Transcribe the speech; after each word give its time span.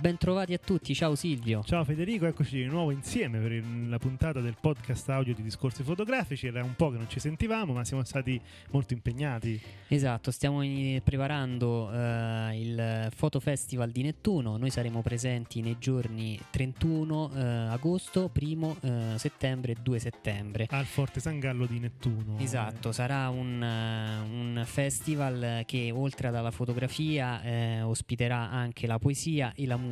Bentrovati 0.00 0.54
a 0.54 0.58
tutti, 0.58 0.94
ciao 0.94 1.16
Silvio. 1.16 1.64
Ciao 1.64 1.82
Federico, 1.82 2.26
eccoci 2.26 2.58
di 2.58 2.66
nuovo 2.66 2.92
insieme 2.92 3.40
per 3.40 3.60
la 3.88 3.98
puntata 3.98 4.40
del 4.40 4.54
podcast 4.60 5.08
audio 5.08 5.34
di 5.34 5.42
Discorsi 5.42 5.82
fotografici. 5.82 6.46
Era 6.46 6.62
un 6.62 6.76
po' 6.76 6.90
che 6.90 6.98
non 6.98 7.08
ci 7.08 7.18
sentivamo, 7.18 7.72
ma 7.72 7.84
siamo 7.84 8.04
stati 8.04 8.40
molto 8.70 8.92
impegnati. 8.92 9.60
Esatto, 9.88 10.30
stiamo 10.30 10.62
in- 10.62 11.00
preparando 11.02 11.90
eh, 11.92 12.60
il 12.60 13.08
Foto 13.12 13.40
Festival 13.40 13.90
di 13.90 14.02
Nettuno. 14.02 14.56
Noi 14.56 14.70
saremo 14.70 15.02
presenti 15.02 15.62
nei 15.62 15.78
giorni 15.80 16.38
31 16.48 17.32
eh, 17.34 17.42
agosto, 17.42 18.30
1 18.32 18.76
eh, 18.80 19.02
settembre 19.16 19.72
e 19.72 19.76
2 19.82 19.98
settembre. 19.98 20.66
Al 20.70 20.84
Forte 20.86 21.18
San 21.18 21.40
Gallo 21.40 21.66
di 21.66 21.80
Nettuno. 21.80 22.38
Esatto, 22.38 22.92
sarà 22.92 23.30
un, 23.30 23.60
un 23.60 24.62
festival 24.64 25.64
che 25.66 25.90
oltre 25.92 26.28
alla 26.28 26.52
fotografia 26.52 27.40
ospiterà 27.84 28.48
anche 28.50 28.86
la 28.86 29.00
poesia 29.00 29.52
e 29.56 29.66
la 29.66 29.76
musica, 29.76 29.86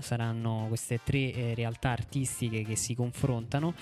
saranno 0.00 0.66
queste 0.68 1.00
tre 1.02 1.32
eh, 1.32 1.54
realtà 1.54 1.90
artistiche 1.90 2.62
che 2.64 2.76
si 2.76 2.94
confrontano 2.94 3.74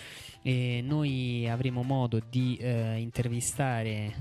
e 0.42 0.82
noi 0.84 1.48
avremo 1.48 1.82
modo 1.82 2.20
di 2.28 2.56
eh, 2.56 2.96
intervistare 2.98 4.12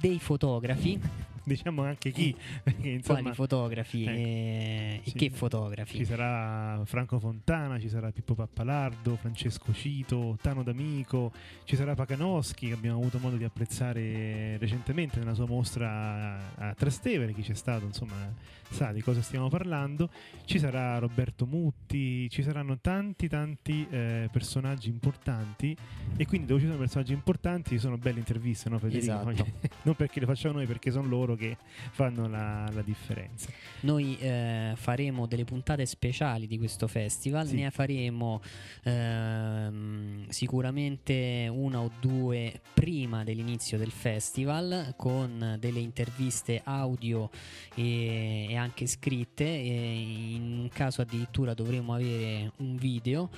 dei 0.00 0.18
fotografi, 0.18 1.00
Diciamo 1.42 1.82
anche 1.82 2.10
chi, 2.10 2.36
perché 2.62 2.90
insomma 2.90 3.20
quali 3.20 3.34
fotografi 3.34 4.02
ecco. 4.02 4.10
eh, 4.10 5.00
e 5.02 5.10
Sì. 5.10 5.16
che 5.16 5.30
fotografi. 5.30 5.96
ci 5.96 6.04
sarà 6.04 6.80
Franco 6.84 7.18
Fontana, 7.18 7.80
ci 7.80 7.88
sarà 7.88 8.12
Pippo 8.12 8.34
Pappalardo, 8.34 9.16
Francesco 9.16 9.72
Cito, 9.72 10.36
Tano 10.40 10.62
D'Amico, 10.62 11.32
ci 11.64 11.76
sarà 11.76 11.94
Pacanoschi 11.94 12.68
che 12.68 12.74
abbiamo 12.74 12.98
avuto 13.00 13.18
modo 13.18 13.36
di 13.36 13.44
apprezzare 13.44 14.58
recentemente 14.58 15.18
nella 15.18 15.34
sua 15.34 15.46
mostra 15.46 16.54
a 16.56 16.74
Trastevere, 16.74 17.32
chi 17.32 17.42
c'è 17.42 17.54
stato 17.54 17.86
insomma 17.86 18.32
sa 18.70 18.92
di 18.92 19.02
cosa 19.02 19.20
stiamo 19.20 19.48
parlando, 19.48 20.10
ci 20.44 20.58
sarà 20.58 20.98
Roberto 20.98 21.44
Mutti, 21.46 22.28
ci 22.30 22.42
saranno 22.42 22.78
tanti 22.78 23.28
tanti 23.28 23.86
eh, 23.90 24.28
personaggi 24.32 24.88
importanti 24.88 25.76
e 26.16 26.26
quindi 26.26 26.46
dove 26.46 26.60
ci 26.60 26.66
sono 26.66 26.78
personaggi 26.78 27.12
importanti 27.12 27.70
ci 27.70 27.78
sono 27.78 27.98
belle 27.98 28.18
interviste, 28.18 28.68
no 28.68 28.78
Federico? 28.78 29.30
Esatto. 29.30 29.46
non 29.82 29.94
perché 29.94 30.20
le 30.20 30.26
facciamo 30.26 30.54
noi, 30.54 30.66
perché 30.66 30.90
sono 30.90 31.08
loro 31.08 31.34
che 31.34 31.56
fanno 31.90 32.28
la, 32.28 32.68
la 32.72 32.82
differenza. 32.82 33.50
Noi 33.80 34.16
eh, 34.18 34.72
faremo 34.76 35.26
delle 35.26 35.44
puntate 35.44 35.84
speciali 35.86 36.46
di 36.46 36.58
questo 36.58 36.86
festival, 36.86 37.46
Sì. 37.46 37.56
ne 37.56 37.70
faremo 37.70 38.40
ehm, 38.84 40.28
sicuramente 40.28 41.48
una 41.50 41.80
o 41.80 41.90
due 42.00 42.60
prima 42.74 43.24
dell'inizio 43.24 43.78
del 43.78 43.90
festival 43.90 44.94
con 44.96 45.56
delle 45.58 45.80
interviste 45.80 46.60
audio 46.64 47.30
e, 47.74 48.46
e 48.50 48.56
anche 48.60 48.86
scritte 48.86 49.44
in 49.44 50.58
un 50.60 50.68
caso 50.68 51.02
addirittura 51.02 51.54
dovremo 51.54 51.94
avere 51.94 52.52
un 52.58 52.76
video 52.76 53.30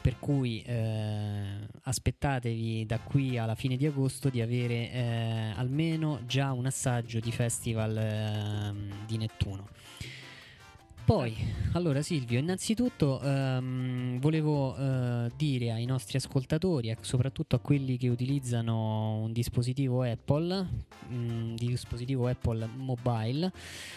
per 0.00 0.18
cui 0.18 0.62
eh, 0.62 1.68
aspettatevi 1.82 2.86
da 2.86 2.98
qui 2.98 3.38
alla 3.38 3.54
fine 3.54 3.76
di 3.76 3.86
agosto 3.86 4.28
di 4.28 4.40
avere 4.40 4.90
eh, 4.90 5.52
almeno 5.54 6.20
già 6.26 6.52
un 6.52 6.66
assaggio 6.66 7.20
di 7.20 7.30
festival 7.30 7.96
ehm, 7.96 9.06
di 9.06 9.16
Nettuno. 9.16 9.68
Poi, 11.10 11.36
allora 11.72 12.02
Silvio, 12.02 12.38
innanzitutto 12.38 13.20
ehm, 13.20 14.20
volevo 14.20 14.76
eh, 14.76 15.28
dire 15.36 15.72
ai 15.72 15.84
nostri 15.84 16.16
ascoltatori, 16.18 16.88
e 16.88 16.98
soprattutto 17.00 17.56
a 17.56 17.58
quelli 17.58 17.96
che 17.96 18.08
utilizzano 18.08 19.16
un 19.18 19.32
dispositivo 19.32 20.02
Apple, 20.02 20.68
un 21.08 21.56
dispositivo 21.56 22.28
Apple 22.28 22.68
mobile, 22.76 23.50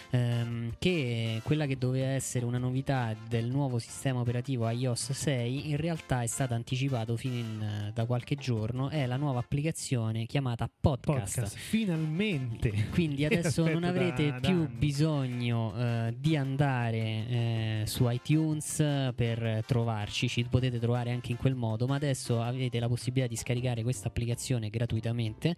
ehm, 0.10 0.72
che 0.80 1.40
quella 1.44 1.68
che 1.68 1.78
doveva 1.78 2.08
essere 2.08 2.46
una 2.46 2.58
novità 2.58 3.16
del 3.30 3.46
nuovo 3.46 3.78
sistema 3.78 4.20
operativo 4.20 4.68
iOS 4.68 5.12
6 5.12 5.70
in 5.70 5.78
realtà 5.78 6.24
è 6.24 6.28
stata 6.28 6.56
anticipato 6.56 7.16
fin 7.16 7.34
in- 7.34 7.92
da 7.94 8.06
qualche 8.06 8.34
giorno, 8.36 8.90
è 8.90 9.06
la 9.06 9.18
nuova 9.18 9.38
applicazione 9.38 10.26
chiamata 10.26 10.68
Podcast. 10.68 11.36
Podcast, 11.36 11.58
finalmente. 11.58 12.88
Quindi 12.90 13.24
adesso 13.26 13.68
non 13.68 13.84
avrete 13.84 14.32
da- 14.32 14.40
da 14.40 14.48
più 14.48 14.62
anni. 14.62 14.76
bisogno 14.76 15.74
eh, 15.78 16.16
di 16.18 16.36
andare 16.36 17.02
eh, 17.04 17.84
su 17.86 18.10
iTunes 18.10 18.78
per 19.16 19.64
trovarci, 19.66 20.28
ci 20.28 20.44
potete 20.44 20.80
trovare 20.80 21.12
anche 21.12 21.32
in 21.32 21.38
quel 21.38 21.56
modo, 21.56 21.88
ma 21.88 21.96
adesso 21.96 22.42
avete 22.42 22.80
la 22.80 22.88
possibilità 22.88 23.28
di 23.28 23.36
scaricare 23.36 23.84
questa 23.84 24.08
applicazione 24.08 24.70
gratuitamente, 24.70 25.56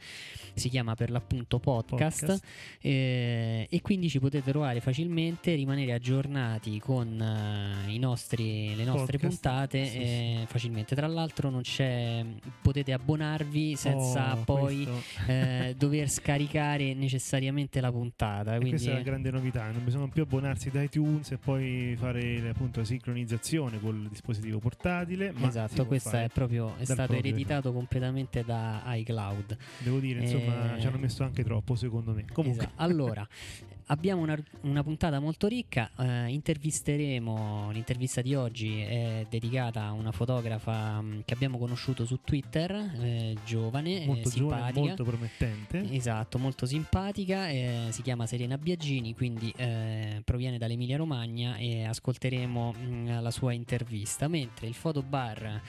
si 0.53 0.69
chiama 0.69 0.95
per 0.95 1.09
l'appunto 1.09 1.59
podcast, 1.59 2.25
Podcast. 2.25 2.45
eh, 2.81 3.67
e 3.69 3.81
quindi 3.81 4.09
ci 4.09 4.19
potete 4.19 4.51
trovare 4.51 4.81
facilmente, 4.81 5.53
rimanere 5.55 5.93
aggiornati 5.93 6.79
con 6.79 7.19
eh, 7.19 7.91
i 7.91 7.99
nostri, 7.99 8.75
le 8.75 8.83
nostre 8.83 9.17
Podcast, 9.17 9.41
puntate 9.41 9.85
sì, 9.85 9.97
eh, 9.97 10.45
facilmente. 10.47 10.95
Tra 10.95 11.07
l'altro 11.07 11.49
non 11.49 11.61
c'è, 11.61 12.23
potete 12.61 12.93
abbonarvi 12.93 13.75
senza 13.75 14.33
Oh, 14.33 14.43
poi 14.43 14.87
eh, 15.27 15.73
dover 15.77 16.09
scaricare 16.09 16.93
necessariamente 16.93 17.81
la 17.81 17.91
puntata. 17.91 18.51
Quindi 18.55 18.69
questa 18.71 18.91
è 18.91 18.93
la 18.93 19.01
grande 19.01 19.31
novità, 19.31 19.69
non 19.71 19.83
bisogna 19.83 20.07
più 20.07 20.23
abbonarsi 20.23 20.69
da 20.69 20.81
iTunes 20.81 21.34
e 21.35 21.37
poi 21.37 21.95
fare 21.97 22.49
appunto 22.49 22.79
la 22.79 22.85
sincronizzazione 22.85 23.79
col 23.79 24.07
dispositivo 24.09 24.59
portatile. 24.59 25.33
Esatto, 25.41 25.85
questo 25.85 26.15
è 26.15 26.29
proprio 26.33 26.75
è 26.77 26.85
stato 26.85 27.13
ereditato 27.13 27.71
completamente 27.71 28.43
da 28.43 28.81
iCloud. 28.87 29.57
Devo 29.79 29.99
dire, 29.99 30.21
insomma, 30.21 30.75
Eh, 30.75 30.81
ci 30.81 30.87
hanno 30.87 30.97
messo 30.97 31.23
anche 31.23 31.43
troppo 31.43 31.75
secondo 31.75 32.13
me. 32.13 32.25
Comunque, 32.31 32.63
Esatto. 32.65 32.81
Allora, 32.81 33.27
abbiamo 33.87 34.21
una, 34.21 34.37
una 34.61 34.83
puntata 34.83 35.19
molto 35.19 35.47
ricca. 35.47 35.89
eh, 35.97 36.27
intervisteremo. 36.29 37.69
L'intervista 37.71 38.21
di 38.21 38.35
oggi 38.35 38.79
è 38.79 39.25
dedicata 39.29 39.83
a 39.83 39.91
una 39.91 40.11
fotografa 40.11 41.01
mh, 41.01 41.23
che 41.25 41.33
abbiamo 41.33 41.57
conosciuto 41.57 42.05
su 42.05 42.19
Twitter, 42.23 42.71
eh, 42.71 43.35
giovane, 43.45 44.03
eh, 44.03 44.05
molto 44.05 44.29
giovane, 44.29 44.71
simpatica. 44.73 44.79
molto 44.79 45.03
promettente. 45.03 45.93
Esatto, 45.93 46.37
molto 46.37 46.65
simpatica, 46.65 47.49
eh, 47.49 47.87
si 47.89 48.01
chiama 48.01 48.25
Serena 48.25 48.57
Biagini, 48.57 49.13
quindi 49.13 49.53
eh, 49.55 50.21
proviene 50.23 50.57
dall'Emilia 50.57 50.97
Romagna 50.97 51.55
e 51.57 51.83
ascolteremo 51.83 52.71
mh, 52.71 53.21
la 53.21 53.31
sua 53.31 53.53
intervista, 53.53 54.27
mentre 54.27 54.67
il 54.67 54.73
fotobar 54.73 55.61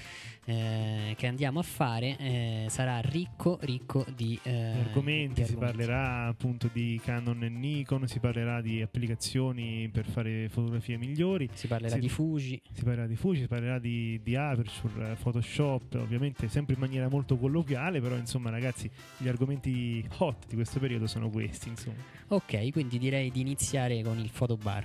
che 0.47 1.27
andiamo 1.27 1.59
a 1.59 1.63
fare 1.65 2.67
sarà 2.69 3.01
ricco, 3.01 3.59
ricco 3.63 4.07
di, 4.15 4.39
argomenti, 4.45 5.41
di 5.41 5.45
si 5.45 5.53
argomenti. 5.55 5.77
parlerà 5.79 6.27
appunto 6.29 6.71
di 6.73 7.01
Canon 7.03 7.43
e 7.43 7.49
Nikon, 7.49 8.06
si 8.07 8.19
parlerà 8.21 8.61
di 8.61 8.81
applicazioni 8.83 9.89
per 9.93 10.05
fare 10.07 10.49
fotografie 10.49 10.97
migliori, 10.97 11.49
Si 11.53 11.67
parlerà 11.67 11.95
si- 11.95 12.01
di 12.01 12.09
Fuji. 12.09 12.61
si 12.73 12.83
parlerà 12.85 13.07
di 13.07 13.17
Fuji, 13.17 13.41
si 13.41 13.47
parlerà 13.49 13.79
di, 13.79 14.21
di 14.23 14.35
Aperture, 14.37 15.17
Photoshop, 15.21 15.95
ovviamente 15.95 16.49
sempre 16.49 16.75
in 16.75 16.81
maniera 16.81 17.09
molto 17.09 17.37
colloquiale, 17.37 18.01
però 18.01 18.17
insomma 18.17 18.51
ragazzi 18.51 18.91
gli 19.19 19.29
argomenti 19.29 20.07
hot 20.19 20.47
di 20.49 20.55
questo 20.55 20.79
periodo 20.79 21.07
sono 21.07 21.29
questi, 21.31 21.69
insomma. 21.69 21.97
Ok, 22.29 22.71
quindi 22.73 22.99
direi 22.99 23.31
di 23.31 23.41
iniziare 23.41 24.03
con 24.03 24.19
il 24.19 24.29
fotobar. 24.29 24.85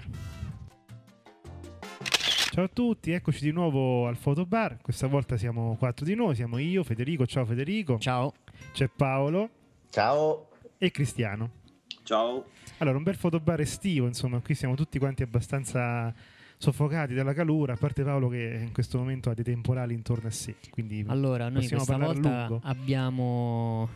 Ciao 2.54 2.66
a 2.66 2.68
tutti, 2.68 3.12
eccoci 3.12 3.46
di 3.46 3.52
nuovo 3.52 4.08
al 4.08 4.18
Fotobar, 4.18 4.78
questa 4.82 5.08
volta 5.08 5.38
siamo 5.38 5.78
quattro 5.78 6.04
di 6.06 6.16
noi, 6.16 6.36
siamo 6.36 6.58
io, 6.58 6.84
Federico, 6.84 7.26
ciao 7.26 7.46
Federico, 7.46 7.98
Ciao. 7.98 8.34
c'è 8.74 8.90
Paolo 8.94 9.50
Ciao. 9.90 10.50
e 10.78 10.92
Cristiano. 10.92 11.60
Ciao. 12.04 12.46
Allora, 12.80 12.98
un 12.98 13.04
bel 13.04 13.16
fotobar 13.16 13.62
estivo, 13.62 14.08
insomma, 14.08 14.40
qui 14.40 14.56
siamo 14.56 14.76
tutti 14.76 14.98
quanti 15.00 15.24
abbastanza 15.24 16.14
soffocati 16.58 17.14
dalla 17.14 17.34
calura, 17.34 17.74
a 17.74 17.78
parte 17.78 18.04
Paolo 18.04 18.28
che 18.28 18.60
in 18.64 18.72
questo 18.72 18.98
momento 19.00 19.30
ha 19.30 19.34
dei 19.34 19.44
temporali 19.44 19.94
intorno 19.94 20.28
a 20.28 20.32
sé, 20.32 20.56
quindi 20.70 21.04
Allora, 21.08 21.50
noi 21.50 21.68
questa 21.68 21.98
volta 21.98 22.48
lungo. 22.48 22.62
abbiamo 22.66 23.90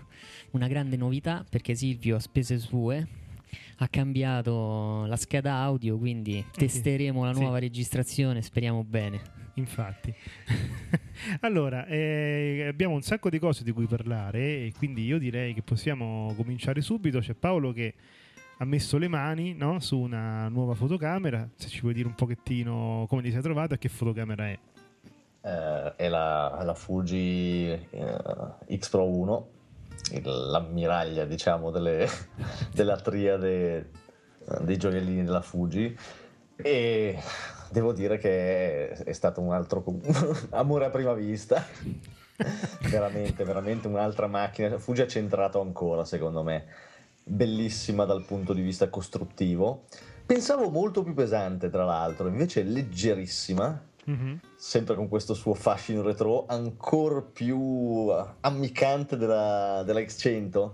una 0.52 0.68
grande 0.68 0.98
novità 0.98 1.46
perché 1.48 1.76
Silvio 1.76 2.16
a 2.16 2.20
spese 2.20 2.58
sue 2.58 3.08
ha 3.78 3.88
cambiato 3.88 5.06
la 5.06 5.16
scheda 5.16 5.56
audio, 5.56 5.98
quindi 5.98 6.44
testeremo 6.52 7.24
la 7.26 7.34
Sì. 7.34 7.40
nuova 7.42 7.60
registrazione, 7.60 8.42
speriamo 8.42 8.84
bene. 8.84 9.22
Infatti. 9.56 10.14
allora, 11.42 11.86
eh, 11.86 12.66
abbiamo 12.68 12.96
un 12.96 13.02
sacco 13.02 13.30
di 13.30 13.40
cose 13.40 13.64
di 13.64 13.72
cui 13.72 13.86
parlare 13.88 14.40
e 14.40 14.74
quindi 14.78 15.06
io 15.06 15.18
direi 15.18 15.54
che 15.54 15.62
possiamo 15.62 16.34
cominciare 16.36 16.82
subito. 16.82 17.20
C'è 17.20 17.34
Paolo 17.34 17.72
che 17.72 17.94
ha 18.58 18.66
messo 18.66 18.98
le 18.98 19.08
mani 19.08 19.54
no, 19.54 19.80
su 19.80 20.00
una 20.00 20.48
nuova 20.50 20.76
fotocamera. 20.76 21.48
Se 21.56 21.68
ci 21.70 21.82
vuoi 21.82 21.94
dire 21.94 22.08
un 22.08 22.16
pochettino 22.16 23.06
come 23.08 23.22
ti 23.22 23.32
sei 23.32 23.42
trovata 23.42 23.76
e 23.76 23.78
che 23.78 23.90
fotocamera 23.90 24.48
è. 24.48 24.60
Eh, 25.42 25.96
è 25.96 26.08
la, 26.10 26.62
la 26.64 26.74
Fuji 26.74 27.70
eh, 27.70 28.78
X 28.78 28.90
Pro 28.90 29.08
1, 29.08 29.48
il- 30.14 30.22
l'ammiraglia 30.26 31.24
diciamo 31.26 31.70
delle, 31.70 32.08
della 32.74 32.98
triade 32.98 33.78
eh, 33.78 34.64
dei 34.64 34.78
gioiellini 34.78 35.24
della 35.24 35.42
Fuji 35.42 35.96
e 36.56 37.20
devo 37.70 37.94
dire 37.94 38.18
che 38.18 38.90
è, 38.90 39.14
stato 39.14 39.42
un 39.42 39.54
altro 39.54 39.84
amore 40.52 40.86
a 40.86 40.90
prima 40.90 41.14
vista. 41.14 41.64
veramente, 42.90 43.44
veramente 43.44 43.88
un'altra 43.88 44.28
macchina. 44.28 44.78
Fuji 44.78 45.02
ha 45.02 45.08
centrato 45.08 45.62
ancora, 45.62 46.06
secondo 46.06 46.44
me. 46.44 46.66
Bellissima 47.24 48.06
dal 48.06 48.26
punto 48.26 48.54
di 48.54 48.62
vista 48.62 48.90
costruttivo. 48.90 49.86
Pensavo 50.26 50.70
molto 50.70 51.04
più 51.04 51.14
pesante, 51.14 51.70
tra 51.70 51.84
l'altro, 51.84 52.28
invece 52.28 52.64
leggerissima 52.64 53.94
Mhm. 54.06 54.40
sempre 54.56 54.96
con 54.96 55.08
questo 55.08 55.34
suo 55.34 55.54
fascino 55.56 56.02
retro, 56.04 56.46
ancora 56.48 57.22
più 57.22 58.08
ammiccante 58.42 59.18
della, 59.18 59.82
della 59.84 60.00
X100. 60.00 60.72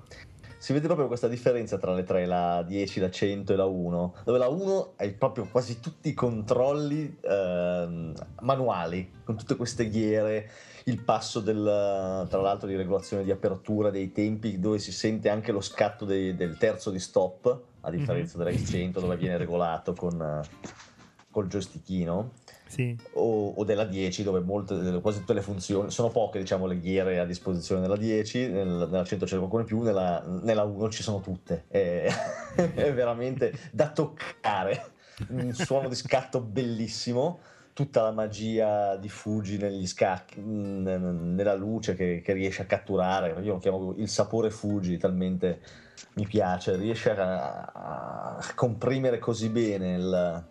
Si 0.62 0.74
vede 0.74 0.86
proprio 0.86 1.08
questa 1.08 1.28
differenza 1.28 1.80
tra 1.80 1.92
le 1.92 2.04
tre, 2.04 2.28
la 2.28 2.62
10, 2.62 3.00
la 3.00 3.10
100 3.10 3.52
e 3.52 3.56
la 3.56 3.66
1, 3.66 4.16
dove 4.24 4.38
la 4.38 4.48
1 4.48 4.94
hai 4.98 5.12
proprio 5.14 5.48
quasi 5.50 5.80
tutti 5.80 6.10
i 6.10 6.14
controlli 6.14 7.18
ehm, 7.20 8.14
manuali, 8.42 9.12
con 9.24 9.36
tutte 9.36 9.56
queste 9.56 9.90
ghiere, 9.90 10.52
il 10.84 11.02
passo 11.02 11.40
del, 11.40 12.28
tra 12.30 12.42
l'altro 12.42 12.68
di 12.68 12.76
regolazione 12.76 13.24
di 13.24 13.32
apertura 13.32 13.90
dei 13.90 14.12
tempi, 14.12 14.60
dove 14.60 14.78
si 14.78 14.92
sente 14.92 15.30
anche 15.30 15.52
lo 15.52 15.62
scatto 15.62 16.06
dei- 16.06 16.36
del 16.36 16.56
terzo 16.58 16.92
di 16.92 17.00
stop, 17.00 17.62
a 17.82 17.90
differenza 17.90 18.38
della 18.38 18.52
X100 18.52 19.00
dove 19.00 19.18
viene 19.18 19.38
regolato 19.38 19.94
con, 19.94 20.22
eh, 20.22 20.48
col 21.32 21.48
joystickino 21.48 22.34
Sì. 22.72 22.96
o, 23.14 23.50
o 23.50 23.64
della 23.66 23.84
10 23.84 24.24
dove 24.24 24.40
molte, 24.40 25.02
quasi 25.02 25.20
tutte 25.20 25.34
le 25.34 25.42
funzioni 25.42 25.92
sono 25.92 26.08
poche 26.08 26.40
diciamo 26.40 26.66
le 26.68 26.80
ghiere 26.80 27.20
a 27.20 27.26
disposizione 27.26 27.82
della 27.82 27.98
10 27.98 28.50
nel- 28.50 28.88
nella 28.90 29.04
100 29.04 29.26
c'è 29.26 29.36
qualcuno 29.38 29.62
in 29.64 29.68
più 29.68 29.82
nella, 29.82 30.24
nella 30.26 30.64
1 30.64 30.90
ci 30.90 31.04
sono 31.04 31.20
tutte. 31.20 31.66
È, 31.68 32.08
è 32.56 32.94
veramente 32.94 33.54
da 33.72 33.90
toccare. 33.90 34.92
Un 35.28 35.54
suono 35.54 35.90
di 35.90 35.96
scatto 35.96 36.40
bellissimo 36.40 37.40
tutta 37.74 38.02
la 38.02 38.12
magia 38.12 38.96
di 38.96 39.10
Fuji 39.10 39.58
negli 39.58 39.86
scacchi 39.86 40.40
n- 40.40 41.34
nella 41.36 41.54
luce 41.56 41.94
che, 41.94 42.22
che 42.24 42.34
riesce 42.34 42.62
a 42.62 42.66
catturare. 42.66 43.36
Io 43.42 43.54
lo 43.54 43.60
chiamo 43.60 43.94
il 43.98 44.08
sapore 44.08 44.50
Fuji 44.50 44.98
talmente 44.98 45.60
mi 46.14 46.26
piace 46.26 46.76
riesce 46.78 47.12
a, 47.12 47.72
a 47.74 48.54
comprimere 48.56 49.20
così 49.20 49.50
bene 49.50 49.96
il 49.96 50.46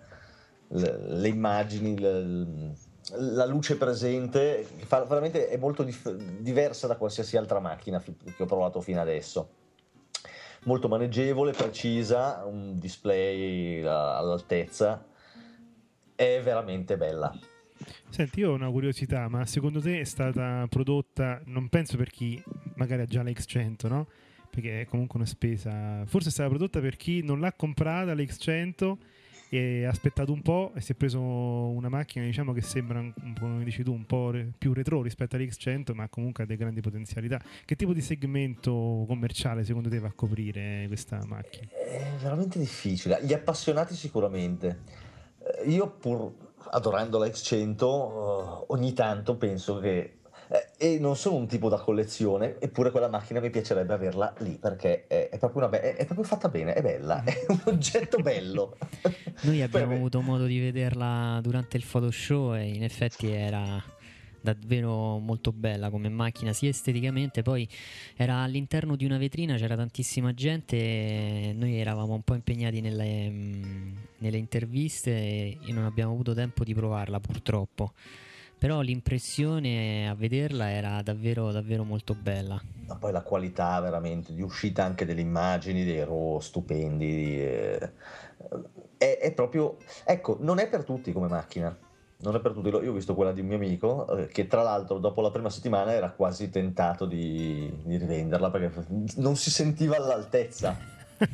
le, 0.73 1.29
immagini, 1.29 1.99
le- 1.99 2.75
la 3.19 3.47
luce 3.47 3.77
presente, 3.77 4.65
fa- 4.85 5.05
veramente 5.05 5.49
è 5.49 5.57
molto 5.57 5.83
dif- 5.83 6.15
diversa 6.39 6.87
da 6.87 6.97
qualsiasi 6.97 7.37
altra 7.37 7.59
macchina 7.59 7.99
fi- 7.99 8.15
che 8.17 8.43
ho 8.43 8.47
provato 8.47 8.81
fino 8.81 9.01
adesso. 9.01 9.51
Molto 10.65 10.89
maneggevole, 10.89 11.53
precisa, 11.53 12.45
un 12.45 12.79
display 12.79 13.83
all'altezza, 13.83 15.07
è 16.15 16.41
veramente 16.45 16.97
bella. 16.97 17.35
Senti, 18.11 18.41
io 18.41 18.51
ho 18.51 18.55
una 18.55 18.71
curiosità, 18.71 19.27
ma 19.29 19.47
secondo 19.47 19.81
te 19.81 20.01
è 20.01 20.05
stata 20.05 20.67
prodotta, 20.69 21.41
non 21.47 21.69
penso 21.69 21.97
per 21.97 22.11
chi 22.11 22.41
magari 22.75 23.03
ha 23.03 23.07
già 23.07 23.23
la 23.23 23.31
X100, 23.31 23.89
no? 23.89 24.07
Perché 24.51 24.83
è 24.83 24.85
comunque 24.85 25.19
una 25.19 25.29
spesa. 25.29 26.05
Forse 26.05 26.29
è 26.29 26.33
stata 26.33 26.51
prodotta 26.51 26.81
per 26.81 26.97
chi 26.97 27.23
non 27.23 27.41
l'ha 27.41 27.53
comprata 27.55 28.15
la 28.15 28.21
X100 28.21 28.97
e 29.53 29.85
ha 29.85 29.91
aspettato 29.91 30.33
un 30.33 30.43
po' 30.43 30.71
e 30.77 30.81
si 30.81 30.93
è 30.93 30.95
preso 30.95 31.21
una 31.21 31.89
macchina, 31.89 32.25
diciamo 32.25 32.53
che 32.53 32.63
sembra, 32.63 33.05
come 33.39 33.65
dici 33.65 33.83
tu, 33.83 33.93
un 33.93 34.07
po' 34.07 34.31
re- 34.31 34.53
più 34.57 34.73
retro 34.73 35.03
rispetto 35.03 35.35
all'X100, 35.35 35.93
ma 35.93 36.09
comunque 36.09 36.45
ha 36.45 36.47
delle 36.47 36.59
grandi 36.59 36.81
potenzialità. 36.81 37.41
Che 37.65 37.75
tipo 37.75 37.93
di 37.93 38.01
segmento 38.01 39.05
commerciale 39.09 39.65
secondo 39.65 39.89
te 39.89 39.99
va 39.99 40.07
a 40.07 40.13
coprire 40.15 40.85
questa 40.87 41.21
macchina? 41.27 41.67
È 41.69 42.13
veramente 42.23 42.61
difficile. 42.61 43.19
Gli 43.23 43.33
appassionati 43.33 43.95
sicuramente. 43.95 44.83
Eh, 45.39 45.69
Io 45.71 45.91
pur 45.91 46.33
adorando 46.71 47.19
la 47.19 47.27
X100 47.27 47.83
eh, 47.83 48.65
ogni 48.69 48.93
tanto 48.93 49.37
penso 49.37 49.81
che 49.81 50.20
e 50.77 50.99
non 50.99 51.15
sono 51.15 51.37
un 51.37 51.47
tipo 51.47 51.69
da 51.69 51.79
collezione, 51.79 52.57
eppure 52.59 52.91
quella 52.91 53.09
macchina 53.09 53.39
mi 53.39 53.51
piacerebbe 53.51 53.95
averla 53.95 54.35
lì 54.39 54.59
perché 54.59 55.07
è, 55.07 55.29
è 55.29 55.39
proprio, 55.39 55.63
una 55.63 55.69
be- 55.69 55.95
è, 55.95 56.05
proprio 56.05 56.27
fatta 56.27 56.49
bene, 56.49 56.73
è 56.73 56.83
bella, 56.83 57.23
è 57.23 57.47
un 57.49 57.61
oggetto 57.67 58.19
bello. 58.19 58.77
Noi 59.43 59.63
abbiamo 59.63 59.95
avuto 59.95 60.21
modo 60.21 60.47
di 60.47 60.59
vederla 60.59 61.39
durante 61.41 61.77
il 61.77 61.85
photoshow 61.85 62.55
e 62.55 62.67
in 62.67 62.83
effetti 62.83 63.31
era 63.31 63.81
davvero 64.43 65.19
molto 65.19 65.53
bella 65.53 65.91
come 65.91 66.09
macchina 66.09 66.55
sia 66.55 66.71
esteticamente 66.71 67.43
poi 67.43 67.69
era 68.17 68.39
all'interno 68.39 68.97
di 68.97 69.05
una 69.05 69.19
vetrina 69.19 69.57
c'era 69.57 69.77
tantissima 69.77 70.33
gente 70.33 70.77
e 70.77 71.53
noi 71.55 71.79
eravamo 71.79 72.15
un 72.15 72.23
po' 72.23 72.33
impegnati 72.33 72.81
nelle, 72.81 73.29
mm, 73.29 73.97
nelle 74.17 74.39
interviste 74.39 75.11
e 75.11 75.59
non 75.73 75.85
abbiamo 75.85 76.13
avuto 76.13 76.33
tempo 76.33 76.65
di 76.65 76.73
provarla 76.73 77.21
purtroppo 77.21 77.93
però 78.61 78.83
l'impressione 78.83 80.07
a 80.07 80.15
vederla 80.15 80.71
era 80.71 81.01
davvero 81.01 81.51
davvero 81.51 81.83
molto 81.83 82.15
bella 82.15 82.61
Ma 82.87 82.97
poi 82.97 83.11
la 83.11 83.23
qualità 83.23 83.81
veramente 83.81 84.35
di 84.35 84.43
uscita 84.43 84.85
anche 84.85 85.07
delle 85.07 85.23
immagini, 85.23 85.83
dei 85.85 86.05
RAW 86.05 86.41
stupendi. 86.41 87.41
eh, 87.41 87.93
è, 88.99 89.19
è 89.19 89.33
proprio. 89.33 89.79
Ecco, 90.05 90.37
non 90.41 90.59
è 90.59 90.69
per 90.69 90.85
tutti 90.85 91.11
come 91.13 91.29
macchina. 91.29 91.75
Non 92.19 92.35
è 92.35 92.41
per 92.41 92.53
tutti. 92.53 92.69
Io 92.69 92.91
ho 92.91 92.93
visto 92.93 93.15
quella 93.15 93.33
di 93.33 93.41
un 93.41 93.47
mio 93.47 93.57
amico 93.57 94.07
eh, 94.15 94.27
che, 94.27 94.47
tra 94.47 94.63
l'altro, 94.63 94.99
dopo 94.99 95.23
la 95.23 95.31
prima 95.31 95.49
settimana 95.49 95.95
era 95.95 96.11
quasi 96.11 96.51
tentato 96.51 97.07
di, 97.07 97.73
di 97.83 97.97
rivenderla 97.97 98.51
perché 98.51 98.85
non 99.17 99.37
si 99.37 99.51
sentiva 99.51 99.97
all'altezeza. 99.97 100.77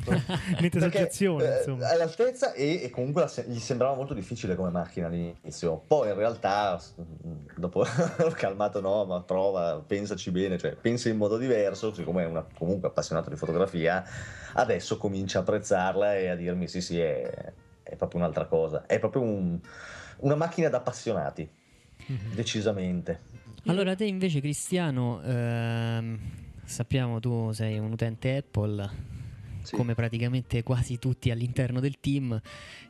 Niente 0.05 0.27
Perché, 0.57 0.77
esagerazione, 0.77 1.45
eh, 1.53 1.57
insomma. 1.57 1.89
all'altezza 1.89 2.53
e, 2.53 2.83
e 2.83 2.89
comunque 2.89 3.27
se- 3.27 3.45
gli 3.47 3.59
sembrava 3.59 3.95
molto 3.95 4.13
difficile 4.13 4.55
come 4.55 4.69
macchina 4.69 5.07
all'inizio. 5.07 5.81
Poi 5.87 6.09
in 6.09 6.15
realtà, 6.15 6.77
s- 6.77 6.93
dopo 7.55 7.81
ho 8.19 8.31
calmato, 8.31 8.81
no, 8.81 9.05
ma 9.05 9.21
prova, 9.21 9.83
pensaci 9.85 10.31
bene, 10.31 10.57
cioè 10.57 10.75
pensa 10.75 11.09
in 11.09 11.17
modo 11.17 11.37
diverso, 11.37 11.93
siccome 11.93 12.23
è 12.23 12.25
una, 12.25 12.45
comunque 12.57 12.89
appassionato 12.89 13.29
di 13.29 13.35
fotografia, 13.37 14.03
adesso 14.53 14.97
comincia 14.97 15.39
a 15.39 15.41
apprezzarla 15.41 16.15
e 16.15 16.27
a 16.29 16.35
dirmi 16.35 16.67
sì 16.67 16.81
sì, 16.81 16.99
è, 16.99 17.53
è 17.83 17.95
proprio 17.95 18.19
un'altra 18.19 18.45
cosa. 18.45 18.85
È 18.85 18.99
proprio 18.99 19.21
un- 19.21 19.59
una 20.19 20.35
macchina 20.35 20.69
da 20.69 20.77
appassionati, 20.77 21.47
Mhm. 22.07 22.33
decisamente. 22.33 23.21
Allora, 23.67 23.95
te 23.95 24.05
invece, 24.05 24.39
Cristiano, 24.39 25.21
ehm, 25.23 26.17
sappiamo 26.65 27.19
tu 27.19 27.51
sei 27.51 27.77
un 27.79 27.91
utente 27.91 28.37
Apple, 28.37 28.89
Sì. 29.67 29.75
come 29.75 29.95
praticamente 29.95 30.63
quasi 30.63 30.97
tutti 30.97 31.29
all'interno 31.29 31.81
del 31.81 31.99
team. 31.99 32.39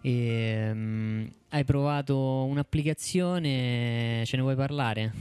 E, 0.01 0.11
ehm, 0.11 1.31
hai 1.49 1.63
provato 1.63 2.43
un'applicazione, 2.43 4.23
ce 4.25 4.35
ne 4.35 4.41
vuoi 4.43 4.55
parlare? 4.55 5.11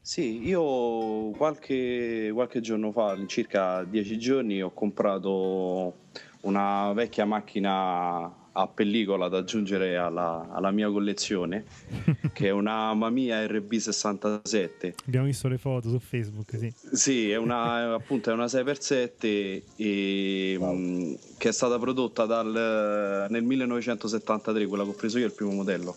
Sì, 0.00 0.46
io 0.46 1.30
qualche, 1.30 2.30
qualche 2.32 2.60
giorno 2.60 2.92
fa, 2.92 3.16
circa 3.26 3.82
dieci 3.84 4.18
giorni, 4.18 4.62
ho 4.62 4.70
comprato 4.70 5.94
una 6.42 6.92
vecchia 6.92 7.24
macchina 7.24 8.32
a 8.56 8.68
pellicola 8.68 9.28
da 9.28 9.38
aggiungere 9.38 9.96
alla, 9.96 10.48
alla 10.52 10.70
mia 10.70 10.88
collezione, 10.90 11.64
che 12.32 12.48
è 12.48 12.50
una 12.50 12.94
Mamiya 12.94 13.44
RB67. 13.46 14.94
Abbiamo 15.06 15.26
visto 15.26 15.48
le 15.48 15.58
foto 15.58 15.88
su 15.88 15.98
Facebook, 15.98 16.56
sì. 16.56 16.72
Sì, 16.92 17.30
è 17.30 17.36
una, 17.36 17.94
appunto, 17.94 18.30
è 18.30 18.32
una 18.32 18.44
6x7 18.44 19.62
e, 19.76 20.56
mh, 20.58 21.14
che 21.36 21.48
è 21.48 21.52
stata 21.52 21.78
prodotta 21.78 22.26
dal- 22.26 23.26
nel 23.28 23.42
1973, 23.42 24.66
quella 24.66 24.84
che 24.84 24.90
ho 24.90 24.94
preso 24.94 25.18
io, 25.18 25.26
il 25.26 25.32
primo 25.32 25.52
modello, 25.52 25.96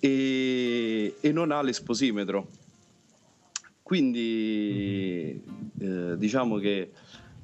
e, 0.00 1.14
e 1.20 1.32
non 1.32 1.50
ha 1.50 1.60
l'esposimetro. 1.60 2.48
Quindi 3.82 5.40
eh, 5.78 6.16
diciamo 6.16 6.56
che 6.56 6.90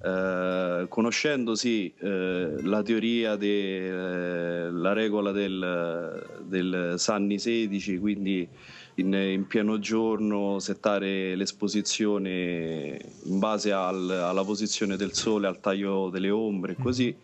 eh, 0.04 0.86
conoscendosi 0.88 1.92
eh, 1.96 2.56
la 2.62 2.82
teoria 2.82 3.36
della 3.36 4.92
regola 4.92 5.30
del, 5.30 6.40
del 6.42 6.94
Sanni 6.96 7.38
16, 7.38 7.98
quindi 7.98 8.48
in, 8.96 9.14
in 9.14 9.46
pieno 9.46 9.78
giorno 9.78 10.58
settare 10.58 11.36
l'esposizione 11.36 12.98
in 13.24 13.38
base 13.38 13.70
al- 13.70 14.10
alla 14.10 14.42
posizione 14.44 14.96
del 14.96 15.12
sole, 15.12 15.46
al 15.46 15.60
taglio 15.60 16.10
delle 16.10 16.30
ombre 16.30 16.72
e 16.72 16.76
così, 16.82 17.14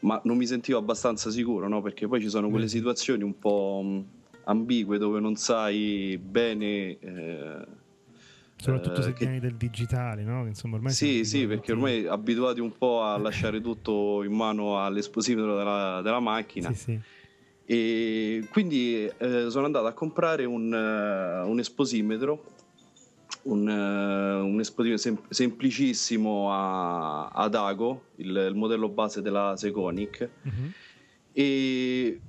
ma 0.00 0.20
non 0.24 0.36
mi 0.36 0.46
sentivo 0.46 0.78
abbastanza 0.78 1.30
sicuro, 1.30 1.66
no? 1.66 1.82
perché 1.82 2.06
poi 2.06 2.20
ci 2.20 2.28
sono 2.28 2.48
quelle 2.48 2.68
situazioni 2.68 3.24
un 3.24 3.38
po' 3.38 4.04
ambigue 4.44 4.98
dove 4.98 5.18
non 5.18 5.34
sai 5.34 6.16
bene... 6.22 6.98
Eh, 7.00 7.82
Soprattutto 8.64 9.02
se 9.02 9.10
eh, 9.10 9.12
che- 9.12 9.24
vieni 9.26 9.40
del 9.40 9.54
digitale, 9.56 10.22
no? 10.22 10.46
Insomma, 10.46 10.76
ormai 10.76 10.92
sì, 10.92 11.24
sì, 11.24 11.46
perché 11.46 11.72
ormai 11.72 12.06
abituati 12.06 12.60
un 12.60 12.72
po' 12.76 13.02
a 13.02 13.16
lasciare 13.18 13.60
tutto 13.60 14.22
in 14.22 14.32
mano 14.32 14.82
all'esposimetro 14.82 15.56
della, 15.56 16.00
della 16.02 16.20
macchina. 16.20 16.72
Sì, 16.72 16.74
sì. 16.74 17.00
E 17.66 18.46
quindi 18.50 19.06
eh, 19.18 19.50
sono 19.50 19.66
andato 19.66 19.86
a 19.86 19.92
comprare 19.92 20.44
un, 20.44 20.72
eh, 20.72 21.42
un 21.48 21.58
esposimetro, 21.58 22.44
un, 23.44 23.68
eh, 23.68 24.40
un 24.40 24.60
esposimetro 24.60 25.00
sem- 25.02 25.20
semplicissimo 25.28 26.52
a- 26.52 27.28
ad 27.28 27.54
Ago, 27.54 28.04
il, 28.16 28.28
il 28.50 28.54
modello 28.54 28.88
base 28.88 29.22
della 29.22 29.54
Seconic. 29.56 30.28
Mhm. 30.42 30.72
E 31.32 32.20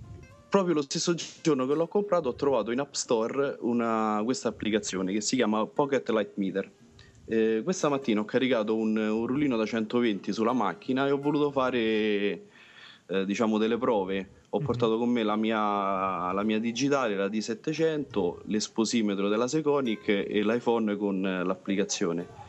proprio 0.48 0.74
lo 0.74 0.82
stesso 0.82 1.14
giorno 1.42 1.66
che 1.66 1.74
l'ho 1.74 1.88
comprato 1.88 2.30
ho 2.30 2.36
trovato 2.36 2.72
in 2.72 2.80
App 2.80 2.94
Store 2.94 3.58
una- 3.62 4.22
questa 4.24 4.50
applicazione 4.50 5.12
che 5.12 5.22
si 5.22 5.36
chiama 5.36 5.66
Pocket 5.66 6.08
Light 6.10 6.32
Meter. 6.36 6.72
Eh, 7.28 7.62
questa 7.64 7.90
mattina 7.90 8.22
ho 8.22 8.26
caricato 8.26 8.76
un, 8.76 8.96
un 8.96 9.26
rullino 9.26 9.58
da 9.58 9.66
120 9.66 10.32
sulla 10.32 10.54
macchina 10.54 11.08
e 11.08 11.12
ho 11.12 11.18
voluto 11.18 11.52
fare 11.52 11.80
eh, 13.08 13.26
diciamo 13.26 13.58
delle 13.58 13.78
prove. 13.78 14.30
Ho 14.50 14.60
portato 14.60 14.98
con 14.98 15.10
me 15.10 15.24
la 15.24 15.36
mia, 15.36 16.32
la 16.32 16.44
mia 16.44 16.60
digitale, 16.60 17.16
la 17.16 17.28
D700, 17.28 18.38
l'esposimetro 18.46 19.28
della 19.28 19.50
Seconic 19.50 20.08
e 20.08 20.44
l'iPhone 20.44 20.96
con 20.96 21.26
eh, 21.26 21.44
l'applicazione. 21.44 22.44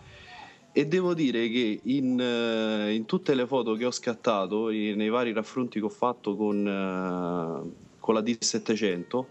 E 0.72 0.86
devo 0.86 1.14
dire 1.14 1.48
che 1.48 1.80
in, 1.84 2.20
eh, 2.20 2.92
in 2.94 3.06
tutte 3.06 3.34
le 3.34 3.46
foto 3.46 3.74
che 3.74 3.86
ho 3.86 3.90
scattato, 3.90 4.68
nei 4.68 5.08
vari 5.08 5.32
raffronti 5.32 5.78
che 5.80 5.84
ho 5.86 5.88
fatto 5.88 6.36
con, 6.36 6.64
eh, 6.64 7.85
con 8.06 8.14
la 8.14 8.20
D700, 8.20 9.24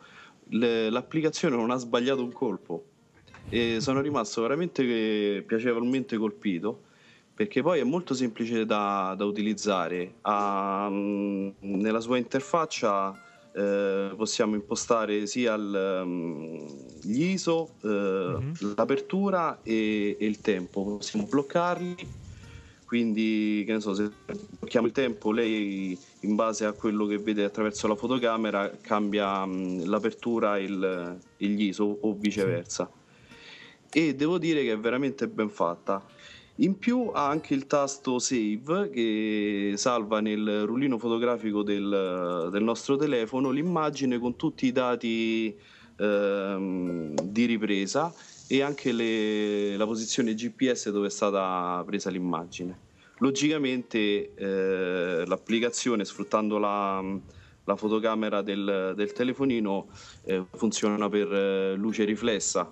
le- 0.49 0.89
l'applicazione 0.89 1.55
non 1.55 1.71
ha 1.71 1.77
sbagliato 1.77 2.21
un 2.21 2.33
colpo. 2.33 2.83
E 3.47 3.77
sono 3.79 4.01
rimasto 4.01 4.41
veramente 4.41 5.43
piacevolmente 5.47 6.17
colpito 6.17 6.81
perché 7.33 7.61
poi 7.61 7.79
è 7.79 7.83
molto 7.83 8.13
semplice 8.13 8.65
da, 8.65 9.13
da 9.17 9.23
utilizzare. 9.23 10.15
Ha, 10.21 10.89
nella 10.89 11.99
sua 11.99 12.17
interfaccia 12.17 13.13
eh, 13.53 14.13
possiamo 14.15 14.55
impostare 14.55 15.25
sia 15.27 15.53
il, 15.53 16.65
gli 17.01 17.23
ISO, 17.23 17.75
eh, 17.81 18.51
l'apertura 18.75 19.59
e, 19.63 20.17
e 20.19 20.25
il 20.25 20.39
tempo. 20.39 20.97
Possiamo 20.97 21.25
bloccarli, 21.25 21.95
quindi 22.95 23.63
che 23.65 23.73
ne 23.73 23.81
so, 23.81 23.93
se 23.93 24.09
blocchiamo 24.57 24.87
il 24.87 24.93
tempo, 24.93 25.33
lei 25.33 25.97
in 26.21 26.35
base 26.35 26.63
a 26.63 26.71
quello 26.71 27.05
che 27.05 27.17
vede 27.17 27.43
attraverso 27.43 27.89
la 27.89 27.95
fotocamera 27.95 28.71
cambia 28.79 29.45
mm, 29.45 29.81
l'apertura 29.83 30.57
e 30.57 30.69
gli 30.69 31.63
ISO 31.63 31.83
o 31.83 32.15
viceversa. 32.17 32.89
E 33.91 34.15
devo 34.15 34.37
dire 34.37 34.63
che 34.63 34.71
è 34.71 34.77
veramente 34.77 35.27
ben 35.27 35.49
fatta. 35.49 36.05
In 36.59 36.79
più 36.79 37.11
ha 37.13 37.27
anche 37.27 37.53
il 37.53 37.67
tasto 37.67 38.17
save 38.17 38.89
che 38.89 39.73
salva 39.75 40.21
nel 40.21 40.63
rullino 40.65 40.97
fotografico 40.97 41.63
del, 41.63 42.47
del 42.49 42.63
nostro 42.63 42.95
telefono 42.95 43.49
l'immagine 43.49 44.19
con 44.19 44.37
tutti 44.37 44.67
i 44.67 44.71
dati 44.71 45.53
ehm, 45.97 47.13
di 47.23 47.45
ripresa 47.45 48.13
e 48.47 48.61
anche 48.61 48.93
le- 48.93 49.75
la 49.75 49.85
posizione 49.85 50.33
GPS 50.33 50.91
dove 50.91 51.07
è 51.07 51.09
stata 51.09 51.83
presa 51.85 52.09
l'immagine. 52.09 52.84
Logicamente 53.19 54.33
eh, 54.35 55.23
l'applicazione 55.25 56.03
sfruttando 56.03 56.57
la, 56.57 57.01
la 57.63 57.75
fotocamera 57.75 58.41
del, 58.41 58.93
del 58.95 59.11
telefonino 59.13 59.87
eh, 60.25 60.43
funziona 60.53 61.07
per 61.07 61.31
eh, 61.31 61.75
luce 61.75 62.03
riflessa, 62.03 62.71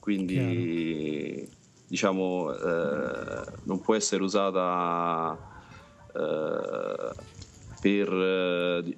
quindi 0.00 1.46
diciamo 1.86 2.54
eh, 2.54 3.44
non 3.64 3.80
può 3.80 3.94
essere 3.94 4.22
usata 4.22 5.36
eh, 6.14 7.12
per, 7.80 8.12
eh, 8.12 8.96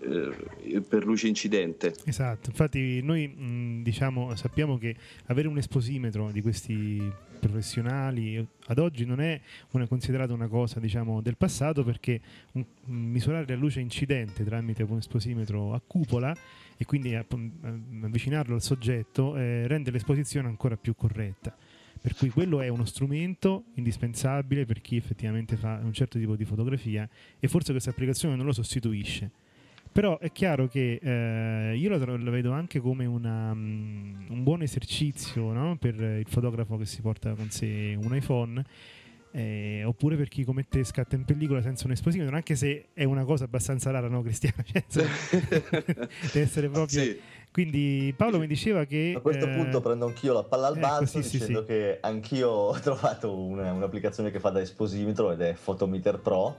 eh, 0.75 0.81
per 0.81 1.05
luce 1.05 1.29
incidente. 1.29 1.95
Esatto, 2.05 2.51
infatti 2.51 3.03
noi 3.03 3.29
mh, 3.29 3.83
diciamo, 3.83 4.35
sappiamo 4.37 4.79
che 4.79 4.95
avere 5.27 5.49
un 5.49 5.59
esposimetro 5.59 6.31
di 6.31 6.41
questi 6.41 7.29
professionali 7.41 8.47
ad 8.67 8.79
oggi 8.79 9.05
non 9.05 9.21
è 9.21 9.41
una, 9.73 9.89
considerata 9.89 10.33
una 10.33 10.47
cosa 10.47 10.79
diciamo, 10.79 11.21
del 11.21 11.37
passato 11.37 11.83
perché 11.83 12.21
un- 12.53 12.65
misurare 12.85 13.47
la 13.49 13.57
luce 13.57 13.81
incidente 13.81 14.45
tramite 14.45 14.85
un 14.85 14.99
esposimetro 14.99 15.75
a 15.75 15.81
cupola 15.85 16.37
e 16.77 16.85
quindi 16.85 17.15
avvicinarlo 17.15 18.55
al 18.55 18.63
soggetto 18.63 19.37
eh, 19.37 19.67
rende 19.67 19.91
l'esposizione 19.91 20.49
ancora 20.49 20.77
più 20.77 20.95
corretta. 20.95 21.57
Per 22.01 22.15
cui 22.15 22.31
quello 22.31 22.63
è 22.63 22.69
uno 22.69 22.87
strumento 22.87 23.65
indispensabile 23.75 24.65
per 24.65 24.81
chi 24.81 24.97
effettivamente 24.97 25.57
fa 25.57 25.81
un 25.83 25.93
certo 25.93 26.19
tipo 26.19 26.37
di 26.37 26.47
fotografia 26.47 27.07
e 27.39 27.49
forse 27.49 27.73
questa 27.73 27.91
applicazione 27.91 28.37
non 28.37 28.47
lo 28.47 28.53
sostituisce. 28.53 29.31
Però 29.93 30.19
è 30.19 30.31
chiaro 30.31 30.69
che 30.69 31.01
eh, 31.03 31.77
io 31.77 31.89
lo, 31.89 32.17
lo 32.17 32.31
vedo 32.31 32.53
anche 32.53 32.79
come 32.79 33.07
una, 33.07 33.53
mm, 33.53 34.31
un 34.31 34.43
buon 34.45 34.63
esercizio 34.63 35.53
no? 35.53 35.77
per 35.79 35.95
il 35.95 36.27
fotografo 36.29 36.77
che 36.77 36.85
si 36.85 37.01
porta 37.01 37.35
con 37.35 37.51
sé 37.51 37.99
un 38.01 38.15
iPhone, 38.15 38.65
eh, 39.33 39.83
oppure 39.85 40.17
per 40.17 40.29
chi 40.29 40.45
come 40.45 40.67
te 40.69 40.85
scatta 40.85 41.17
in 41.17 41.25
pellicola 41.25 41.61
senza 41.61 41.87
un 41.87 41.93
esposimetro, 41.93 42.35
anche 42.37 42.55
se 42.55 42.87
è 42.93 43.05
una 43.05 43.25
cosa 43.25 43.45
abbastanza 43.45 43.91
rara, 43.91 44.09
no, 44.09 44.23
Cristiano? 44.23 44.63
Cioè, 44.89 45.07
deve 46.33 46.41
essere 46.41 46.69
proprio. 46.69 47.03
Sì. 47.03 47.21
Quindi 47.53 48.15
Paolo 48.17 48.39
mi 48.39 48.47
diceva 48.47 48.85
che. 48.85 49.15
A 49.17 49.21
questo 49.21 49.49
eh, 49.49 49.55
punto 49.55 49.81
prendo 49.81 50.07
anch'io 50.07 50.33
la 50.33 50.45
palla 50.45 50.69
al 50.69 50.77
ecco, 50.77 50.87
balzo 50.87 51.21
sì, 51.21 51.29
sì, 51.29 51.39
dicendo 51.39 51.61
sì. 51.61 51.67
che 51.67 51.99
anch'io 52.01 52.49
ho 52.49 52.79
trovato 52.79 53.37
una- 53.37 53.73
un'applicazione 53.73 54.31
che 54.31 54.39
fa 54.39 54.51
da 54.51 54.61
esposimetro 54.61 55.33
ed 55.33 55.41
è 55.41 55.57
Photometer 55.61 56.21
Pro 56.21 56.59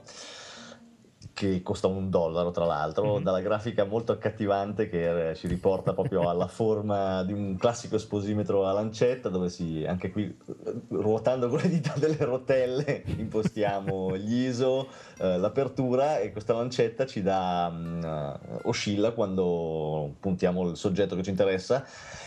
che 1.50 1.62
costa 1.62 1.86
un 1.88 2.08
dollaro 2.10 2.50
tra 2.50 2.64
l'altro, 2.64 3.16
Mhm. 3.16 3.22
dalla 3.22 3.40
grafica 3.40 3.84
molto 3.84 4.12
accattivante 4.12 4.88
che 4.88 5.30
eh, 5.30 5.34
ci 5.34 5.46
riporta 5.48 5.92
proprio 5.92 6.28
alla 6.30 6.46
forma 6.46 7.22
di 7.24 7.32
un 7.32 7.56
classico 7.56 7.96
esposimetro 7.96 8.66
a 8.66 8.72
lancetta 8.72 9.28
dove 9.28 9.48
si, 9.48 9.84
anche 9.86 10.10
qui 10.10 10.24
eh, 10.24 10.72
ruotando 10.88 11.48
con 11.48 11.58
le 11.60 11.68
dita 11.68 11.94
delle 11.96 12.24
rotelle 12.24 13.02
impostiamo 13.16 14.14
gli 14.18 14.46
ISO, 14.46 14.88
eh, 15.18 15.38
l'apertura 15.38 16.18
e 16.20 16.30
questa 16.32 16.54
lancetta 16.54 17.06
ci 17.06 17.22
dà, 17.22 17.70
mm, 17.72 18.04
eh, 18.04 18.38
oscilla 18.64 19.10
quando 19.12 20.14
puntiamo 20.20 20.68
il 20.68 20.76
soggetto 20.76 21.16
che 21.16 21.22
ci 21.22 21.30
interessa 21.30 21.84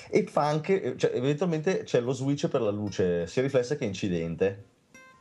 e 0.10 0.24
fa 0.26 0.46
anche, 0.48 0.96
cioè, 0.98 1.12
eventualmente 1.16 1.84
c'è 1.84 2.00
lo 2.00 2.12
switch 2.12 2.48
per 2.48 2.62
la 2.62 2.70
luce 2.70 3.28
sia 3.28 3.42
riflessa 3.42 3.76
che 3.76 3.86
incidente. 3.86 4.74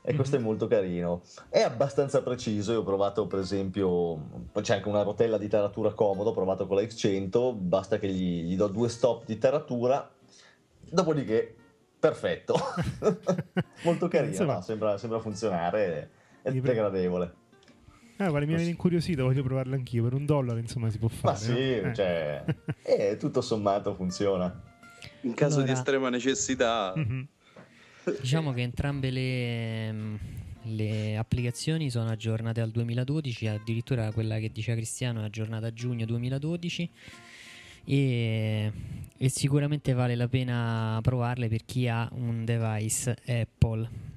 E 0.06 0.14
questo 0.14 0.36
è 0.36 0.38
molto 0.38 0.66
carino. 0.66 1.22
È 1.48 1.60
abbastanza 1.62 2.22
preciso. 2.22 2.72
Io 2.72 2.80
ho 2.80 2.84
provato, 2.84 3.26
per 3.26 3.38
esempio, 3.38 4.48
c'è 4.60 4.74
anche 4.74 4.88
una 4.88 5.00
rotella 5.02 5.38
di 5.38 5.48
taratura 5.48 5.92
comodo. 5.94 6.28
Ho 6.30 6.34
provato 6.34 6.66
con 6.66 6.76
la 6.76 6.82
X100. 6.82 7.54
Basta 7.56 7.98
che 7.98 8.08
gli, 8.08 8.42
gli 8.42 8.54
do 8.54 8.66
due 8.68 8.90
stop 8.90 9.24
di 9.24 9.38
taratura. 9.38 10.06
Dopodiché, 10.90 11.54
perfetto. 11.98 12.54
molto 13.84 14.08
carino. 14.08 14.30
Insomma- 14.32 14.54
no? 14.56 14.60
sembra, 14.60 14.98
sembra 14.98 15.18
funzionare. 15.20 16.10
È 16.42 16.50
è 16.50 16.60
gradevole. 16.60 17.34
Ah, 18.18 18.28
guarda, 18.28 18.46
mi 18.46 18.54
avete 18.54 18.68
incuriosito, 18.68 19.24
voglio 19.24 19.42
provarlo 19.42 19.74
anch'io. 19.74 20.02
Per 20.04 20.12
un 20.12 20.26
dollaro, 20.26 20.58
insomma, 20.58 20.90
si 20.90 20.98
può 20.98 21.08
fare. 21.08 21.32
Ma 21.32 21.38
sì, 21.38 21.80
no? 21.80 21.88
Eh. 21.90 21.94
cioè, 21.94 22.44
eh, 22.84 23.16
tutto 23.16 23.40
sommato 23.40 23.94
funziona. 23.94 24.62
In 25.22 25.32
caso 25.34 25.56
di 25.56 25.62
Allora- 25.62 25.78
estrema 25.78 26.08
necessità, 26.10 26.92
Mhm. 26.94 27.26
Diciamo 28.20 28.52
che 28.52 28.60
entrambe 28.62 29.10
le, 29.10 29.94
le 30.62 31.16
applicazioni 31.16 31.90
sono 31.90 32.10
aggiornate 32.10 32.60
al 32.60 32.70
2012, 32.70 33.46
addirittura 33.48 34.10
quella 34.12 34.38
che 34.38 34.50
diceva 34.52 34.76
Cristiano 34.76 35.22
è 35.22 35.24
aggiornata 35.24 35.66
a 35.68 35.72
giugno 35.72 36.04
2012 36.04 36.90
e, 37.86 38.72
e 39.16 39.28
sicuramente 39.28 39.92
vale 39.92 40.14
la 40.14 40.28
pena 40.28 40.98
provarle 41.02 41.48
per 41.48 41.64
chi 41.64 41.88
ha 41.88 42.08
un 42.12 42.44
device 42.44 43.16
Apple. 43.26 44.12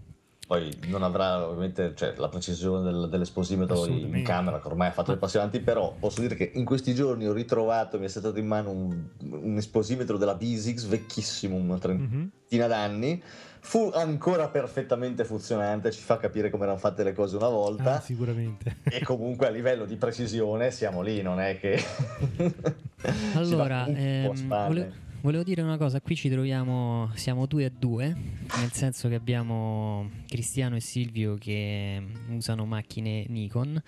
Poi 0.47 0.73
non 0.87 1.03
avrà 1.03 1.45
ovviamente 1.45 1.93
cioè, 1.93 2.13
la 2.15 2.29
precisione 2.29 2.81
del- 2.89 3.09
dell'esposimetro 3.09 3.85
in 3.85 4.21
camera, 4.23 4.61
che 4.61 4.67
ormai 4.69 4.87
ha 4.87 4.91
fatto 4.91 5.11
i 5.11 5.17
passi 5.17 5.35
avanti, 5.35 5.59
però 5.59 5.93
posso 5.99 6.21
dire 6.21 6.35
che 6.35 6.51
in 6.55 6.63
questi 6.63 6.93
giorni 6.93 7.27
ho 7.27 7.33
ritrovato, 7.33 7.99
mi 7.99 8.05
è 8.05 8.07
stato 8.07 8.33
in 8.37 8.47
mano 8.47 8.71
un, 8.71 9.09
un 9.29 9.57
esposimetro 9.57 10.15
della 10.17 10.35
Basics, 10.35 10.85
vecchissimo, 10.85 11.57
una 11.57 11.77
trentina 11.77 12.15
Mhm. 12.63 12.69
d'anni, 12.69 13.21
fu 13.67 13.91
ancora 13.93 14.47
perfettamente 14.47 15.25
funzionante, 15.25 15.91
ci 15.91 15.99
fa 15.99 16.15
capire 16.15 16.49
come 16.49 16.63
erano 16.63 16.77
fatte 16.77 17.03
le 17.03 17.11
cose 17.11 17.35
una 17.35 17.49
volta. 17.49 17.95
Ah, 17.95 17.99
sicuramente. 17.99 18.77
E 18.83 19.03
comunque 19.03 19.47
a 19.47 19.49
livello 19.49 19.83
di 19.83 19.97
precisione 19.97 20.71
siamo 20.71 21.01
lì, 21.01 21.21
non 21.21 21.41
è 21.41 21.59
che... 21.59 21.77
Allora, 23.35 23.85
ehm, 23.85 24.47
volevo, 24.47 24.91
volevo 25.19 25.43
dire 25.43 25.61
una 25.61 25.77
cosa, 25.77 25.99
qui 25.99 26.15
ci 26.15 26.29
troviamo, 26.29 27.11
siamo 27.15 27.45
due 27.45 27.65
a 27.65 27.71
due, 27.77 28.05
nel 28.05 28.71
senso 28.71 29.09
che 29.09 29.15
abbiamo 29.15 30.11
Cristiano 30.27 30.77
e 30.77 30.79
Silvio 30.79 31.35
che 31.35 32.01
usano 32.29 32.65
macchine 32.65 33.25
Nikon 33.27 33.83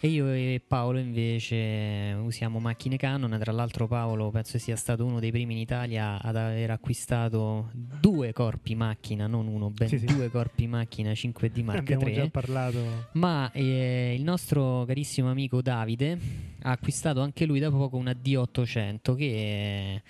E 0.00 0.06
io 0.06 0.28
e 0.28 0.62
Paolo 0.64 0.98
invece 0.98 2.14
usiamo 2.20 2.60
macchine 2.60 2.96
Canon, 2.96 3.36
tra 3.40 3.50
l'altro 3.50 3.88
Paolo 3.88 4.30
penso 4.30 4.56
sia 4.56 4.76
stato 4.76 5.04
uno 5.04 5.18
dei 5.18 5.32
primi 5.32 5.54
in 5.54 5.58
Italia 5.58 6.22
ad 6.22 6.36
aver 6.36 6.70
acquistato 6.70 7.70
due 7.72 8.32
corpi 8.32 8.76
macchina, 8.76 9.26
non 9.26 9.48
uno, 9.48 9.70
ben 9.70 9.88
Sì, 9.88 9.98
sì. 9.98 10.04
due 10.06 10.30
corpi 10.30 10.68
macchina 10.68 11.10
5D 11.10 11.62
Mark 11.64 11.78
Abbiamo 11.80 12.06
III. 12.06 12.14
già 12.14 12.28
parlato. 12.28 13.08
Ma 13.14 13.50
eh, 13.50 14.14
il 14.16 14.22
nostro 14.22 14.84
carissimo 14.86 15.30
amico 15.30 15.60
Davide 15.62 16.16
ha 16.62 16.70
acquistato 16.70 17.20
anche 17.20 17.44
lui 17.44 17.58
da 17.58 17.68
poco 17.70 17.96
una 17.96 18.12
D800 18.12 19.16
che 19.16 20.02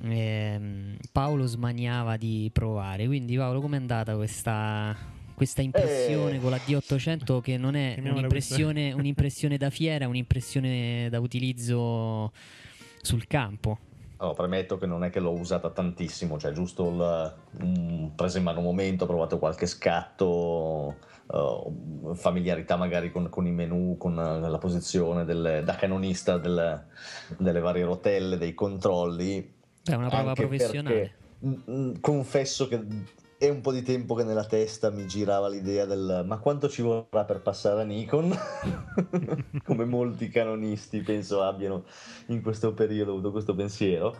ehm, 0.00 0.96
Paolo 1.10 1.46
smaniava 1.46 2.16
di 2.16 2.48
provare. 2.52 3.06
Quindi 3.06 3.36
Paolo 3.36 3.60
com'è 3.60 3.76
andata 3.78 4.14
questa, 4.14 4.96
questa 5.42 5.60
impressione 5.62 6.36
Eh. 6.36 6.38
con 6.40 6.50
la 6.50 6.56
D800 6.58 7.40
che 7.40 7.56
non 7.56 7.74
è 7.74 7.96
un'impressione, 7.98 8.92
un'impressione 8.92 9.56
da 9.56 9.70
fiera, 9.70 10.06
un'impressione 10.06 11.08
da 11.10 11.18
utilizzo 11.18 12.30
sul 13.00 13.26
campo? 13.26 13.78
Allora, 14.18 14.36
premetto 14.36 14.78
che 14.78 14.86
non 14.86 15.02
è 15.02 15.10
che 15.10 15.18
l'ho 15.18 15.32
usata 15.32 15.70
tantissimo, 15.70 16.38
cioè 16.38 16.52
giusto 16.52 16.88
il, 16.90 17.34
mm, 17.64 18.06
presa 18.14 18.38
in 18.38 18.44
mano 18.44 18.58
un 18.60 18.66
momento, 18.66 19.02
ho 19.02 19.06
provato 19.08 19.40
qualche 19.40 19.66
scatto, 19.66 20.94
eh, 21.28 22.14
familiarità 22.14 22.76
magari 22.76 23.10
con, 23.10 23.28
con 23.28 23.44
i 23.44 23.50
menu, 23.50 23.96
con 23.98 24.16
eh, 24.16 24.48
la 24.48 24.58
posizione 24.58 25.24
del- 25.24 25.62
da 25.64 25.74
canonista 25.74 26.38
del- 26.38 26.84
delle 27.36 27.58
varie 27.58 27.82
rotelle, 27.82 28.38
dei 28.38 28.54
controlli. 28.54 29.54
È 29.82 29.94
una 29.94 30.06
prova 30.08 30.28
Anche 30.28 30.46
professionale. 30.46 30.94
perché, 30.94 31.14
mm, 31.44 31.74
mm, 31.88 31.92
confesso 32.00 32.68
che 32.68 32.80
è 33.42 33.48
un 33.48 33.60
po' 33.60 33.72
di 33.72 33.82
tempo 33.82 34.14
che 34.14 34.22
nella 34.22 34.44
testa 34.44 34.90
mi 34.90 35.04
girava 35.08 35.48
l'idea 35.48 35.84
del 35.84 36.22
ma 36.24 36.38
quanto 36.38 36.68
ci 36.68 36.80
vorrà 36.80 37.24
per 37.24 37.40
passare 37.40 37.80
a 37.80 37.84
Nikon? 37.84 38.32
Come 39.66 39.84
molti 39.84 40.28
canonisti 40.28 41.00
penso 41.00 41.42
abbiano 41.42 41.82
in 42.26 42.40
questo 42.40 42.72
periodo 42.72 43.10
avuto 43.10 43.32
questo 43.32 43.52
pensiero. 43.52 44.16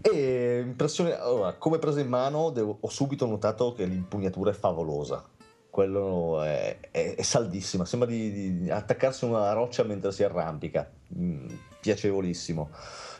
E 0.00 0.60
impressione, 0.64 1.16
allora, 1.16 1.54
come 1.54 1.78
presa 1.78 2.00
in 2.00 2.08
mano 2.08 2.50
devo- 2.50 2.78
ho 2.80 2.88
subito 2.88 3.26
notato 3.26 3.72
che 3.74 3.84
l'impugnatura 3.84 4.50
è 4.50 4.54
favolosa. 4.54 5.24
Quello 5.70 6.42
è, 6.42 6.78
è- 6.90 7.14
è 7.14 7.22
saldissima, 7.22 7.84
sembra 7.84 8.08
di, 8.08 8.58
di 8.58 8.70
attaccarsi 8.70 9.24
a 9.24 9.28
una 9.28 9.52
roccia 9.52 9.84
mentre 9.84 10.10
si 10.10 10.24
arrampica. 10.24 10.90
Mm, 11.16 11.48
piacevolissimo. 11.80 12.70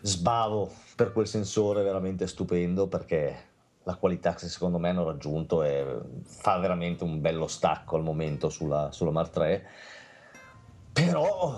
Sbavo 0.03 0.69
per 0.97 1.13
quel 1.13 1.29
sensore 1.29 1.85
veramente 1.85 2.27
stupendo 2.27 2.89
perché 2.89 3.55
la 3.87 3.95
qualità 3.95 4.35
che 4.35 4.49
secondo 4.49 4.79
me 4.79 4.89
hanno 4.89 5.05
raggiunto 5.05 5.63
è- 5.63 5.87
fa 6.25 6.59
veramente 6.59 7.05
un 7.05 7.21
bello 7.21 7.47
stacco 7.47 7.95
al 7.95 8.03
momento 8.03 8.49
sulla, 8.49 8.91
sulla 8.91 9.13
Mark 9.13 9.31
3 9.31 9.67
però 10.93 11.55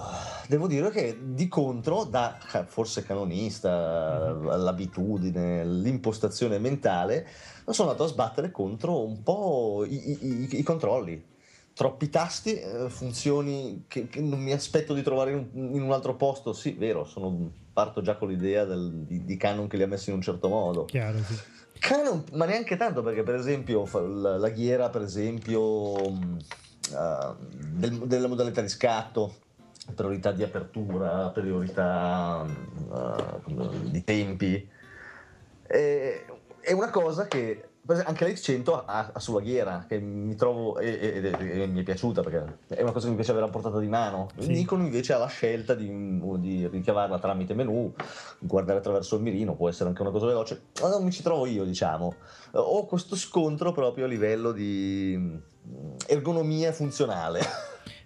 devo 0.48 0.66
dire 0.66 0.90
che 0.90 1.16
di 1.22 1.46
contro, 1.46 2.02
da 2.04 2.36
forse 2.66 3.04
canonista, 3.04 4.32
l'abitudine, 4.32 5.64
l'impostazione 5.64 6.58
mentale, 6.58 7.24
sono 7.68 7.90
andato 7.90 8.08
a 8.08 8.12
sbattere 8.12 8.50
contro 8.50 9.04
un 9.04 9.22
po' 9.22 9.84
i, 9.88 10.10
i- 10.10 10.58
i- 10.58 10.62
controlli. 10.64 11.24
Troppi 11.72 12.08
tasti, 12.10 12.58
eh, 12.58 12.88
funzioni 12.90 13.84
che, 13.86 14.08
che 14.08 14.20
non 14.20 14.40
mi 14.40 14.50
aspetto 14.50 14.92
di 14.92 15.02
trovare 15.02 15.30
in 15.30 15.48
un, 15.52 15.74
in 15.76 15.82
un 15.82 15.92
altro 15.92 16.16
posto. 16.16 16.52
Sì, 16.52 16.72
vero, 16.72 17.04
sono- 17.04 17.48
parto 17.72 18.00
già 18.02 18.16
con 18.16 18.28
l'idea 18.28 18.64
del- 18.64 18.90
di, 19.06 19.24
di 19.24 19.36
Canon 19.36 19.68
che 19.68 19.76
li 19.76 19.84
ha 19.84 19.86
messi 19.86 20.10
in 20.10 20.16
un 20.16 20.22
certo 20.22 20.48
modo. 20.48 20.86
Chiaro, 20.86 21.18
sì. 21.18 21.34
Canon, 21.78 22.24
ma 22.32 22.44
neanche 22.44 22.76
tanto 22.76 23.02
perché 23.02 23.22
per 23.22 23.34
esempio 23.36 23.86
la, 23.92 24.48
ghiera 24.48 24.88
per 24.88 25.02
esempio 25.02 25.96
eh, 26.06 27.34
del- 27.50 28.06
della 28.06 28.28
modalità 28.28 28.60
di 28.60 28.68
scatto 28.68 29.34
priorità 29.94 30.32
di 30.32 30.42
apertura 30.42 31.30
priorità 31.30 32.44
eh, 32.46 33.90
di 33.90 34.04
tempi. 34.04 34.68
È, 35.62 36.24
è 36.60 36.72
una 36.72 36.90
cosa 36.90 37.26
che 37.26 37.67
anche 38.04 38.26
l'X100 38.26 38.84
ha, 38.84 39.10
ha 39.14 39.18
sulla 39.18 39.40
ghiera 39.40 39.86
che 39.88 39.98
mi 39.98 40.34
trovo 40.34 40.78
e, 40.78 40.88
e- 40.88 41.62
e- 41.62 41.66
mi 41.66 41.80
è 41.80 41.82
piaciuta 41.82 42.22
perché 42.22 42.58
è 42.74 42.82
una 42.82 42.92
cosa 42.92 43.04
che 43.04 43.10
mi 43.10 43.16
piace 43.16 43.30
avere 43.30 43.46
a 43.46 43.50
portata 43.50 43.78
di 43.78 43.88
mano. 43.88 44.28
Sì. 44.36 44.48
Nikon 44.48 44.80
invece 44.82 45.14
ha 45.14 45.18
la 45.18 45.26
scelta 45.26 45.74
di, 45.74 45.88
di 46.38 46.66
ricavarla 46.66 47.18
tramite 47.18 47.54
menu 47.54 47.92
guardare 48.40 48.78
attraverso 48.78 49.16
il 49.16 49.22
mirino 49.22 49.54
può 49.54 49.68
essere 49.68 49.88
anche 49.88 50.02
una 50.02 50.10
cosa 50.10 50.26
veloce 50.26 50.66
ma 50.82 50.88
non 50.88 51.02
mi 51.02 51.10
ci 51.10 51.22
trovo 51.22 51.46
io 51.46 51.64
diciamo. 51.64 52.14
Ho 52.52 52.84
questo 52.86 53.16
scontro 53.16 53.72
proprio 53.72 54.04
a 54.04 54.08
livello 54.08 54.52
di 54.52 55.16
mm, 55.16 55.36
ergonomia 56.06 56.72
funzionale. 56.72 57.40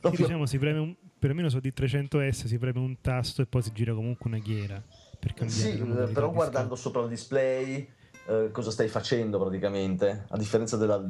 Sì, 0.02 0.16
diciamo, 0.16 0.46
si 0.46 0.58
preme 0.58 0.78
un, 0.80 0.94
perlomeno 1.18 1.48
su 1.48 1.58
D300S 1.58 2.46
si 2.46 2.58
preme 2.58 2.80
un 2.80 3.00
tasto 3.00 3.42
e 3.42 3.46
poi 3.46 3.62
si 3.62 3.70
gira 3.72 3.94
comunque 3.94 4.28
una 4.28 4.38
ghiera 4.38 4.82
per 5.18 5.34
cambiare 5.34 5.70
Sì, 5.70 5.80
modalità 5.80 6.12
però 6.12 6.30
guardando 6.32 6.74
sopra 6.74 7.02
il 7.02 7.08
display 7.08 7.88
eh, 8.26 8.50
cosa 8.52 8.70
stai 8.70 8.88
facendo 8.88 9.38
praticamente? 9.38 10.26
A 10.28 10.36
differenza 10.36 10.76
della... 10.76 11.02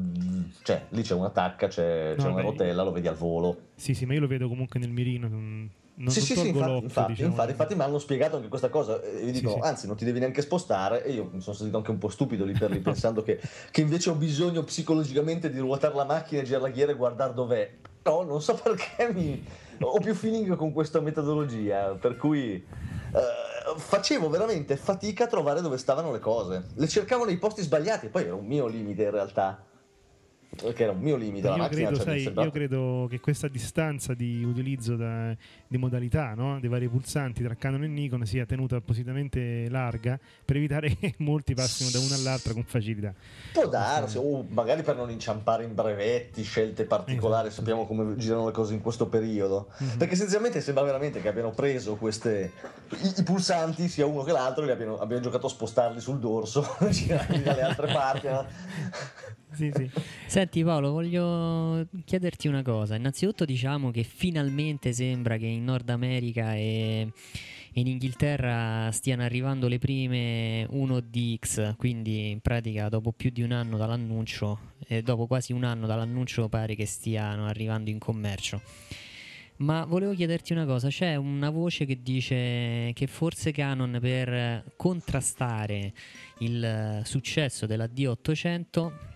cioè 0.62 0.87
lì 0.90 1.03
c'è 1.03 1.14
una 1.14 1.31
tacca, 1.31 1.68
c'è, 1.68 2.14
c'è 2.16 2.22
No, 2.25 2.33
una 2.33 2.42
beh, 2.42 2.48
rotella, 2.48 2.83
lo 2.83 2.92
vedi 2.92 3.09
al 3.09 3.16
volo. 3.16 3.57
Sì, 3.77 3.94
sì, 3.94 4.07
ma 4.07 4.14
io 4.14 4.20
lo 4.20 4.27
vedo 4.27 4.48
comunque 4.48 4.79
nel 4.81 4.90
mirino. 4.90 5.29
Non, 5.94 6.11
sì, 6.11 6.20
sì, 6.22 6.35
sì, 6.35 6.48
infatti, 6.48 6.83
infatti, 6.85 7.11
diciamo. 7.12 7.29
infatti, 7.29 7.51
infatti 7.51 7.75
mi 7.75 7.83
hanno 7.83 7.98
spiegato 7.98 8.37
anche 8.37 8.48
questa 8.48 8.70
cosa 8.70 9.01
e 9.03 9.25
mi 9.25 9.27
Sì, 9.27 9.40
dicono, 9.40 9.62
sì. 9.62 9.68
anzi 9.68 9.87
non 9.87 9.94
ti 9.94 10.07
devi 10.07 10.20
neanche 10.20 10.40
spostare 10.40 11.05
e 11.05 11.12
io 11.12 11.29
mi 11.31 11.40
sono 11.42 11.55
sentito 11.55 11.77
anche 11.77 11.90
un 11.90 11.98
po' 11.98 12.09
stupido 12.09 12.44
lì 12.46 12.55
per 12.55 12.70
lì 12.70 12.79
pensando 12.81 13.22
che, 13.22 13.38
che 13.70 13.81
invece 13.83 14.09
ho 14.11 14.14
bisogno 14.14 14.64
psicologicamente 14.64 15.51
di 15.51 15.59
ruotare 15.59 15.94
la 15.94 16.05
macchina, 16.05 16.42
girare 16.42 16.62
la 16.64 16.70
ghiera 16.70 16.92
e 16.92 16.94
guardare 16.96 17.35
dov'è. 17.35 17.70
No, 18.05 18.22
non 18.22 18.40
so 18.40 18.55
perché 18.61 19.12
mi... 19.12 19.44
ho 19.81 19.98
più 20.01 20.14
feeling 20.14 20.57
con 20.57 20.72
questa 20.72 20.98
metodologia, 21.01 21.94
per 21.94 22.16
cui 22.16 22.55
eh, 22.55 23.52
facevo 23.77 24.29
veramente 24.29 24.77
fatica 24.77 25.25
a 25.25 25.27
trovare 25.27 25.61
dove 25.61 25.79
stavano 25.79 26.12
le 26.12 26.18
cose. 26.18 26.66
Le 26.75 26.88
cercavo 26.88 27.25
nei 27.25 27.38
posti 27.38 27.62
sbagliati, 27.62 28.09
poi 28.09 28.25
era 28.25 28.35
un 28.35 28.46
mio 28.46 28.66
limite 28.66 29.05
in 29.05 29.11
realtà. 29.11 29.64
Perché 30.55 30.83
era 30.83 30.93
un 30.93 31.01
mio 31.01 31.17
limite. 31.17 31.49
Io 31.49 31.69
credo, 31.69 31.97
cioè, 31.97 32.05
sai, 32.05 32.23
io 32.23 32.51
credo 32.51 33.07
che 33.09 33.21
questa 33.21 33.49
distanza 33.49 34.12
di 34.12 34.45
utilizzo 34.45 34.97
da- 34.97 35.35
di 35.67 35.79
modalità 35.79 36.35
no? 36.35 36.61
dei 36.61 36.69
vari 36.69 36.88
pulsanti 36.88 37.43
tra 37.43 37.55
Canon 37.55 37.85
e 37.85 37.87
Nikon 37.88 38.27
sia 38.27 38.45
tenuta 38.45 38.77
appositamente 38.77 39.69
larga 39.71 40.19
per 40.45 40.57
evitare 40.57 40.95
che 41.01 41.15
molti 41.19 41.55
passino 41.55 41.88
da 41.91 41.99
una 42.01 42.17
all'altra 42.17 42.53
con 42.53 42.65
facilità. 42.65 43.15
Può 43.53 43.67
darsi, 43.67 44.19
o 44.19 44.45
magari 44.51 44.83
per 44.83 44.95
non 44.97 45.11
inciampare 45.11 45.65
in 45.65 45.75
brevetti, 45.75 46.43
scelte 46.43 46.85
particolari, 46.85 47.47
Esatto. 47.49 47.62
sappiamo 47.62 47.87
come 47.87 48.15
girano 48.17 48.47
le 48.47 48.53
cose 48.53 48.75
in 48.75 48.83
questo 48.83 49.07
periodo. 49.09 49.71
Mhm. 49.79 49.97
Perché 49.97 50.15
essenzialmente 50.15 50.61
sembra 50.61 50.85
veramente 50.85 51.23
che 51.23 51.29
abbiano 51.29 51.51
preso 51.53 51.97
queste, 51.97 52.53
i, 52.91 53.15
i 53.17 53.23
pulsanti, 53.23 53.88
sia 53.88 54.05
uno 54.05 54.23
che 54.23 54.33
l'altro, 54.33 54.62
e 54.62 54.67
li 54.67 54.73
abbiano, 54.73 54.99
abbiano 54.99 55.23
giocato 55.23 55.47
a 55.47 55.51
spostarli 55.51 55.99
sul 55.99 56.19
dorso, 56.19 56.77
girarli 56.91 57.43
dalle 57.43 57.62
altre 57.62 57.91
parti. 57.91 58.27
no? 58.29 58.47
Sì, 59.53 59.71
sì. 59.75 59.91
Senti 60.27 60.65
Paolo, 60.65 60.93
voglio 60.93 61.87
chiederti 62.05 62.49
una 62.49 62.62
cosa. 62.62 62.95
Innanzitutto 62.95 63.45
diciamo 63.45 63.91
che 63.91 64.03
finalmente 64.03 64.93
sembra 64.93 65.37
che 65.37 65.47
in 65.47 65.65
Nord 65.65 65.91
America 65.91 66.55
e 66.55 67.12
in 67.75 67.87
Inghilterra 67.87 68.91
stiano 68.93 69.23
arrivando 69.23 69.69
le 69.69 69.79
prime 69.79 70.65
1DX, 70.65 71.77
quindi 71.77 72.31
in 72.31 72.41
pratica 72.41 72.88
dopo 72.88 73.12
più 73.12 73.31
di 73.31 73.43
un 73.43 73.53
anno 73.53 73.77
dall'annuncio, 73.77 74.75
e 74.87 75.03
dopo 75.03 75.27
quasi 75.27 75.53
un 75.53 75.65
anno 75.65 75.87
dall'annuncio 75.87 76.49
pare 76.49 76.75
che 76.75 76.87
stiano 76.87 77.47
arrivando 77.47 77.91
in 77.91 77.99
commercio. 77.99 78.61
Ma 79.57 79.85
volevo 79.85 80.12
chiederti 80.12 80.53
una 80.53 80.67
cosa, 80.67 80.88
c'è 80.88 81.15
una 81.15 81.51
voce 81.51 81.85
che 81.85 82.03
dice 82.03 82.91
che 82.95 83.07
forse 83.07 83.53
Canon 83.53 83.99
per 84.01 84.73
contrastare 84.77 85.93
il 86.38 86.65
eh, 86.65 87.03
successo 87.05 87.67
della 87.67 87.87
D800 87.87 89.12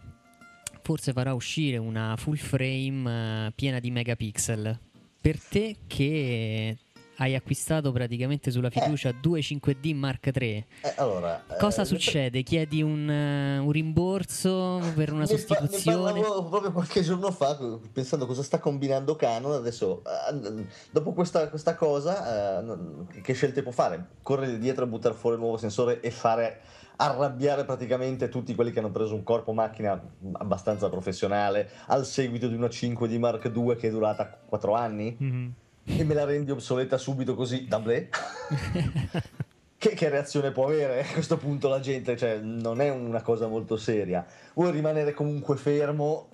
forse 0.87 1.13
farà 1.13 1.35
uscire 1.35 1.79
una 1.79 2.15
full 2.17 2.37
frame 2.37 3.49
eh, 3.49 3.53
piena 3.57 3.81
di 3.81 3.91
megapixel. 3.91 4.79
Per 5.21 5.41
te 5.41 5.79
che 5.89 6.77
hai 7.17 7.35
acquistato 7.35 7.91
praticamente 7.91 8.53
sulla 8.53 8.71
fiducia 8.71 9.11
due 9.11 9.41
5D 9.41 9.97
Mark 9.97 10.31
III, 10.33 10.65
Eh, 10.83 10.93
allora, 10.99 11.43
cosa 11.59 11.83
eh, 11.83 11.87
succede? 11.87 12.45
Chiedi 12.45 12.83
un, 12.83 13.11
eh, 13.11 13.59
un 13.59 13.73
rimborso 13.73 14.81
per 14.95 15.11
una 15.11 15.23
ne 15.23 15.27
sostituzione? 15.27 16.13
Ne 16.13 16.21
parlavo 16.21 16.49
proprio 16.49 16.71
qualche 16.71 17.03
giorno 17.03 17.33
fa, 17.33 17.59
pensando 17.93 18.25
cosa 18.25 18.45
sta 18.45 18.61
combinando 18.61 19.17
Canon. 19.17 19.55
Adesso, 19.55 20.05
eh, 20.05 20.67
dopo 20.93 21.15
questa, 21.15 21.49
questa 21.49 21.75
cosa, 21.75 22.61
eh, 22.61 23.23
che 23.23 23.33
scelte 23.33 23.65
può 23.65 23.73
fare? 23.73 24.11
Correre 24.23 24.57
dietro 24.61 24.85
a 24.85 24.87
buttare 24.87 25.17
fuori 25.17 25.35
il 25.35 25.43
nuovo 25.43 25.57
sensore 25.57 25.99
e 25.99 26.13
fare 26.13 26.61
arrabbiare 26.97 27.65
praticamente 27.65 28.29
tutti 28.29 28.55
quelli 28.55 28.71
che 28.71 28.79
hanno 28.79 28.91
preso 28.91 29.15
un 29.15 29.23
corpo 29.23 29.53
macchina 29.53 30.01
abbastanza 30.33 30.89
professionale 30.89 31.71
al 31.87 32.07
seguito 32.07 32.49
di 32.49 32.55
una 32.55 32.69
5 32.71 33.07
di 33.07 33.19
Mark 33.19 33.51
II 33.55 33.77
che 33.77 33.89
è 33.89 33.91
durata 33.91 34.39
4 34.47 34.75
anni 34.75 35.17
Mhm. 35.19 35.53
e 35.85 36.05
me 36.05 36.15
la 36.15 36.25
rendi 36.25 36.51
obsoleta 36.51 36.97
subito 36.99 37.35
così, 37.35 37.67
d'amblè? 37.67 38.09
Che, 39.79 39.91
che 39.91 40.09
reazione 40.09 40.53
può 40.53 40.65
avere 40.65 41.03
a 41.03 41.13
questo 41.13 41.37
punto 41.37 41.69
la 41.69 41.81
gente? 41.81 42.17
Cioè, 42.17 42.39
non 42.39 42.81
è 42.81 42.89
una 42.91 43.21
cosa 43.21 43.47
molto 43.47 43.77
seria. 43.77 44.25
Vuoi 44.55 44.71
rimanere 44.73 45.13
comunque 45.13 45.57
fermo 45.57 46.31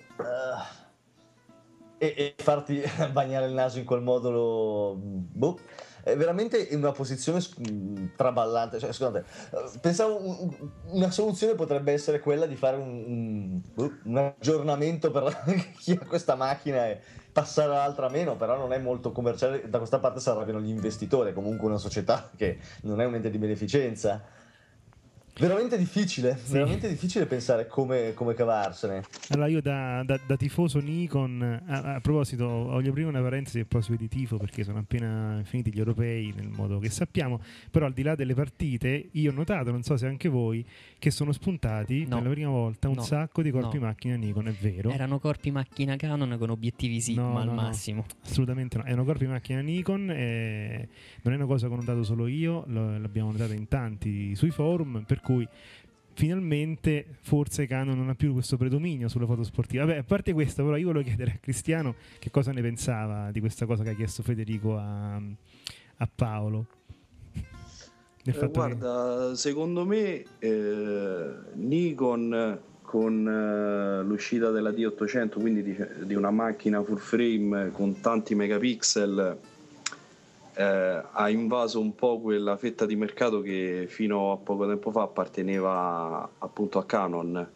e, 1.97 2.13
e 2.17 2.33
farti 2.37 2.81
bagnare 3.11 3.47
il 3.47 3.53
naso 3.53 3.79
in 3.79 3.85
quel 3.85 4.01
modo. 4.01 4.95
Boh 4.97 5.59
è 6.03 6.17
veramente 6.17 6.57
in 6.57 6.79
una 6.79 6.91
posizione 6.91 7.41
traballante. 8.15 8.77
Cioè, 8.79 8.91
scusate, 8.91 9.23
pensavo 9.79 10.19
un, 10.19 10.69
una 10.87 11.11
soluzione 11.11 11.55
potrebbe 11.55 11.93
essere 11.93 12.19
quella 12.19 12.45
di 12.45 12.55
fare 12.55 12.77
un, 12.77 13.03
un, 13.07 13.61
boh, 13.73 13.91
un 14.03 14.17
aggiornamento 14.17 15.11
per 15.11 15.43
chi 15.79 15.93
ha 15.93 16.05
questa 16.05 16.35
macchina 16.35 16.87
e 16.87 16.99
passare 17.31 17.71
all'altra 17.71 18.09
meno, 18.09 18.35
però 18.35 18.57
non 18.57 18.73
è 18.73 18.77
molto 18.77 19.11
commerciale. 19.11 19.69
Da 19.69 19.77
questa 19.77 19.99
parte 19.99 20.19
si 20.19 20.29
arrabbiano 20.29 20.59
gli 20.59 20.69
investitori, 20.69 21.33
comunque 21.33 21.67
una 21.67 21.77
società 21.77 22.29
che 22.35 22.59
non 22.81 22.99
è 22.99 23.05
un 23.05 23.15
ente 23.15 23.29
di 23.29 23.37
beneficenza 23.37 24.41
Veramente 25.39 25.79
difficile, 25.79 26.37
sì. 26.41 26.53
veramente 26.53 26.87
difficile 26.87 27.25
pensare 27.25 27.65
come, 27.65 28.13
come, 28.13 28.35
cavarsene. 28.35 29.03
Allora 29.29 29.47
io 29.47 29.61
da, 29.61 30.03
da, 30.05 30.19
da 30.27 30.37
tifoso 30.37 30.79
Nikon, 30.79 31.63
a, 31.65 31.95
a, 31.95 31.99
proposito, 32.01 32.45
voglio 32.45 32.91
aprire 32.91 33.07
una 33.07 33.21
parentesi 33.21 33.59
a 33.59 33.65
proposito 33.65 33.95
di 33.97 34.07
tifo 34.07 34.37
perché 34.37 34.63
sono 34.63 34.77
appena 34.79 35.41
finiti 35.43 35.73
gli 35.73 35.79
europei 35.79 36.31
nel 36.35 36.49
modo 36.49 36.77
che 36.77 36.91
sappiamo, 36.91 37.41
però 37.71 37.87
al 37.87 37.93
di 37.93 38.03
là 38.03 38.13
delle 38.13 38.35
partite 38.35 39.09
io 39.11 39.31
ho 39.31 39.33
notato, 39.33 39.71
non 39.71 39.81
so 39.81 39.97
se 39.97 40.05
anche 40.05 40.29
voi, 40.29 40.63
che 40.99 41.09
sono 41.09 41.31
spuntati 41.31 42.05
no. 42.05 42.17
per 42.17 42.27
la 42.27 42.29
prima 42.29 42.49
volta 42.49 42.87
un 42.87 42.95
no. 42.95 43.01
sacco 43.01 43.41
di 43.41 43.49
corpi 43.49 43.79
no. 43.79 43.85
macchina 43.85 44.15
Nikon, 44.15 44.47
è 44.47 44.53
vero? 44.53 44.91
Erano 44.91 45.17
corpi 45.17 45.49
macchina 45.49 45.95
Canon 45.95 46.35
con 46.37 46.51
obiettivi 46.51 47.01
Sigma 47.01 47.41
al 47.41 47.51
massimo. 47.51 48.05
assolutamente 48.23 48.77
no, 48.77 48.85
erano 48.85 49.03
corpi 49.03 49.25
macchina 49.25 49.61
Nikon 49.61 50.11
e 50.11 50.87
non 51.23 51.33
è 51.33 51.37
una 51.37 51.47
cosa 51.47 51.67
che 51.67 51.73
ho 51.73 51.77
notato 51.77 52.03
solo 52.03 52.27
io, 52.27 52.65
l'abbiamo 52.67 53.31
notata 53.31 53.55
in 53.55 53.67
tanti 53.67 54.35
sui 54.35 54.51
forum, 54.51 55.03
per 55.07 55.21
cui 55.23 55.47
finalmente 56.13 57.05
forse 57.21 57.65
Canon 57.65 57.97
non 57.97 58.09
ha 58.09 58.15
più 58.15 58.33
questo 58.33 58.57
predominio 58.57 59.07
sulla 59.07 59.25
foto 59.25 59.43
sportiva. 59.43 59.85
Vabbè, 59.85 59.99
a 59.99 60.03
parte 60.03 60.33
questo, 60.33 60.63
però 60.63 60.77
io 60.77 60.87
volevo 60.87 61.05
chiedere 61.05 61.31
a 61.31 61.37
Cristiano 61.39 61.95
che 62.19 62.29
cosa 62.29 62.51
ne 62.51 62.61
pensava 62.61 63.31
di 63.31 63.39
questa 63.39 63.65
cosa 63.65 63.83
che 63.83 63.91
ha 63.91 63.95
chiesto 63.95 64.23
Federico 64.23 64.77
a, 64.77 65.15
a 65.15 66.09
Paolo. 66.13 66.67
Eh, 68.25 68.49
guarda, 68.53 69.29
che... 69.31 69.35
secondo 69.35 69.85
me 69.85 70.23
eh, 70.39 71.33
Nikon 71.55 72.59
con 72.81 73.27
eh, 73.27 74.03
l'uscita 74.03 74.51
della 74.51 74.69
D800, 74.69 75.39
quindi 75.39 75.63
di, 75.63 75.75
di 76.03 76.13
una 76.13 76.31
macchina 76.31 76.81
full 76.83 76.97
frame 76.97 77.71
con 77.71 77.99
tanti 77.99 78.35
megapixel, 78.35 79.39
eh, 80.55 81.03
ha 81.11 81.29
invaso 81.29 81.79
un 81.79 81.95
po' 81.95 82.19
quella 82.19 82.57
fetta 82.57 82.85
di 82.85 82.95
mercato 82.95 83.41
che 83.41 83.85
fino 83.87 84.31
a 84.31 84.37
poco 84.37 84.67
tempo 84.67 84.91
fa 84.91 85.03
apparteneva 85.03 86.29
appunto 86.39 86.79
a 86.79 86.85
Canon. 86.85 87.49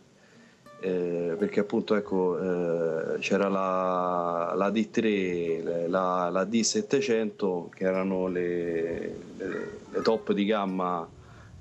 Eh, 0.80 1.36
perché 1.40 1.62
appunto 1.62 1.96
ecco 1.96 2.38
eh, 2.38 3.18
c'era 3.18 3.50
la, 3.50 4.54
la, 4.56 4.70
D3, 4.70 5.90
la, 5.90 6.30
la, 6.30 6.44
D700 6.44 7.70
che 7.70 7.84
erano 7.84 8.28
le, 8.28 9.16
le, 9.38 9.80
le, 9.90 10.02
top 10.04 10.34
di 10.34 10.46
gamma 10.46 11.08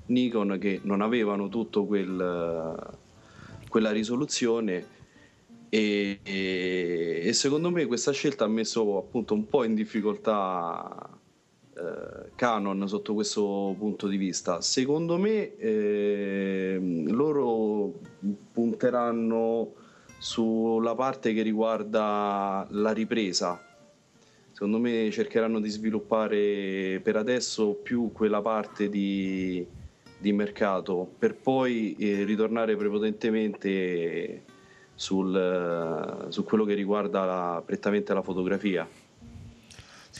Nikon 0.05 0.59
che 0.61 0.81
non 0.83 1.01
avevano 1.01 1.49
tutto 1.49 1.85
quel, 1.85 2.77
quella 3.69 3.89
risoluzione 3.89 4.85
e, 5.69 6.19
e, 6.21 7.21
e, 7.23 7.33
secondo 7.33 7.71
me 7.71 7.87
questa 7.87 8.11
scelta 8.11 8.45
ha 8.45 8.47
messo 8.47 8.99
appunto 8.99 9.33
un 9.33 9.47
po' 9.47 9.63
in 9.63 9.73
difficoltà 9.73 11.16
Canon 12.35 12.87
sotto 12.87 13.13
questo 13.13 13.75
punto 13.77 14.07
di 14.07 14.17
vista. 14.17 14.61
Secondo 14.61 15.17
me 15.17 15.55
eh, 15.57 16.79
loro 17.07 17.93
punteranno 18.51 19.73
sulla 20.17 20.95
parte 20.95 21.33
che 21.33 21.41
riguarda 21.41 22.65
la 22.71 22.91
ripresa. 22.91 23.61
Secondo 24.51 24.79
me 24.79 25.11
cercheranno 25.11 25.59
di 25.59 25.69
sviluppare 25.69 26.99
per 27.03 27.15
adesso 27.15 27.73
più 27.73 28.11
quella 28.11 28.41
parte 28.41 28.89
di, 28.89 29.65
di 30.17 30.33
mercato 30.33 31.07
per 31.17 31.35
poi 31.35 31.95
eh, 31.99 32.23
ritornare 32.23 32.75
prepotentemente 32.75 34.43
sul, 34.95 36.25
su 36.29 36.43
quello 36.43 36.65
che 36.65 36.73
riguarda 36.73 37.23
la, 37.23 37.63
prettamente 37.63 38.15
la 38.15 38.23
fotografia. 38.23 38.87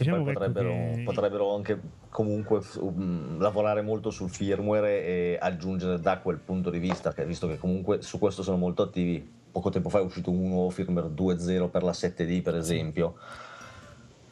Diciamo 0.04 0.24
potrebbero, 0.24 0.70
che... 0.70 1.02
potrebbero, 1.04 1.56
anche 1.56 1.80
comunque 2.10 2.62
um, 2.80 3.40
lavorare 3.40 3.82
molto 3.82 4.10
sul 4.10 4.30
firmware 4.30 5.04
e 5.04 5.38
aggiungere 5.40 6.00
da 6.00 6.20
quel 6.20 6.38
punto 6.38 6.70
di 6.70 6.80
vista, 6.80 7.14
che, 7.14 7.26
visto 7.26 7.48
che 7.48 7.58
comunque 7.58 8.02
su 8.02 8.20
questo 8.20 8.44
sono 8.44 8.58
molto 8.58 8.84
attivi. 8.84 9.36
Poco 9.52 9.70
tempo 9.70 9.90
fa 9.90 10.00
è 10.00 10.04
uscito 10.04 10.30
un 10.30 10.48
nuovo 10.50 10.70
firmware 10.70 11.08
2.0 11.08 11.70
per 11.70 11.84
la 11.84 11.92
7D, 11.92 12.42
per 12.42 12.56
esempio. 12.56 13.16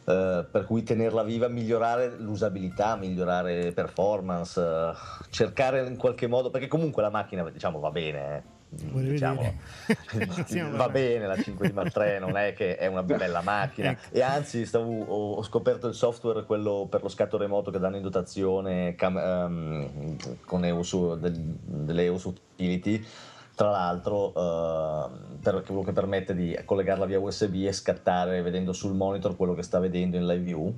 Uh, 0.03 0.45
per 0.51 0.65
cui 0.65 0.83
tenerla 0.83 1.23
viva, 1.23 1.47
migliorare 1.47 2.15
l'usabilità, 2.19 2.95
migliorare 2.95 3.71
performance, 3.71 4.59
uh, 4.59 4.93
cercare 5.29 5.87
in 5.87 5.97
qualche 5.97 6.27
modo, 6.27 6.51
perché 6.51 6.67
comunque 6.67 7.01
la 7.01 7.09
macchina 7.09 7.49
diciamo 7.49 7.79
va 7.79 7.89
bene, 7.89 8.35
eh 8.35 8.54
diciamo, 8.69 9.53
va 10.75 10.89
bene. 10.89 11.27
la 11.27 11.35
5D 11.35 11.73
Mark 11.73 11.95
III 11.95 12.19
non 12.19 12.37
è 12.37 12.53
che 12.53 12.77
è 12.77 12.87
una 12.87 13.03
bella 13.03 13.41
macchina. 13.41 13.91
Ecco. 13.91 14.01
e 14.11 14.21
anzi 14.21 14.65
stavo, 14.65 15.03
ho, 15.03 15.33
ho, 15.33 15.43
scoperto 15.43 15.87
il 15.87 15.93
software 15.93 16.45
quello 16.45 16.87
per 16.89 17.01
lo 17.01 17.09
scatto 17.09 17.37
remoto 17.37 17.71
che 17.71 17.79
danno 17.79 17.97
in 17.97 18.01
dotazione 18.01 18.95
cam, 18.95 19.15
um, 19.15 20.17
con 20.45 20.65
EOS, 20.65 21.15
del, 21.15 21.33
delle 21.33 22.03
EOS 22.03 22.23
Utility. 22.25 23.05
Tra 23.55 23.69
l'altro 23.69 24.27
uh, 24.27 25.39
per, 25.41 25.63
quello 25.65 25.81
che 25.81 25.93
permette 25.93 26.35
di 26.35 26.57
collegarla 26.65 27.05
via 27.05 27.19
USB 27.19 27.63
e 27.65 27.71
scattare 27.71 28.41
vedendo 28.41 28.73
sul 28.73 28.93
monitor 28.93 29.37
quello 29.37 29.53
che 29.53 29.63
sta 29.63 29.79
vedendo 29.79 30.17
in 30.17 30.25
live 30.25 30.43
view 30.43 30.73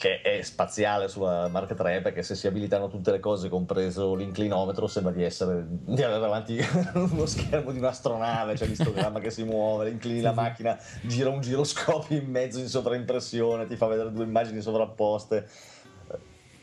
che 0.00 0.22
è 0.22 0.40
spaziale 0.40 1.08
sulla 1.08 1.48
Mark 1.48 1.76
III 1.78 2.00
perché 2.00 2.22
se 2.22 2.34
si 2.34 2.46
abilitano 2.46 2.88
tutte 2.88 3.10
le 3.10 3.20
cose 3.20 3.50
compreso 3.50 4.14
l'inclinometro 4.14 4.86
sembra 4.86 5.12
di 5.12 5.22
essere 5.22 5.62
di 5.68 6.02
avere 6.02 6.20
davanti 6.20 6.58
uno 6.94 7.26
schermo 7.26 7.70
di 7.70 7.78
un'astronave 7.78 8.54
c'è 8.54 8.64
l'istogramma 8.64 9.20
che 9.20 9.30
si 9.30 9.44
muove 9.44 9.90
inclini 9.90 10.22
la 10.22 10.32
macchina 10.32 10.78
gira 11.02 11.28
un 11.28 11.42
giroscopio 11.42 12.16
in 12.16 12.30
mezzo 12.30 12.60
in 12.60 12.68
sovraimpressione 12.68 13.66
ti 13.66 13.76
fa 13.76 13.86
vedere 13.86 14.12
due 14.12 14.24
immagini 14.24 14.60
sovrapposte. 14.60 15.48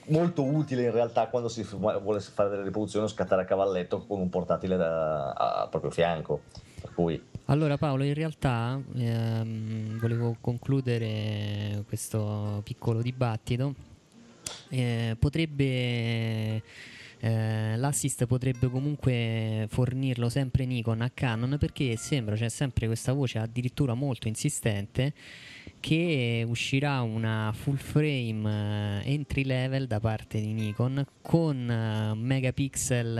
Molto 0.09 0.43
utile 0.43 0.83
in 0.83 0.91
realtà 0.91 1.27
quando 1.27 1.49
si 1.49 1.63
vuole 1.63 2.19
fare 2.21 2.49
delle 2.49 2.63
riproduzioni 2.63 3.05
o 3.05 3.09
scattare 3.09 3.41
a 3.41 3.45
cavalletto 3.45 4.05
con 4.05 4.21
un 4.21 4.29
portatile 4.29 4.77
da, 4.77 5.31
a 5.31 5.67
proprio 5.67 5.91
fianco. 5.91 6.41
Per 6.79 6.93
cui 6.93 7.21
allora 7.47 7.77
Paolo, 7.77 8.03
in 8.03 8.13
realtà 8.13 8.81
ehm, 8.95 9.99
volevo 9.99 10.37
concludere 10.39 11.83
questo 11.87 12.61
piccolo 12.63 13.01
dibattito. 13.01 13.75
Eh, 14.69 15.15
potrebbe 15.19 16.61
eh, 17.19 17.75
l'assist 17.77 18.25
potrebbe 18.25 18.69
comunque 18.69 19.65
fornirlo 19.69 20.29
sempre 20.29 20.65
Nikon 20.65 21.01
a 21.01 21.09
Canon 21.09 21.57
perché 21.59 21.95
sembra 21.97 22.35
c'è 22.35 22.49
sempre 22.49 22.85
questa 22.85 23.11
voce 23.11 23.39
addirittura 23.39 23.93
molto 23.93 24.27
insistente 24.27 25.13
che 25.79 26.45
uscirà 26.47 27.01
una 27.01 27.53
full 27.55 27.75
frame 27.75 29.01
uh, 29.01 29.01
entry 29.07 29.43
level 29.43 29.87
da 29.87 29.99
parte 29.99 30.39
di 30.39 30.51
Nikon 30.53 31.05
con 31.21 31.57
uh, 31.67 32.15
megapixel 32.15 33.17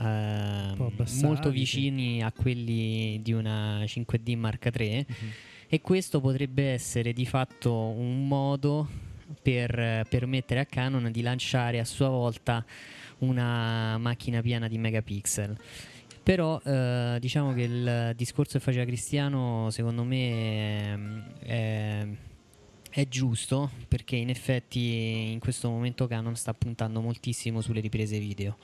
uh, 0.00 0.92
molto 1.22 1.50
vicini 1.50 2.22
a 2.22 2.32
quelli 2.32 3.20
di 3.22 3.32
una 3.32 3.80
5D 3.80 4.36
Mark 4.36 4.70
III 4.74 5.06
uh-huh. 5.08 5.28
e 5.68 5.80
questo 5.80 6.20
potrebbe 6.20 6.70
essere 6.70 7.12
di 7.12 7.26
fatto 7.26 7.72
un 7.72 8.26
modo 8.26 8.88
per 9.40 10.06
permettere 10.08 10.60
a 10.60 10.66
Canon 10.66 11.10
di 11.10 11.22
lanciare 11.22 11.78
a 11.80 11.84
sua 11.84 12.08
volta 12.08 12.64
una 13.18 13.98
macchina 13.98 14.40
piena 14.40 14.68
di 14.68 14.78
megapixel. 14.78 15.56
Però 16.24 16.58
eh, 16.64 17.18
diciamo 17.20 17.52
che 17.52 17.62
il 17.62 18.12
discorso 18.16 18.56
che 18.56 18.64
faceva 18.64 18.86
Cristiano 18.86 19.68
secondo 19.68 20.04
me 20.04 21.34
è, 21.42 21.46
è, 21.46 22.06
è, 22.88 23.08
giusto 23.08 23.70
perché 23.86 24.16
in 24.16 24.30
effetti 24.30 25.30
in 25.30 25.38
questo 25.38 25.68
momento 25.68 26.06
Canon 26.06 26.34
sta 26.34 26.54
puntando 26.54 27.02
moltissimo 27.02 27.60
sulle 27.60 27.80
riprese 27.80 28.18
video. 28.18 28.56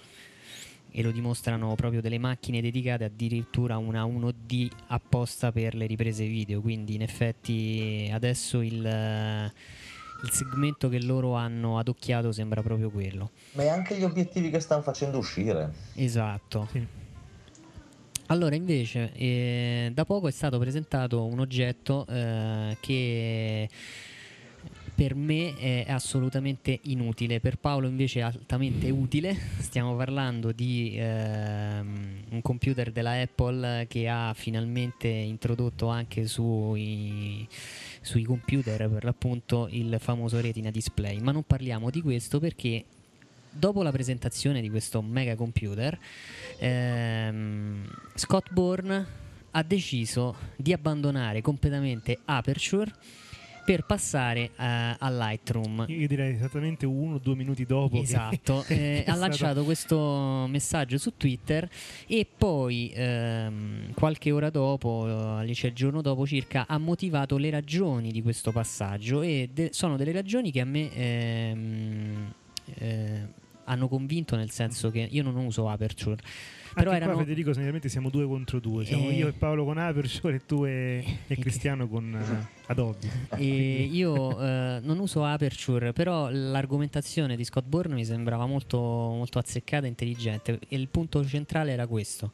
E 0.90 1.02
lo 1.02 1.10
dimostrano 1.10 1.74
proprio 1.74 2.00
delle 2.00 2.16
macchine 2.16 2.62
dedicate 2.62 3.04
addirittura 3.04 3.76
una 3.76 4.04
1D 4.06 4.70
apposta 4.86 5.52
per 5.52 5.74
le 5.74 5.84
riprese 5.84 6.24
video. 6.24 6.62
Quindi 6.62 6.94
in 6.94 7.02
effetti 7.02 8.08
adesso 8.10 8.62
il, 8.62 9.52
il 10.22 10.30
segmento 10.30 10.88
che 10.88 11.02
loro 11.02 11.34
hanno 11.34 11.78
adocchiato 11.78 12.32
sembra 12.32 12.62
proprio 12.62 12.88
quello. 12.88 13.32
Ma 13.52 13.64
è 13.64 13.68
anche 13.68 13.98
gli 13.98 14.02
obiettivi 14.02 14.48
che 14.48 14.60
stanno 14.60 14.80
facendo 14.80 15.18
uscire. 15.18 15.70
Esatto. 15.94 16.66
Sì. 16.72 16.99
Allora, 18.30 18.54
invece, 18.54 19.12
eh, 19.14 19.90
da 19.92 20.04
poco 20.04 20.28
è 20.28 20.30
stato 20.30 20.56
presentato 20.60 21.24
un 21.24 21.40
oggetto 21.40 22.06
eh, 22.06 22.76
che 22.78 23.68
per 24.94 25.16
me 25.16 25.56
è 25.56 25.86
assolutamente 25.88 26.78
inutile, 26.84 27.40
per 27.40 27.56
Paolo 27.56 27.88
invece 27.88 28.20
è 28.20 28.22
altamente 28.22 28.88
utile. 28.90 29.34
Stiamo 29.58 29.96
parlando 29.96 30.52
di 30.52 30.94
ehm, 30.96 32.26
un 32.30 32.40
computer 32.40 32.92
della 32.92 33.20
Apple 33.20 33.86
che 33.88 34.08
ha 34.08 34.32
finalmente 34.32 35.08
introdotto 35.08 35.88
anche 35.88 36.28
sui, 36.28 37.44
sui 38.00 38.22
computer 38.22 38.88
per 38.88 39.02
l'appunto 39.02 39.66
il 39.72 39.96
famoso 39.98 40.40
retina 40.40 40.70
display, 40.70 41.18
ma 41.18 41.32
non 41.32 41.42
parliamo 41.42 41.90
di 41.90 42.00
questo 42.00 42.38
perché 42.38 42.84
dopo 43.50 43.82
la 43.82 43.90
presentazione 43.90 44.60
di 44.60 44.70
questo 44.70 45.02
mega 45.02 45.34
computer 45.34 45.98
ehm, 46.58 47.88
Scott 48.14 48.52
Bourne 48.52 49.06
ha 49.52 49.62
deciso 49.62 50.36
di 50.56 50.72
abbandonare 50.72 51.40
completamente 51.40 52.18
Aperture 52.24 52.92
per 53.64 53.84
passare 53.84 54.50
uh, 54.56 54.62
a 54.98 55.10
Lightroom. 55.10 55.84
Io 55.88 56.08
direi 56.08 56.34
esattamente 56.34 56.86
uno 56.86 57.16
o 57.16 57.18
due 57.18 57.36
minuti 57.36 57.64
dopo. 57.64 58.00
Esatto, 58.00 58.64
eh, 58.68 59.04
ha 59.06 59.14
lanciato 59.14 59.64
questo 59.64 60.46
messaggio 60.48 60.98
su 60.98 61.16
Twitter 61.16 61.68
e 62.06 62.26
poi 62.36 62.90
ehm, 62.92 63.92
qualche 63.94 64.32
ora 64.32 64.50
dopo, 64.50 65.04
cioè 65.52 65.70
il 65.70 65.76
giorno 65.76 66.00
dopo 66.00 66.26
circa, 66.26 66.64
ha 66.66 66.78
motivato 66.78 67.36
le 67.36 67.50
ragioni 67.50 68.10
di 68.10 68.22
questo 68.22 68.50
passaggio 68.50 69.22
e 69.22 69.48
de- 69.52 69.70
sono 69.72 69.96
delle 69.96 70.12
ragioni 70.12 70.50
che 70.50 70.60
a 70.60 70.64
me... 70.64 70.92
Ehm, 70.94 72.32
eh, 72.74 73.38
hanno 73.70 73.88
convinto 73.88 74.36
nel 74.36 74.50
senso 74.50 74.90
che 74.90 75.06
io 75.10 75.22
non 75.22 75.36
uso 75.36 75.68
Aperture 75.68 76.22
però 76.74 76.90
Anche 76.90 77.02
erano... 77.02 77.16
qua, 77.16 77.22
Federico, 77.24 77.52
sinceramente 77.52 77.88
siamo 77.88 78.10
due 78.10 78.26
contro 78.26 78.60
due. 78.60 78.84
Siamo 78.84 79.08
Eh. 79.08 79.14
io 79.14 79.28
e 79.28 79.32
Paolo 79.32 79.64
con 79.64 79.78
Aperture 79.78 80.36
e 80.36 80.46
tu 80.46 80.64
e, 80.64 81.18
e 81.26 81.36
Cristiano 81.38 81.88
con 81.88 82.14
eh, 82.14 82.46
Adobe. 82.70 83.08
E 83.36 83.88
io 83.90 84.40
eh, 84.40 84.78
non 84.82 84.98
uso 84.98 85.24
Aperture, 85.24 85.92
però 85.92 86.28
l'argomentazione 86.30 87.36
di 87.36 87.44
Scott 87.44 87.66
Bourne 87.66 87.94
mi 87.94 88.04
sembrava 88.04 88.46
molto, 88.46 88.78
molto 88.78 89.38
azzeccata 89.38 89.86
e 89.86 89.88
intelligente. 89.88 90.58
E 90.68 90.76
il 90.76 90.88
punto 90.88 91.24
centrale 91.26 91.72
era 91.72 91.86
questo. 91.86 92.30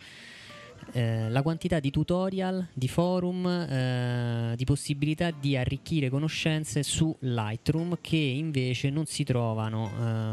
Eh, 0.93 1.29
la 1.29 1.43
quantità 1.43 1.79
di 1.81 1.91
tutorial, 1.91 2.69
di 2.73 2.89
forum, 2.89 3.47
eh, 3.47 4.55
di 4.57 4.65
possibilità 4.65 5.31
di 5.31 5.57
arricchire 5.57 6.09
conoscenze 6.09 6.83
su 6.83 7.15
Lightroom 7.21 7.99
che 8.01 8.17
invece 8.17 8.89
non 8.91 9.05
si 9.05 9.25
trovano 9.25 9.91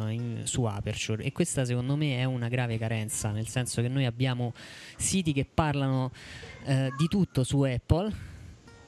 eh, 0.07 0.11
in- 0.13 0.41
su 0.43 0.63
Aperture. 0.63 1.23
E 1.23 1.31
questa 1.31 1.65
secondo 1.65 1.95
me 1.95 2.17
è 2.17 2.23
una 2.23 2.47
grave 2.47 2.77
carenza, 2.77 3.31
nel 3.31 3.47
senso 3.47 3.81
che 3.81 3.87
noi 3.87 4.05
abbiamo 4.05 4.53
siti 4.95 5.33
che 5.33 5.45
parlano 5.51 6.11
eh, 6.65 6.91
di 6.97 7.07
tutto 7.07 7.43
su 7.43 7.61
Apple 7.61 8.31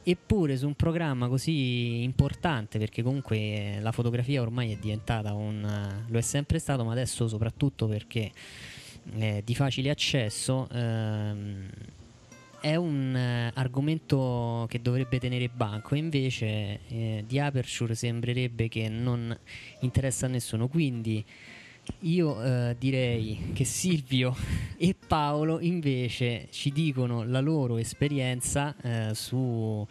eppure 0.07 0.55
su 0.55 0.67
un 0.67 0.75
programma 0.75 1.27
così 1.27 2.03
importante 2.03 2.77
perché 2.77 3.01
comunque 3.01 3.37
eh, 3.37 3.79
la 3.81 3.91
fotografia 3.91 4.39
ormai 4.39 4.71
è 4.71 4.77
diventata 4.77 5.33
un 5.33 6.05
lo 6.07 6.17
è 6.19 6.21
sempre 6.21 6.59
stato 6.59 6.83
ma 6.83 6.91
adesso 6.91 7.27
soprattutto 7.27 7.87
perché 7.87 8.31
è 9.17 9.41
di 9.43 9.55
facile 9.55 9.89
accesso 9.89 10.67
ehm, 10.71 11.69
è 12.65 12.75
un 12.75 13.15
eh, 13.15 13.51
argomento 13.53 14.65
che 14.67 14.81
dovrebbe 14.81 15.19
tenere 15.19 15.49
banco. 15.49 15.93
Invece 15.93 16.79
eh, 16.87 17.23
di 17.27 17.39
Aperture 17.39 17.93
sembrerebbe 17.93 18.67
che 18.69 18.89
non 18.89 19.37
interessa 19.81 20.25
a 20.25 20.29
nessuno. 20.29 20.67
Quindi 20.67 21.23
io 21.99 22.43
eh, 22.43 22.75
direi 22.79 23.51
che 23.53 23.65
Silvio 23.65 24.35
e 24.77 24.95
Paolo 24.95 25.59
invece 25.59 26.47
ci 26.49 26.71
dicono 26.71 27.23
la 27.23 27.39
loro 27.39 27.77
esperienza 27.77 28.75
eh, 28.81 29.13
su 29.13 29.87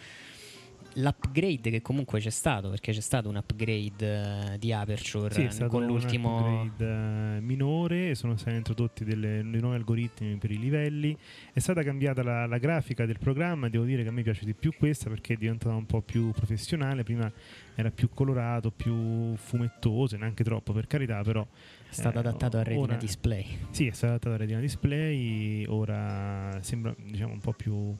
l'upgrade 0.95 1.71
che 1.71 1.83
comunque 1.83 2.21
c'è 2.21 2.31
stato 2.31 2.71
perché 2.71 2.93
c'è 2.93 3.01
stato 3.01 3.29
un 3.29 3.37
upgrade 3.37 4.53
eh, 4.55 4.59
di 4.59 4.73
Aperture 4.73 5.51
Sì, 5.51 5.67
con 5.67 5.83
un 5.83 5.89
l'ultimo 5.89 6.61
upgrade, 6.63 7.37
eh, 7.37 7.41
minore, 7.41 8.15
sono 8.15 8.37
stati 8.37 8.57
introdotti 8.57 9.05
delle- 9.05 9.43
dei 9.43 9.61
nuovi 9.61 9.77
algoritmi 9.77 10.37
per 10.37 10.51
i 10.51 10.59
livelli, 10.59 11.17
è 11.53 11.59
stata 11.59 11.83
cambiata 11.83 12.23
la, 12.23 12.47
la 12.47 12.59
grafica 12.59 13.07
del 13.07 13.19
programma, 13.19 13.69
devo 13.69 13.85
dire 13.85 14.03
che 14.03 14.09
a 14.09 14.13
me 14.13 14.23
piace 14.23 14.45
di 14.45 14.55
più 14.55 14.73
questa 14.77 15.09
perché 15.09 15.35
è 15.35 15.37
diventata 15.37 15.75
un 15.75 15.87
po' 15.87 16.01
più 16.01 16.31
professionale, 16.31 17.03
prima 17.03 17.31
era 17.75 17.91
più 17.91 18.09
colorato, 18.11 18.71
più 18.71 19.35
fumettoso, 19.37 20.17
neanche 20.17 20.45
troppo 20.45 20.73
per 20.73 20.87
carità, 20.87 21.23
però 21.23 21.43
è 21.43 21.93
stato 21.93 22.17
eh, 22.17 22.21
adattato 22.21 22.57
a 22.59 22.63
Retina 22.63 22.83
ora- 22.83 22.97
Display. 22.97 23.45
Sì, 23.71 23.87
è 23.89 23.93
stato 23.93 24.13
adattato 24.15 24.35
a 24.35 24.39
Retina 24.39 24.61
Display, 24.61 25.65
ora 25.67 26.59
sembra 26.63 26.95
diciamo 26.97 27.33
un 27.33 27.41
po' 27.41 27.53
più 27.53 27.97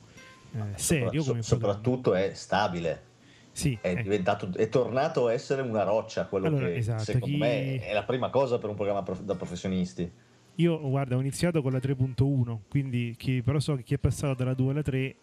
serio 0.77 1.11
So- 1.21 1.33
programma. 1.33 1.43
soprattutto 1.43 2.15
è 2.15 2.31
stabile. 2.35 3.13
Sì, 3.53 3.79
è, 3.81 3.95
diventato, 4.03 4.51
è 4.57 4.69
tornato 4.69 5.29
a 5.29 5.33
essere 5.33 5.63
una 5.63 5.85
roccia, 5.85 6.27
quello 6.27 6.49
Allora, 6.49 6.67
che 6.67 6.75
esatto, 6.75 7.05
secondo 7.05 7.27
chi- 7.27 7.37
me 7.37 7.77
è 7.79 7.93
la 7.93 8.03
prima 8.03 8.29
cosa 8.29 8.59
per 8.59 8.69
un 8.69 8.75
programma 8.75 9.03
prof- 9.05 9.23
da 9.23 9.37
professionisti. 9.37 10.11
Io 10.57 10.81
guarda, 10.89 11.17
ho 11.17 11.21
iniziato 11.21 11.63
con 11.63 11.71
la 11.73 11.79
3.1, 11.79 12.63
quindi 12.69 13.15
chi, 13.17 13.43
però 13.43 13.61
so 13.61 13.77
che 13.77 13.83
chi 13.85 13.95
è 13.95 13.99
passato 13.99 14.35
dalla 14.35 14.55
2 14.55 14.71
alla 14.73 14.83
3 14.83 14.99
eh, 14.99 15.17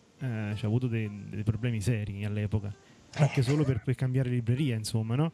ci 0.55 0.63
ha 0.63 0.67
avuto 0.67 0.87
dei, 0.87 1.09
dei 1.29 1.43
problemi 1.43 1.81
seri 1.81 2.23
all'epoca, 2.23 2.73
anche 3.15 3.41
solo 3.41 3.63
per, 3.65 3.81
per 3.83 3.95
cambiare 3.95 4.29
libreria, 4.29 4.75
insomma, 4.75 5.15
no? 5.15 5.31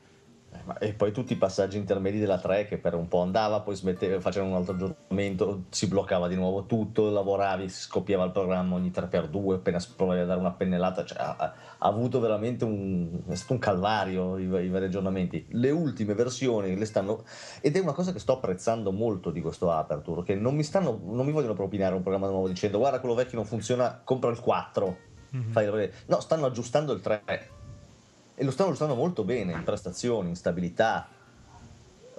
E 0.79 0.93
poi 0.93 1.11
tutti 1.11 1.33
i 1.33 1.37
passaggi 1.37 1.77
intermedi 1.77 2.19
della 2.19 2.37
3 2.39 2.65
che 2.65 2.77
per 2.77 2.93
un 2.93 3.07
po' 3.07 3.21
andava, 3.21 3.61
poi 3.61 3.75
smetteva, 3.75 4.19
facevano 4.19 4.51
un 4.51 4.57
altro 4.57 4.73
aggiornamento, 4.73 5.63
si 5.69 5.87
bloccava 5.87 6.27
di 6.27 6.35
nuovo 6.35 6.65
tutto, 6.65 7.09
lavoravi, 7.09 7.69
si 7.69 7.81
scoppiava 7.81 8.25
il 8.25 8.31
programma 8.31 8.75
ogni 8.75 8.91
3x2, 8.93 9.53
appena 9.53 9.79
provavi 9.95 10.19
a 10.19 10.25
dare 10.25 10.39
una 10.39 10.51
pennellata, 10.51 11.05
cioè, 11.05 11.17
ha, 11.19 11.35
ha- 11.37 11.53
avuto 11.79 12.19
veramente 12.19 12.65
un, 12.65 13.21
è 13.27 13.35
stato 13.35 13.53
un 13.53 13.59
calvario 13.59 14.37
i, 14.37 14.43
i 14.43 14.69
vari 14.69 14.85
aggiornamenti. 14.85 15.45
Le 15.49 15.69
ultime 15.71 16.13
versioni 16.13 16.75
le 16.75 16.85
stanno, 16.85 17.23
ed 17.61 17.75
è 17.75 17.79
una 17.79 17.93
cosa 17.93 18.11
che 18.11 18.19
sto 18.19 18.33
apprezzando 18.33 18.91
molto 18.91 19.31
di 19.31 19.41
questo 19.41 19.71
Aperture, 19.71 20.23
che 20.23 20.35
non 20.35 20.55
mi, 20.55 20.63
stanno, 20.63 20.99
non 21.03 21.25
mi 21.25 21.31
vogliono 21.31 21.53
propinare 21.53 21.95
un 21.95 22.01
programma 22.01 22.27
nuovo 22.27 22.47
dicendo 22.47 22.77
guarda 22.77 22.99
quello 22.99 23.15
vecchio 23.15 23.37
non 23.37 23.45
funziona, 23.45 24.01
compra 24.03 24.29
il 24.29 24.39
4. 24.39 24.97
Mhm. 25.29 25.51
Fai- 25.51 25.91
no, 26.05 26.19
stanno 26.21 26.45
aggiustando 26.45 26.93
il 26.93 27.01
3 27.01 27.55
e 28.39 28.43
lo 28.43 28.51
stanno 28.51 28.69
aggiustando 28.69 28.93
molto 28.93 29.23
bene 29.23 29.51
in 29.53 29.63
prestazioni, 29.63 30.29
in 30.29 30.35
stabilità. 30.35 31.07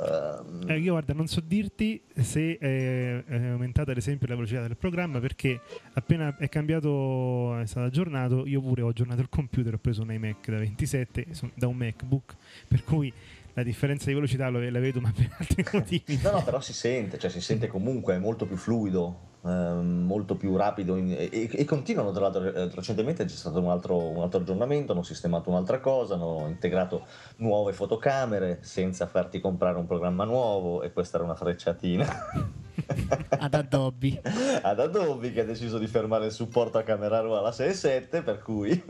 Ehm, 0.00 0.68
Eh, 0.68 0.78
io 0.78 0.92
guarda, 0.92 1.12
non 1.14 1.28
so 1.28 1.40
dirti 1.40 2.02
se 2.16 2.59
è, 2.59 3.24
è 3.24 3.46
aumentata 3.46 3.92
ad 3.92 3.96
esempio 3.98 4.26
la 4.26 4.35
velocità 4.35 4.62
del 4.62 4.76
programma 4.76 5.20
perché 5.20 5.61
appena 5.92 6.37
è 6.37 6.48
cambiato, 6.48 7.57
è 7.59 7.66
stato 7.66 7.87
aggiornato, 7.87 8.46
io 8.46 8.61
pure 8.61 8.83
ho 8.83 8.88
aggiornato 8.88 9.20
il 9.20 9.28
computer, 9.28 9.74
ho 9.74 9.78
preso 9.78 10.02
un 10.02 10.12
iMac 10.12 10.50
da 10.50 10.59
27 10.59 11.26
son- 11.31 11.52
da 11.54 11.68
un 11.68 11.76
MacBook, 11.76 12.35
per 12.66 12.83
cui 12.83 13.12
la 13.58 13.64
differenza 13.64 14.06
di 14.06 14.14
velocità 14.14 14.48
lo- 14.48 14.60
la 14.70 14.78
vedo 14.78 15.00
ma 15.00 15.12
per 15.14 15.28
altri 15.38 15.64
motivi. 15.72 16.20
No, 16.22 16.30
no, 16.30 16.42
però 16.44 16.60
si 16.60 16.72
sente, 16.72 17.18
cioè 17.18 17.30
si 17.30 17.40
sente 17.40 17.66
comunque, 17.66 18.14
è 18.14 18.18
molto 18.18 18.46
più 18.46 18.56
fluido, 18.56 19.26
ehm, 19.44 20.04
molto 20.06 20.36
più 20.36 20.56
rapido 20.56 20.96
in- 20.96 21.10
e, 21.10 21.48
e- 21.52 21.64
continuano 21.64 22.12
tra 22.12 22.22
l'altro, 22.22 22.44
eh, 22.52 22.70
recentemente 22.72 23.24
c'è 23.24 23.34
stato 23.34 23.58
un 23.60 23.68
altro, 23.70 23.96
un 23.98 24.22
altro 24.22 24.40
aggiornamento, 24.40 24.92
hanno 24.92 25.02
sistemato 25.02 25.50
un'altra 25.50 25.80
cosa, 25.80 26.14
hanno 26.14 26.46
integrato 26.48 27.04
nuove 27.38 27.72
fotocamere 27.72 28.58
senza 28.62 29.06
farti 29.06 29.40
comprare 29.40 29.76
un 29.78 29.86
programma 29.86 30.24
nuovo 30.24 30.82
e 30.82 30.92
questa 30.92 31.16
era 31.16 31.24
una 31.24 31.34
frecciatina 31.34 32.06
ad 33.40 33.54
Adobe 33.54 34.22
ad 34.62 34.78
Adobe 34.78 35.32
che 35.32 35.40
ha 35.40 35.44
deciso 35.44 35.78
di 35.78 35.86
fermare 35.88 36.26
il 36.26 36.32
supporto 36.32 36.78
a 36.78 36.82
camera 36.84 37.20
raw 37.20 37.32
alla 37.32 37.50
6.7 37.50 38.22
per 38.22 38.38
cui 38.40 38.82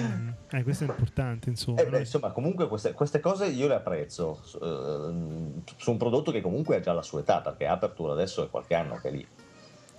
Mm. 0.00 0.28
Eh, 0.50 0.62
questo 0.62 0.84
è 0.84 0.88
importante, 0.88 1.50
insomma. 1.50 1.80
Eh, 1.80 1.86
beh, 1.86 1.98
insomma, 2.00 2.30
comunque 2.30 2.68
queste, 2.68 2.92
queste 2.92 3.20
cose 3.20 3.46
io 3.46 3.68
le 3.68 3.74
apprezzo 3.74 4.40
su, 4.42 4.58
ehm, 4.62 5.62
su 5.76 5.90
un 5.90 5.96
prodotto 5.96 6.30
che 6.30 6.40
comunque 6.40 6.76
ha 6.76 6.80
già 6.80 6.92
la 6.92 7.02
sua 7.02 7.20
età, 7.20 7.40
perché 7.40 7.66
Aperture 7.66 8.12
adesso 8.12 8.44
è 8.44 8.50
qualche 8.50 8.74
anno 8.74 8.96
che 8.96 9.08
è 9.08 9.12
lì. 9.12 9.26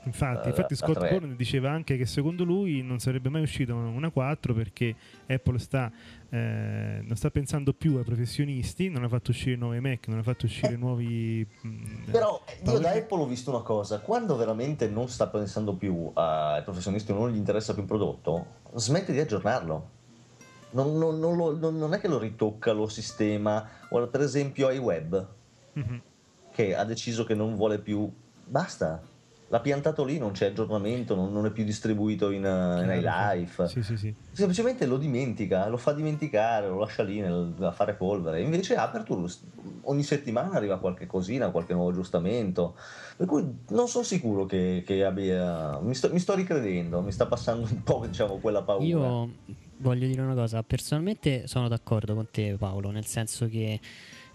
Infatti, 0.05 0.47
Eh, 0.47 0.49
infatti 0.51 0.73
a 0.73 0.75
Scott. 0.77 1.09
Bourne 1.09 1.35
diceva 1.35 1.71
anche 1.71 1.97
che 1.97 2.05
secondo 2.05 2.43
lui 2.43 2.81
non 2.83 2.99
sarebbe 2.99 3.29
mai 3.29 3.41
uscita 3.41 3.73
una 3.73 4.09
4 4.11 4.53
perché 4.53 4.95
Apple 5.27 5.57
sta, 5.57 5.91
eh, 6.29 6.99
non 7.03 7.15
sta 7.15 7.31
pensando 7.31 7.73
più 7.73 7.97
ai 7.97 8.03
professionisti, 8.03 8.89
non 8.89 9.03
ha 9.03 9.07
fatto 9.07 9.31
uscire 9.31 9.55
nuovi 9.55 9.79
Mac, 9.79 10.07
non 10.07 10.19
ha 10.19 10.23
fatto 10.23 10.45
uscire 10.45 10.75
nuovi... 10.75 11.45
mm, 11.65 12.03
Però 12.11 12.39
io 12.47 12.63
Power- 12.63 12.81
da 12.81 12.91
Apple 12.91 13.19
ho 13.21 13.25
visto 13.25 13.49
una 13.49 13.61
cosa, 13.61 13.99
quando 13.99 14.35
veramente 14.35 14.87
non 14.87 15.07
sta 15.09 15.27
pensando 15.27 15.73
più 15.75 16.11
ai 16.13 16.61
professionisti 16.63 17.11
o 17.11 17.15
non 17.15 17.31
gli 17.31 17.37
interessa 17.37 17.73
più 17.73 17.81
il 17.81 17.87
prodotto, 17.87 18.45
smette 18.75 19.11
di 19.11 19.19
aggiornarlo. 19.19 19.89
Non, 20.71 20.97
non- 20.97 21.19
non 21.19 21.35
lo- 21.37 21.57
non- 21.71 21.93
è 21.93 21.99
che 21.99 22.07
lo 22.09 22.19
ritocca, 22.19 22.73
lo 22.73 22.87
sistema, 22.87 23.67
guarda 23.89 24.09
per 24.09 24.21
esempio 24.21 24.69
iWeb 24.69 25.27
Mhm. 25.73 26.01
che 26.51 26.75
ha 26.75 26.83
deciso 26.83 27.23
che 27.23 27.33
non 27.33 27.55
vuole 27.55 27.79
più, 27.79 28.11
basta, 28.45 29.01
l'ha 29.47 29.59
piantato 29.59 30.03
lì, 30.03 30.17
non 30.17 30.31
c'è 30.31 30.47
aggiornamento, 30.47 31.15
non, 31.15 31.31
non 31.31 31.45
è 31.45 31.51
più 31.51 31.63
distribuito 31.63 32.31
in, 32.31 32.43
in 32.43 32.91
iLife. 32.91 33.67
Sì, 33.67 33.83
sì, 33.83 33.97
sì. 33.97 34.13
semplicemente 34.31 34.85
lo 34.85 34.97
dimentica, 34.97 35.67
lo 35.67 35.77
fa 35.77 35.93
dimenticare, 35.93 36.67
lo 36.67 36.79
lascia 36.79 37.03
lì 37.03 37.19
nel- 37.19 37.55
a 37.59 37.71
fare 37.71 37.93
polvere. 37.93 38.41
Invece 38.41 38.75
Aperture 38.75 39.31
ogni 39.83 40.03
settimana 40.03 40.55
arriva 40.55 40.79
qualche 40.79 41.05
cosina, 41.05 41.51
qualche 41.51 41.73
nuovo 41.73 41.89
aggiustamento. 41.89 42.75
Per 43.17 43.27
cui 43.27 43.45
non 43.69 43.87
sono 43.87 44.03
sicuro 44.03 44.45
che, 44.45 44.83
che 44.85 45.05
abbia. 45.05 45.79
Mi 45.79 45.93
sto, 45.93 46.11
mi 46.11 46.19
sto 46.19 46.33
ricredendo, 46.33 47.01
mi 47.01 47.11
sta 47.11 47.27
passando 47.27 47.67
un 47.69 47.83
po' 47.83 48.05
diciamo 48.05 48.39
quella 48.39 48.63
paura. 48.63 48.85
Io 48.85 49.33
voglio 49.77 50.07
dire 50.07 50.21
una 50.21 50.33
cosa, 50.35 50.63
personalmente 50.63 51.47
sono 51.47 51.67
d'accordo 51.67 52.13
con 52.15 52.27
te 52.31 52.55
Paolo, 52.57 52.91
nel 52.91 53.05
senso 53.05 53.47
che 53.47 53.79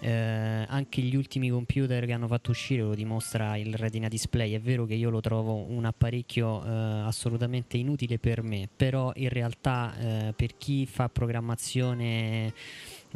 eh, 0.01 0.65
anche 0.67 1.03
gli 1.03 1.15
ultimi 1.15 1.51
computer 1.51 2.07
che 2.07 2.13
hanno 2.13 2.27
fatto 2.27 2.51
uscire 2.51 2.83
lo 2.83 2.95
dimostra 2.95 3.57
il 3.57 3.75
retina 3.75 4.09
display. 4.09 4.53
È 4.53 4.61
vero 4.61 4.87
che 4.87 4.95
io 4.95 5.11
lo 5.11 5.21
trovo 5.21 5.71
un 5.71 5.85
apparecchio 5.85 6.65
eh, 6.65 6.69
assolutamente 7.05 7.77
inutile 7.77 8.19
per 8.19 8.43
me, 8.43 8.69
però 8.75 9.13
in 9.17 9.29
realtà 9.29 9.95
eh, 9.99 10.33
per 10.35 10.57
chi 10.57 10.87
fa 10.87 11.09
programmazione 11.09 12.53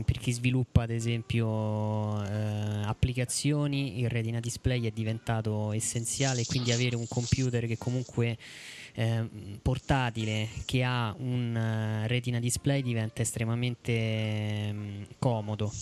per 0.04 0.18
chi 0.18 0.32
sviluppa 0.32 0.82
ad 0.82 0.90
esempio 0.90 2.20
eh, 2.24 2.82
applicazioni 2.84 4.00
il 4.00 4.08
retina 4.08 4.40
display 4.40 4.86
è 4.86 4.90
diventato 4.90 5.70
essenziale 5.70 6.44
quindi 6.46 6.72
avere 6.72 6.96
un 6.96 7.06
computer 7.06 7.64
che 7.66 7.78
comunque 7.78 8.36
eh, 8.94 9.28
portatile 9.60 10.48
che 10.64 10.84
ha 10.84 11.14
un 11.18 12.02
uh, 12.04 12.06
retina 12.06 12.38
display 12.38 12.80
diventa 12.82 13.22
estremamente 13.22 14.70
um, 14.70 15.06
comodo 15.18 15.72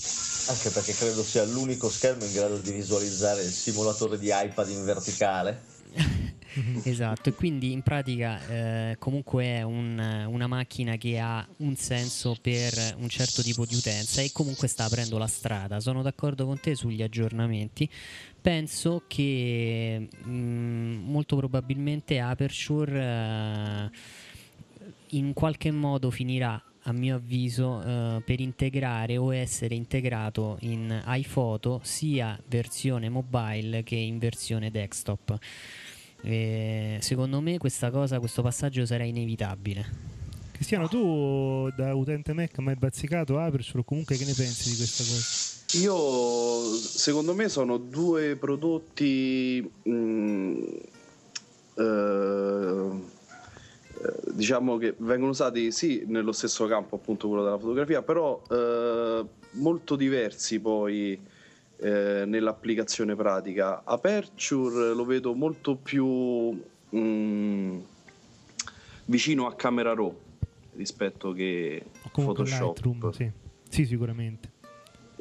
anche 0.48 0.70
perché 0.70 0.94
credo 0.94 1.22
sia 1.22 1.44
l'unico 1.44 1.90
schermo 1.90 2.25
in 2.25 2.33
grado 2.33 2.57
di 2.57 2.72
visualizzare 2.72 3.42
il 3.42 3.51
simulatore 3.51 4.18
di 4.18 4.31
iPad 4.33 4.68
in 4.70 4.85
verticale 4.85 5.61
esatto, 6.85 7.29
e 7.29 7.33
quindi 7.35 7.72
in 7.72 7.83
pratica 7.83 8.40
eh, 8.48 8.96
comunque 8.98 9.44
è 9.44 9.62
un, 9.62 9.98
una 10.29 10.46
macchina 10.46 10.96
che 10.96 11.18
ha 11.18 11.46
un 11.59 11.77
senso 11.77 12.37
per 12.40 12.96
un 12.98 13.09
certo 13.09 13.42
tipo 13.42 13.64
di 13.64 13.75
utenza 13.75 14.20
e 14.20 14.31
comunque 14.33 14.68
sta 14.68 14.85
aprendo 14.85 15.18
la 15.18 15.27
strada. 15.27 15.81
Sono 15.81 16.03
d'accordo 16.03 16.46
con 16.46 16.61
te 16.61 16.75
sugli 16.75 17.03
aggiornamenti. 17.03 17.88
Penso 18.42 19.05
che 19.07 20.09
mh, 20.24 20.31
mm, 20.31 21.09
molto 21.09 21.37
probabilmente 21.37 22.18
Aperture 22.18 23.00
eh, 23.00 23.90
in 25.11 25.33
qualche 25.33 25.70
modo 25.70 26.11
finirà 26.11 26.61
a 26.83 26.92
mio 26.92 27.14
avviso 27.14 27.81
eh, 27.83 28.22
per 28.24 28.40
integrare 28.40 29.16
o 29.16 29.33
essere 29.33 29.76
integrato 29.76 30.57
in 30.62 31.02
iPhoto 31.07 31.81
sia 31.85 32.37
versione 32.48 33.09
mobile 33.09 33.85
che 33.85 33.94
in 33.94 34.18
versione 34.18 34.72
desktop 34.72 35.38
e 36.24 36.98
secondo 37.00 37.40
me 37.40 37.59
questa 37.59 37.90
cosa, 37.90 38.18
questo 38.20 38.42
passaggio 38.42 38.87
sarà 38.87 39.05
inevitabile. 39.05 40.11
Cristiano, 40.52 40.88
tu 40.88 41.68
da 41.76 41.94
utente 41.94 42.33
Mac 42.33 42.59
mai 42.59 42.76
bazzicato 42.76 43.38
Aperture 43.38 43.85
comunque 43.85 44.16
che 44.16 44.24
ne 44.24 44.33
pensi 44.33 44.70
di 44.70 44.76
questa 44.76 45.02
cosa? 45.02 45.52
Io, 45.75 46.75
secondo 46.75 47.35
me, 47.35 47.49
sono 47.49 47.79
due 47.79 48.37
prodotti 48.37 49.71
mh, 49.83 49.93
mm, 49.93 50.63
eh, 51.77 52.91
diciamo 54.35 54.77
che 54.77 54.95
vengono 54.99 55.31
usati 55.31 55.71
sì 55.71 56.05
nello 56.07 56.33
stesso 56.33 56.67
campo, 56.67 56.97
appunto 56.97 57.29
quello 57.29 57.45
della 57.45 57.59
fotografia, 57.59 58.03
però 58.03 58.43
eh, 58.51 59.25
molto 59.53 59.97
diversi 59.97 60.61
poi 60.61 61.19
eh, 61.79 62.25
nell'applicazione 62.27 63.15
pratica. 63.15 63.83
Aperture 63.85 64.93
lo 64.93 65.05
vedo 65.05 65.35
molto 65.35 65.77
più 65.77 66.07
mh, 66.07 66.99
mm, 66.99 67.79
vicino 69.07 69.47
a 69.47 69.55
Camera 69.55 69.95
Raw 69.95 70.15
rispetto 70.75 71.33
che 71.33 71.85
Photoshop. 72.13 72.77
Lightroom, 72.77 73.11
sì. 73.11 73.31
sì, 73.69 73.87
sicuramente. 73.87 74.52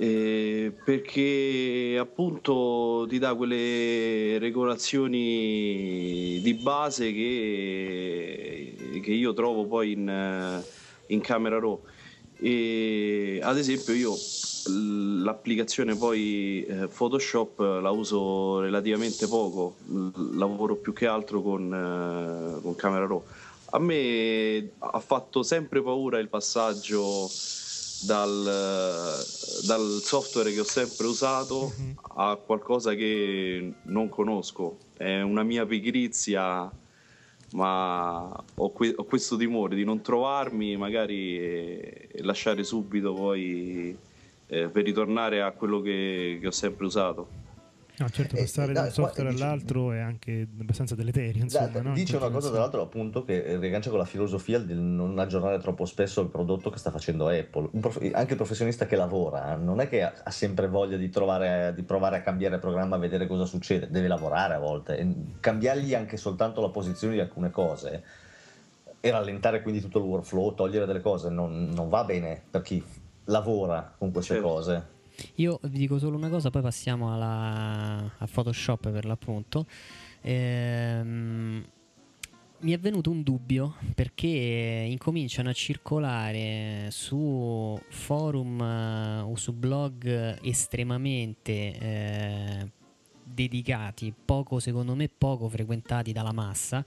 Eh, 0.02 0.74
perché 0.84 1.96
appunto 2.00 3.06
ti 3.08 3.20
dà 3.20 3.36
quelle 3.36 4.40
regolazioni 4.40 6.40
di 6.42 6.54
base 6.56 7.14
che, 7.14 9.00
che 9.00 9.12
io 9.12 9.32
trovo 9.34 9.68
poi 9.68 9.92
in, 9.92 10.64
in 11.06 11.22
Camera 11.22 11.60
Raw. 11.60 11.80
E, 12.40 13.40
ad 13.44 13.60
esempio 13.60 13.94
io 13.94 14.16
l'applicazione 15.24 15.96
poi 15.96 16.66
eh, 16.66 16.88
Photoshop 16.88 17.60
la 17.60 17.92
uso 17.92 18.60
relativamente 18.60 19.28
poco, 19.28 19.76
lavoro 20.34 20.78
più 20.78 20.94
che 20.94 21.06
altro 21.06 21.44
con, 21.44 21.72
eh, 21.72 22.60
con 22.60 22.76
Camera 22.76 23.06
Raw. 23.06 23.24
A 23.74 23.78
me 23.78 24.72
ha 24.80 25.00
fatto 25.00 25.44
sempre 25.44 25.84
paura 25.84 26.18
il 26.18 26.28
passaggio 26.28 27.30
dal, 28.02 29.24
dal 29.66 30.00
software 30.02 30.52
che 30.52 30.60
ho 30.60 30.66
sempre 30.66 31.08
usato 31.08 31.74
mm-hmm. 31.80 31.92
a 32.16 32.36
qualcosa 32.36 32.94
che 32.94 33.74
non 33.84 34.10
conosco. 34.10 34.78
È 34.96 35.22
una 35.22 35.44
mia 35.44 35.66
pigrizia, 35.66 36.72
ma 37.54 38.44
ho, 38.56 38.72
que- 38.72 38.94
ho 38.96 39.04
questo 39.04 39.38
timore 39.38 39.76
di 39.76 39.84
non 39.84 40.02
trovarmi, 40.02 40.78
magari 40.78 41.38
e, 41.38 42.10
e 42.12 42.24
lasciare 42.24 42.64
subito 42.64 43.14
poi 43.14 43.96
eh, 44.48 44.68
per 44.68 44.84
ritornare 44.84 45.42
a 45.42 45.52
quello 45.52 45.82
che, 45.82 46.38
che 46.42 46.48
ho 46.48 46.52
sempre 46.52 46.86
usato. 46.86 47.41
No, 48.02 48.10
certo, 48.10 48.36
eh, 48.36 48.40
passare 48.40 48.72
eh, 48.72 48.74
da 48.74 48.82
un 48.82 48.90
software 48.90 49.30
dice, 49.30 49.44
all'altro 49.44 49.92
è 49.92 50.00
anche 50.00 50.48
abbastanza 50.60 50.96
deleterio. 50.96 51.44
Insomma, 51.44 51.68
da, 51.68 51.82
no? 51.84 51.94
Dice 51.94 52.18
una 52.18 52.30
cosa, 52.30 52.50
tra 52.50 52.60
l'altro, 52.60 52.82
appunto, 52.82 53.24
che 53.24 53.58
riaggancia 53.58 53.90
con 53.92 54.00
la 54.00 54.06
filosofia 54.06 54.58
di 54.58 54.74
non 54.74 55.20
aggiornare 55.20 55.60
troppo 55.60 55.86
spesso 55.86 56.22
il 56.22 56.30
prodotto 56.30 56.72
che 56.72 56.80
sta 56.80 56.90
facendo 56.90 57.28
Apple. 57.28 57.70
Prof, 57.80 58.10
anche 58.14 58.32
il 58.32 58.38
professionista 58.38 58.88
che 58.88 58.96
lavora 58.96 59.56
non 59.56 59.80
è 59.80 59.88
che 59.88 60.02
ha, 60.02 60.14
ha 60.24 60.32
sempre 60.32 60.68
voglia 60.68 60.98
di, 60.98 61.10
trovare, 61.10 61.74
di, 61.76 61.84
provare 61.84 62.18
a 62.18 62.22
cambiare 62.22 62.58
programma, 62.58 62.96
a 62.96 63.00
vedere 63.00 63.28
cosa 63.28 63.46
succede, 63.46 63.88
deve 63.90 64.08
lavorare 64.08 64.56
a 64.56 64.60
volte. 64.60 64.98
E 64.98 65.08
cambiargli 65.40 65.94
anche 65.94 66.18
soltanto 66.18 66.60
la 66.62 66.70
posizione 66.70 67.14
di 67.14 67.20
alcune 67.20 67.52
cose 67.52 68.04
e 69.00 69.12
rallentare 69.12 69.62
quindi 69.62 69.82
tutto 69.82 70.00
il 70.00 70.06
workflow, 70.06 70.56
togliere 70.56 70.86
delle 70.88 71.02
cose, 71.02 71.30
non, 71.30 71.70
non 71.70 71.90
va 71.90 72.04
bene 72.04 72.42
per 72.50 72.62
chi 72.62 72.84
lavora 73.26 73.94
con 73.96 74.12
queste 74.12 74.36
certo. 74.36 74.50
cose. 74.50 75.00
Io 75.36 75.60
vi 75.64 75.78
dico 75.78 76.00
solo 76.00 76.18
una 76.18 76.30
cosa, 76.30 76.50
poi 76.50 76.62
passiamo 76.62 77.14
alla, 77.14 78.14
a 78.18 78.28
Photoshop 78.32 78.90
per 78.92 79.06
l'appunto. 79.06 79.66
Ehm, 80.22 81.66
mi 82.62 82.74
è 82.74 82.80
venuto 82.80 83.10
un 83.10 83.24
dubbio 83.24 83.76
perché 83.96 84.28
incominciano 84.28 85.50
a 85.50 85.54
circolare 85.54 86.90
su 86.92 87.80
forum 87.90 88.60
uh, 88.60 89.32
o 89.32 89.36
su 89.36 89.52
blog 89.54 90.38
estremamente 90.44 91.52
eh, 91.52 92.72
dedicati, 93.24 94.14
poco 94.14 94.60
secondo 94.60 94.94
me 94.94 95.10
poco 95.10 95.50
frequentati 95.50 96.12
dalla 96.12 96.34
massa 96.34 96.86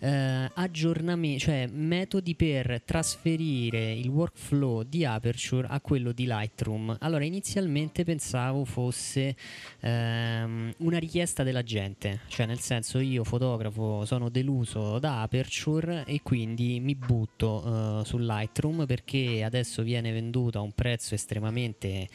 eh, 0.00 0.50
aggiornamenti, 0.54 1.38
cioè 1.38 1.66
metodi 1.70 2.34
per 2.34 2.82
trasferire 2.84 3.92
il 3.92 4.08
workflow 4.08 4.82
di 4.82 5.04
Aperture 5.04 5.66
a 5.68 5.80
quello 5.80 6.12
di 6.12 6.26
Lightroom. 6.26 6.96
Allora, 7.00 7.24
inizialmente 7.24 8.04
pensavo 8.04 8.64
fosse 8.64 9.36
ehm, 9.80 10.74
una 10.78 10.98
richiesta 10.98 11.42
della 11.42 11.62
gente, 11.62 12.20
cioè 12.28 12.46
nel 12.46 12.60
senso 12.60 12.98
io 12.98 13.24
fotografo 13.24 14.04
sono 14.04 14.28
deluso 14.28 14.98
da 14.98 15.22
Aperture 15.22 16.04
e 16.06 16.20
quindi 16.22 16.80
mi 16.80 16.94
butto 16.94 18.00
eh, 18.00 18.04
su 18.04 18.18
Lightroom 18.18 18.86
perché 18.86 19.42
adesso 19.44 19.82
viene 19.82 20.12
venduto 20.12 20.58
a 20.58 20.62
un 20.62 20.72
prezzo 20.72 21.14
estremamente 21.14 22.08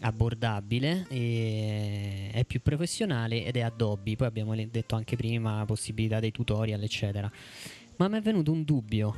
abbordabile, 0.00 1.06
è 1.08 2.44
più 2.46 2.60
professionale 2.62 3.44
ed 3.44 3.56
è 3.56 3.60
Adobe. 3.60 4.16
Poi 4.16 4.26
abbiamo 4.26 4.54
detto 4.54 4.94
anche 4.94 5.16
prima 5.16 5.64
possibilità 5.66 6.20
dei 6.20 6.32
tutorial, 6.32 6.82
eccetera. 6.82 7.30
Ma 7.96 8.08
mi 8.08 8.18
è 8.18 8.20
venuto 8.20 8.52
un 8.52 8.64
dubbio 8.64 9.14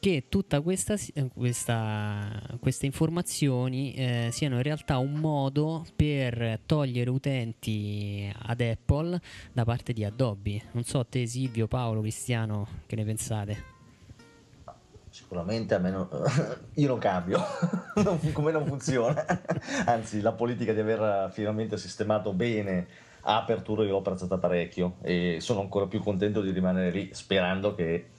che 0.00 0.26
tutte 0.28 0.60
questa, 0.62 0.96
queste 1.40 2.86
informazioni 2.86 3.94
eh, 3.94 4.28
siano 4.30 4.56
in 4.56 4.62
realtà 4.62 4.98
un 4.98 5.14
modo 5.14 5.84
per 5.96 6.60
togliere 6.66 7.10
utenti 7.10 8.32
ad 8.32 8.60
Apple 8.60 9.20
da 9.52 9.64
parte 9.64 9.92
di 9.92 10.04
Adobe. 10.04 10.62
Non 10.72 10.84
so 10.84 11.04
te 11.04 11.26
Silvio, 11.26 11.66
Paolo, 11.66 12.00
Cristiano, 12.00 12.68
che 12.86 12.94
ne 12.94 13.04
pensate? 13.04 13.77
Sicuramente 15.28 15.74
a 15.74 15.78
me 15.78 15.90
non, 15.90 16.08
io 16.72 16.88
non 16.88 16.98
cambio, 16.98 17.38
come 18.32 18.50
non 18.50 18.64
funziona. 18.64 19.26
Anzi, 19.84 20.22
la 20.22 20.32
politica 20.32 20.72
di 20.72 20.80
aver 20.80 21.30
finalmente 21.30 21.76
sistemato 21.76 22.32
bene 22.32 22.86
Apertura 23.20 23.82
io 23.82 23.90
l'ho 23.90 23.98
apprezzata 23.98 24.38
parecchio 24.38 24.96
e 25.02 25.36
sono 25.40 25.60
ancora 25.60 25.86
più 25.86 26.02
contento 26.02 26.40
di 26.40 26.50
rimanere 26.50 26.90
lì 26.90 27.10
sperando 27.12 27.74
che... 27.74 28.10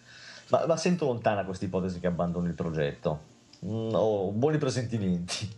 Ma, 0.50 0.68
ma 0.68 0.78
sento 0.78 1.06
lontana 1.06 1.46
questa 1.46 1.66
ipotesi 1.66 2.00
che 2.00 2.06
abbandoni 2.06 2.48
il 2.50 2.54
progetto. 2.54 3.20
Mm, 3.66 3.90
ho 3.94 4.32
buoni 4.32 4.60
presentimenti. 4.60 5.50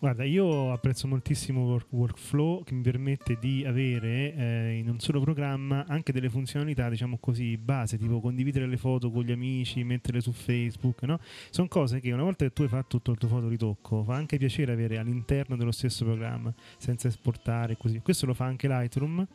Guarda, 0.00 0.24
io 0.24 0.72
apprezzo 0.72 1.06
moltissimo 1.06 1.66
work- 1.66 1.92
Workflow 1.92 2.64
che 2.64 2.72
mi 2.72 2.80
permette 2.80 3.36
di 3.38 3.66
avere 3.66 4.34
eh, 4.34 4.78
in 4.78 4.88
un 4.88 4.98
solo 4.98 5.20
programma 5.20 5.84
anche 5.86 6.10
delle 6.10 6.30
funzionalità, 6.30 6.88
diciamo 6.88 7.18
così, 7.18 7.58
base, 7.58 7.98
tipo 7.98 8.18
condividere 8.18 8.66
le 8.66 8.78
foto 8.78 9.10
con 9.10 9.24
gli 9.24 9.30
amici, 9.30 9.84
metterle 9.84 10.22
su 10.22 10.32
Facebook, 10.32 11.02
no? 11.02 11.20
Sono 11.50 11.68
cose 11.68 12.00
che 12.00 12.12
una 12.12 12.22
volta 12.22 12.46
che 12.46 12.52
tu 12.54 12.62
hai 12.62 12.68
fatto 12.68 12.96
tutto 12.96 13.10
il 13.10 13.18
tuo 13.18 13.28
fotoritocco, 13.28 14.02
fa 14.02 14.14
anche 14.14 14.38
piacere 14.38 14.72
avere 14.72 14.96
all'interno 14.96 15.54
dello 15.54 15.70
stesso 15.70 16.06
programma, 16.06 16.50
senza 16.78 17.06
esportare 17.06 17.76
così. 17.76 18.00
Questo 18.00 18.24
lo 18.24 18.32
fa 18.32 18.46
anche 18.46 18.68
Lightroom 18.68 19.26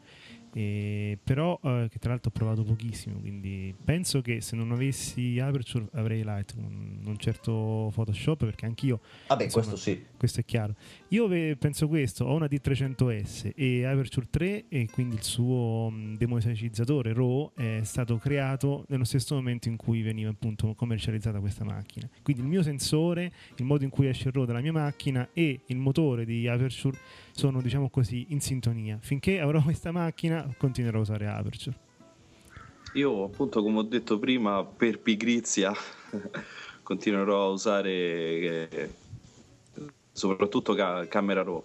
E, 0.58 1.20
però 1.22 1.60
eh, 1.62 1.90
che 1.92 2.00
tra 2.00 2.12
l'altro 2.12 2.30
ho 2.30 2.34
provato 2.34 2.64
pochissimo 2.64 3.20
quindi 3.20 3.76
penso 3.84 4.22
che 4.22 4.40
se 4.40 4.56
non 4.56 4.72
avessi 4.72 5.38
Aperture 5.38 5.90
avrei 5.96 6.24
Lightroom 6.24 7.00
non 7.02 7.18
certo 7.18 7.92
Photoshop 7.94 8.46
perché 8.46 8.66
anch'io 8.66 9.02
vabbè 9.28 9.44
insomma, 9.44 9.66
questo 9.66 9.82
sì 9.82 10.02
questo 10.26 10.40
è 10.40 10.46
chiaro. 10.46 10.74
Io 11.10 11.28
penso 11.58 11.88
questo 11.88 12.26
ho 12.26 12.34
una 12.34 12.48
D300S 12.48 13.52
e 13.56 13.86
Aperture 13.86 14.28
3 14.30 14.66
e 14.70 14.88
quindi 14.92 15.16
il 15.16 15.24
suo 15.24 15.86
um, 15.86 16.18
demosicizzatore 16.18 17.14
RAW 17.14 17.52
è 17.54 17.82
stato 17.84 18.18
creato 18.18 18.86
nello 18.88 19.04
stesso 19.04 19.36
momento 19.36 19.68
in 19.68 19.76
cui 19.76 20.02
veniva 20.02 20.32
appunto 20.32 20.74
commercializzata 20.74 21.40
questa 21.40 21.64
macchina. 21.64 22.10
Quindi 22.24 22.42
il 22.42 22.48
mio 22.48 22.64
sensore 22.64 23.32
il 23.56 23.66
modo 23.66 23.84
in 23.84 23.92
cui 23.92 24.08
esce 24.08 24.30
il 24.30 24.34
RAW 24.34 24.46
dalla 24.46 24.62
mia 24.62 24.72
macchina 24.72 25.30
e 25.32 25.62
il 25.68 25.78
motore 25.78 26.26
di 26.26 26.48
Aperture 26.48 26.98
sono 27.32 27.62
diciamo 27.62 27.90
così 27.90 28.26
in 28.30 28.42
sintonia. 28.42 28.98
Finché 29.00 29.40
avrò 29.40 29.62
questa 29.62 29.92
macchina 29.92 30.52
continuerò 30.58 30.98
a 30.98 31.02
usare 31.02 31.28
Aperture. 31.28 31.78
Io 32.94 33.24
appunto 33.26 33.62
come 33.62 33.80
ho 33.80 33.84
detto 33.84 34.18
prima 34.18 34.64
per 34.64 35.00
pigrizia 35.00 35.72
continuerò 36.82 37.44
a 37.44 37.50
usare 37.50 37.92
eh, 37.92 38.90
soprattutto 40.16 40.74
ca- 40.74 41.06
Camera 41.08 41.44
Raw 41.44 41.62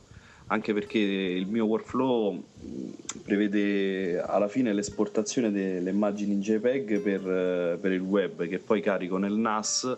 anche 0.47 0.75
perché 0.75 0.99
il 0.99 1.47
mio 1.47 1.65
workflow 1.67 2.33
mm, 2.33 2.91
prevede 3.23 4.21
alla 4.21 4.49
fine 4.49 4.73
l'esportazione 4.73 5.53
delle 5.53 5.91
immagini 5.91 6.33
in 6.33 6.41
JPEG 6.41 6.99
per, 6.99 7.21
eh, 7.21 7.79
per 7.81 7.93
il 7.93 8.01
web 8.01 8.47
che 8.49 8.59
poi 8.59 8.81
carico 8.81 9.17
nel 9.19 9.35
NAS 9.35 9.97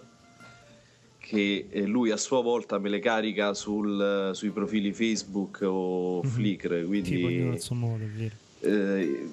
che 1.19 1.69
eh, 1.71 1.87
lui 1.87 2.11
a 2.11 2.19
sua 2.19 2.43
volta 2.43 2.79
me 2.79 2.91
le 2.91 2.99
carica 2.99 3.55
sul, 3.55 4.33
sui 4.35 4.51
profili 4.51 4.93
Facebook 4.93 5.61
o 5.63 6.21
mm-hmm. 6.23 6.31
Flickr 6.35 6.85
quindi 6.85 7.09
sì, 7.09 7.59
eh, 8.61 9.29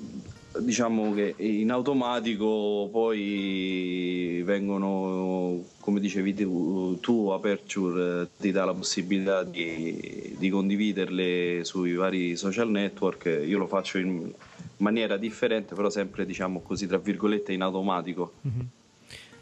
diciamo 0.59 1.13
che 1.13 1.35
in 1.37 1.71
automatico 1.71 2.89
poi 2.91 4.41
vengono 4.45 5.63
come 5.79 5.99
dicevi 5.99 6.33
tu, 6.33 6.97
tu 7.01 7.29
Aperture 7.29 8.29
ti 8.37 8.51
dà 8.51 8.65
la 8.65 8.73
possibilità 8.73 9.43
di, 9.43 10.35
di, 10.37 10.49
condividerle 10.49 11.63
sui 11.63 11.93
vari 11.93 12.35
social 12.35 12.69
network. 12.69 13.43
Io 13.45 13.57
lo 13.57 13.67
faccio 13.67 13.97
in 13.97 14.31
maniera 14.77 15.17
differente 15.17 15.75
però 15.75 15.89
sempre 15.89 16.25
diciamo 16.25 16.61
così 16.61 16.87
tra 16.87 16.97
virgolette 16.97 17.53
in 17.53 17.61
automatico. 17.61 18.33
Mm-hmm 18.47 18.78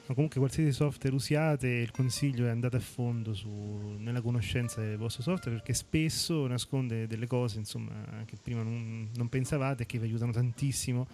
ma 0.08 0.14
comunque 0.14 0.40
qualsiasi 0.40 0.72
software 0.72 1.16
usiate 1.16 1.68
il 1.68 1.92
consiglio 1.92 2.46
è 2.46 2.50
andate 2.50 2.78
a 2.78 2.80
fondo 2.80 3.34
su, 3.34 3.50
nella 3.98 4.22
conoscenza 4.22 4.80
del 4.80 4.98
vostro 4.98 5.22
software 5.22 5.58
perché 5.58 5.74
spesso 5.74 6.48
nasconde 6.48 7.08
delle 7.08 7.28
cose 7.28 7.58
insomma, 7.58 8.24
che 8.26 8.38
prima 8.42 8.64
non, 8.64 9.10
non 9.16 9.28
pensavate 9.28 9.84
e 9.84 9.86
che 9.86 10.00
vi 10.00 10.06
aiutano 10.06 10.32
tantissimo 10.32 11.08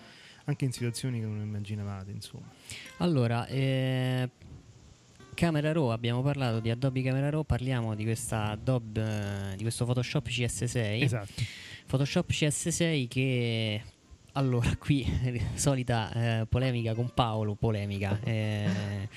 anche 0.45 0.65
in 0.65 0.71
situazioni 0.71 1.19
che 1.19 1.25
non 1.25 1.41
immaginavate 1.41 2.11
insomma. 2.11 2.47
allora 2.97 3.47
eh, 3.47 4.29
Camera 5.33 5.71
Raw 5.71 5.87
abbiamo 5.87 6.21
parlato 6.21 6.59
di 6.59 6.69
Adobe 6.69 7.01
Camera 7.01 7.29
Raw 7.29 7.43
parliamo 7.43 7.95
di, 7.95 8.03
questa 8.03 8.51
Adobe, 8.51 9.53
di 9.55 9.61
questo 9.63 9.85
Photoshop 9.85 10.27
CS6 10.27 11.01
esatto 11.01 11.43
Photoshop 11.87 12.29
CS6 12.29 13.07
che 13.07 13.81
allora, 14.33 14.75
qui 14.77 15.05
solita 15.55 16.11
eh, 16.13 16.45
polemica 16.47 16.93
con 16.93 17.11
Paolo, 17.13 17.55
polemica. 17.55 18.19
Eh, 18.23 19.09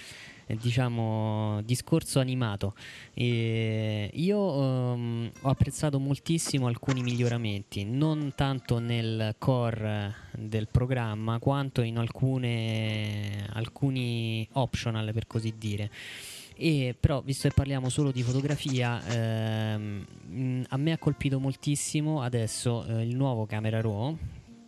diciamo 0.60 1.60
discorso 1.64 2.20
animato 2.20 2.76
e 3.14 4.08
io 4.14 4.38
um, 4.38 5.28
ho 5.40 5.48
apprezzato 5.48 5.98
moltissimo 5.98 6.68
alcuni 6.68 7.02
miglioramenti 7.02 7.84
non 7.84 8.32
tanto 8.36 8.78
nel 8.78 9.34
core 9.38 10.14
del 10.36 10.68
programma 10.70 11.40
quanto 11.40 11.82
in 11.82 11.98
alcune 11.98 13.44
alcuni 13.54 14.46
optional 14.52 15.12
per 15.12 15.26
così 15.26 15.52
dire 15.58 15.90
e 16.54 16.94
però 16.98 17.22
visto 17.22 17.48
che 17.48 17.54
parliamo 17.54 17.88
solo 17.88 18.12
di 18.12 18.22
fotografia 18.22 19.04
ehm, 19.04 20.64
a 20.68 20.76
me 20.76 20.92
ha 20.92 20.98
colpito 20.98 21.40
moltissimo 21.40 22.22
adesso 22.22 22.86
eh, 22.86 23.02
il 23.02 23.16
nuovo 23.16 23.46
Camera 23.46 23.80
Raw 23.80 24.16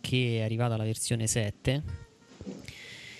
che 0.09 0.39
è 0.39 0.41
arrivata 0.41 0.75
la 0.75 0.85
versione 0.85 1.27
7 1.27 1.83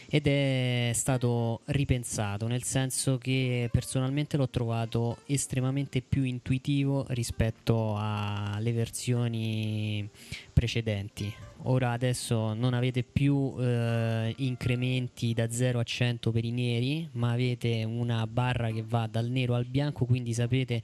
ed 0.09 0.25
è 0.25 0.89
stato 0.95 1.61
ripensato 1.65 2.47
nel 2.47 2.63
senso 2.63 3.19
che 3.19 3.69
personalmente 3.71 4.37
l'ho 4.37 4.49
trovato 4.49 5.19
estremamente 5.27 6.01
più 6.01 6.23
intuitivo 6.23 7.05
rispetto 7.09 7.93
alle 7.95 8.71
versioni 8.71 10.09
precedenti. 10.51 11.31
Ora 11.63 11.91
adesso 11.91 12.55
non 12.55 12.73
avete 12.73 13.03
più 13.03 13.53
eh, 13.59 14.33
incrementi 14.37 15.35
da 15.35 15.51
0 15.51 15.77
a 15.77 15.83
100 15.83 16.31
per 16.31 16.43
i 16.43 16.51
neri 16.51 17.07
ma 17.11 17.33
avete 17.33 17.83
una 17.83 18.25
barra 18.25 18.71
che 18.71 18.83
va 18.83 19.05
dal 19.05 19.29
nero 19.29 19.53
al 19.53 19.65
bianco 19.65 20.05
quindi 20.05 20.33
sapete 20.33 20.81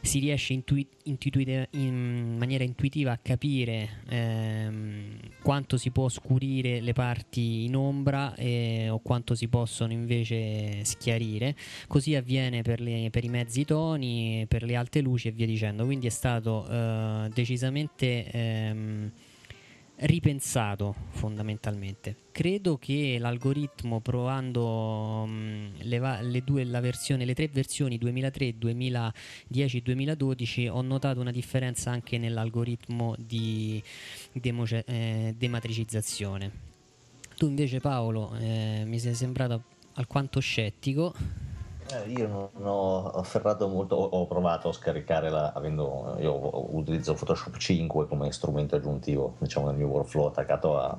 si 0.00 0.18
riesce 0.18 0.52
intui- 0.52 0.86
intuitive- 1.04 1.68
in 1.72 2.36
maniera 2.38 2.64
intuitiva 2.64 3.12
a 3.12 3.18
capire 3.18 4.02
ehm, 4.08 5.18
quanto 5.42 5.76
si 5.76 5.90
può 5.90 6.08
scurire 6.08 6.80
le 6.80 6.92
parti 6.92 7.64
in 7.64 7.76
ombra 7.76 8.34
eh, 8.34 8.88
o 8.88 8.98
quanto 9.00 9.34
si 9.34 9.48
possono 9.48 9.92
invece 9.92 10.84
schiarire. 10.84 11.56
Così 11.86 12.14
avviene 12.14 12.62
per, 12.62 12.80
le, 12.80 13.08
per, 13.10 13.24
i 13.24 13.28
mezzi 13.28 13.64
toni, 13.64 14.44
per 14.48 14.62
le 14.62 14.76
alte 14.76 15.00
luci 15.00 15.28
e 15.28 15.32
via 15.32 15.46
dicendo. 15.46 15.84
Quindi 15.84 16.06
è 16.06 16.10
stato 16.10 16.66
eh, 16.68 17.30
decisamente... 17.32 18.30
Ehm, 18.30 19.12
ripensato 20.00 20.94
fondamentalmente. 21.10 22.14
Credo 22.30 22.78
che 22.78 23.16
l'algoritmo 23.18 24.00
provando 24.00 25.24
mh, 25.26 25.30
mm, 25.30 25.66
le, 25.80 25.98
va- 25.98 26.20
le, 26.20 26.42
due, 26.44 26.64
versione, 26.64 27.24
le 27.24 27.34
tre 27.34 27.48
versioni 27.48 27.98
2003, 27.98 28.58
2010 28.58 29.82
2012 29.82 30.68
ho 30.68 30.82
notato 30.82 31.20
una 31.20 31.32
differenza 31.32 31.90
anche 31.90 32.18
nell'algoritmo 32.18 33.14
di 33.18 33.82
democe- 34.32 34.84
eh, 34.86 35.34
dematricizzazione. 35.36 36.66
Tu 37.36 37.46
invece 37.46 37.80
Paolo 37.80 38.36
eh, 38.38 38.82
mi 38.86 38.98
sei 38.98 39.14
sembrato 39.14 39.62
alquanto 39.94 40.38
scettico 40.40 41.14
eh, 41.90 42.08
io 42.10 42.26
non 42.28 42.66
ho 42.66 43.10
afferrato 43.10 43.68
molto, 43.68 43.94
ho, 43.94 44.26
provato 44.26 44.68
a 44.68 44.72
scaricare 44.72 45.30
la, 45.30 45.52
avendo, 45.54 46.16
io 46.18 46.76
utilizzo 46.76 47.14
Photoshop 47.14 47.56
5 47.56 48.06
come 48.06 48.30
strumento 48.32 48.76
aggiuntivo, 48.76 49.36
diciamo 49.38 49.68
nel 49.68 49.76
mio 49.76 49.86
workflow 49.88 50.26
attaccato 50.26 50.78
a, 50.78 50.98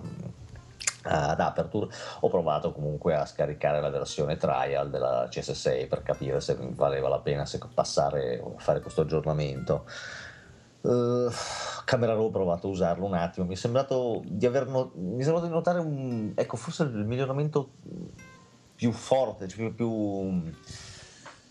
ad 1.03 1.39
Aperture, 1.39 1.87
ho 2.19 2.29
provato 2.29 2.71
comunque 2.71 3.15
a 3.15 3.25
scaricare 3.25 3.81
la 3.81 3.89
versione 3.89 4.37
trial 4.37 4.89
della 4.89 5.25
CS6 5.25 5.87
per 5.87 6.03
capire 6.03 6.41
se 6.41 6.57
valeva 6.59 7.07
la 7.07 7.19
pena 7.19 7.45
se 7.45 7.59
passare 7.73 8.39
o 8.43 8.55
fare 8.57 8.81
questo 8.81 9.01
aggiornamento. 9.01 9.85
Uh, 10.81 11.29
Camera 11.83 12.13
Raw 12.13 12.25
ho 12.25 12.29
provato 12.29 12.67
a 12.67 12.69
usarlo 12.69 13.05
un 13.05 13.13
attimo, 13.13 13.45
mi 13.45 13.53
è 13.53 13.57
sembrato 13.57 14.21
di 14.25 14.45
aver 14.45 14.67
not- 14.67 14.95
mi 14.95 15.19
è 15.19 15.23
sembrato 15.23 15.47
di 15.47 15.53
notare 15.53 15.79
un 15.79 16.31
ecco 16.35 16.55
forse 16.55 16.83
il 16.83 17.05
miglioramento 17.05 17.71
più 18.79 18.93
forte, 18.93 19.49
cioè 19.49 19.71
più 19.71 20.41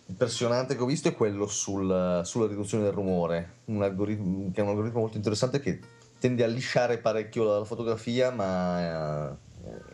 impressionante 0.07 0.75
che 0.75 0.83
ho 0.83 0.87
visto 0.87 1.09
è 1.09 1.15
quello 1.15 1.47
sul, 1.47 2.23
sulla 2.25 2.47
riduzione 2.47 2.85
del 2.85 2.95
rumore, 2.95 3.57
un 3.67 3.83
algoritmo, 3.83 4.51
che 4.51 4.63
è 4.63 4.65
un 4.65 4.71
algoritmo 4.71 5.01
molto 5.01 5.19
interessante 5.19 5.61
che 5.61 5.79
tende 6.19 6.43
a 6.43 6.47
lisciare 6.47 6.97
parecchio 6.97 7.59
la, 7.59 7.65
fotografia, 7.67 8.31
ma 8.31 9.33
eh, 9.33 9.37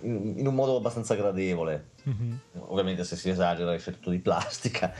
in, 0.02 0.34
in, 0.36 0.46
un 0.46 0.54
modo 0.54 0.76
abbastanza 0.76 1.16
gradevole. 1.16 1.88
Mm-hmm. 2.08 2.36
Ovviamente 2.68 3.02
se 3.02 3.16
si 3.16 3.30
esagera 3.30 3.74
esce 3.74 3.90
tutto 3.90 4.10
di 4.10 4.20
plastica. 4.20 4.92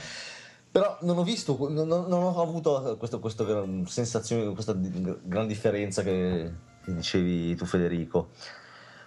Però 0.69 0.97
non 1.03 1.17
ho 1.17 1.23
visto, 1.23 1.57
non, 1.69 1.87
non 1.87 2.11
ho 2.11 2.41
avuto 2.41 2.97
questa, 2.97 3.17
questa 3.19 3.45
sensazione, 3.85 4.51
questa 4.51 4.75
gran 4.77 5.47
differenza 5.47 6.03
che, 6.03 6.51
che 6.83 6.93
dicevi 6.93 7.55
tu 7.55 7.63
Federico. 7.63 8.31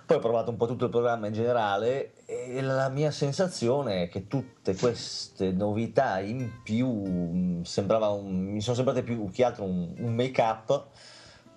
Poi 0.09 0.17
ho 0.17 0.21
provato 0.21 0.49
un 0.49 0.57
po' 0.57 0.67
tutto 0.67 0.87
il 0.87 0.91
programma 0.91 1.27
in 1.27 1.35
generale 1.35 2.25
e 2.25 2.63
la 2.63 2.89
mia 2.89 3.11
sensazione 3.11 4.05
è 4.05 4.09
che 4.09 4.27
tutte 4.27 4.75
queste 4.75 5.53
novità 5.53 6.19
in 6.21 6.51
più 6.63 6.89
mm, 6.89 7.63
un, 7.67 8.53
mi 8.55 8.61
sono 8.63 8.75
sembrate 8.75 9.03
più 9.03 9.31
che 9.31 9.45
altro 9.45 9.65
un, 9.65 9.93
un 9.99 10.15
make-up. 10.15 10.87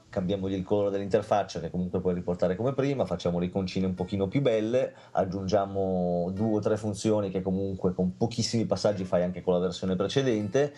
Cambiamogli 0.09 0.55
il 0.55 0.65
colore 0.65 0.89
dell'interfaccia 0.89 1.61
che 1.61 1.69
comunque 1.69 2.01
puoi 2.01 2.13
riportare 2.13 2.57
come 2.57 2.73
prima, 2.73 3.05
facciamo 3.05 3.39
le 3.39 3.45
iconcine 3.45 3.85
un 3.85 3.93
pochino 3.93 4.27
più 4.27 4.41
belle, 4.41 4.95
aggiungiamo 5.11 6.29
due 6.33 6.57
o 6.57 6.59
tre 6.59 6.75
funzioni 6.75 7.29
che 7.29 7.41
comunque 7.41 7.93
con 7.93 8.17
pochissimi 8.17 8.65
passaggi 8.65 9.05
fai 9.05 9.23
anche 9.23 9.39
con 9.39 9.53
la 9.53 9.61
versione 9.61 9.95
precedente, 9.95 10.73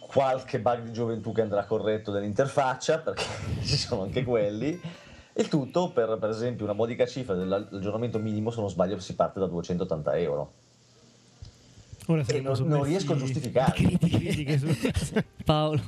qualche 0.00 0.58
bug 0.58 0.80
di 0.82 0.92
gioventù 0.92 1.30
che 1.30 1.42
andrà 1.42 1.64
corretto 1.66 2.10
dell'interfaccia 2.10 2.98
perché 2.98 3.22
ci 3.62 3.76
sono 3.76 4.02
anche 4.02 4.24
quelli 4.24 5.03
il 5.36 5.48
tutto 5.48 5.90
per, 5.90 6.16
per 6.20 6.30
esempio, 6.30 6.64
una 6.64 6.74
modica 6.74 7.06
cifra 7.06 7.34
dell'aggiornamento 7.34 8.18
minimo, 8.18 8.50
se 8.50 8.60
non 8.60 8.70
sbaglio, 8.70 8.98
si 9.00 9.14
parte 9.14 9.40
da 9.40 9.46
280 9.46 10.16
euro. 10.18 10.52
Ora 12.06 12.22
e 12.26 12.40
non, 12.40 12.54
non 12.66 12.82
riesco 12.84 13.14
a 13.14 13.16
critiche 13.72 14.58
su- 14.58 14.76
Paolo, 15.44 15.80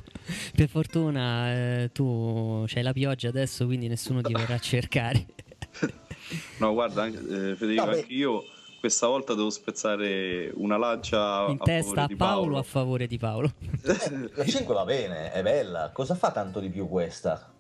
per 0.55 0.69
fortuna 0.69 1.53
eh, 1.53 1.91
tu 1.93 2.65
c'hai 2.67 2.83
la 2.83 2.93
pioggia 2.95 3.29
adesso, 3.29 3.67
quindi 3.67 3.87
nessuno 3.87 4.23
ti 4.23 4.33
verrà 4.33 4.55
a 4.55 4.59
cercare. 4.59 5.27
No, 6.59 6.73
guarda, 6.73 7.03
anche- 7.03 7.19
eh, 7.51 7.55
Federico, 7.55 7.85
anche 7.85 8.07
io 8.13 8.43
questa 8.81 9.07
volta 9.07 9.35
devo 9.35 9.49
spezzare 9.51 10.51
una 10.55 10.77
lancia 10.77 11.47
In 11.49 11.59
a 11.61 11.65
testa 11.65 11.85
favore 11.85 12.01
a 12.01 12.07
di 12.09 12.17
Paolo 12.17 12.41
Paolo. 12.43 12.59
a 12.59 12.63
favore 12.65 13.07
di 13.07 13.19
Paolo. 13.19 13.53
La 14.35 14.45
5 14.45 14.75
va 14.75 14.85
bene, 14.85 15.31
è 15.31 15.43
bella. 15.43 15.91
Cosa 15.93 16.17
fa 16.17 16.33
tanto 16.33 16.59
di 16.59 16.69
più 16.69 16.89
questa? 16.89 17.53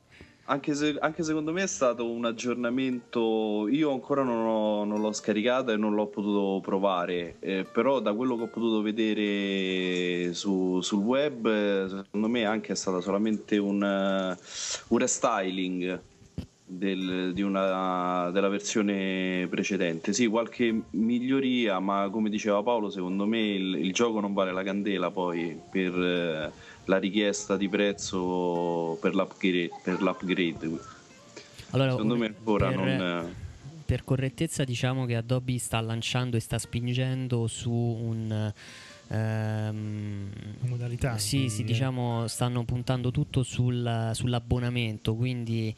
Anche, 0.48 0.74
se- 0.74 0.96
anche 1.00 1.24
secondo 1.24 1.52
me 1.52 1.64
è 1.64 1.66
stato 1.66 2.08
un 2.08 2.24
aggiornamento. 2.24 3.66
Io 3.68 3.90
ancora 3.92 4.22
non, 4.22 4.46
ho- 4.46 4.84
non 4.84 5.00
l'ho 5.00 5.12
scaricata 5.12 5.72
e 5.72 5.76
non 5.76 5.94
l'ho 5.94 6.06
potuto 6.06 6.60
provare. 6.60 7.36
eh, 7.40 7.64
però, 7.64 7.98
da 8.00 8.12
quello 8.14 8.36
che 8.36 8.44
ho 8.44 8.48
potuto 8.48 8.80
vedere 8.80 10.32
su- 10.34 10.80
sul 10.82 11.02
web, 11.02 11.46
eh, 11.46 11.86
secondo 11.88 12.28
me 12.28 12.44
anche 12.44 12.72
è 12.72 12.76
stata 12.76 13.00
solamente 13.00 13.56
un, 13.58 13.82
eh, 13.82 14.36
un 14.88 14.98
restyling 14.98 16.00
del- 16.68 17.32
una- 17.38 18.30
della 18.32 18.48
versione 18.48 19.46
precedente. 19.50 20.12
Sì, 20.12 20.26
qualche 20.26 20.82
miglioria, 20.90 21.78
ma 21.80 22.08
come 22.10 22.28
diceva 22.30 22.62
Paolo, 22.62 22.90
secondo 22.90 23.26
me 23.26 23.40
il, 23.40 23.74
il 23.76 23.92
gioco 23.92 24.20
non 24.20 24.32
vale 24.32 24.52
la 24.52 24.62
candela 24.62 25.10
poi 25.10 25.60
per 25.70 25.92
eh, 25.94 26.52
la 26.86 26.98
richiesta 26.98 27.56
di 27.56 27.68
prezzo 27.68 28.96
per 29.00 29.14
l'upgrade. 29.14 29.70
Per 29.82 30.00
l'upgrade. 30.02 30.78
Allora, 31.70 31.90
secondo 31.90 32.16
me 32.16 32.26
ancora 32.26 32.68
per- 32.68 32.76
non... 32.76 32.88
eh, 32.88 33.34
Per 33.84 34.04
correttezza 34.04 34.64
diciamo 34.64 35.04
che 35.04 35.16
Adobe 35.16 35.58
sta 35.58 35.80
lanciando 35.80 36.36
e 36.36 36.40
sta 36.40 36.58
spingendo 36.58 37.46
su 37.48 37.70
un... 37.72 38.52
ehm, 39.08 40.30
modalità. 40.68 41.18
sì, 41.18 41.48
sì, 41.48 41.58
di- 41.58 41.72
diciamo 41.72 42.26
stanno 42.28 42.64
puntando 42.64 43.10
tutto 43.10 43.42
sul- 43.42 44.10
sull'abbonamento, 44.12 45.14
quindi 45.14 45.74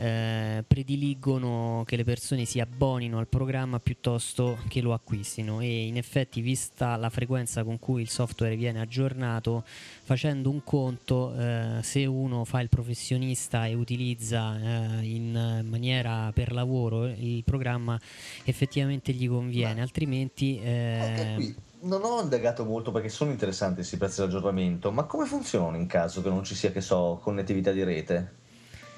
eh, 0.00 0.64
prediligono 0.66 1.82
che 1.86 1.96
le 1.96 2.04
persone 2.04 2.46
si 2.46 2.58
abbonino 2.58 3.18
al 3.18 3.28
programma 3.28 3.78
piuttosto 3.80 4.56
che 4.68 4.80
lo 4.80 4.94
acquistino 4.94 5.60
e 5.60 5.86
in 5.86 5.98
effetti 5.98 6.40
vista 6.40 6.96
la 6.96 7.10
frequenza 7.10 7.64
con 7.64 7.78
cui 7.78 8.00
il 8.00 8.08
software 8.08 8.56
viene 8.56 8.80
aggiornato, 8.80 9.62
facendo 9.66 10.48
un 10.48 10.64
conto, 10.64 11.34
eh, 11.36 11.80
se 11.82 12.06
uno 12.06 12.46
fa 12.46 12.60
il 12.60 12.70
professionista 12.70 13.66
e 13.66 13.74
utilizza 13.74 14.58
eh, 14.58 15.04
in 15.04 15.66
maniera 15.68 16.30
per 16.32 16.52
lavoro 16.52 17.04
il 17.04 17.44
programma 17.44 18.00
effettivamente 18.44 19.12
gli 19.12 19.28
conviene, 19.28 19.82
altrimenti... 19.82 20.56
Anche 20.56 21.34
eh, 21.36 21.54
non 21.82 22.02
ho 22.04 22.20
indagato 22.20 22.64
molto 22.64 22.90
perché 22.90 23.08
sono 23.08 23.30
interessanti 23.30 23.76
questi 23.76 23.96
prezzi 23.96 24.20
di 24.20 24.28
aggiornamento, 24.28 24.90
ma 24.90 25.04
come 25.04 25.26
funzionano 25.26 25.76
in 25.76 25.86
caso 25.86 26.22
che 26.22 26.28
non 26.28 26.44
ci 26.44 26.54
sia, 26.54 26.72
che 26.72 26.80
so, 26.80 27.18
connettività 27.22 27.70
di 27.70 27.82
rete? 27.82 28.39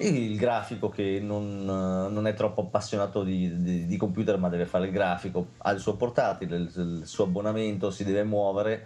Il 0.03 0.37
grafico 0.37 0.89
che 0.89 1.19
non, 1.21 1.63
non 1.63 2.27
è 2.27 2.33
troppo 2.33 2.61
appassionato 2.61 3.23
di, 3.23 3.61
di- 3.61 3.85
di 3.85 3.97
computer 3.97 4.37
ma 4.37 4.49
deve 4.49 4.65
fare 4.65 4.87
il 4.87 4.91
grafico, 4.91 5.47
ha 5.59 5.71
il 5.71 5.79
suo 5.79 5.95
portatile, 5.95 6.57
il, 6.57 6.71
il 6.75 7.01
suo 7.05 7.23
abbonamento, 7.23 7.89
si 7.89 8.03
deve 8.03 8.23
muovere 8.23 8.85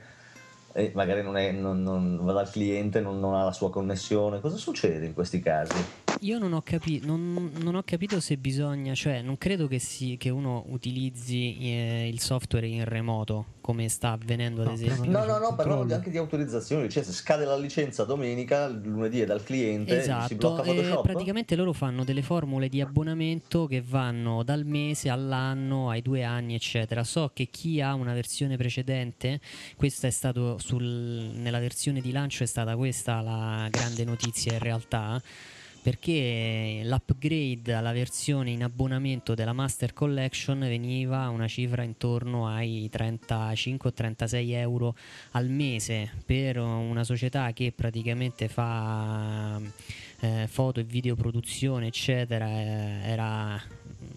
e 0.73 0.91
magari 0.93 1.23
non, 1.23 1.35
è, 1.37 1.51
non, 1.51 1.81
non 1.81 2.19
va 2.23 2.33
dal 2.33 2.49
cliente, 2.49 3.01
non, 3.01 3.19
non 3.19 3.33
ha 3.33 3.43
la 3.43 3.51
sua 3.51 3.71
connessione. 3.71 4.39
Cosa 4.39 4.57
succede 4.57 5.07
in 5.07 5.13
questi 5.13 5.39
casi? 5.39 6.06
Io 6.21 6.39
non 6.39 6.53
ho, 6.53 6.61
capi- 6.61 7.01
non, 7.03 7.51
non 7.59 7.75
ho 7.75 7.83
capito 7.83 8.19
se 8.19 8.37
bisogna, 8.37 8.93
cioè 8.95 9.21
non 9.21 9.37
credo 9.37 9.67
che, 9.67 9.79
si, 9.79 10.17
che 10.17 10.29
uno 10.29 10.63
utilizzi 10.69 11.57
eh, 11.59 12.09
il 12.11 12.19
software 12.19 12.65
in 12.67 12.85
remoto 12.85 13.55
come 13.61 13.87
sta 13.89 14.11
avvenendo 14.11 14.61
ad 14.61 14.67
No, 14.67 14.73
esempio. 14.73 15.11
No, 15.11 15.25
no, 15.25 15.37
no, 15.37 15.47
controllo. 15.55 15.93
anche 15.93 16.09
di 16.09 16.17
autorizzazioni, 16.17 16.89
cioè 16.89 17.03
se 17.03 17.11
scade 17.11 17.45
la 17.45 17.57
licenza 17.57 18.03
domenica, 18.03 18.65
il 18.65 18.81
lunedì 18.83 19.19
è 19.21 19.25
dal 19.25 19.43
cliente, 19.43 19.93
si 19.93 19.99
Esatto, 19.99 20.35
blocca 20.35 20.63
e 20.63 20.65
Photoshop. 20.73 21.01
praticamente 21.03 21.55
loro 21.55 21.73
fanno 21.73 22.03
delle 22.03 22.21
formule 22.21 22.67
di 22.69 22.81
abbonamento 22.81 23.67
che 23.67 23.81
vanno 23.85 24.43
dal 24.43 24.65
mese 24.65 25.09
all'anno, 25.09 25.89
ai 25.89 26.01
due 26.01 26.23
anni, 26.23 26.55
eccetera. 26.55 27.03
So 27.03 27.29
che 27.33 27.47
chi 27.51 27.79
ha 27.81 27.93
una 27.93 28.13
versione 28.13 28.57
precedente, 28.57 29.39
questa 29.75 30.07
è 30.07 30.11
stato 30.11 30.57
sul, 30.57 30.83
nella 30.83 31.59
versione 31.59 32.01
di 32.01 32.11
lancio 32.11 32.43
è 32.43 32.47
stata 32.47 32.75
questa 32.75 33.21
la 33.21 33.67
grande 33.69 34.03
notizia 34.03 34.53
in 34.53 34.59
realtà. 34.59 35.21
Perché 35.87 36.81
l'upgrade 36.83 37.71
alla 37.73 37.93
versione 37.93 38.51
in 38.51 38.61
abbonamento 38.61 39.33
della 39.35 39.53
Master 39.53 39.93
Collection 39.93 40.59
veniva 40.59 41.21
a 41.21 41.29
una 41.29 41.47
cifra 41.47 41.81
intorno 41.81 42.45
ai 42.45 42.89
35 42.91 43.89
o 43.89 43.93
36 43.93 44.51
euro 44.51 44.97
al 45.31 45.47
mese 45.47 46.11
per 46.25 46.57
una 46.57 47.05
società 47.05 47.53
che 47.53 47.71
praticamente 47.73 48.49
fa 48.49 49.61
eh, 50.19 50.47
foto 50.49 50.81
e 50.81 50.83
videoproduzione 50.83 51.87
eccetera 51.87 52.49
eh, 52.49 52.99
era 53.03 53.63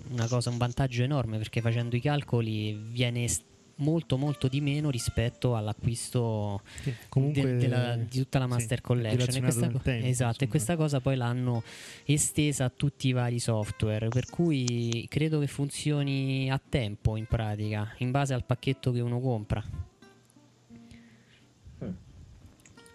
una 0.08 0.26
cosa 0.26 0.50
un 0.50 0.58
vantaggio 0.58 1.04
enorme 1.04 1.38
perché 1.38 1.60
facendo 1.60 1.94
i 1.94 2.00
calcoli 2.00 2.74
viene 2.74 3.22
est- 3.22 3.49
molto 3.80 4.16
molto 4.16 4.48
di 4.48 4.60
meno 4.60 4.88
rispetto 4.90 5.56
all'acquisto 5.56 6.62
Sì, 6.82 6.94
comunque, 7.08 7.42
de- 7.42 7.56
della- 7.56 7.96
di 7.96 8.18
tutta 8.18 8.38
la 8.38 8.46
sì, 8.46 8.50
Master 8.52 8.78
è 8.78 8.80
Collection. 8.80 9.36
E 9.36 9.40
questa, 9.40 9.68
tempo, 9.68 9.80
esatto, 10.06 10.44
e 10.44 10.48
questa 10.48 10.76
cosa 10.76 11.00
poi 11.00 11.16
l'hanno 11.16 11.62
estesa 12.04 12.64
a 12.64 12.70
tutti 12.74 13.08
i 13.08 13.12
vari 13.12 13.38
software 13.38 14.08
per 14.08 14.28
cui 14.30 15.06
credo 15.08 15.38
che 15.40 15.46
funzioni 15.46 16.50
a 16.50 16.60
tempo 16.66 17.16
in 17.16 17.26
pratica 17.26 17.92
in 17.98 18.10
base 18.10 18.32
al 18.34 18.44
pacchetto 18.44 18.92
che 18.92 19.00
uno 19.00 19.20
compra. 19.20 19.62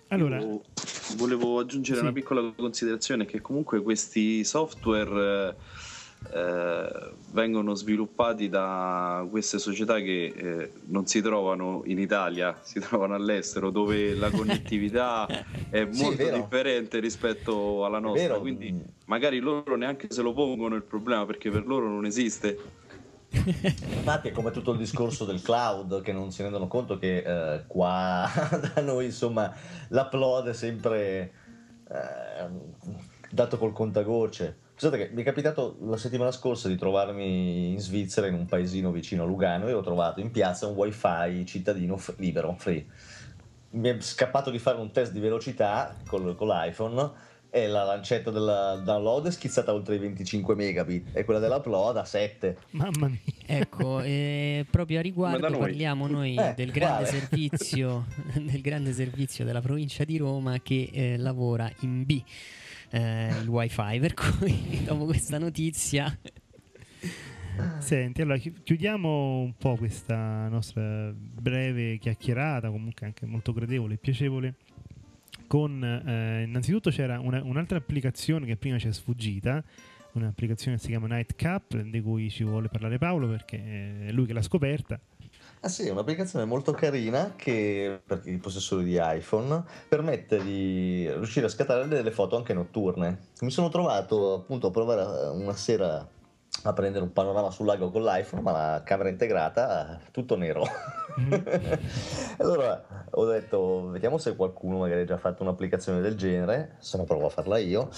Allora, 0.10 0.40
Io 0.40 0.62
volevo 1.18 1.60
aggiungere 1.60 1.98
Sì. 1.98 2.04
una 2.04 2.14
piccola 2.14 2.54
considerazione 2.56 3.26
che 3.26 3.42
comunque 3.42 3.82
questi 3.82 4.44
software 4.44 5.56
eh, 6.34 7.14
vengono 7.32 7.76
sviluppati 7.76 8.50
da 8.50 9.26
queste 9.30 9.60
società 9.60 10.00
che 10.00 10.34
eh, 10.36 10.72
non 10.86 11.06
si 11.06 11.22
trovano 11.22 11.82
in 11.86 12.00
Italia, 12.00 12.58
si 12.64 12.80
trovano 12.80 13.14
all'estero, 13.16 13.70
dove 13.70 14.14
la 14.16 14.30
connettività 14.32 15.28
è 15.70 15.88
Sì, 15.90 16.02
molto 16.04 16.24
vero. 16.24 16.38
differente 16.38 17.00
rispetto 17.00 17.86
alla 17.86 18.00
nostra. 18.00 18.40
Quindi 18.40 18.74
magari 19.06 19.40
loro 19.40 19.76
neanche 19.76 20.08
se 20.10 20.22
lo 20.22 20.34
pongono 20.34 20.76
il 20.76 20.84
problema 20.84 21.26
perché 21.26 21.52
per 21.52 21.66
loro 21.68 21.88
non 21.88 22.06
esiste. 22.06 22.58
Infatti 23.36 24.30
è 24.30 24.32
come 24.32 24.52
tutto 24.52 24.72
il 24.72 24.78
discorso 24.78 25.26
del 25.26 25.42
cloud 25.42 26.02
che 26.02 26.14
non 26.14 26.32
si 26.32 26.42
rendono 26.42 26.68
conto 26.68 26.98
che 26.98 27.18
eh, 27.18 27.64
qua 27.68 28.30
da 28.74 28.82
noi 28.82 29.06
insomma 29.06 29.54
l'upload 29.90 30.48
è 30.50 30.54
sempre 30.54 31.34
eh, 31.90 32.48
dato 33.30 33.58
col 33.58 33.74
contagocce. 33.74 34.58
Pensate 34.78 34.98
che 35.08 35.14
mi 35.14 35.22
è 35.22 35.26
capitato 35.26 35.78
la 35.86 35.96
settimana 35.96 36.32
scorsa 36.32 36.68
di 36.68 36.76
trovarmi 36.76 37.72
in 37.72 37.80
Svizzera 37.80 38.28
in 38.28 38.34
un 38.34 38.46
paesino 38.46 38.92
vicino 38.92 39.24
a 39.24 39.26
Lugano 39.26 39.70
e 39.70 39.74
ho 39.74 39.82
trovato 39.82 40.20
in 40.20 40.32
piazza 40.32 40.68
un 40.68 40.76
wifi 40.76 41.46
cittadino 41.46 41.96
f- 41.96 42.14
libero, 42.18 42.54
free. 42.58 42.86
Mi 43.72 43.90
è 43.90 43.96
scappato 44.02 44.52
di 44.52 44.60
fare 44.60 44.78
un 44.78 44.92
test 44.92 45.14
di 45.14 45.20
velocità 45.22 45.96
col- 46.06 46.36
con 46.36 46.48
l'iPhone 46.50 47.12
e 47.50 47.68
la 47.68 47.86
lancetta 47.86 48.32
del 48.32 48.82
download 48.84 49.28
è 49.28 49.32
schizzata 49.32 49.74
oltre 49.74 49.96
i 49.96 49.98
25 49.98 50.56
megabit 50.56 51.08
e 51.16 51.24
quella 51.24 51.40
dell'upload 51.40 51.96
a 51.96 52.04
7. 52.04 52.58
mamma 52.72 53.08
mia. 53.08 53.20
Ecco, 53.46 54.02
eh, 54.02 54.66
proprio 54.70 55.00
a 55.00 55.02
riguardo 55.02 55.48
noi. 55.48 55.60
parliamo 55.60 56.06
noi 56.08 56.36
Eh, 56.36 56.54
del, 56.54 56.72
grande 56.72 57.06
servizio, 57.06 58.08
del 58.36 58.60
grande 58.60 58.92
servizio 58.92 59.46
della 59.46 59.62
provincia 59.62 60.04
di 60.04 60.18
Roma 60.18 60.60
che 60.62 60.90
eh, 60.92 61.16
lavora 61.18 61.72
in 61.80 62.04
B, 62.04 62.22
eh, 62.96 63.30
il 63.42 63.48
wifi, 63.50 64.00
per 64.00 64.14
cui 64.14 64.84
dopo 64.88 65.06
questa 65.06 65.38
notizia... 65.38 66.18
Senti, 67.80 68.22
allora 68.22 68.38
chi- 68.38 68.54
chiudiamo 68.64 69.40
un 69.40 69.54
po' 69.58 69.76
questa 69.78 70.48
nostra 70.50 71.14
breve 71.14 71.98
chiacchierata, 71.98 72.70
comunque 72.70 73.06
anche 73.06 73.26
molto 73.26 73.54
gradevole 73.54 73.94
e 73.94 73.98
piacevole. 73.98 74.56
Con 75.48 75.82
eh, 75.84 76.44
innanzitutto 76.44 76.90
c'era 76.90 77.20
una- 77.20 77.44
un'altra 77.44 77.78
applicazione 77.78 78.46
che 78.46 78.58
prima 78.58 78.78
ci 78.78 78.88
è 78.90 78.92
sfuggita, 78.92 79.64
un'applicazione 80.14 80.76
che 80.76 80.84
si 80.84 80.90
chiama 80.90 81.08
Nightcap, 81.08 81.80
di 81.82 82.02
cui 82.02 82.30
ci 82.30 82.44
vuole 82.44 82.68
parlare 82.68 82.98
Paolo 82.98 83.28
perché 83.30 84.08
è 84.08 84.12
lui 84.12 84.26
che 84.26 84.34
l'ha 84.34 84.42
scoperta. 84.42 85.00
Ah 85.66 85.68
sì, 85.68 85.88
è 85.88 85.90
un'applicazione 85.90 86.46
molto 86.46 86.74
carina 86.74 87.34
che 87.36 88.00
per 88.06 88.22
i 88.26 88.38
possessori 88.38 88.84
di 88.84 89.00
iPhone 89.02 89.64
permette 89.90 90.40
di 90.44 91.12
riuscire 91.12 91.48
a 91.48 91.50
scattare 91.50 91.88
delle 91.88 92.12
foto 92.12 92.38
anche 92.38 92.54
notturne. 92.54 93.30
Mi 93.40 93.50
sono 93.50 93.70
trovato 93.70 94.36
appunto 94.36 94.68
a 94.68 94.70
provare 94.70 95.02
una 95.30 95.56
sera 95.56 96.08
a 96.62 96.74
prendere 96.74 97.04
un 97.04 97.14
panorama 97.14 97.50
sul 97.50 97.66
lago 97.66 97.90
con 97.90 98.04
l'iPhone, 98.04 98.42
ma 98.42 98.52
la 98.52 98.84
camera 98.84 99.10
integrata 99.10 100.00
tutto 100.12 100.36
nero. 100.36 100.64
allora 102.38 103.08
ho 103.12 103.26
detto, 103.26 103.90
vediamo 103.90 104.18
se 104.18 104.36
qualcuno 104.36 104.80
magari 104.80 105.02
ha 105.02 105.06
già 105.06 105.18
fatto 105.18 105.44
un'applicazione 105.44 106.00
del 106.00 106.16
genere, 106.16 106.76
se 106.80 106.98
no 106.98 107.04
provo 107.04 107.28
a 107.28 107.30
farla 107.30 107.58
io, 107.58 107.90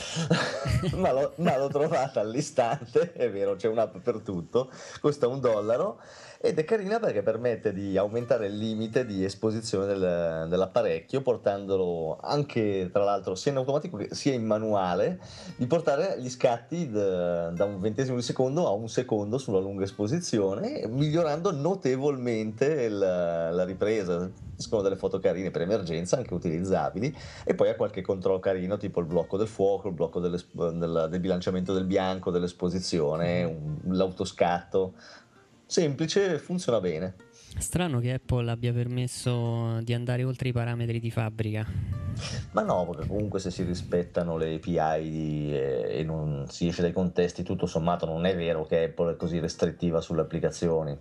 ma, 0.95 1.11
l'ho, 1.11 1.33
ma 1.37 1.57
l'ho 1.57 1.67
trovata 1.67 2.19
all'istante, 2.19 3.13
è 3.13 3.29
vero, 3.29 3.55
c'è 3.55 3.67
un'app 3.67 3.97
per 3.97 4.19
tutto, 4.19 4.69
costa 4.99 5.27
un 5.27 5.39
dollaro 5.39 5.99
ed 6.39 6.59
è 6.59 6.65
carina 6.65 6.99
perché 6.99 7.23
permette 7.23 7.73
di 7.73 7.97
aumentare 7.97 8.47
il 8.47 8.57
limite 8.57 9.05
di 9.05 9.23
esposizione 9.23 9.85
del, 9.87 10.47
dell'apparecchio 10.49 11.21
portandolo 11.21 12.17
anche 12.21 12.89
tra 12.91 13.03
l'altro 13.03 13.35
sia 13.35 13.51
in 13.51 13.57
automatico 13.57 13.99
sia 14.11 14.33
in 14.33 14.45
manuale 14.45 15.19
di 15.55 15.65
portare 15.65 16.15
gli 16.19 16.29
scatti 16.29 16.89
da, 16.89 17.49
da 17.49 17.65
un 17.65 17.79
ventesimo 17.79 18.17
di 18.17 18.21
secondo 18.21 18.67
a 18.67 18.71
un 18.71 18.87
secondo 18.87 19.37
sulla 19.37 19.59
lunga 19.59 19.83
esposizione 19.83 20.85
migliorando 20.87 21.51
notevolmente 21.51 22.65
il, 22.65 22.97
la 22.97 23.63
ripresa. 23.63 24.45
Escono 24.59 24.81
delle 24.81 24.95
foto 24.95 25.19
carine 25.19 25.51
per 25.51 25.61
emergenza 25.61 26.17
anche 26.17 26.33
utilizzabili 26.33 27.15
e 27.43 27.53
poi 27.53 27.69
ha 27.69 27.75
qualche 27.75 28.01
controllo 28.01 28.39
carino 28.39 28.77
tipo 28.77 28.99
il 29.01 29.05
blocco 29.05 29.37
del 29.37 29.47
fuoco 29.47 29.87
il 29.87 29.93
blocco 29.93 30.19
del, 30.19 30.43
del 30.51 31.19
bilanciamento 31.19 31.73
del 31.73 31.85
bianco 31.85 32.31
dell'esposizione 32.31 33.43
un, 33.43 33.77
l'autoscatto 33.95 34.93
semplice, 35.67 36.39
funziona 36.39 36.79
bene. 36.79 37.15
Strano 37.59 37.99
che 37.99 38.13
Apple 38.13 38.49
abbia 38.51 38.71
permesso 38.71 39.79
di 39.81 39.93
andare 39.93 40.23
oltre 40.23 40.49
i 40.49 40.51
parametri 40.51 40.99
di 40.99 41.11
fabbrica. 41.11 41.65
Ma 42.51 42.61
no, 42.61 42.87
perché 42.87 43.07
comunque 43.07 43.39
se 43.39 43.51
si 43.51 43.63
rispettano 43.63 44.37
le 44.37 44.55
API 44.55 45.09
di, 45.09 45.51
eh, 45.53 45.99
e 45.99 46.03
non 46.03 46.45
si 46.49 46.67
esce 46.67 46.81
dai 46.81 46.93
contesti, 46.93 47.43
tutto 47.43 47.65
sommato 47.65 48.05
non 48.05 48.25
è 48.25 48.35
vero 48.35 48.65
che 48.65 48.85
Apple 48.85 49.13
è 49.13 49.15
così 49.15 49.39
restrittiva 49.39 50.01
sulle 50.01 50.21
applicazioni. 50.21 50.97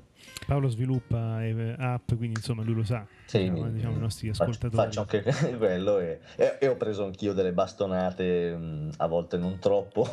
Paolo 0.47 0.69
sviluppa 0.69 1.43
eh, 1.45 1.75
app, 1.79 2.14
quindi 2.14 2.39
insomma 2.39 2.62
lui 2.62 2.75
lo 2.75 2.85
sa. 2.85 3.07
Sì, 3.25 3.39
diciamo, 3.39 3.64
mi, 3.64 3.73
diciamo, 3.73 3.97
i 3.97 4.01
nostri 4.01 4.29
ascoltatori. 4.29 4.77
Faccio 4.77 5.01
anche 5.01 5.23
quello 5.57 5.99
e, 5.99 6.21
e, 6.37 6.57
e, 6.61 6.69
ho 6.69 6.77
preso 6.77 7.05
anch'io 7.05 7.33
delle 7.33 7.53
bastonate, 7.53 8.55
mh, 8.57 8.91
a 8.99 9.07
volte 9.07 9.39
non 9.39 9.59
troppo 9.59 10.07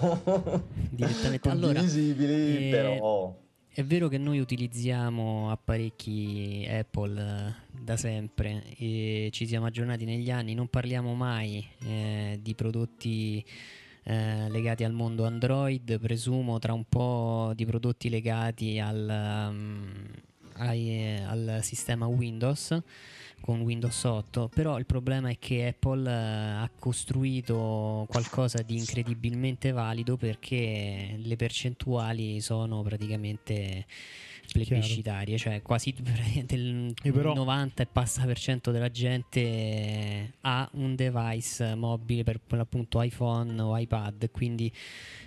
direttamente 0.89 1.47
allora, 1.49 1.81
visibili, 1.81 2.67
eh, 2.67 2.71
però 2.71 3.35
è 3.75 3.83
vero 3.83 4.07
che 4.07 4.19
noi 4.19 4.37
utilizziamo 4.37 5.49
apparecchi 5.49 6.63
Apple 6.69 7.19
eh, 7.19 7.53
da 7.71 7.97
sempre 7.97 8.61
e 8.77 9.29
ci 9.31 9.47
siamo 9.47 9.65
aggiornati 9.65 10.05
negli 10.05 10.29
anni, 10.29 10.53
non 10.53 10.67
parliamo 10.67 11.15
mai 11.15 11.67
eh, 11.83 12.37
di 12.39 12.53
prodotti 12.53 13.43
eh, 14.03 14.47
legati 14.49 14.83
al 14.83 14.93
mondo 14.93 15.25
Android, 15.25 15.99
presumo 15.99 16.59
tra 16.59 16.73
un 16.73 16.83
po' 16.87 17.51
di 17.55 17.65
prodotti 17.65 18.09
legati 18.09 18.77
al, 18.77 19.49
um, 19.49 19.91
ai, 20.57 20.89
eh, 20.89 21.23
al 21.23 21.59
sistema 21.63 22.05
Windows 22.05 22.79
con 23.43 23.59
Windows 23.59 24.05
8, 24.05 24.47
però 24.47 24.79
il 24.79 24.85
problema 24.85 25.29
è 25.29 25.37
che 25.37 25.67
Apple 25.67 26.09
eh, 26.09 26.13
ha 26.13 26.69
costruito 26.79 28.05
qualcosa 28.07 28.61
di 28.61 28.77
incredibilmente 28.77 29.71
valido 29.71 30.15
perché 30.15 31.15
le 31.17 31.35
percentuali 31.35 32.39
sono 32.39 32.81
praticamente 32.83 33.85
plebiscitarie, 34.49 35.37
cioè 35.37 35.61
quasi 35.61 35.93
il 36.51 36.93
però... 37.01 37.33
90 37.33 37.83
e 37.83 37.85
passa 37.85 38.23
per 38.23 38.39
cento 38.39 38.71
della 38.71 38.89
gente 38.89 40.35
ha 40.39 40.69
un 40.75 40.95
device 40.95 41.75
mobile 41.75 42.23
per, 42.23 42.39
per 42.39 42.59
appunto 42.59 43.01
iPhone 43.01 43.61
o 43.61 43.77
iPad, 43.77 44.31
quindi 44.31 44.71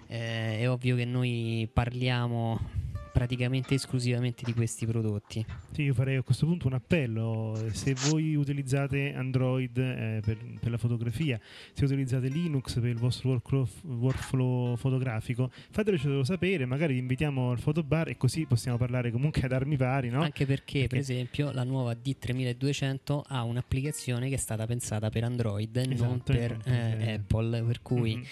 eh, 0.07 0.61
è 0.61 0.71
ovvio 0.71 0.97
che 0.97 1.05
noi 1.05 1.69
parliamo 1.71 2.86
praticamente 3.17 3.73
esclusivamente 3.73 4.43
di 4.45 4.53
questi 4.53 4.85
prodotti. 4.85 5.43
Sì, 5.73 5.85
io 5.85 5.95
farei 5.95 6.17
a 6.17 6.23
questo 6.23 6.45
punto 6.45 6.67
un 6.67 6.75
appello, 6.75 7.59
se 7.73 7.95
voi 8.11 8.35
utilizzate 8.35 9.15
Android 9.15 9.75
eh, 9.79 10.21
per, 10.23 10.37
per, 10.61 10.71
la 10.71 10.77
fotografia, 10.77 11.41
se 11.73 11.87
utilizzate 11.87 12.29
Linux 12.29 12.75
per 12.79 12.91
il 12.91 12.99
vostro 12.99 13.31
workflow, 13.31 13.67
workflow 13.85 14.77
fotografico, 14.77 15.51
fatecelo 15.71 16.25
sapere, 16.25 16.67
magari 16.67 16.93
vi 16.93 16.99
invitiamo 16.99 17.53
al 17.53 17.59
fotobar 17.59 18.11
e 18.11 18.19
così 18.19 18.45
possiamo 18.45 18.77
parlare 18.77 19.11
comunque 19.11 19.41
ad 19.41 19.53
armi 19.53 19.79
pari, 19.79 20.11
no? 20.11 20.21
Anche 20.21 20.45
perché, 20.45 20.81
perché... 20.81 20.87
per 20.89 20.99
esempio 20.99 21.53
la 21.53 21.65
nuova 21.65 21.93
D3200 21.93 23.23
ha 23.29 23.45
un'applicazione 23.45 24.29
che 24.29 24.35
è 24.35 24.39
stata 24.39 24.67
pensata 24.67 25.09
per 25.09 25.25
Android 25.25 25.75
esatto, 25.75 26.05
non 26.05 26.21
per 26.21 26.59
eh, 26.65 27.15
Apple, 27.15 27.63
per 27.63 27.81
cui... 27.81 28.17
Mm-hmm. 28.17 28.25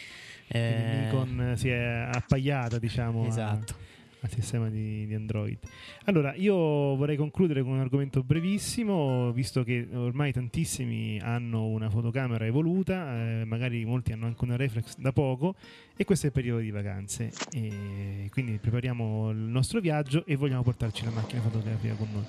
Eh... 0.49 1.05
Nikon 1.05 1.55
si 1.57 1.71
è 1.71 2.07
appaiata, 2.13 2.79
diciamo. 2.79 3.27
Esatto. 3.27 3.73
A 3.73 3.94
al 4.25 4.31
sistema 4.31 4.69
di, 4.69 5.07
di, 5.07 5.15
Android. 5.15 5.59
Allora, 6.05 6.35
io 6.35 6.55
vorrei 6.55 7.17
concludere 7.17 7.63
con 7.63 7.73
un 7.73 7.81
argomento 7.81 8.23
brevissimo, 8.23 9.31
visto 9.33 9.63
che 9.63 9.87
ormai 9.93 10.33
tantissimi 10.33 11.21
hanno 11.21 11.67
una 11.67 11.91
fotocamera 11.91 12.47
evoluta, 12.47 13.41
eh, 13.41 13.45
magari 13.45 13.85
molti 13.85 14.13
hanno 14.13 14.27
anche 14.27 14.45
una 14.45 14.57
reflex 14.57 14.97
da 14.97 15.13
poco, 15.13 15.55
e 15.97 16.05
questo 16.05 16.27
è 16.27 16.29
il 16.29 16.35
periodo 16.35 16.61
di 16.61 16.71
vacanze. 16.71 17.31
E 17.53 18.29
quindi 18.33 18.59
prepariamo 18.59 19.31
il 19.31 19.37
nostro 19.37 19.81
viaggio 19.81 20.25
e 20.25 20.37
vogliamo 20.37 20.63
portarci 20.63 21.05
la 21.05 21.11
macchina 21.11 21.43
fotografica 21.43 21.95
con 21.95 22.09
noi 22.11 22.25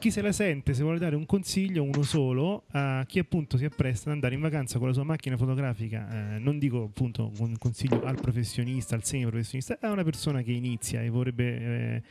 chi 0.00 0.10
se 0.10 0.22
la 0.22 0.32
sente, 0.32 0.72
se 0.72 0.82
vuole 0.82 0.98
dare 0.98 1.14
un 1.14 1.26
consiglio, 1.26 1.82
uno 1.82 2.02
solo, 2.02 2.64
a 2.70 3.04
chi 3.06 3.18
appunto 3.18 3.58
si 3.58 3.66
appresta 3.66 4.08
ad 4.08 4.14
andare 4.14 4.34
in 4.34 4.40
vacanza 4.40 4.78
con 4.78 4.88
la 4.88 4.94
sua 4.94 5.04
macchina 5.04 5.36
fotografica, 5.36 6.36
eh, 6.36 6.38
non 6.38 6.58
dico 6.58 6.84
appunto 6.84 7.30
un 7.38 7.58
consiglio 7.58 8.02
al 8.04 8.18
professionista, 8.18 8.94
al 8.94 9.04
semi-professionista, 9.04 9.76
a 9.78 9.92
una 9.92 10.02
persona 10.02 10.40
che 10.40 10.52
inizia 10.52 11.02
e 11.02 11.10
vorrebbe 11.10 11.44
eh, 11.44 12.02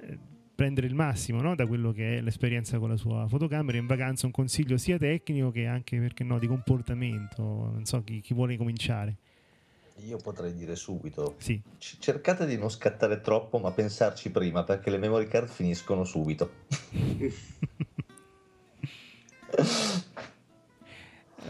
eh, 0.00 0.18
prendere 0.56 0.88
il 0.88 0.94
massimo 0.94 1.40
no? 1.40 1.54
da 1.54 1.68
quello 1.68 1.92
che 1.92 2.18
è 2.18 2.20
l'esperienza 2.20 2.80
con 2.80 2.88
la 2.88 2.96
sua 2.96 3.28
fotocamera 3.28 3.78
in 3.78 3.86
vacanza, 3.86 4.26
un 4.26 4.32
consiglio 4.32 4.76
sia 4.76 4.98
tecnico 4.98 5.52
che 5.52 5.66
anche, 5.66 6.00
perché 6.00 6.24
no, 6.24 6.40
di 6.40 6.48
comportamento, 6.48 7.42
non 7.42 7.84
so 7.84 8.02
chi, 8.02 8.20
chi 8.22 8.34
vuole 8.34 8.56
cominciare. 8.56 9.18
Io 10.04 10.18
potrei 10.18 10.52
dire 10.54 10.76
subito, 10.76 11.36
sì. 11.38 11.60
C- 11.78 11.96
cercate 11.98 12.46
di 12.46 12.58
non 12.58 12.70
scattare 12.70 13.20
troppo, 13.22 13.58
ma 13.58 13.72
pensarci 13.72 14.30
prima, 14.30 14.62
perché 14.62 14.90
le 14.90 14.98
memory 14.98 15.26
card 15.26 15.48
finiscono 15.48 16.04
subito. 16.04 16.50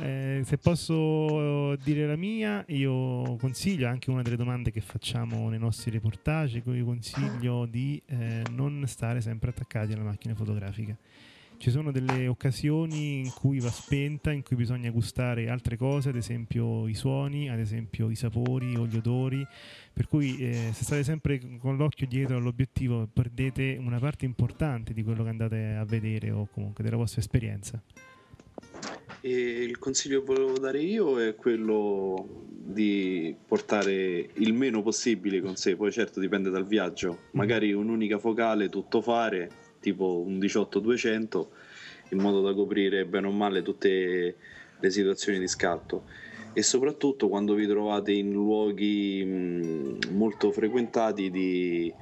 eh, 0.00 0.42
se 0.44 0.58
posso 0.58 1.74
dire 1.76 2.06
la 2.06 2.16
mia, 2.16 2.64
io 2.68 3.36
consiglio 3.36 3.88
anche 3.88 4.10
una 4.10 4.22
delle 4.22 4.36
domande 4.36 4.70
che 4.70 4.80
facciamo 4.80 5.48
nei 5.48 5.58
nostri 5.58 5.90
reportage, 5.90 6.62
io 6.64 6.84
consiglio 6.84 7.66
di 7.66 8.00
eh, 8.06 8.42
non 8.50 8.84
stare 8.86 9.20
sempre 9.20 9.50
attaccati 9.50 9.92
alla 9.92 10.04
macchina 10.04 10.34
fotografica 10.36 10.96
ci 11.58 11.70
sono 11.70 11.90
delle 11.90 12.26
occasioni 12.26 13.20
in 13.20 13.32
cui 13.32 13.60
va 13.60 13.70
spenta, 13.70 14.30
in 14.30 14.42
cui 14.42 14.56
bisogna 14.56 14.90
gustare 14.90 15.48
altre 15.48 15.76
cose, 15.76 16.10
ad 16.10 16.16
esempio 16.16 16.86
i 16.86 16.94
suoni, 16.94 17.50
ad 17.50 17.58
esempio 17.58 18.10
i 18.10 18.14
sapori 18.14 18.76
o 18.76 18.86
gli 18.86 18.96
odori, 18.96 19.46
per 19.92 20.06
cui 20.08 20.36
eh, 20.38 20.70
se 20.72 20.84
state 20.84 21.04
sempre 21.04 21.40
con 21.58 21.76
l'occhio 21.76 22.06
dietro 22.06 22.36
all'obiettivo 22.36 23.08
perdete 23.12 23.76
una 23.80 23.98
parte 23.98 24.24
importante 24.24 24.92
di 24.92 25.02
quello 25.02 25.22
che 25.22 25.28
andate 25.28 25.74
a 25.74 25.84
vedere 25.84 26.30
o 26.30 26.46
comunque 26.52 26.84
della 26.84 26.96
vostra 26.96 27.20
esperienza. 27.20 27.82
E 29.20 29.30
il 29.30 29.78
consiglio 29.78 30.20
che 30.20 30.26
volevo 30.26 30.58
dare 30.58 30.80
io 30.80 31.20
è 31.20 31.34
quello 31.34 32.44
di 32.48 33.34
portare 33.46 34.28
il 34.34 34.52
meno 34.52 34.82
possibile 34.82 35.40
con 35.40 35.56
sé, 35.56 35.76
poi 35.76 35.90
certo 35.90 36.20
dipende 36.20 36.50
dal 36.50 36.66
viaggio, 36.66 37.22
magari 37.32 37.72
un'unica 37.72 38.18
focale, 38.18 38.68
tutto 38.68 39.00
fare 39.00 39.64
tipo 39.86 40.18
un 40.18 40.38
18-200 40.38 41.46
in 42.10 42.18
modo 42.18 42.40
da 42.40 42.52
coprire 42.54 43.06
bene 43.06 43.28
o 43.28 43.30
male 43.30 43.62
tutte 43.62 44.34
le 44.80 44.90
situazioni 44.90 45.38
di 45.38 45.46
scatto 45.46 46.02
e 46.52 46.62
soprattutto 46.62 47.28
quando 47.28 47.54
vi 47.54 47.68
trovate 47.68 48.10
in 48.10 48.32
luoghi 48.32 49.96
molto 50.10 50.50
frequentati 50.50 51.30
di 51.30 51.94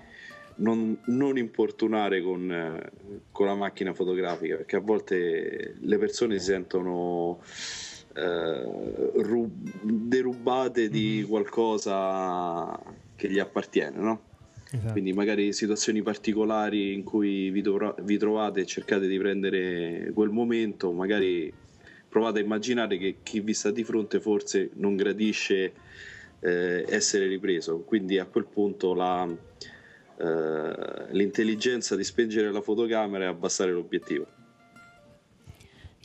non, 0.56 0.98
non 1.06 1.36
importunare 1.36 2.22
con, 2.22 2.90
con, 3.30 3.46
la 3.46 3.54
macchina 3.54 3.92
fotografica 3.92 4.56
perché 4.56 4.76
a 4.76 4.80
volte 4.80 5.74
le 5.78 5.98
persone 5.98 6.38
si 6.38 6.46
sentono 6.46 7.40
eh, 8.14 9.12
rub- 9.16 9.82
derubate 9.82 10.88
di 10.88 11.18
mm-hmm. 11.18 11.28
qualcosa 11.28 12.80
che 13.14 13.28
gli 13.28 13.38
appartiene 13.38 13.98
no? 13.98 14.20
Esatto. 14.74 14.92
Quindi 14.92 15.12
magari 15.12 15.52
situazioni 15.52 16.02
particolari 16.02 16.92
in 16.94 17.04
cui 17.04 17.50
vi, 17.50 17.62
dovra- 17.62 17.94
vi 18.02 18.16
trovate 18.18 18.62
e 18.62 18.66
cercate 18.66 19.06
di 19.06 19.16
prendere 19.18 20.10
quel 20.12 20.30
momento, 20.30 20.90
magari 20.90 21.52
provate 22.08 22.40
a 22.40 22.42
immaginare 22.42 22.98
che 22.98 23.16
chi 23.22 23.40
vi 23.40 23.54
sta 23.54 23.70
di 23.70 23.84
fronte 23.84 24.20
forse 24.20 24.70
non 24.74 24.96
gradisce 24.96 25.72
eh, 26.40 26.84
essere 26.88 27.28
ripreso, 27.28 27.80
quindi 27.80 28.18
a 28.18 28.24
quel 28.24 28.46
punto 28.46 28.94
la, 28.94 29.24
eh, 29.28 31.12
l'intelligenza 31.12 31.94
di 31.94 32.04
spengere 32.04 32.50
la 32.50 32.60
fotocamera 32.60 33.24
e 33.24 33.28
abbassare 33.28 33.70
l'obiettivo. 33.70 34.26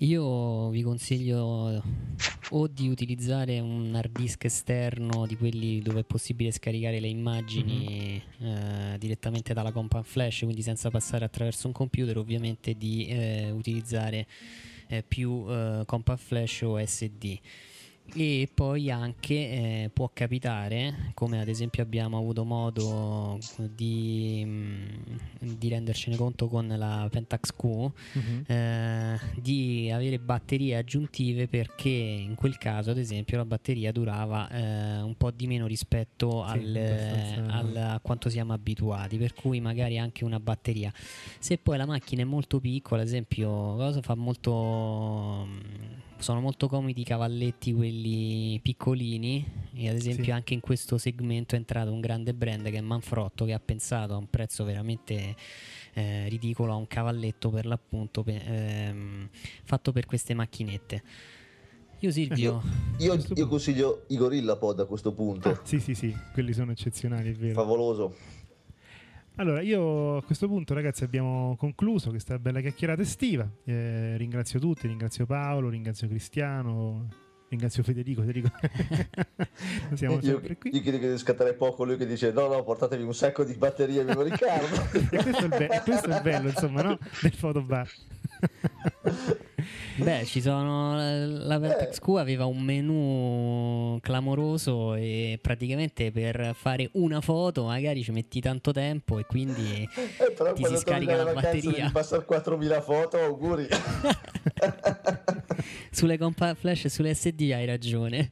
Io 0.02 0.70
vi 0.70 0.84
consiglio 0.84 1.84
o 2.52 2.68
di 2.68 2.88
utilizzare 2.88 3.60
un 3.60 3.94
hard 3.94 4.18
disk 4.18 4.46
esterno 4.46 5.26
di 5.26 5.38
quelli 5.38 5.82
dove 5.82 6.02
è 6.02 6.04
possibile 6.04 6.52
scaricare 6.52 7.00
le 7.00 7.08
immagini 7.08 8.22
mm-hmm. 8.42 8.94
eh, 8.94 8.98
direttamente 8.98 9.54
dalla 9.54 9.72
compact 9.72 10.08
flash, 10.08 10.40
quindi 10.40 10.62
senza 10.62 10.90
passare 10.90 11.26
attraverso 11.26 11.68
un 11.68 11.74
computer, 11.74 12.18
ovviamente 12.18 12.76
di 12.76 13.08
eh, 13.08 13.52
utilizzare 13.52 14.26
eh, 14.88 15.04
più 15.08 15.46
eh, 15.48 15.84
compact 15.86 16.22
flash 16.22 16.62
o 16.62 16.84
SD 16.84 17.40
e 18.16 18.50
poi 18.54 18.90
anche 18.92 19.34
eh, 19.34 19.90
può 19.94 20.10
capitare, 20.14 21.12
come 21.14 21.40
ad 21.40 21.48
esempio 21.48 21.84
abbiamo 21.84 22.18
avuto 22.18 22.44
modo 22.44 23.38
di, 23.76 24.44
mm, 24.46 24.86
di 25.40 25.70
rendercene 25.70 26.16
conto 26.16 26.48
con 26.48 26.68
la 26.68 27.08
Pentax 27.10 27.52
Q, 27.56 27.64
uh-huh. 27.64 27.92
eh, 28.48 29.20
di 29.36 29.92
avere 29.92 30.20
batterie 30.20 30.78
aggiuntive 30.78 31.48
perché 31.48 31.90
in 31.90 32.36
quel 32.36 32.58
caso 32.58 32.92
ad 32.92 32.98
esempio 32.98 33.38
la 33.38 33.46
batteria 33.46 33.92
durava 33.92 34.50
eh, 34.50 35.02
un 35.02 35.16
po' 35.16 35.32
di 35.32 35.48
meno 35.48 35.68
rispetto 35.68 36.46
sì, 36.48 36.52
al, 36.52 37.46
al, 37.48 37.76
a 37.76 38.00
quanto 38.02 38.30
siamo 38.30 38.54
abituati, 38.54 39.18
per 39.18 39.34
cui 39.34 39.60
magari 39.60 39.98
anche 39.98 40.24
una 40.24 40.40
batteria. 40.40 40.92
Se 41.40 41.58
poi 41.58 41.78
la 41.78 41.86
macchina 41.86 42.22
è 42.22 42.26
molto 42.26 42.60
piccola, 42.60 43.02
ad 43.02 43.08
esempio, 43.08 43.50
cosa 43.76 44.02
fa 44.02 44.16
molto 44.16 45.48
sono 46.20 46.42
molto 46.42 46.68
comodi 46.68 47.02
i 47.02 47.04
cavalletti 47.04 47.74
quelli 47.74 48.60
piccolini 48.62 49.46
e 49.74 49.90
ad 49.90 49.96
esempio 49.96 50.26
sì. 50.26 50.32
anche 50.32 50.54
in 50.54 50.60
questo 50.60 50.98
segmento 50.98 51.56
è 51.56 51.58
entrato 51.58 51.92
un 51.92 52.02
grande 52.02 52.34
brand 52.34 52.70
che 52.70 52.78
è 52.78 52.82
Manfrotto 52.82 53.46
che 53.46 53.54
ha 53.54 53.60
pensato 53.60 54.14
a 54.14 54.18
un 54.18 54.30
prezzo 54.30 54.66
veramente 54.66 55.36
eh, 55.94 56.28
ridicolo 56.28 56.74
a 56.74 56.76
un 56.76 56.88
cavalletto 56.88 57.50
per 57.50 57.66
l'appunto 57.66 58.24
pe- 58.24 58.42
ehm, 58.46 59.30
fatto 59.64 59.92
per 59.92 60.06
queste 60.06 60.34
macchinette. 60.34 61.04
Io 62.02 62.12
Silvio 62.12 62.62
io, 62.98 63.14
io, 63.16 63.26
io 63.36 63.48
consiglio 63.48 64.06
i 64.08 64.18
Gorilla 64.18 64.56
Pod 64.56 64.80
a 64.80 64.86
questo 64.86 65.14
punto. 65.14 65.50
Ah, 65.50 65.60
sì 65.64 65.80
sì 65.80 65.96
sì 65.96 66.16
quelli 66.34 66.54
sono 66.54 66.72
eccezionali 66.72 67.32
è 67.32 67.34
vero. 67.34 67.54
Favoloso 67.54 68.16
allora, 69.40 69.62
io 69.62 70.18
a 70.18 70.24
questo 70.24 70.48
punto, 70.48 70.74
ragazzi, 70.74 71.06
abbiamo 71.06 71.56
concluso 71.58 72.10
questa 72.10 72.38
bella 72.38 72.60
chiacchierata 72.60 73.02
estiva. 73.02 73.50
Eh, 73.64 74.18
ringrazio 74.18 74.60
tutti, 74.60 74.86
ringrazio 74.86 75.26
Paolo, 75.26 75.70
ringrazio 75.70 76.10
Cristiano, 76.10 77.08
ringrazio 77.48 77.82
Federico. 77.82 78.20
Federico. 78.20 78.50
siamo 79.96 80.16
io, 80.16 80.22
sempre 80.22 80.58
qui. 80.58 80.76
Io 80.76 80.82
che 80.82 80.92
deve 80.92 81.18
scattare 81.18 81.54
poco, 81.54 81.86
lui 81.86 81.96
che 81.96 82.06
dice: 82.06 82.34
No, 82.34 82.48
no, 82.48 82.64
portatevi 82.64 83.02
un 83.02 83.14
sacco 83.14 83.46
di 83.46 83.54
batterie, 83.54 84.04
me 84.04 84.14
lo 84.14 84.24
ricordo. 84.24 84.76
questo, 85.08 85.46
è 85.46 85.58
be- 85.58 85.82
questo, 85.86 86.10
è 86.10 86.16
il 86.18 86.22
bello, 86.22 86.50
insomma, 86.50 86.82
no? 86.82 87.00
Del 87.22 87.34
fotobar. 87.34 87.90
Beh, 89.98 90.26
ci 90.26 90.42
sono. 90.42 90.96
La 90.96 91.58
Vertex 91.58 91.98
eh. 91.98 92.02
Q 92.02 92.08
aveva 92.18 92.46
un 92.46 92.62
menu 92.62 94.00
clamoroso 94.02 94.96
e 94.96 95.40
praticamente 95.42 96.12
per 96.12 96.54
fare 96.56 96.90
una 96.94 97.22
foto 97.22 97.66
magari 97.66 98.04
ci 98.04 98.12
metti 98.12 98.40
tanto 98.40 98.72
tempo 98.72 99.20
e 99.20 99.26
quindi 99.26 99.88
eh, 100.20 100.32
però 100.32 100.54
ti 100.54 100.66
si 100.66 100.78
scarica 100.78 101.24
la 101.24 101.34
batteria. 101.34 101.90
Passare 101.92 102.26
4000 102.26 102.82
foto, 102.82 103.18
auguri. 103.18 103.68
sulle 105.92 106.18
compact 106.18 106.60
flash 106.60 106.86
e 106.86 106.90
sulle 106.90 107.14
SD 107.14 107.52
hai 107.54 107.66
ragione. 107.66 108.32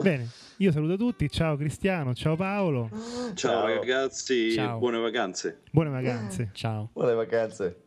Bene, 0.00 0.28
io 0.56 0.72
saluto 0.72 0.96
tutti, 0.96 1.30
ciao 1.30 1.56
Cristiano, 1.56 2.14
ciao 2.14 2.36
Paolo. 2.36 2.88
Ciao, 2.90 3.34
ciao. 3.34 3.66
ragazzi, 3.66 4.52
ciao. 4.52 4.78
buone 4.78 4.98
vacanze. 4.98 5.60
Buone 5.70 5.90
vacanze. 5.90 6.50
Ciao. 6.52 6.90
Buone 6.92 7.14
vacanze. 7.14 7.83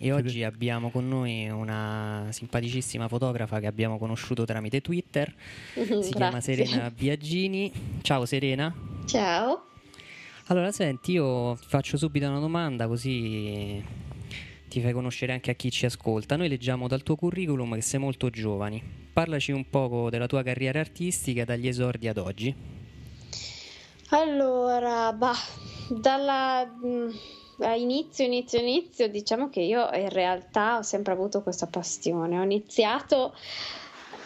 E 0.00 0.12
oggi 0.12 0.44
abbiamo 0.44 0.90
con 0.90 1.08
noi 1.08 1.48
una 1.48 2.28
simpaticissima 2.30 3.08
fotografa 3.08 3.58
che 3.58 3.66
abbiamo 3.66 3.98
conosciuto 3.98 4.44
tramite 4.44 4.80
Twitter. 4.80 5.34
si 5.72 5.84
Grazie. 5.84 6.10
chiama 6.12 6.40
Serena 6.40 6.90
Biagini. 6.90 7.72
Ciao 8.02 8.24
Serena. 8.24 8.72
Ciao. 9.06 9.66
Allora, 10.46 10.70
senti, 10.70 11.12
io 11.12 11.56
faccio 11.56 11.96
subito 11.96 12.28
una 12.28 12.38
domanda 12.38 12.86
così 12.86 13.82
ti 14.68 14.80
fai 14.80 14.92
conoscere 14.92 15.32
anche 15.32 15.50
a 15.50 15.54
chi 15.54 15.70
ci 15.70 15.84
ascolta. 15.86 16.36
Noi 16.36 16.48
leggiamo 16.48 16.86
dal 16.86 17.02
tuo 17.02 17.16
curriculum 17.16 17.74
che 17.74 17.80
sei 17.80 17.98
molto 17.98 18.30
giovane. 18.30 18.80
Parlaci 19.12 19.50
un 19.50 19.68
poco 19.68 20.10
della 20.10 20.26
tua 20.26 20.42
carriera 20.42 20.78
artistica 20.78 21.44
dagli 21.44 21.66
esordi 21.66 22.06
ad 22.06 22.18
oggi. 22.18 22.54
Allora, 24.10 25.12
bah, 25.12 25.34
dalla 25.90 26.64
mm, 26.64 27.08
a 27.60 27.74
inizio, 27.74 28.24
inizio, 28.24 28.60
inizio, 28.60 29.08
diciamo 29.08 29.48
che 29.50 29.60
io 29.60 29.88
in 29.94 30.08
realtà 30.10 30.78
ho 30.78 30.82
sempre 30.82 31.12
avuto 31.12 31.42
questa 31.42 31.66
passione. 31.66 32.38
Ho 32.38 32.42
iniziato 32.42 33.34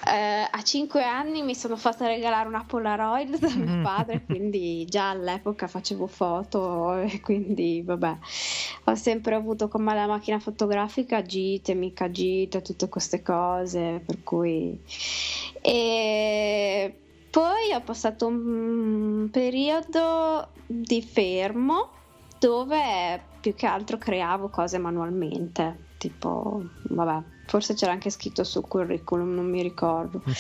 eh, 0.07 0.49
a 0.51 0.63
5 0.63 1.03
anni, 1.03 1.43
mi 1.43 1.55
sono 1.55 1.77
fatta 1.77 2.07
regalare 2.07 2.49
una 2.49 2.65
Polaroid 2.65 3.39
da 3.39 3.55
mio 3.55 3.77
mm. 3.77 3.83
padre, 3.83 4.25
quindi 4.25 4.85
già 4.85 5.11
all'epoca 5.11 5.69
facevo 5.69 6.07
foto 6.07 6.95
e 6.95 7.21
quindi 7.21 7.83
vabbè, 7.83 8.19
ho 8.85 8.95
sempre 8.95 9.35
avuto 9.35 9.69
con 9.69 9.83
me 9.83 9.95
la 9.95 10.07
macchina 10.07 10.39
fotografica, 10.39 11.23
gite, 11.23 11.75
mica 11.75 12.11
gite, 12.11 12.63
tutte 12.63 12.89
queste 12.89 13.23
cose, 13.23 14.03
per 14.05 14.23
cui... 14.23 14.79
E 15.65 16.97
poi 17.31 17.73
ho 17.73 17.81
passato 17.81 18.27
un 18.27 19.29
periodo 19.31 20.49
di 20.67 21.01
fermo 21.01 22.01
dove 22.43 23.23
più 23.41 23.55
che 23.55 23.67
altro 23.67 23.99
creavo 23.99 24.49
cose 24.49 24.77
manualmente, 24.79 25.91
tipo, 25.97 26.61
vabbè, 26.89 27.23
forse 27.47 27.75
c'era 27.75 27.93
anche 27.93 28.11
scritto 28.11 28.43
sul 28.43 28.67
curriculum, 28.67 29.33
non 29.33 29.49
mi 29.49 29.63
ricordo. 29.63 30.23
Uh-huh. 30.25 30.33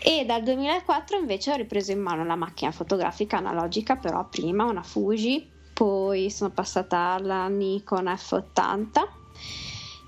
E 0.00 0.24
dal 0.24 0.44
2004 0.44 1.18
invece 1.18 1.50
ho 1.50 1.56
ripreso 1.56 1.90
in 1.90 2.00
mano 2.00 2.24
la 2.24 2.36
macchina 2.36 2.70
fotografica 2.70 3.38
analogica, 3.38 3.96
però 3.96 4.24
prima 4.28 4.64
una 4.64 4.84
Fuji, 4.84 5.50
poi 5.72 6.30
sono 6.30 6.50
passata 6.50 6.98
alla 6.98 7.48
Nikon 7.48 8.04
F80 8.04 9.08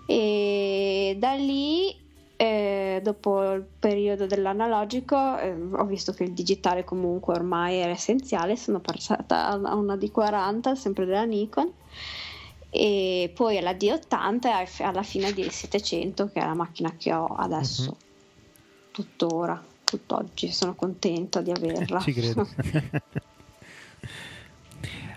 e 0.06 1.16
da 1.18 1.32
lì 1.32 2.05
e 2.36 3.00
dopo 3.02 3.52
il 3.52 3.64
periodo 3.78 4.26
dell'analogico 4.26 5.38
eh, 5.38 5.56
ho 5.72 5.84
visto 5.84 6.12
che 6.12 6.24
il 6.24 6.32
digitale 6.32 6.84
comunque 6.84 7.34
ormai 7.34 7.76
era 7.76 7.92
essenziale, 7.92 8.56
sono 8.56 8.80
passata 8.80 9.48
a 9.48 9.74
una 9.74 9.94
D40 9.94 10.74
sempre 10.74 11.06
della 11.06 11.24
Nikon 11.24 11.72
e 12.68 13.32
poi 13.34 13.56
alla 13.56 13.72
D80 13.72 14.78
e 14.78 14.84
alla 14.84 15.02
fine 15.02 15.32
di 15.32 15.48
700 15.48 16.30
che 16.30 16.40
è 16.40 16.44
la 16.44 16.54
macchina 16.54 16.92
che 16.96 17.12
ho 17.14 17.26
adesso, 17.26 17.90
uh-huh. 17.90 17.96
tuttora, 18.90 19.64
tutt'oggi 19.82 20.52
sono 20.52 20.74
contenta 20.74 21.40
di 21.40 21.50
averla. 21.50 22.00
Ci 22.00 22.12
credo. 22.12 22.46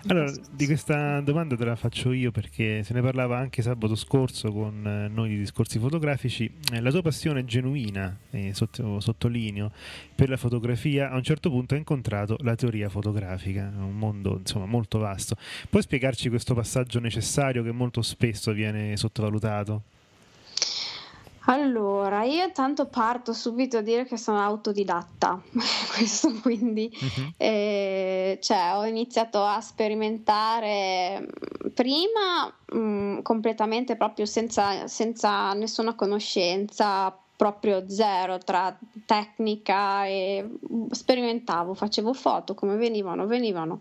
Allora, 0.06 0.32
di 0.50 0.64
questa 0.64 1.20
domanda 1.20 1.56
te 1.56 1.64
la 1.64 1.76
faccio 1.76 2.12
io 2.12 2.30
perché 2.30 2.82
se 2.82 2.94
ne 2.94 3.02
parlava 3.02 3.36
anche 3.36 3.60
sabato 3.60 3.94
scorso 3.94 4.50
con 4.50 4.86
eh, 4.86 5.08
noi 5.08 5.28
di 5.28 5.38
discorsi 5.38 5.78
fotografici. 5.78 6.50
Eh, 6.72 6.80
la 6.80 6.90
tua 6.90 7.02
passione 7.02 7.44
genuina, 7.44 8.16
eh, 8.30 8.54
sottolineo, 8.54 9.70
per 10.14 10.30
la 10.30 10.38
fotografia 10.38 11.10
a 11.10 11.16
un 11.16 11.22
certo 11.22 11.50
punto 11.50 11.74
ha 11.74 11.76
incontrato 11.76 12.36
la 12.40 12.54
teoria 12.54 12.88
fotografica, 12.88 13.70
un 13.76 13.96
mondo 13.96 14.38
insomma 14.38 14.64
molto 14.64 14.98
vasto. 14.98 15.36
Puoi 15.68 15.82
spiegarci 15.82 16.30
questo 16.30 16.54
passaggio 16.54 16.98
necessario 16.98 17.62
che 17.62 17.70
molto 17.70 18.00
spesso 18.00 18.52
viene 18.52 18.96
sottovalutato? 18.96 19.82
Allora, 21.50 22.22
io 22.22 22.52
tanto 22.52 22.86
parto 22.86 23.32
subito 23.32 23.78
a 23.78 23.80
dire 23.80 24.04
che 24.04 24.16
sono 24.16 24.38
autodidatta, 24.40 25.42
questo 25.96 26.32
quindi, 26.40 26.88
uh-huh. 26.92 27.32
eh, 27.36 28.38
cioè 28.40 28.76
ho 28.76 28.86
iniziato 28.86 29.44
a 29.44 29.60
sperimentare 29.60 31.18
mm, 31.20 31.70
prima 31.74 32.46
mh, 32.72 32.78
mm, 32.78 33.18
completamente 33.22 33.96
proprio 33.96 34.26
senza, 34.26 34.86
senza 34.86 35.52
nessuna 35.54 35.96
conoscenza 35.96 37.18
proprio 37.40 37.88
zero 37.88 38.36
tra 38.36 38.78
tecnica 39.06 40.04
e 40.04 40.46
sperimentavo, 40.90 41.72
facevo 41.72 42.12
foto 42.12 42.52
come 42.52 42.76
venivano, 42.76 43.24
venivano. 43.24 43.80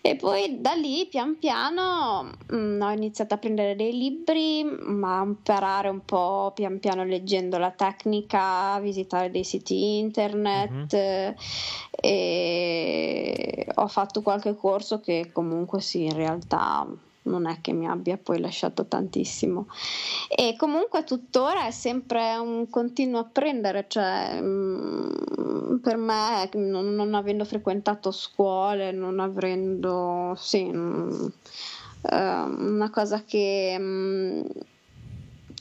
E 0.00 0.16
poi 0.16 0.60
da 0.60 0.72
lì 0.72 1.06
pian 1.06 1.38
piano 1.38 2.32
mh, 2.48 2.56
mm, 2.56 2.82
ho 2.82 2.90
iniziato 2.90 3.34
a 3.34 3.38
prendere 3.38 3.76
dei 3.76 3.96
libri, 3.96 4.64
ma 4.64 5.20
a 5.20 5.22
imparare 5.22 5.88
un 5.88 6.04
po' 6.04 6.50
pian 6.52 6.80
piano 6.80 7.04
leggendo 7.04 7.58
la 7.58 7.70
tecnica, 7.70 8.80
visitare 8.80 9.30
dei 9.30 9.44
siti 9.44 9.98
internet 9.98 10.92
uh-huh. 10.92 11.34
e 11.92 13.68
ho 13.72 13.86
fatto 13.86 14.20
qualche 14.20 14.56
corso 14.56 14.98
che 14.98 15.30
comunque 15.32 15.80
sì, 15.80 16.06
in 16.06 16.14
realtà 16.14 16.88
non 17.22 17.46
è 17.46 17.60
che 17.60 17.72
mi 17.72 17.86
abbia 17.86 18.16
poi 18.16 18.40
lasciato 18.40 18.86
tantissimo 18.86 19.66
e 20.28 20.54
comunque 20.56 21.04
tuttora 21.04 21.66
è 21.66 21.70
sempre 21.70 22.36
un 22.36 22.68
continuo 22.70 23.20
apprendere 23.20 23.84
cioè 23.88 24.40
mh, 24.40 25.12
mm, 25.40 25.76
per 25.78 25.96
me 25.96 26.48
non, 26.54 26.94
non, 26.94 27.14
avendo 27.14 27.44
frequentato 27.44 28.10
scuole 28.10 28.92
non 28.92 29.20
avendo 29.20 30.34
sì 30.36 30.64
mh, 30.64 30.76
mm, 30.76 31.26
una 32.08 32.90
cosa 32.90 33.22
che, 33.24 33.76
mm, 33.78 34.42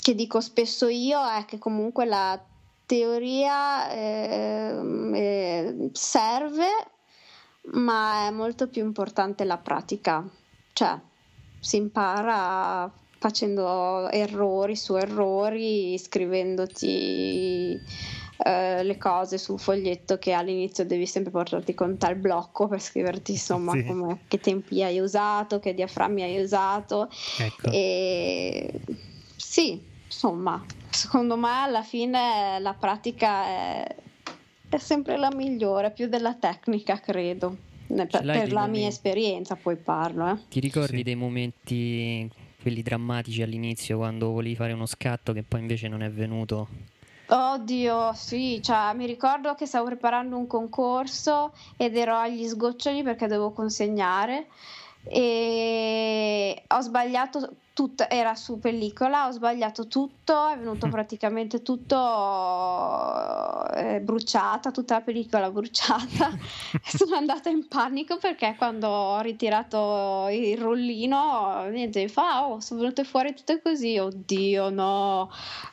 che, 0.01 0.15
dico 0.15 0.39
spesso 0.39 0.87
io 0.87 1.19
è 1.27 1.43
che 1.45 1.57
comunque 1.57 2.05
la 2.05 2.41
teoria 2.89 3.91
eh, 3.91 4.79
eh, 5.13 5.89
serve, 5.91 6.67
ma 7.73 8.27
è 8.27 8.31
molto 8.31 8.67
più 8.67 8.83
importante 8.83 9.43
la 9.43 9.57
pratica. 9.57 10.27
Cioè, 10.73 10.99
si 11.59 11.77
impara 11.77 12.91
facendo 13.19 14.09
errori 14.09 14.75
su 14.75 14.95
errori, 14.95 15.97
scrivendoti 15.97 17.79
eh, 18.41 18.83
le 18.83 18.97
cose 18.97 19.37
sul 19.37 19.59
foglietto 19.59 20.17
che 20.17 20.31
all'inizio 20.31 20.85
devi 20.85 21.05
sempre 21.05 21.29
portarti 21.31 21.73
con 21.73 21.97
tal 21.97 22.15
blocco 22.15 22.69
per 22.69 22.79
scriverti 22.79 23.33
insomma 23.33 23.73
sì. 23.73 23.83
come, 23.83 24.19
che 24.29 24.39
tempi 24.39 24.81
hai 24.81 24.99
usato, 24.99 25.59
che 25.59 25.73
diaframmi 25.73 26.23
hai 26.23 26.41
usato. 26.41 27.09
Ecco. 27.37 27.69
E 27.71 28.71
sì, 29.35 29.81
insomma, 30.05 30.63
secondo 30.89 31.35
me 31.35 31.49
alla 31.49 31.83
fine 31.83 32.59
la 32.59 32.73
pratica 32.73 33.45
è, 33.45 33.95
è 34.69 34.77
sempre 34.77 35.17
la 35.17 35.29
migliore, 35.35 35.91
più 35.91 36.07
della 36.07 36.35
tecnica 36.35 36.99
credo. 37.01 37.67
Per, 37.89 38.07
per 38.07 38.51
la 38.51 38.61
momenti... 38.61 38.79
mia 38.79 38.87
esperienza 38.87 39.55
poi 39.55 39.75
parlo. 39.75 40.29
Eh. 40.29 40.37
Ti 40.47 40.59
ricordi 40.59 40.97
sì. 40.97 41.03
dei 41.03 41.15
momenti, 41.15 42.29
quelli 42.61 42.83
drammatici 42.83 43.41
all'inizio, 43.41 43.97
quando 43.97 44.29
volevi 44.29 44.55
fare 44.55 44.73
uno 44.73 44.85
scatto 44.85 45.33
che 45.33 45.43
poi 45.43 45.61
invece 45.61 45.87
non 45.87 46.03
è 46.03 46.09
venuto? 46.11 46.67
Oddio, 47.31 48.13
sì, 48.13 48.59
cioè, 48.61 48.93
mi 48.95 49.05
ricordo 49.05 49.53
che 49.53 49.65
stavo 49.65 49.85
preparando 49.85 50.35
un 50.35 50.47
concorso 50.47 51.53
ed 51.77 51.95
ero 51.95 52.15
agli 52.15 52.47
sgoccioli 52.47 53.03
perché 53.03 53.27
dovevo 53.27 53.51
consegnare 53.51 54.47
e 55.03 56.63
ho 56.67 56.81
sbagliato 56.81 57.55
tutto, 57.79 58.09
era 58.09 58.35
su 58.35 58.59
pellicola, 58.59 59.27
ho 59.27 59.31
sbagliato 59.31 59.87
tutto, 59.87 60.49
è 60.49 60.57
venuto 60.57 60.87
mm. 60.87 60.89
praticamente 60.89 61.61
tutto 61.61 61.95
eh, 63.73 64.01
bruciata, 64.01 64.71
tutta 64.71 64.95
la 64.95 65.01
pellicola 65.01 65.49
bruciata. 65.49 66.37
Sono 66.83 67.15
andata 67.15 67.47
in 67.47 67.69
panico 67.69 68.17
perché 68.17 68.55
quando 68.57 68.89
ho 68.89 69.21
ritirato 69.21 70.27
il 70.29 70.57
rollino, 70.57 71.69
niente, 71.69 72.01
mi 72.01 72.09
fa, 72.09 72.49
oh, 72.49 72.59
sono 72.59 72.81
venute 72.81 73.05
fuori 73.05 73.33
tutte 73.33 73.61
così, 73.61 73.97
oddio 73.97 74.69
no. 74.69 75.31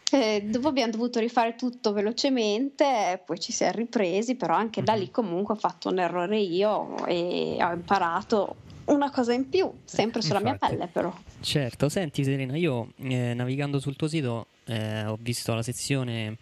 E 0.09 0.43
dopo 0.47 0.69
abbiamo 0.69 0.93
dovuto 0.93 1.19
rifare 1.19 1.57
tutto 1.57 1.93
velocemente, 1.93 3.21
poi 3.27 3.41
ci 3.41 3.51
si 3.51 3.65
è 3.65 3.73
ripresi, 3.73 4.37
però 4.37 4.55
anche 4.55 4.81
da 4.85 4.95
lì 4.95 5.11
comunque 5.11 5.55
ho 5.55 5.59
fatto 5.59 5.89
un 5.89 5.99
errore 5.99 6.39
io 6.39 7.05
e 7.05 7.57
ho 7.61 7.73
imparato 7.73 8.55
una 8.85 9.11
cosa 9.11 9.33
in 9.33 9.49
più, 9.49 9.69
sempre 9.85 10.23
sulla 10.23 10.39
Infatti. 10.39 10.59
mia 10.59 10.69
pelle 10.69 10.87
però. 10.87 11.13
Certo, 11.47 11.89
senti 11.89 12.25
Serena, 12.25 12.57
io 12.57 12.93
eh, 12.97 13.33
navigando 13.33 13.79
sul 13.79 13.95
tuo 13.95 14.09
sito 14.09 14.49
eh, 14.65 15.05
ho 15.05 15.17
visto 15.21 15.55
la 15.55 15.63
sezione 15.63 16.39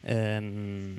ehm, 0.00 0.96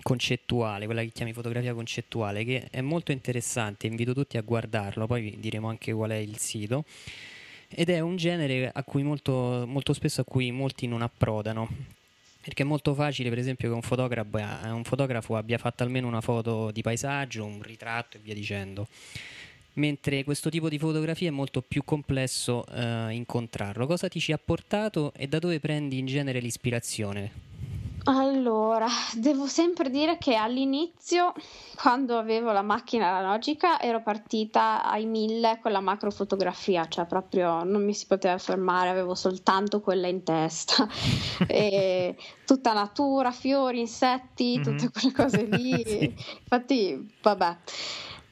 concettuale, 0.00 0.84
quella 0.84 1.02
che 1.02 1.10
chiami 1.10 1.32
fotografia 1.32 1.74
concettuale, 1.74 2.44
che 2.44 2.68
è 2.70 2.80
molto 2.82 3.10
interessante, 3.10 3.88
invito 3.88 4.14
tutti 4.14 4.36
a 4.36 4.42
guardarlo, 4.42 5.08
poi 5.08 5.34
diremo 5.40 5.68
anche 5.68 5.92
qual 5.92 6.10
è 6.10 6.14
il 6.14 6.38
sito. 6.38 6.84
Ed 7.68 7.90
è 7.90 7.98
un 7.98 8.14
genere 8.14 8.70
a 8.72 8.84
cui 8.84 9.02
molto, 9.02 9.64
molto 9.66 9.92
spesso 9.92 10.20
a 10.20 10.24
cui 10.24 10.52
molti 10.52 10.86
non 10.86 11.02
approdano, 11.02 11.68
perché 12.42 12.62
è 12.62 12.66
molto 12.66 12.94
facile, 12.94 13.28
per 13.28 13.38
esempio, 13.38 13.70
che 13.70 13.74
un 13.74 13.82
fotografo, 13.82 14.38
eh, 14.38 14.70
un 14.70 14.84
fotografo, 14.84 15.34
abbia 15.34 15.58
fatto 15.58 15.82
almeno 15.82 16.06
una 16.06 16.20
foto 16.20 16.70
di 16.70 16.80
paesaggio, 16.80 17.44
un 17.44 17.60
ritratto 17.60 18.18
e 18.18 18.20
via 18.22 18.34
dicendo 18.34 18.86
mentre 19.74 20.24
questo 20.24 20.50
tipo 20.50 20.68
di 20.68 20.78
fotografia 20.78 21.28
è 21.28 21.32
molto 21.32 21.62
più 21.62 21.84
complesso 21.84 22.64
eh, 22.66 23.12
incontrarlo. 23.12 23.86
Cosa 23.86 24.08
ti 24.08 24.20
ci 24.20 24.32
ha 24.32 24.40
portato 24.42 25.12
e 25.16 25.26
da 25.26 25.38
dove 25.38 25.60
prendi 25.60 25.98
in 25.98 26.06
genere 26.06 26.40
l'ispirazione? 26.40 27.52
Allora, 28.06 28.86
devo 29.14 29.46
sempre 29.46 29.88
dire 29.88 30.18
che 30.18 30.34
all'inizio, 30.34 31.32
quando 31.74 32.18
avevo 32.18 32.52
la 32.52 32.60
macchina 32.60 33.08
analogica, 33.08 33.80
ero 33.80 34.02
partita 34.02 34.84
ai 34.84 35.06
mille 35.06 35.58
con 35.62 35.72
la 35.72 35.80
macrofotografia, 35.80 36.86
cioè 36.86 37.06
proprio 37.06 37.64
non 37.64 37.82
mi 37.82 37.94
si 37.94 38.06
poteva 38.06 38.36
fermare, 38.36 38.90
avevo 38.90 39.14
soltanto 39.14 39.80
quella 39.80 40.06
in 40.06 40.22
testa. 40.22 40.86
e 41.48 42.14
tutta 42.44 42.74
natura, 42.74 43.30
fiori, 43.30 43.80
insetti, 43.80 44.60
tutte 44.60 44.90
quelle 44.90 45.12
cose 45.12 45.44
lì. 45.44 45.72
sì. 45.86 46.14
Infatti, 46.40 47.10
vabbè. 47.22 47.56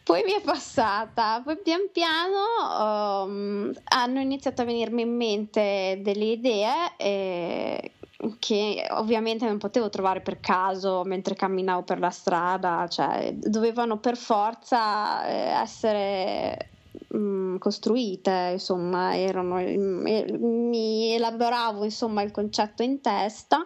Poi 0.05 0.25
mi 0.25 0.33
è 0.33 0.41
passata, 0.41 1.41
poi 1.45 1.57
pian 1.59 1.89
piano 1.93 3.25
um, 3.25 3.73
hanno 3.85 4.21
iniziato 4.21 4.63
a 4.63 4.65
venirmi 4.65 5.03
in 5.03 5.17
mente 5.17 6.01
delle 6.03 6.25
idee 6.25 6.97
eh, 6.97 7.93
che 8.41 8.85
ovviamente 8.91 9.47
non 9.47 9.59
potevo 9.59 9.91
trovare 9.91 10.21
per 10.21 10.41
caso 10.41 11.03
mentre 11.05 11.37
camminavo 11.37 11.83
per 11.83 12.01
la 12.01 12.11
strada, 12.11 12.89
cioè 12.89 13.33
dovevano 13.35 13.99
per 13.99 14.17
forza 14.17 15.25
eh, 15.25 15.61
essere 15.63 16.71
mh, 17.09 17.59
costruite, 17.59 18.51
insomma, 18.55 19.17
erano, 19.17 19.55
mi 19.57 21.15
elaboravo 21.15 21.85
insomma 21.85 22.23
il 22.23 22.33
concetto 22.33 22.83
in 22.83 23.01
testa 23.01 23.65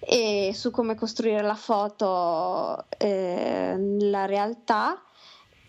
e 0.00 0.50
su 0.52 0.72
come 0.72 0.96
costruire 0.96 1.42
la 1.42 1.54
foto 1.54 2.86
eh, 2.96 3.74
nella 3.76 4.26
realtà 4.26 5.00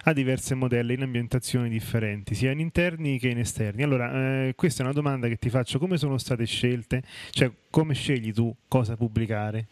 a 0.04 0.14
diverse 0.14 0.54
modelle 0.54 0.94
in 0.94 1.02
ambientazioni 1.02 1.70
differenti, 1.70 2.36
sia 2.36 2.52
in 2.52 2.60
interni 2.60 3.18
che 3.18 3.30
in 3.30 3.40
esterni. 3.40 3.82
Allora, 3.82 4.46
eh, 4.46 4.54
questa 4.56 4.84
è 4.84 4.86
una 4.86 4.94
domanda 4.94 5.28
che 5.28 5.38
ti 5.38 5.50
faccio, 5.50 5.80
come 5.80 5.98
sono 5.98 6.20
state 6.20 6.46
scelte? 6.46 7.02
Cioè, 7.32 7.52
come 7.72 7.96
scegli 7.96 8.32
tu 8.32 8.56
cosa 8.68 8.96
pubblicare? 8.96 9.66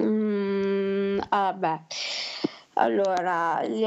Mm, 0.00 1.18
vabbè, 1.28 1.80
allora, 2.78 3.64
gli, 3.66 3.84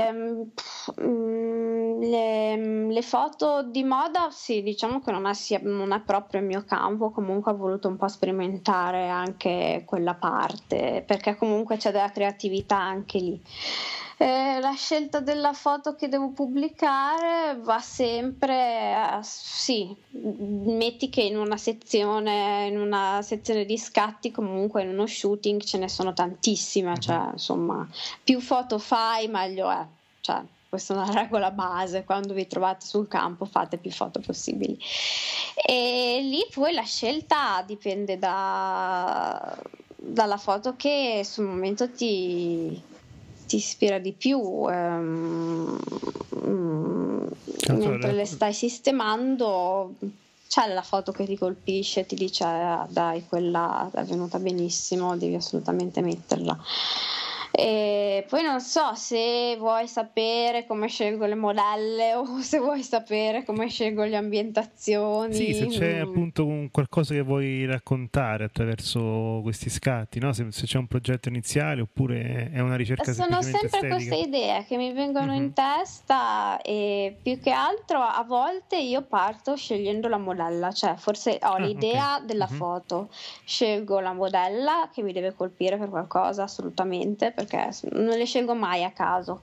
mm, 1.02 2.02
le, 2.02 2.88
le 2.92 3.02
foto 3.02 3.64
di 3.64 3.84
moda, 3.84 4.30
sì, 4.32 4.62
diciamo 4.62 5.02
che 5.02 5.12
non 5.12 5.26
è, 5.26 5.32
non 5.62 5.94
è 5.94 6.02
proprio 6.02 6.42
il 6.42 6.48
mio 6.48 6.64
campo, 6.66 7.12
comunque 7.12 7.54
ho 7.54 7.56
voluto 7.56 7.88
un 7.88 7.96
po' 7.96 8.10
sperimentare 8.10 9.08
anche 9.08 9.84
quella 9.86 10.16
parte, 10.16 11.04
perché 11.08 11.36
comunque 11.36 11.78
c'è 11.78 11.92
della 11.92 12.12
creatività 12.12 12.78
anche 12.78 13.18
lì. 13.18 13.42
Eh, 14.22 14.60
la 14.60 14.74
scelta 14.74 15.20
della 15.20 15.52
foto 15.52 15.96
che 15.96 16.08
devo 16.08 16.30
pubblicare 16.30 17.58
va 17.60 17.80
sempre, 17.80 18.94
a- 18.94 19.20
sì, 19.24 19.96
metti 20.12 21.10
che 21.10 21.22
in 21.22 21.38
una 21.38 21.58
sezione, 21.58 22.68
in 22.68 22.80
una 22.80 23.24
sezione 23.24 23.66
di 23.66 23.80
scatti, 23.80 24.30
comunque 24.30 24.84
in 24.84 24.90
uno 24.90 25.08
shooting 25.08 25.60
ce 25.64 25.80
ne 25.80 25.90
sono 25.90 26.14
tantissime, 26.14 27.00
cioè 27.00 27.30
insomma, 27.32 27.88
più 28.24 28.40
foto 28.42 28.78
fai 28.78 29.28
meglio 29.28 29.72
è, 29.72 29.84
cioè 30.20 30.44
questa 30.70 30.94
è 30.94 30.98
una 30.98 31.12
regola 31.20 31.50
base, 31.50 32.04
quando 32.04 32.36
vi 32.36 32.46
trovate 32.46 32.86
sul 32.86 33.08
campo 33.08 33.46
fate 33.46 33.80
più 33.80 33.90
foto 33.90 34.20
possibili. 34.20 34.78
E 35.66 36.20
lì 36.22 36.46
poi 36.54 36.74
la 36.74 36.84
scelta 36.84 37.64
dipende 37.66 38.20
da- 38.20 39.58
dalla 39.96 40.38
foto 40.38 40.76
che 40.76 41.22
sul 41.26 41.46
momento 41.46 41.90
ti, 41.92 42.80
ti 43.52 43.58
ispira 43.58 44.00
di 44.00 44.14
più. 44.14 44.66
ehm, 44.70 45.78
mm, 46.48 47.28
mentre 47.72 48.14
le 48.14 48.26
stai 48.26 48.54
sistemando, 48.54 49.96
c'è 50.48 50.74
la 50.74 50.82
foto 50.82 51.12
che 51.12 51.26
ti 51.26 51.38
colpisce, 51.38 52.06
ti 52.06 52.16
dice: 52.16 52.46
"Ah, 52.46 52.88
Dai, 52.90 53.26
quella 53.28 53.90
è 53.94 54.04
venuta 54.04 54.40
benissimo, 54.40 55.18
devi 55.18 55.36
assolutamente 55.36 56.00
metterla. 56.00 56.58
E 57.54 58.26
poi 58.30 58.44
non 58.44 58.62
so 58.62 58.94
se 58.96 59.56
vuoi 59.58 59.88
sapere 59.88 60.66
come 60.66 60.88
scelgo 60.88 61.26
le 61.26 61.36
modelle 61.36 62.14
o 62.16 62.26
se 62.42 62.60
vuoi 62.60 62.82
sapere 62.84 63.44
come 63.44 63.68
scelgo 63.68 64.04
le 64.04 64.16
ambientazioni. 64.16 65.34
Sì, 65.34 65.54
se 65.54 65.68
c'è 65.68 66.00
Mm. 66.00 66.02
appunto 66.02 66.46
un 66.46 66.72
qualcosa 66.72 67.14
che 67.14 67.22
vuoi 67.22 67.66
raccontare 67.66 68.46
attraverso 68.46 69.40
questi 69.44 69.70
scatti, 69.70 70.20
no? 70.20 70.32
se, 70.34 70.48
se 70.52 70.66
c'è 70.66 70.78
un 70.78 70.88
progetto 70.88 71.30
iniziale 71.30 71.82
oppure 71.82 72.50
è 72.52 72.60
una 72.60 72.76
ricerca 72.76 73.12
Sono 73.12 73.42
sempre 73.42 73.68
estetica. 73.68 73.96
queste 73.96 74.16
idee 74.16 74.66
che 74.66 74.78
mi 74.78 74.92
vengono 74.94 75.34
in 75.34 75.54
testa 75.54 76.60
e 76.62 77.20
più 77.22 77.40
che 77.40 77.52
altro 77.52 78.00
a 78.00 78.24
volte 78.28 78.78
io 78.78 79.04
parto 79.04 79.56
scegliendo 79.56 80.08
la 80.08 80.18
modella, 80.18 80.72
cioè 80.72 80.96
forse 80.96 81.38
ho 81.44 81.56
Ah, 81.56 81.60
l'idea 81.60 82.16
ok. 82.18 82.26
della 82.26 82.48
Mhm. 82.50 82.56
foto, 82.58 83.10
scelgo 83.44 84.00
la 84.00 84.14
modella 84.14 84.90
che 84.94 85.02
mi 85.04 85.12
deve 85.14 85.34
colpire 85.34 85.78
per 85.78 85.90
qualcosa 85.90 86.44
assolutamente 86.44 87.32
perché 87.46 87.70
non 87.92 88.18
le 88.18 88.26
scelgo 88.26 88.54
mai 88.54 88.84
a 88.84 88.92
caso. 88.92 89.42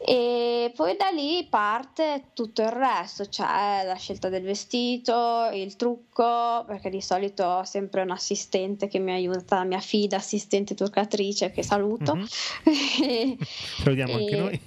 E 0.00 0.72
poi 0.76 0.96
da 0.96 1.08
lì 1.08 1.44
parte 1.50 2.26
tutto 2.32 2.62
il 2.62 2.68
resto, 2.68 3.26
cioè 3.26 3.82
la 3.84 3.96
scelta 3.96 4.28
del 4.28 4.44
vestito, 4.44 5.50
il 5.52 5.74
trucco, 5.74 6.64
perché 6.68 6.88
di 6.88 7.00
solito 7.00 7.44
ho 7.44 7.64
sempre 7.64 8.02
un 8.02 8.12
assistente 8.12 8.86
che 8.86 9.00
mi 9.00 9.10
aiuta, 9.10 9.64
mia 9.64 9.80
fida 9.80 10.16
assistente 10.16 10.76
truccatrice 10.76 11.50
che 11.50 11.64
saluto. 11.64 12.14
Mhm. 12.14 12.26
Salutiamo 13.82 14.14
anche 14.14 14.36
E- 14.36 14.38
noi. 14.38 14.60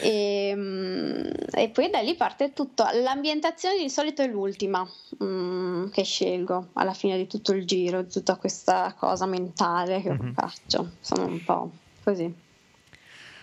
E, 0.00 0.52
mm, 0.54 1.24
e 1.54 1.68
poi 1.70 1.90
da 1.90 2.00
lì 2.00 2.14
parte 2.14 2.52
tutto. 2.52 2.84
L'ambientazione 3.02 3.78
di 3.80 3.88
solito 3.90 4.22
è 4.22 4.26
l'ultima 4.26 4.88
mm, 5.22 5.88
che 5.90 6.02
scelgo 6.04 6.68
alla 6.74 6.94
fine 6.94 7.16
di 7.16 7.26
tutto 7.26 7.52
il 7.52 7.64
giro, 7.66 8.02
di 8.02 8.10
tutta 8.10 8.36
questa 8.36 8.94
cosa 8.98 9.26
mentale 9.26 10.02
che 10.02 10.12
Mhm. 10.12 10.32
faccio. 10.34 10.92
Sono 11.00 11.26
un 11.26 11.42
po' 11.44 11.70
così. 12.02 12.32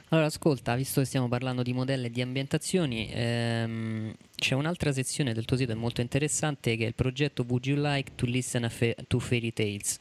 Allora, 0.09 0.27
ascolta, 0.27 0.75
visto 0.75 0.99
che 0.99 1.07
stiamo 1.07 1.27
parlando 1.27 1.63
di 1.63 1.73
modelli 1.73 2.05
e 2.05 2.11
di 2.11 2.21
ambientazioni, 2.21 3.09
ehm, 3.11 4.13
c'è 4.35 4.53
un'altra 4.53 4.91
sezione 4.91 5.33
del 5.33 5.43
tuo 5.45 5.57
sito 5.57 5.71
è 5.71 5.75
molto 5.75 6.01
interessante 6.01 6.75
che 6.75 6.83
è 6.83 6.87
il 6.87 6.93
progetto 6.93 7.43
Would 7.47 7.65
You 7.65 7.79
Like 7.81 8.11
to 8.13 8.27
Listen 8.27 8.65
a 8.65 8.69
Fa- 8.69 8.93
to 9.07 9.17
Fairy 9.17 9.51
Tales? 9.53 9.97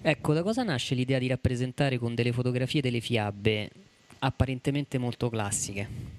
Ecco, 0.00 0.32
da 0.32 0.42
cosa 0.42 0.62
nasce 0.62 0.94
l'idea 0.94 1.18
di 1.18 1.26
rappresentare 1.26 1.98
con 1.98 2.14
delle 2.14 2.32
fotografie 2.32 2.80
delle 2.80 3.00
fiabe 3.00 3.70
apparentemente 4.18 4.98
molto 4.98 5.28
classiche? 5.28 6.14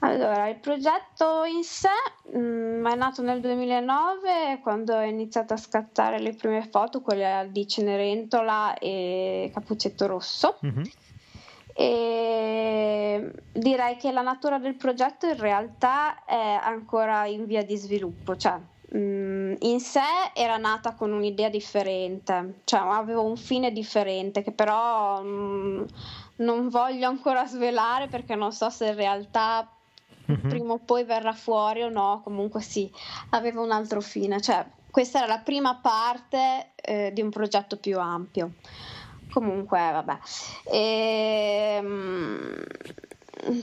Allora, 0.00 0.48
il 0.48 0.56
progetto 0.56 1.44
in 1.44 1.64
sé 1.64 1.88
mm, 2.36 2.86
è 2.86 2.94
nato 2.94 3.22
nel 3.22 3.40
2009 3.40 4.60
quando 4.62 4.94
ho 4.94 5.02
iniziato 5.02 5.54
a 5.54 5.56
scattare 5.56 6.20
le 6.20 6.34
prime 6.34 6.68
foto, 6.70 7.00
quelle 7.00 7.48
di 7.50 7.66
Cenerentola 7.66 8.78
e 8.78 9.50
Cappuccetto 9.52 10.06
Rosso. 10.06 10.58
E 11.78 13.30
direi 13.52 13.96
che 13.96 14.10
la 14.10 14.22
natura 14.22 14.58
del 14.58 14.76
progetto 14.76 15.26
in 15.26 15.36
realtà 15.36 16.24
è 16.24 16.58
ancora 16.62 17.26
in 17.26 17.44
via 17.44 17.62
di 17.64 17.76
sviluppo, 17.76 18.36
cioè 18.36 18.58
mm, 18.96 19.54
in 19.60 19.80
sé 19.80 20.00
era 20.34 20.56
nata 20.56 20.94
con 20.94 21.12
un'idea 21.12 21.50
differente, 21.50 22.60
cioè 22.64 22.80
avevo 22.80 23.24
un 23.24 23.36
fine 23.36 23.72
differente 23.72 24.42
che 24.42 24.52
però 24.52 25.22
mm, 25.22 25.84
non 26.36 26.68
voglio 26.68 27.08
ancora 27.08 27.46
svelare 27.46 28.08
perché 28.08 28.34
non 28.34 28.52
so 28.52 28.68
se 28.70 28.88
in 28.88 28.94
realtà 28.94 29.68
prima 30.48 30.72
o 30.72 30.78
poi 30.78 31.04
verrà 31.04 31.32
fuori 31.32 31.82
o 31.82 31.88
no, 31.88 32.20
comunque 32.24 32.60
sì, 32.60 32.90
aveva 33.30 33.60
un 33.60 33.70
altro 33.70 34.00
fine, 34.00 34.40
cioè 34.40 34.64
questa 34.90 35.18
era 35.18 35.26
la 35.26 35.38
prima 35.40 35.76
parte 35.76 36.72
eh, 36.76 37.10
di 37.12 37.20
un 37.20 37.30
progetto 37.30 37.76
più 37.76 37.98
ampio. 37.98 38.52
Comunque, 39.30 39.78
vabbè. 39.78 40.18
Ehm, 40.72 42.64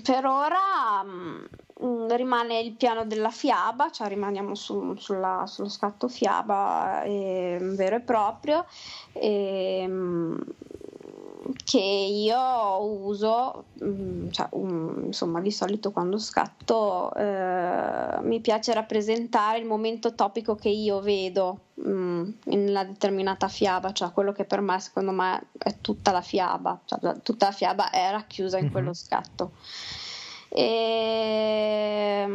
per 0.04 0.26
ora 0.26 1.04
mm, 1.04 2.08
rimane 2.12 2.60
il 2.60 2.74
piano 2.74 3.06
della 3.06 3.32
fiaba, 3.32 3.90
cioè 3.90 4.08
rimaniamo 4.08 4.54
su- 4.56 4.96
sulla- 4.98 5.46
sullo 5.48 5.70
scatto 5.70 6.08
fiaba 6.08 7.02
eh, 7.04 7.58
vero 7.62 7.96
e 7.96 8.02
proprio. 8.02 8.66
ehm, 9.14 10.40
che 11.74 11.80
io 11.80 12.84
uso, 12.84 13.64
mm, 13.84 14.30
cioè, 14.30 14.48
um, 14.52 15.06
insomma, 15.06 15.42
di 15.42 15.50
solito 15.50 15.92
quando 15.92 16.20
scatto 16.20 17.12
eh, 17.16 18.20
mi 18.22 18.42
piace 18.42 18.76
rappresentare 18.76 19.58
il 19.58 19.66
momento 19.66 20.14
topico 20.14 20.54
che 20.54 20.70
io 20.70 21.02
vedo 21.02 21.62
mm, 21.82 22.30
in 22.50 22.68
una 22.70 22.84
determinata 22.84 23.48
fiaba, 23.48 23.92
cioè 23.92 24.12
quello 24.12 24.34
che 24.34 24.46
per 24.46 24.62
me, 24.62 24.80
secondo 24.80 25.10
me, 25.14 25.48
è 25.58 25.74
tutta 25.82 26.12
la 26.12 26.22
fiaba, 26.22 26.80
cioè, 26.86 27.00
tutta 27.24 27.48
la 27.48 27.52
fiaba 27.52 27.90
è 27.90 28.12
racchiusa 28.12 28.60
in 28.60 28.70
quello 28.70 28.94
scatto. 28.94 29.54
E, 30.50 32.28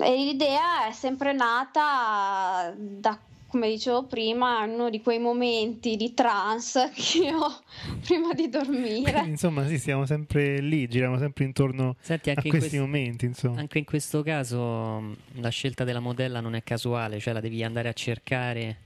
e 0.00 0.16
l'idea 0.16 0.86
è 0.86 0.92
sempre 0.92 1.32
nata 1.32 2.74
da, 2.76 3.18
come 3.54 3.68
dicevo 3.68 4.02
prima, 4.06 4.64
uno 4.64 4.90
di 4.90 5.00
quei 5.00 5.20
momenti 5.20 5.94
di 5.94 6.12
trance 6.12 6.90
che 6.92 7.32
ho 7.32 7.62
prima 8.04 8.34
di 8.34 8.48
dormire. 8.48 9.20
Insomma, 9.20 9.64
sì, 9.68 9.78
siamo 9.78 10.06
sempre 10.06 10.58
lì, 10.58 10.88
giriamo 10.88 11.16
sempre 11.18 11.44
intorno 11.44 11.94
Senti, 12.00 12.30
a 12.30 12.32
anche 12.34 12.48
questi 12.48 12.74
in 12.74 12.80
questi- 12.80 12.98
momenti, 12.98 13.24
insomma. 13.26 13.60
Anche 13.60 13.78
in 13.78 13.84
questo 13.84 14.22
caso 14.22 15.14
la 15.34 15.48
scelta 15.50 15.84
della 15.84 16.00
modella 16.00 16.40
non 16.40 16.56
è 16.56 16.64
casuale, 16.64 17.20
cioè 17.20 17.32
la 17.32 17.38
devi 17.38 17.62
andare 17.62 17.88
a 17.88 17.92
cercare. 17.92 18.78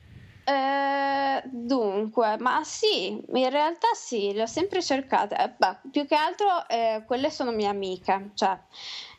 Eh, 0.44 1.42
dunque, 1.46 2.36
ma 2.38 2.60
sì, 2.62 3.12
in 3.12 3.48
realtà 3.50 3.88
sì, 3.94 4.34
le 4.34 4.42
ho 4.42 4.46
sempre 4.46 4.82
cercate. 4.82 5.34
Eh, 5.34 5.50
beh, 5.56 5.78
più 5.90 6.06
che 6.06 6.14
altro 6.14 6.68
eh, 6.68 7.04
quelle 7.06 7.30
sono 7.30 7.52
mie 7.52 7.68
amiche, 7.68 8.32
cioè 8.34 8.58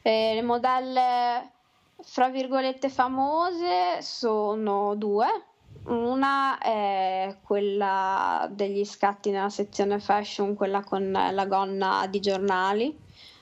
eh, 0.04 0.34
le 0.36 0.42
modelle 0.44 1.52
fra 2.04 2.30
virgolette 2.30 2.90
famose 2.90 4.02
sono 4.02 4.96
due. 4.96 5.28
Una 5.84 6.58
è 6.60 7.38
quella 7.44 8.48
degli 8.52 8.86
scatti 8.86 9.32
nella 9.32 9.50
sezione 9.50 10.00
fashion, 10.00 10.56
quella 10.56 10.84
con 10.84 11.12
la 11.12 11.46
gonna 11.46 12.06
di 12.08 12.20
giornali 12.20 13.00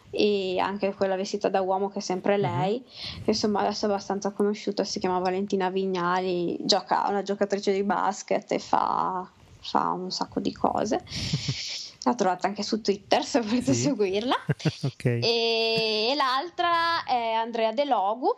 e 0.09 0.57
anche 0.59 0.93
quella 0.93 1.15
vestita 1.15 1.49
da 1.49 1.61
uomo 1.61 1.89
che 1.89 1.99
è 1.99 2.01
sempre 2.01 2.37
lei, 2.37 2.83
che 3.23 3.31
insomma 3.31 3.59
adesso 3.61 3.85
è 3.85 3.89
abbastanza 3.89 4.31
conosciuta, 4.31 4.83
si 4.83 4.99
chiama 4.99 5.19
Valentina 5.19 5.69
Vignali, 5.69 6.57
gioca, 6.61 7.05
è 7.05 7.09
una 7.09 7.23
giocatrice 7.23 7.73
di 7.73 7.83
basket 7.83 8.51
e 8.51 8.59
fa, 8.59 9.29
fa 9.59 9.91
un 9.91 10.11
sacco 10.11 10.39
di 10.39 10.53
cose. 10.53 11.03
La 12.07 12.15
trovate 12.15 12.47
anche 12.47 12.63
su 12.63 12.79
Twitter 12.81 13.21
se 13.25 13.41
volete 13.41 13.73
Sì. 13.73 13.81
seguirla. 13.81 14.35
ok. 14.83 15.05
E, 15.05 16.09
e 16.11 16.15
l'altra 16.15 17.03
è 17.03 17.33
Andrea 17.33 17.73
De 17.73 17.83
Logu, 17.83 18.33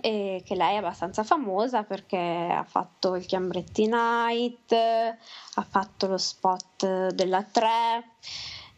eh, 0.00 0.42
che 0.44 0.54
lei 0.54 0.74
è 0.74 0.78
abbastanza 0.78 1.22
famosa 1.22 1.82
perché 1.82 2.16
ha 2.16 2.64
fatto 2.64 3.16
il 3.16 3.26
Chiambretti 3.26 3.86
Night, 3.86 4.72
ha 4.72 5.66
fatto 5.68 6.06
lo 6.06 6.16
spot 6.16 7.08
della 7.08 7.42
3, 7.42 7.68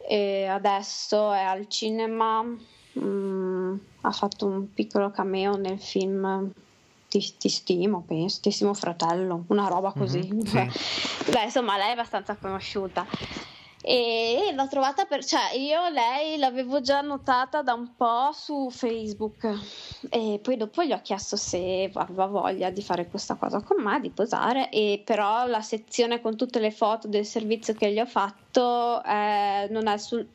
e 0.09 0.47
adesso 0.47 1.30
è 1.32 1.43
al 1.43 1.68
cinema, 1.68 2.43
mm, 2.43 3.74
ha 4.01 4.11
fatto 4.11 4.47
un 4.47 4.72
piccolo 4.72 5.11
cameo 5.12 5.57
nel 5.57 5.78
film 5.80 6.51
Ti, 7.12 7.36
ti 7.36 7.51
stimo, 7.51 8.03
penso, 8.07 8.40
ti 8.40 8.51
stimo 8.51 8.72
fratello, 8.72 9.45
una 9.49 9.68
roba 9.68 9.93
così. 9.93 10.26
Mhm, 10.32 10.45
sì. 10.47 11.28
Beh, 11.30 11.45
insomma, 11.45 11.76
lei 11.76 11.88
è 11.88 11.93
abbastanza 11.93 12.36
conosciuta. 12.36 13.07
E 13.83 14.53
l'ho 14.55 14.68
trovata 14.68 15.05
per 15.05 15.24
cioè 15.24 15.55
io 15.57 15.89
lei 15.89 16.39
l'avevo 16.39 16.80
già 16.80 17.01
notata 17.01 17.62
da 17.62 17.74
un 17.74 17.95
po' 17.97 18.30
su 18.33 18.70
Facebook. 18.70 19.47
E 20.09 20.39
poi 20.41 20.57
dopo 20.57 20.85
gli 20.85 20.93
ho 20.93 21.01
chiesto 21.03 21.37
se 21.37 21.91
aveva 21.93 22.26
voglia 22.26 22.70
di 22.70 22.83
fare 22.83 23.09
questa 23.09 23.35
cosa 23.35 23.61
con 23.61 23.83
me 23.83 24.01
di 24.01 24.11
posare. 24.11 24.70
E 24.70 25.03
però 25.05 25.47
la 25.47 25.62
sezione 25.62 26.20
con 26.20 26.37
tutte 26.37 26.61
le 26.61 26.70
foto 26.70 27.09
del 27.09 27.26
servizio 27.26 27.74
che 27.74 27.93
gli 27.93 27.99
ho 27.99 28.07
fatto 28.07 29.03
eh, 29.05 29.66
non 29.70 29.89
è 29.89 29.99
sul 29.99 30.26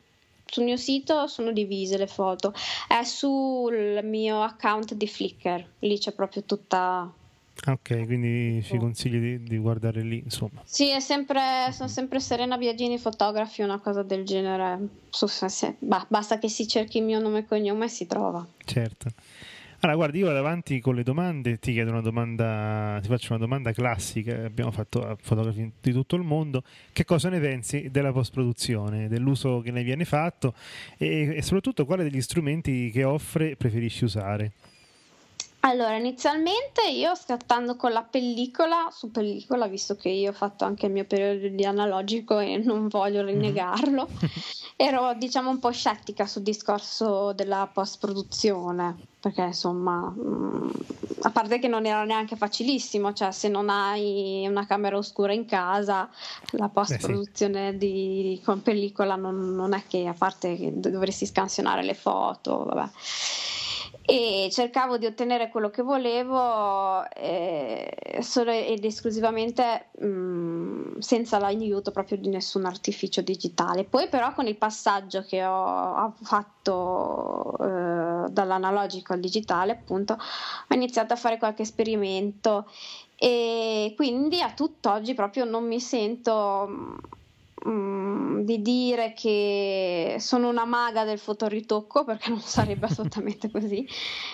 sul 0.50 0.64
mio 0.64 0.76
sito 0.76 1.26
sono 1.26 1.52
divise 1.52 1.98
le 1.98 2.06
foto, 2.06 2.54
è 2.88 3.02
sul 3.04 4.00
mio 4.02 4.42
account 4.42 4.94
di 4.94 5.06
Flickr, 5.06 5.62
lì 5.80 5.98
c'è 5.98 6.12
proprio 6.12 6.42
tutta 6.44 7.12
Ok, 7.66 8.06
quindi 8.06 8.62
ci 8.62 8.78
consigli 8.78 9.18
di, 9.18 9.42
di 9.42 9.58
guardare 9.58 10.02
lì, 10.02 10.20
insomma. 10.22 10.62
Sì, 10.64 10.90
è 10.90 11.00
sempre, 11.00 11.70
sono 11.72 11.88
sempre 11.88 12.20
Serena 12.20 12.56
Biagini 12.56 12.98
Fotografi, 12.98 13.62
una 13.62 13.78
cosa 13.80 14.02
del 14.02 14.24
genere. 14.24 14.78
Basta 15.78 16.38
che 16.38 16.48
si 16.48 16.68
cerchi 16.68 16.98
il 16.98 17.04
mio 17.04 17.18
nome 17.18 17.40
e 17.40 17.46
cognome 17.46 17.86
e 17.86 17.88
si 17.88 18.06
trova. 18.06 18.46
Certo. 18.64 19.08
Allora, 19.80 19.96
guardi, 19.96 20.18
io 20.18 20.26
vado 20.26 20.38
avanti 20.38 20.80
con 20.80 20.96
le 20.96 21.04
domande, 21.04 21.58
ti 21.58 21.72
chiedo 21.72 21.90
una 21.90 22.00
domanda, 22.00 22.98
ti 23.00 23.06
faccio 23.06 23.34
una 23.34 23.42
domanda 23.44 23.70
classica, 23.70 24.44
abbiamo 24.44 24.72
fatto 24.72 25.06
a 25.06 25.16
fotografi 25.20 25.70
di 25.80 25.92
tutto 25.92 26.16
il 26.16 26.22
mondo, 26.22 26.64
che 26.92 27.04
cosa 27.04 27.28
ne 27.28 27.38
pensi 27.38 27.88
della 27.88 28.10
post-produzione, 28.10 29.06
dell'uso 29.06 29.60
che 29.60 29.70
ne 29.70 29.84
viene 29.84 30.04
fatto 30.04 30.52
e, 30.96 31.36
e 31.36 31.42
soprattutto 31.42 31.84
quale 31.84 32.02
degli 32.02 32.20
strumenti 32.20 32.90
che 32.90 33.04
offre 33.04 33.54
preferisci 33.54 34.02
usare? 34.02 34.52
Allora, 35.68 35.96
inizialmente 35.98 36.88
io 36.88 37.14
scattando 37.14 37.76
con 37.76 37.92
la 37.92 38.02
pellicola, 38.02 38.88
su 38.90 39.10
pellicola, 39.10 39.66
visto 39.66 39.96
che 39.96 40.08
io 40.08 40.30
ho 40.30 40.32
fatto 40.32 40.64
anche 40.64 40.86
il 40.86 40.92
mio 40.92 41.04
periodo 41.04 41.46
di 41.46 41.64
analogico 41.66 42.38
e 42.38 42.56
non 42.56 42.88
voglio 42.88 43.22
rinnegarlo, 43.22 44.08
mm-hmm. 44.08 44.32
ero 44.76 45.12
diciamo 45.12 45.50
un 45.50 45.58
po' 45.58 45.70
scettica 45.70 46.26
sul 46.26 46.40
discorso 46.40 47.34
della 47.34 47.68
post-produzione, 47.70 48.96
perché 49.20 49.42
insomma, 49.42 50.08
mh, 50.08 50.22
mm, 50.22 50.70
a 51.20 51.30
parte 51.32 51.58
che 51.58 51.68
non 51.68 51.84
era 51.84 52.02
neanche 52.04 52.36
facilissimo, 52.36 53.12
cioè 53.12 53.30
se 53.30 53.48
non 53.48 53.68
hai 53.68 54.46
una 54.48 54.64
camera 54.64 54.96
oscura 54.96 55.34
in 55.34 55.44
casa, 55.44 56.08
la 56.52 56.70
post-produzione 56.70 57.72
sì. 57.72 57.76
di, 57.76 58.40
con 58.42 58.62
pellicola 58.62 59.16
non, 59.16 59.54
non, 59.54 59.74
è 59.74 59.82
che, 59.86 60.06
a 60.06 60.14
parte 60.16 60.56
che 60.56 60.72
dovresti 60.74 61.26
scansionare 61.26 61.82
le 61.82 61.94
foto, 61.94 62.64
vabbè 62.64 62.90
e 64.02 64.48
cercavo 64.50 64.96
di 64.98 65.06
ottenere 65.06 65.50
quello 65.50 65.70
che 65.70 65.82
volevo 65.82 67.08
eh, 67.10 68.18
solo 68.20 68.50
ed 68.50 68.84
esclusivamente 68.84 69.88
mh, 69.98 70.06
mm, 70.06 70.98
senza 70.98 71.38
l'aiuto 71.38 71.90
proprio 71.90 72.18
di 72.18 72.28
nessun 72.28 72.64
artificio 72.64 73.20
digitale. 73.20 73.84
Poi 73.84 74.08
però 74.08 74.32
con 74.32 74.46
il 74.46 74.56
passaggio 74.56 75.22
che 75.22 75.44
ho 75.44 76.14
fatto 76.22 77.56
eh, 77.60 78.30
dall'analogico 78.30 79.12
al 79.12 79.20
digitale, 79.20 79.72
appunto, 79.72 80.14
ho 80.14 80.74
iniziato 80.74 81.12
a 81.12 81.16
fare 81.16 81.38
qualche 81.38 81.62
esperimento 81.62 82.66
e 83.16 83.94
quindi 83.96 84.40
a 84.40 84.52
tutt'oggi 84.52 85.12
proprio 85.14 85.44
non 85.44 85.66
mi 85.66 85.80
sento 85.80 86.98
Mm, 87.66 88.42
di 88.42 88.62
dire 88.62 89.12
che 89.14 90.16
sono 90.20 90.48
una 90.48 90.64
maga 90.64 91.04
del 91.04 91.18
fotoritocco 91.18 92.04
perché 92.04 92.28
non 92.30 92.40
sarebbe 92.40 92.86
assolutamente 92.86 93.50
così 93.50 93.86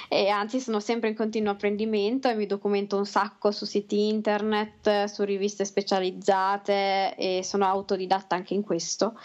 e 0.08 0.28
anzi 0.28 0.60
sono 0.60 0.78
sempre 0.78 1.08
in 1.08 1.14
continuo 1.16 1.52
apprendimento 1.52 2.28
e 2.28 2.34
mi 2.34 2.44
documento 2.46 2.98
un 2.98 3.06
sacco 3.06 3.50
su 3.50 3.64
siti 3.64 4.08
internet, 4.08 5.04
su 5.04 5.22
riviste 5.24 5.64
specializzate 5.64 7.14
e 7.16 7.40
sono 7.42 7.64
autodidatta 7.66 8.34
anche 8.34 8.52
in 8.52 8.62
questo. 8.62 9.18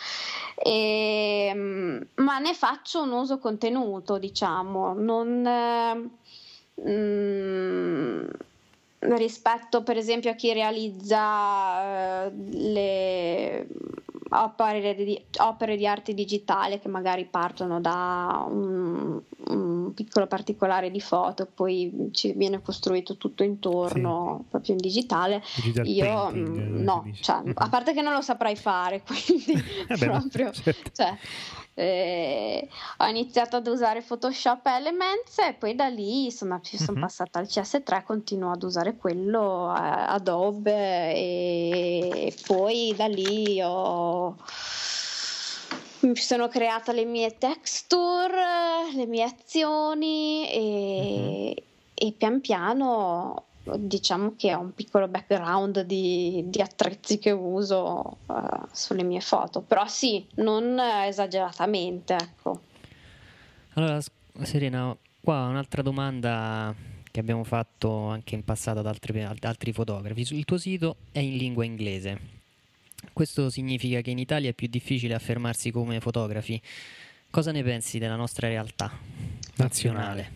E, 0.56 1.52
mm, 1.54 2.02
ma 2.16 2.40
ne 2.40 2.54
faccio 2.54 3.02
un 3.04 3.12
uso 3.12 3.38
contenuto 3.38 4.18
diciamo. 4.18 4.94
Non 4.94 5.46
eh, 5.46 6.10
mm, 6.88 8.28
rispetto 9.00 9.82
per 9.84 9.98
esempio 9.98 10.32
a 10.32 10.34
chi 10.34 10.52
realizza 10.54 12.26
eh, 12.26 12.32
le 12.52 13.68
opere 14.32 14.96
di, 14.96 15.20
opere 15.38 15.76
di, 15.76 15.88
arte 15.88 16.14
digitale 16.14 16.80
che 16.80 16.88
magari 16.88 17.26
partono 17.26 17.80
da 17.82 18.46
un, 18.48 19.20
un, 19.48 19.94
piccolo 19.94 20.28
particolare 20.28 20.92
di 20.92 21.02
foto, 21.02 21.48
poi 21.52 22.10
ci 22.12 22.34
viene 22.34 22.62
costruito 22.62 23.18
tutto 23.18 23.44
intorno 23.44 24.42
sì. 24.42 24.50
proprio 24.50 24.76
in 24.76 24.82
digitale. 24.82 25.42
Digital 25.56 25.88
Io 25.88 26.06
painting, 26.06 26.60
mm, 26.60 26.84
no, 26.84 27.12
cioè, 27.22 27.42
a 27.54 27.70
parte 27.70 27.94
che 27.94 28.02
non 28.02 28.14
lo 28.14 28.22
saprei 28.22 28.56
fare, 28.56 29.02
quindi 29.06 29.54
eh 29.54 29.98
beh, 29.98 30.06
proprio 30.06 30.52
certo. 30.52 30.92
cioè, 30.94 31.18
eh, 31.80 32.68
ho 32.98 33.06
iniziato 33.06 33.56
ad 33.56 33.68
usare 33.68 34.02
Photoshop 34.02 34.66
Elements 34.66 35.38
e 35.40 35.54
poi 35.54 35.76
da 35.76 35.88
lì 35.88 36.30
sono, 36.30 36.60
sono 36.62 36.92
uh-huh. 36.92 37.00
passata 37.00 37.40
al 37.40 37.46
CS3, 37.46 38.04
continuo 38.04 38.52
ad 38.52 38.64
usare 38.64 38.98
quello, 38.98 39.74
eh, 39.74 39.80
Adobe 39.80 41.14
e 41.14 42.36
poi 42.46 42.94
da 42.96 43.08
lì 43.08 43.62
ho 43.64 44.36
mi 46.02 46.16
sono 46.16 46.48
creata 46.48 46.94
le 46.94 47.04
mie 47.06 47.38
texture, 47.38 48.92
le 48.94 49.06
mie 49.06 49.24
azioni 49.24 50.50
e, 50.50 51.54
uh-huh. 51.56 52.08
e 52.08 52.14
pian 52.18 52.42
piano 52.42 53.49
diciamo 53.78 54.36
che 54.36 54.54
ho 54.54 54.60
un 54.60 54.74
piccolo 54.74 55.08
background 55.08 55.82
di, 55.82 56.44
di 56.48 56.62
attrezzi 56.62 57.20
che 57.20 57.32
uso 57.32 58.18
uh, 58.26 58.68
sulle 58.72 59.04
mie 59.04 59.22
foto, 59.22 59.62
però 59.62 59.88
sì, 59.88 60.26
non 60.36 60.80
esageratamente, 60.80 62.16
ecco. 62.16 62.62
Allora, 63.74 64.00
Serena, 64.42 64.96
qua 65.22 65.48
un'altra 65.48 65.82
domanda 65.82 66.74
che 67.12 67.20
abbiamo 67.20 67.44
fatto 67.44 68.08
anche 68.08 68.36
in 68.36 68.44
passato 68.44 68.80
ad 68.80 68.88
altri, 68.88 69.24
ad 69.24 69.44
altri 69.44 69.74
fotografi. 69.74 70.26
Il 70.36 70.46
tuo 70.46 70.58
sito 70.58 70.98
è 71.12 71.20
in 71.20 71.38
lingua 71.38 71.66
inglese. 71.66 72.38
Questo 73.14 73.50
significa 73.50 74.02
che 74.02 74.12
in 74.12 74.20
Italia 74.20 74.50
è 74.50 74.54
più 74.54 74.68
difficile 74.68 75.14
affermarsi 75.14 75.72
come 75.72 76.00
fotografi. 76.00 76.62
Cosa 77.30 77.52
ne 77.52 77.64
pensi 77.64 78.00
della 78.00 78.16
nostra 78.16 78.48
realtà 78.48 79.39
nazionale? 79.60 80.32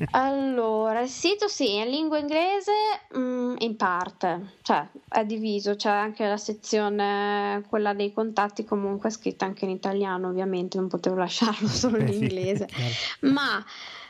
allora, 0.12 1.00
il 1.00 1.08
sito 1.08 1.48
sì, 1.48 1.76
in 1.76 1.88
lingua 1.88 2.18
inglese 2.18 2.72
mh, 3.12 3.18
mm, 3.18 3.54
in 3.58 3.76
parte, 3.76 4.54
cioè 4.62 4.86
è 5.08 5.24
diviso, 5.24 5.76
c'è 5.76 5.90
anche 5.90 6.26
la 6.26 6.36
sezione, 6.36 7.64
quella 7.68 7.94
dei 7.94 8.12
contatti 8.12 8.64
comunque 8.64 9.10
scritta 9.10 9.44
anche 9.44 9.64
in 9.64 9.70
italiano, 9.70 10.28
ovviamente 10.28 10.78
non 10.78 10.88
potevo 10.88 11.16
lasciarlo 11.16 11.66
solo 11.68 11.98
in 11.98 12.08
inglese, 12.08 12.68
ma 13.22 13.62
Ehm, 13.62 14.07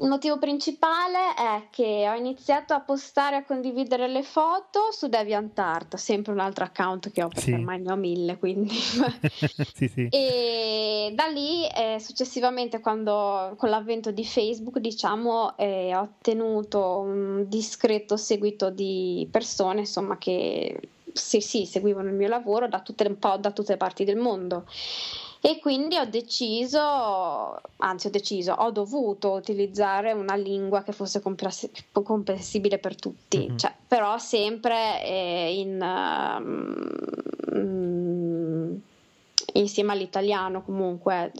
il 0.00 0.08
motivo 0.08 0.38
principale 0.38 1.34
è 1.36 1.64
che 1.70 2.08
ho 2.08 2.14
iniziato 2.14 2.74
a 2.74 2.80
postare 2.80 3.36
e 3.36 3.38
a 3.40 3.44
condividere 3.44 4.08
le 4.08 4.22
foto 4.22 4.90
su 4.90 5.06
DeviantArt, 5.06 5.96
sempre 5.96 6.32
un 6.32 6.40
altro 6.40 6.64
account 6.64 7.10
che 7.12 7.22
ho 7.22 7.28
perché 7.28 7.42
sì. 7.42 7.52
ormai 7.52 7.80
ne 7.80 7.92
ho 7.92 7.96
mille, 7.96 8.38
quindi 8.38 8.74
sì, 9.74 9.88
sì. 9.88 10.08
e 10.10 11.12
da 11.14 11.26
lì 11.26 11.66
eh, 11.68 11.98
successivamente 12.00 12.80
quando 12.80 13.54
con 13.56 13.70
l'avvento 13.70 14.10
di 14.10 14.24
Facebook 14.24 14.78
diciamo 14.78 15.56
eh, 15.56 15.94
ho 15.94 16.00
ottenuto 16.00 16.98
un 16.98 17.44
discreto 17.48 18.16
seguito 18.16 18.70
di 18.70 19.28
persone 19.30 19.80
insomma 19.80 20.18
che 20.18 20.80
sì, 21.12 21.40
sì, 21.40 21.64
seguivano 21.64 22.08
il 22.08 22.14
mio 22.14 22.28
lavoro 22.28 22.68
da 22.68 22.80
tutte, 22.80 23.06
un 23.06 23.18
po' 23.18 23.36
da 23.36 23.50
tutte 23.50 23.72
le 23.72 23.78
parti 23.78 24.04
del 24.04 24.16
mondo 24.16 24.64
e 25.40 25.58
quindi 25.60 25.96
ho 25.96 26.04
deciso, 26.04 27.60
anzi 27.76 28.08
ho 28.08 28.10
deciso, 28.10 28.52
ho 28.52 28.70
dovuto 28.70 29.32
utilizzare 29.32 30.12
una 30.12 30.34
lingua 30.34 30.82
che 30.82 30.92
fosse 30.92 31.20
comprensibile 31.20 32.78
per 32.78 32.96
tutti, 32.96 33.38
mm-hmm. 33.38 33.56
cioè, 33.56 33.72
però 33.86 34.18
sempre 34.18 35.04
eh, 35.04 35.58
in, 35.60 35.80
um, 37.52 38.80
insieme 39.54 39.92
all'italiano 39.92 40.62
comunque 40.62 41.32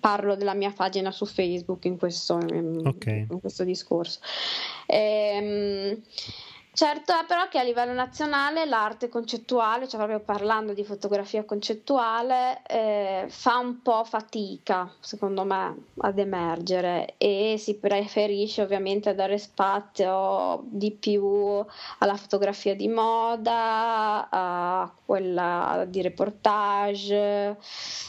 parlo 0.00 0.34
della 0.34 0.54
mia 0.54 0.72
pagina 0.74 1.10
su 1.10 1.26
Facebook 1.26 1.84
in 1.84 1.98
questo, 1.98 2.36
okay. 2.36 3.26
in 3.30 3.40
questo 3.40 3.64
discorso. 3.64 4.20
Ehm, 4.86 6.00
Certo 6.74 7.12
è 7.12 7.26
però 7.26 7.48
che 7.48 7.58
a 7.58 7.62
livello 7.62 7.92
nazionale 7.92 8.64
l'arte 8.64 9.10
concettuale, 9.10 9.86
cioè 9.86 9.98
proprio 10.00 10.20
parlando 10.20 10.72
di 10.72 10.86
fotografia 10.86 11.44
concettuale, 11.44 12.62
eh, 12.66 13.26
fa 13.28 13.58
un 13.58 13.82
po' 13.82 14.04
fatica, 14.04 14.90
secondo 14.98 15.44
me, 15.44 15.88
ad 15.98 16.18
emergere 16.18 17.16
e 17.18 17.56
si 17.58 17.74
preferisce 17.76 18.62
ovviamente 18.62 19.14
dare 19.14 19.36
spazio 19.36 20.62
di 20.64 20.92
più 20.92 21.62
alla 21.98 22.16
fotografia 22.16 22.74
di 22.74 22.88
moda, 22.88 24.28
a 24.30 24.90
quella 25.04 25.84
di 25.86 26.00
reportage, 26.00 27.54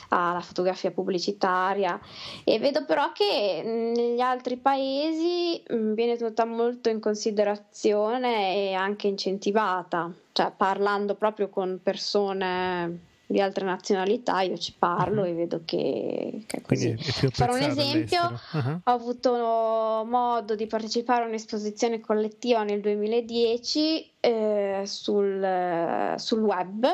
alla 0.08 0.40
fotografia 0.40 0.92
pubblicitaria. 0.92 2.00
E 2.46 2.60
vedo 2.60 2.86
però 2.86 3.12
che 3.12 3.62
negli 3.66 4.22
altri 4.22 4.56
paesi 4.56 5.62
viene 5.68 6.16
tenuta 6.16 6.46
molto 6.46 6.88
in 6.88 7.02
considerazione 7.02 8.53
e 8.54 8.74
anche 8.74 9.08
incentivata. 9.08 10.14
cioè 10.32 10.52
parlando 10.56 11.16
proprio 11.16 11.50
con 11.50 11.80
persone 11.82 13.00
di 13.26 13.42
altre 13.42 13.66
nazionalità, 13.66 14.42
io 14.42 14.58
ci 14.58 14.76
parlo 14.78 15.22
uh-huh. 15.22 15.28
e 15.28 15.34
vedo 15.34 15.62
che, 15.66 16.44
che 16.46 16.58
è 16.58 16.62
così. 16.62 16.90
È 16.92 17.30
Farò 17.32 17.56
un 17.56 17.62
esempio, 17.64 18.22
uh-huh. 18.22 18.82
ho 18.84 18.92
avuto 18.92 20.06
modo 20.08 20.56
di 20.56 20.68
partecipare 20.68 21.24
a 21.24 21.28
un'esposizione 21.28 22.00
collettiva 22.00 22.64
nel 22.64 22.80
2010 22.80 24.12
eh, 24.20 24.82
sul, 24.86 26.14
sul 26.18 26.42
web 26.42 26.86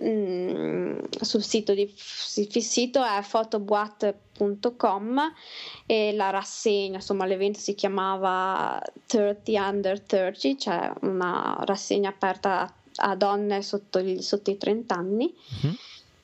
sul 0.00 1.42
sito 1.42 1.74
di 1.74 1.82
il 1.82 2.62
sito 2.62 3.04
è 3.04 3.22
photoboat.com 3.28 5.20
e 5.84 6.12
la 6.14 6.30
rassegna, 6.30 6.96
insomma 6.96 7.26
l'evento 7.26 7.58
si 7.58 7.74
chiamava 7.74 8.80
30 9.06 9.68
under 9.68 10.00
30, 10.00 10.56
cioè 10.56 10.90
una 11.02 11.58
rassegna 11.66 12.08
aperta 12.08 12.72
a 12.96 13.14
donne 13.14 13.60
sotto, 13.62 14.00
gli, 14.00 14.22
sotto 14.22 14.50
i 14.50 14.56
30 14.56 14.94
anni. 14.94 15.34
Mm-hmm. 15.64 15.74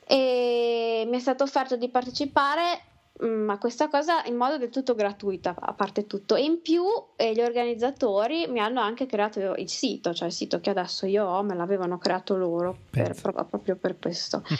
E 0.08 1.04
mi 1.06 1.16
è 1.16 1.20
stato 1.20 1.44
offerto 1.44 1.76
di 1.76 1.88
partecipare 1.88 2.80
ma 3.20 3.54
mm, 3.54 3.58
questa 3.58 3.88
cosa 3.88 4.24
in 4.24 4.36
modo 4.36 4.58
del 4.58 4.70
tutto 4.70 4.94
gratuita, 4.94 5.54
a 5.58 5.72
parte 5.72 6.06
tutto. 6.06 6.34
E 6.34 6.42
in 6.42 6.60
più 6.60 6.84
eh, 7.16 7.32
gli 7.32 7.40
organizzatori 7.40 8.46
mi 8.48 8.60
hanno 8.60 8.80
anche 8.80 9.06
creato 9.06 9.54
il 9.54 9.68
sito, 9.68 10.12
cioè 10.12 10.28
il 10.28 10.34
sito 10.34 10.60
che 10.60 10.70
adesso 10.70 11.06
io 11.06 11.24
ho, 11.24 11.42
me 11.42 11.54
l'avevano 11.54 11.98
creato 11.98 12.36
loro 12.36 12.76
per, 12.90 13.14
proprio 13.20 13.76
per 13.76 13.98
questo. 13.98 14.42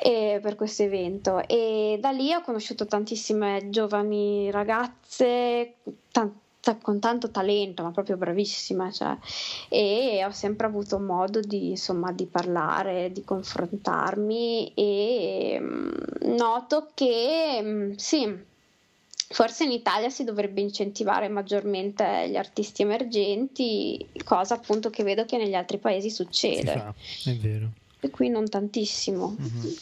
e 0.00 0.38
per 0.40 0.54
questo 0.54 0.84
evento 0.84 1.42
e 1.48 1.98
da 2.00 2.10
lì 2.10 2.32
ho 2.32 2.40
conosciuto 2.40 2.86
tantissime 2.86 3.68
giovani 3.68 4.48
ragazze, 4.48 5.74
tante 6.12 6.46
con 6.76 6.98
tanto 7.00 7.30
talento, 7.30 7.82
ma 7.82 7.90
proprio 7.90 8.16
bravissima, 8.16 8.90
cioè, 8.90 9.16
e 9.68 10.24
ho 10.24 10.30
sempre 10.30 10.66
avuto 10.66 10.98
modo 10.98 11.40
di, 11.40 11.70
insomma, 11.70 12.12
di 12.12 12.26
parlare, 12.26 13.10
di 13.12 13.24
confrontarmi 13.24 14.72
e 14.74 15.58
mm, 15.60 15.90
noto 16.36 16.90
che 16.94 17.60
mm, 17.62 17.92
sì, 17.96 18.46
forse 19.30 19.64
in 19.64 19.72
Italia 19.72 20.10
si 20.10 20.24
dovrebbe 20.24 20.60
incentivare 20.60 21.28
maggiormente 21.28 22.28
gli 22.28 22.36
artisti 22.36 22.82
emergenti, 22.82 24.06
cosa 24.24 24.54
appunto 24.54 24.90
che 24.90 25.02
vedo 25.02 25.24
che 25.24 25.36
negli 25.36 25.54
altri 25.54 25.78
paesi 25.78 26.10
succede. 26.10 26.72
Fa, 26.72 26.94
è 27.30 27.34
vero. 27.34 27.70
E 28.00 28.10
qui 28.10 28.28
non 28.28 28.48
tantissimo. 28.48 29.36
Mm-hmm. 29.40 29.72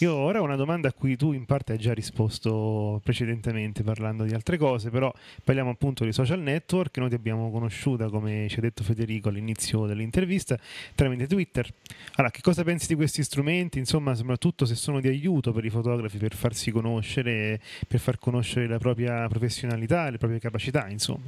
Io 0.00 0.14
ora 0.14 0.40
ho 0.40 0.44
una 0.44 0.56
domanda 0.56 0.88
a 0.88 0.92
cui 0.92 1.16
tu 1.16 1.32
in 1.32 1.46
parte 1.46 1.72
hai 1.72 1.78
già 1.78 1.94
risposto 1.94 3.00
precedentemente 3.02 3.82
parlando 3.82 4.24
di 4.24 4.34
altre 4.34 4.58
cose, 4.58 4.90
però 4.90 5.12
parliamo 5.42 5.70
appunto 5.70 6.04
di 6.04 6.12
social 6.12 6.40
network, 6.40 6.98
noi 6.98 7.08
ti 7.08 7.14
abbiamo 7.14 7.50
conosciuta, 7.50 8.10
come 8.10 8.46
ci 8.50 8.58
ha 8.58 8.62
detto 8.62 8.82
Federico 8.82 9.28
all'inizio 9.28 9.86
dell'intervista, 9.86 10.58
tramite 10.94 11.26
Twitter. 11.26 11.72
Allora, 12.16 12.30
che 12.30 12.42
cosa 12.42 12.62
pensi 12.62 12.88
di 12.88 12.94
questi 12.94 13.22
strumenti? 13.22 13.78
Insomma, 13.78 14.14
soprattutto 14.14 14.66
se 14.66 14.74
sono 14.74 15.00
di 15.00 15.08
aiuto 15.08 15.52
per 15.52 15.64
i 15.64 15.70
fotografi 15.70 16.18
per 16.18 16.34
farsi 16.34 16.70
conoscere, 16.70 17.60
per 17.88 18.00
far 18.00 18.18
conoscere 18.18 18.66
la 18.66 18.78
propria 18.78 19.26
professionalità, 19.28 20.10
le 20.10 20.18
proprie 20.18 20.40
capacità, 20.40 20.88
insomma. 20.88 21.24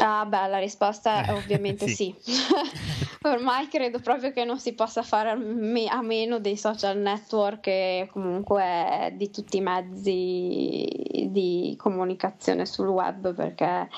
Ah, 0.00 0.24
beh, 0.24 0.48
la 0.48 0.58
risposta 0.58 1.24
è 1.24 1.30
eh, 1.30 1.32
ovviamente 1.32 1.86
sì. 1.86 2.14
sì. 2.18 2.32
Ormai 3.22 3.68
credo 3.68 3.98
proprio 4.00 4.32
che 4.32 4.44
non 4.44 4.58
si 4.58 4.72
possa 4.72 5.02
fare 5.02 5.30
a 5.30 6.02
meno 6.02 6.38
dei 6.38 6.56
social 6.56 6.96
network 6.96 7.66
e 7.66 8.08
comunque 8.10 9.12
di 9.14 9.30
tutti 9.30 9.58
i 9.58 9.60
mezzi 9.60 11.28
di 11.28 11.74
comunicazione 11.76 12.64
sul 12.64 12.88
web, 12.88 13.34
perché 13.34 13.88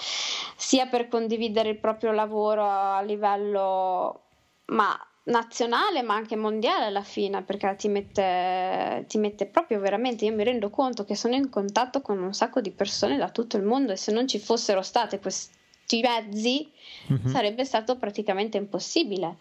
sia 0.57 0.87
per 0.87 1.09
condividere 1.09 1.71
il 1.71 1.79
proprio 1.79 2.11
lavoro 2.11 2.69
a 2.69 3.01
livello 3.03 4.23
ma 4.67 4.99
nazionale 5.25 6.03
ma 6.03 6.15
anche 6.15 6.35
mondiale 6.35 6.87
alla 6.87 7.03
fine 7.03 7.43
perché 7.43 7.77
ti 7.77 7.89
mette, 7.89 9.05
ti 9.07 9.19
mette 9.19 9.47
proprio 9.47 9.79
veramente 9.79 10.25
io 10.25 10.35
mi 10.35 10.43
rendo 10.43 10.69
conto 10.69 11.05
che 11.05 11.15
sono 11.15 11.35
in 11.37 11.49
contatto 11.49 12.01
con 12.01 12.21
un 12.21 12.33
sacco 12.35 12.61
di 12.61 12.73
persone 12.73 13.17
da 13.19 13.31
tutto 13.31 13.57
il 13.57 13.63
mondo 13.63 13.93
e 13.93 13.97
se 13.97 14.11
non 14.11 14.27
ci 14.27 14.41
fossero 14.41 14.83
state 14.83 15.21
queste 15.21 15.61
questi 15.93 16.01
mezzi 16.01 16.71
uh-huh. 17.09 17.29
sarebbe 17.29 17.65
stato 17.65 17.97
praticamente 17.97 18.57
impossibile. 18.57 19.37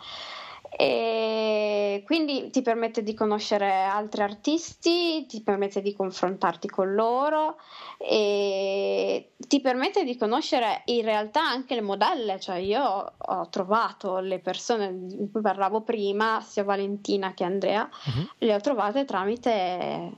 E 0.74 2.02
quindi 2.06 2.50
ti 2.50 2.62
permette 2.62 3.04
di 3.04 3.14
conoscere 3.14 3.84
altri 3.84 4.22
artisti, 4.22 5.26
ti 5.28 5.42
permette 5.42 5.82
di 5.82 5.94
confrontarti 5.94 6.70
con 6.70 6.94
loro 6.94 7.58
e 7.98 9.32
ti 9.38 9.60
permette 9.60 10.06
di 10.06 10.16
conoscere 10.16 10.84
in 10.86 11.02
realtà 11.02 11.42
anche 11.42 11.76
le 11.76 11.82
modelle, 11.82 12.40
cioè 12.40 12.56
io 12.58 13.14
ho 13.18 13.50
trovato 13.50 14.20
le 14.20 14.40
persone 14.40 15.08
di 15.08 15.30
cui 15.30 15.42
parlavo 15.42 15.82
prima, 15.82 16.40
sia 16.40 16.64
Valentina 16.64 17.34
che 17.34 17.44
Andrea, 17.44 17.90
uh-huh. 17.92 18.30
le 18.38 18.56
ho 18.56 18.60
trovate 18.62 19.04
tramite 19.04 20.12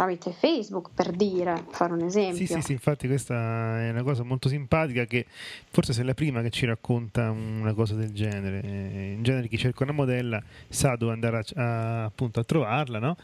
tramite 0.00 0.32
Facebook 0.32 0.90
per 0.94 1.10
dire, 1.10 1.64
fare 1.68 1.92
un 1.92 2.00
esempio. 2.00 2.34
Sì, 2.34 2.46
sì, 2.46 2.60
sì, 2.62 2.72
infatti 2.72 3.06
questa 3.06 3.80
è 3.80 3.90
una 3.90 4.02
cosa 4.02 4.22
molto 4.22 4.48
simpatica 4.48 5.04
che 5.04 5.26
forse 5.68 5.92
sei 5.92 6.06
la 6.06 6.14
prima 6.14 6.40
che 6.40 6.48
ci 6.48 6.64
racconta 6.64 7.30
una 7.30 7.74
cosa 7.74 7.94
del 7.94 8.10
genere. 8.12 8.60
In 8.64 9.22
genere 9.22 9.46
chi 9.48 9.58
cerca 9.58 9.82
una 9.82 9.92
modella 9.92 10.42
sa 10.68 10.96
dove 10.96 11.12
andare 11.12 11.36
a, 11.36 11.44
a, 11.54 12.04
appunto 12.04 12.40
a 12.40 12.44
trovarla, 12.44 12.98
no? 12.98 13.16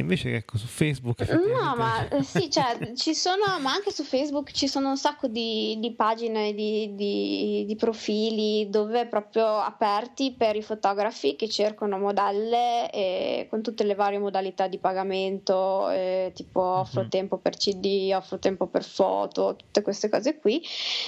Invece 0.00 0.34
ecco 0.34 0.58
su 0.58 0.66
Facebook 0.66 1.18
No, 1.28 1.74
ma 1.76 2.08
eh, 2.08 2.22
sì, 2.22 2.50
cioè, 2.50 2.92
ci 2.96 3.14
sono, 3.14 3.58
ma 3.60 3.72
anche 3.72 3.90
su 3.90 4.02
Facebook 4.02 4.50
ci 4.52 4.68
sono 4.68 4.88
un 4.88 4.96
sacco 4.96 5.26
di, 5.26 5.76
di 5.78 5.92
pagine, 5.92 6.54
di, 6.54 6.94
di, 6.94 7.64
di, 7.66 7.76
profili 7.76 8.68
dove 8.68 9.06
proprio 9.06 9.58
aperti 9.58 10.32
per 10.32 10.56
i 10.56 10.62
fotografi 10.62 11.36
che 11.36 11.48
cercano 11.48 11.98
modelle 11.98 12.90
e 12.90 13.46
con 13.48 13.62
tutte 13.62 13.84
le 13.84 13.94
varie 13.94 14.18
modalità 14.18 14.66
di 14.66 14.78
pagamento, 14.78 15.90
eh, 15.90 16.32
tipo 16.34 16.60
mhm. 16.60 16.78
offro 16.80 17.00
uh-huh. 17.02 17.08
tempo 17.08 17.36
per 17.38 17.56
CD, 17.56 18.12
offro 18.14 18.38
tempo 18.38 18.66
per 18.66 18.84
foto, 18.84 19.56
tutte 19.56 19.82
queste 19.82 20.08
cose 20.08 20.38
qui. 20.38 20.62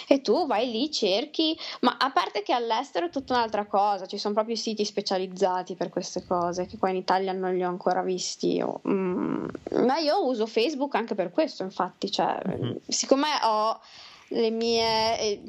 E 0.08 0.20
tu 0.20 0.46
vai 0.46 0.70
lì, 0.70 0.90
cerchi, 0.90 1.56
ma 1.80 1.96
a 1.98 2.10
parte 2.10 2.42
che 2.42 2.52
all'estero 2.52 3.06
è 3.06 3.10
tutta 3.10 3.34
un'altra 3.34 3.66
cosa, 3.66 4.06
ci 4.06 4.18
sono 4.18 4.34
proprio 4.34 4.56
siti 4.56 4.84
specializzati 4.84 5.74
per 5.74 5.88
queste 5.88 6.24
cose 6.26 6.66
che 6.66 6.78
qua 6.78 6.90
in 6.90 6.96
Italia 6.96 7.32
non 7.32 7.54
li 7.54 7.64
ho 7.64 7.68
ancora 7.68 8.02
visti. 8.02 8.60
O 8.60 8.80
Mm, 8.88 9.46
ma 9.84 9.98
io 9.98 10.24
uso 10.24 10.46
Facebook 10.46 10.94
anche 10.94 11.14
per 11.14 11.30
questo, 11.30 11.62
infatti, 11.62 12.10
cioè, 12.10 12.40
mm-hmm. 12.46 12.76
siccome 12.88 13.28
ho 13.42 13.80
le 14.28 14.50
mie, 14.50 15.20
eh, 15.20 15.42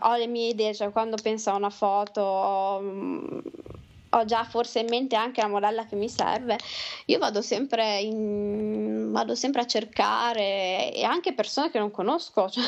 ho 0.00 0.16
le 0.16 0.26
mie 0.26 0.48
idee, 0.48 0.74
cioè 0.74 0.90
quando 0.90 1.16
penso 1.22 1.50
a 1.50 1.54
una 1.54 1.70
foto 1.70 2.20
ho, 2.20 2.80
mm, 2.80 3.38
ho 4.14 4.24
già 4.24 4.44
forse 4.44 4.80
in 4.80 4.86
mente 4.88 5.16
anche 5.16 5.40
la 5.40 5.48
modella 5.48 5.86
che 5.86 5.96
mi 5.96 6.08
serve, 6.08 6.58
io 7.06 7.18
vado 7.18 7.40
sempre, 7.40 8.00
in, 8.00 9.10
vado 9.10 9.34
sempre 9.34 9.62
a 9.62 9.66
cercare 9.66 10.92
e 10.92 11.02
anche 11.04 11.32
persone 11.32 11.70
che 11.70 11.78
non 11.78 11.90
conosco, 11.90 12.48
cioè, 12.50 12.64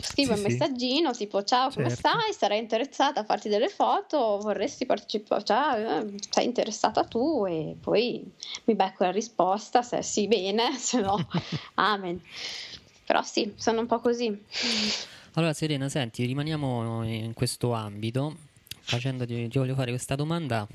scrivo 0.00 0.34
sì, 0.34 0.38
un 0.38 0.44
messaggino 0.44 1.12
sì. 1.12 1.20
tipo 1.20 1.44
ciao 1.44 1.70
come 1.70 1.88
certo. 1.90 2.08
stai, 2.08 2.32
sarei 2.32 2.58
interessata 2.58 3.20
a 3.20 3.24
farti 3.24 3.48
delle 3.48 3.68
foto, 3.68 4.38
vorresti 4.38 4.86
partecipare, 4.86 5.44
cioè, 5.44 6.04
sei 6.30 6.46
interessata 6.46 7.04
tu 7.04 7.44
e 7.46 7.76
poi 7.80 8.24
mi 8.64 8.74
becco 8.74 9.04
la 9.04 9.12
risposta, 9.12 9.82
se 9.82 10.02
sì 10.02 10.26
bene, 10.26 10.72
se 10.78 11.00
no 11.00 11.28
amen. 11.74 12.20
Però 13.06 13.22
sì, 13.22 13.52
sono 13.56 13.80
un 13.80 13.86
po' 13.86 14.00
così. 14.00 14.36
Allora 15.34 15.52
Serena, 15.52 15.88
senti, 15.88 16.24
rimaniamo 16.24 17.04
in 17.04 17.34
questo 17.34 17.72
ambito 17.72 18.45
facendoti, 18.86 19.48
ti 19.48 19.58
voglio 19.58 19.74
fare 19.74 19.90
questa 19.90 20.14
domanda, 20.14 20.66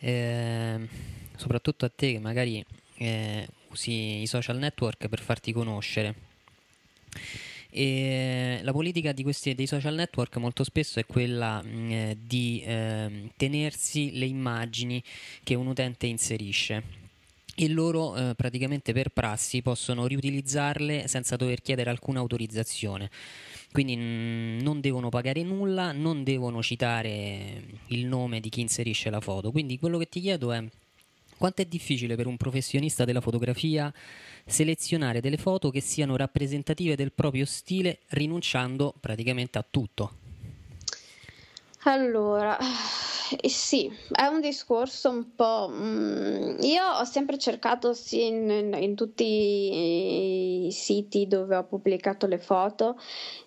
eh, 0.00 0.88
soprattutto 1.34 1.86
a 1.86 1.88
te 1.88 2.12
che 2.12 2.18
magari 2.18 2.62
eh, 2.98 3.48
usi 3.70 4.20
i 4.20 4.26
social 4.26 4.58
network 4.58 5.08
per 5.08 5.20
farti 5.20 5.52
conoscere. 5.52 6.26
E 7.70 8.60
la 8.62 8.72
politica 8.72 9.14
questi, 9.14 9.54
dei 9.54 9.66
social 9.66 9.94
network 9.94 10.36
molto 10.36 10.62
spesso 10.62 11.00
è 11.00 11.06
quella 11.06 11.62
mh, 11.62 11.68
mm, 11.68 11.90
eh, 11.90 12.16
di 12.20 12.62
eh, 12.64 13.30
tenersi 13.36 14.18
le 14.18 14.26
immagini 14.26 15.02
che 15.42 15.54
un 15.54 15.66
utente 15.66 16.06
inserisce 16.06 17.06
e 17.54 17.68
loro 17.68 18.14
eh, 18.14 18.34
praticamente 18.36 18.92
per 18.92 19.08
prassi 19.08 19.62
possono 19.62 20.06
riutilizzarle 20.06 21.08
senza 21.08 21.36
dover 21.36 21.60
chiedere 21.60 21.90
alcuna 21.90 22.20
autorizzazione. 22.20 23.10
Quindi 23.70 23.96
non 24.62 24.80
devono 24.80 25.08
pagare 25.08 25.42
nulla, 25.42 25.92
non 25.92 26.24
devono 26.24 26.62
citare 26.62 27.62
il 27.88 28.06
nome 28.06 28.40
di 28.40 28.48
chi 28.48 28.60
inserisce 28.60 29.10
la 29.10 29.20
foto. 29.20 29.50
Quindi 29.50 29.78
quello 29.78 29.98
che 29.98 30.08
ti 30.08 30.20
chiedo 30.20 30.52
è 30.52 30.64
quanto 31.36 31.62
è 31.62 31.64
difficile 31.64 32.16
per 32.16 32.26
un 32.26 32.36
professionista 32.36 33.04
della 33.04 33.20
fotografia 33.20 33.92
selezionare 34.44 35.20
delle 35.20 35.36
foto 35.36 35.70
che 35.70 35.80
siano 35.80 36.16
rappresentative 36.16 36.96
del 36.96 37.12
proprio 37.12 37.44
stile 37.44 38.00
rinunciando 38.08 38.94
praticamente 38.98 39.58
a 39.58 39.64
tutto. 39.68 40.12
Allora, 41.84 42.58
sì, 43.48 43.90
è 44.12 44.26
un 44.26 44.40
discorso 44.40 45.10
un 45.10 45.34
po'. 45.34 45.68
mm, 45.70 46.58
io 46.60 46.82
ho 46.84 47.04
sempre 47.04 47.38
cercato, 47.38 47.92
sì, 47.92 48.26
in, 48.26 48.48
in- 48.50 48.76
in 48.80 48.94
tutti 48.94 50.66
i 50.66 50.70
siti 50.72 51.26
dove 51.26 51.56
ho 51.56 51.64
pubblicato 51.64 52.26
le 52.26 52.38
foto, 52.38 52.98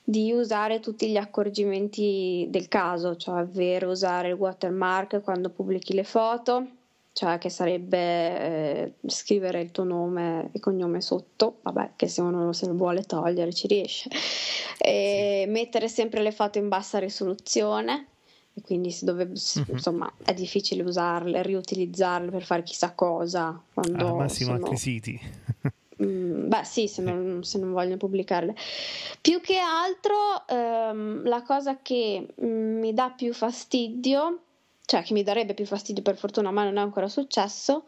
di 0.04 0.32
usare 0.32 0.80
tutti 0.80 1.10
gli 1.10 1.18
accorgimenti 1.18 2.48
del 2.50 2.68
caso, 2.68 3.16
cioè 3.16 3.42
ovvero 3.42 3.90
usare 3.92 4.30
il 4.30 4.34
watermark 4.36 5.22
quando 5.22 5.50
pubblichi 5.50 5.94
le 5.94 6.04
foto, 6.04 6.68
cioè 7.14 7.38
che 7.38 7.50
sarebbe 7.50 7.98
eh, 7.98 8.94
scrivere 9.08 9.62
il 9.62 9.72
tuo 9.72 9.84
nome 9.84 10.50
e 10.54 10.60
cognome 10.60 11.02
sotto, 11.02 11.60
vabbè, 11.64 11.92
che 11.96 12.08
se 12.08 12.22
uno 12.22 12.54
se 12.54 12.68
lo 12.68 12.74
vuole 12.74 13.04
togliere 13.04 13.54
ci 13.54 13.68
riesce, 13.68 14.10
e 14.80 15.46
mettere 15.48 15.88
sempre 15.88 16.22
le 16.22 16.32
foto 16.32 16.58
in 16.58 16.68
bassa 16.68 17.00
risoluzione 17.00 18.08
e 18.54 18.62
quindi 18.62 18.96
dove, 19.02 19.26
Mhm. 19.26 19.66
insomma 19.68 20.12
è 20.24 20.34
difficile 20.34 20.84
usarle, 20.84 21.42
riutilizzarle 21.42 22.30
per 22.32 22.44
fare 22.44 22.64
chissà 22.64 22.94
cosa 22.94 23.62
quando 23.74 24.08
Al 24.08 24.16
massimo 24.16 24.52
sono- 24.52 24.64
altri 24.66 24.78
siti. 24.78 25.20
Mm, 26.02 26.48
beh, 26.48 26.64
sì, 26.64 26.88
se 26.88 27.04
non, 27.04 27.44
se 27.44 27.60
non 27.60 27.74
vogliono 27.74 27.98
pubblicarle. 27.98 28.56
Più 29.22 29.40
che 29.40 29.58
altro, 29.60 30.48
ehm, 30.48 31.28
la 31.28 31.44
cosa 31.44 31.78
che 31.84 32.26
mm, 32.44 32.80
mi 32.80 32.92
dà 32.96 33.12
più 33.12 33.34
fastidio, 33.36 34.40
cioè 34.84 35.04
che 35.04 35.14
mi 35.14 35.22
darebbe 35.22 35.54
più 35.54 35.66
fastidio 35.68 36.02
per 36.02 36.18
fortuna, 36.18 36.50
ma 36.50 36.64
non 36.64 36.78
è 36.78 36.80
ancora 36.80 37.08
successo, 37.08 37.86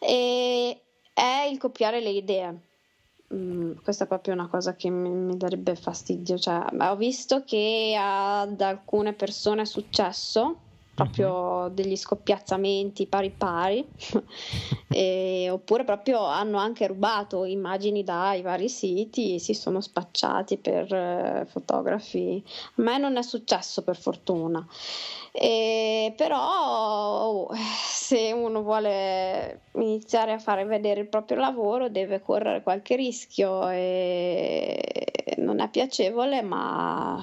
e- 0.00 0.80
è 1.14 1.48
il 1.48 1.58
copiare 1.58 2.00
le 2.00 2.10
idee. 2.10 2.60
Mm, 3.34 3.72
questa 3.82 4.04
è 4.04 4.06
proprio 4.06 4.34
una 4.34 4.48
cosa 4.48 4.76
che 4.76 4.88
mi, 4.90 5.10
mi 5.10 5.36
darebbe 5.36 5.74
fastidio. 5.74 6.38
Cioè, 6.38 6.66
ho 6.78 6.96
visto 6.96 7.42
che 7.44 7.96
ad 7.98 8.60
alcune 8.60 9.14
persone 9.14 9.62
è 9.62 9.64
successo 9.64 10.65
proprio 10.96 11.68
degli 11.74 11.94
scoppiazzamenti 11.94 13.06
pari 13.06 13.30
pari, 13.30 13.86
e- 14.88 15.50
oppure 15.50 15.84
proprio 15.84 16.24
hanno 16.24 16.56
anche 16.56 16.86
rubato 16.86 17.44
immagini 17.44 18.02
dai 18.02 18.40
vari 18.40 18.70
siti 18.70 19.34
e 19.34 19.38
si 19.38 19.52
sono 19.52 19.82
spacciati 19.82 20.56
per 20.56 20.90
eh, 20.90 21.46
fotografi. 21.50 22.42
A 22.78 22.82
me 22.82 22.96
non 22.96 23.18
è 23.18 23.22
successo 23.22 23.82
per 23.82 23.98
fortuna. 23.98 24.66
E 25.32 26.14
però 26.16 27.26
oh, 27.26 27.50
se 27.52 28.32
uno 28.32 28.62
vuole 28.62 29.64
iniziare 29.74 30.32
a 30.32 30.38
fare 30.38 30.64
vedere 30.64 31.00
il 31.00 31.08
proprio 31.08 31.36
lavoro 31.36 31.90
deve 31.90 32.22
correre 32.22 32.62
qualche 32.62 32.96
rischio 32.96 33.68
e 33.68 34.80
non 35.36 35.60
è 35.60 35.68
piacevole, 35.68 36.40
ma 36.40 37.22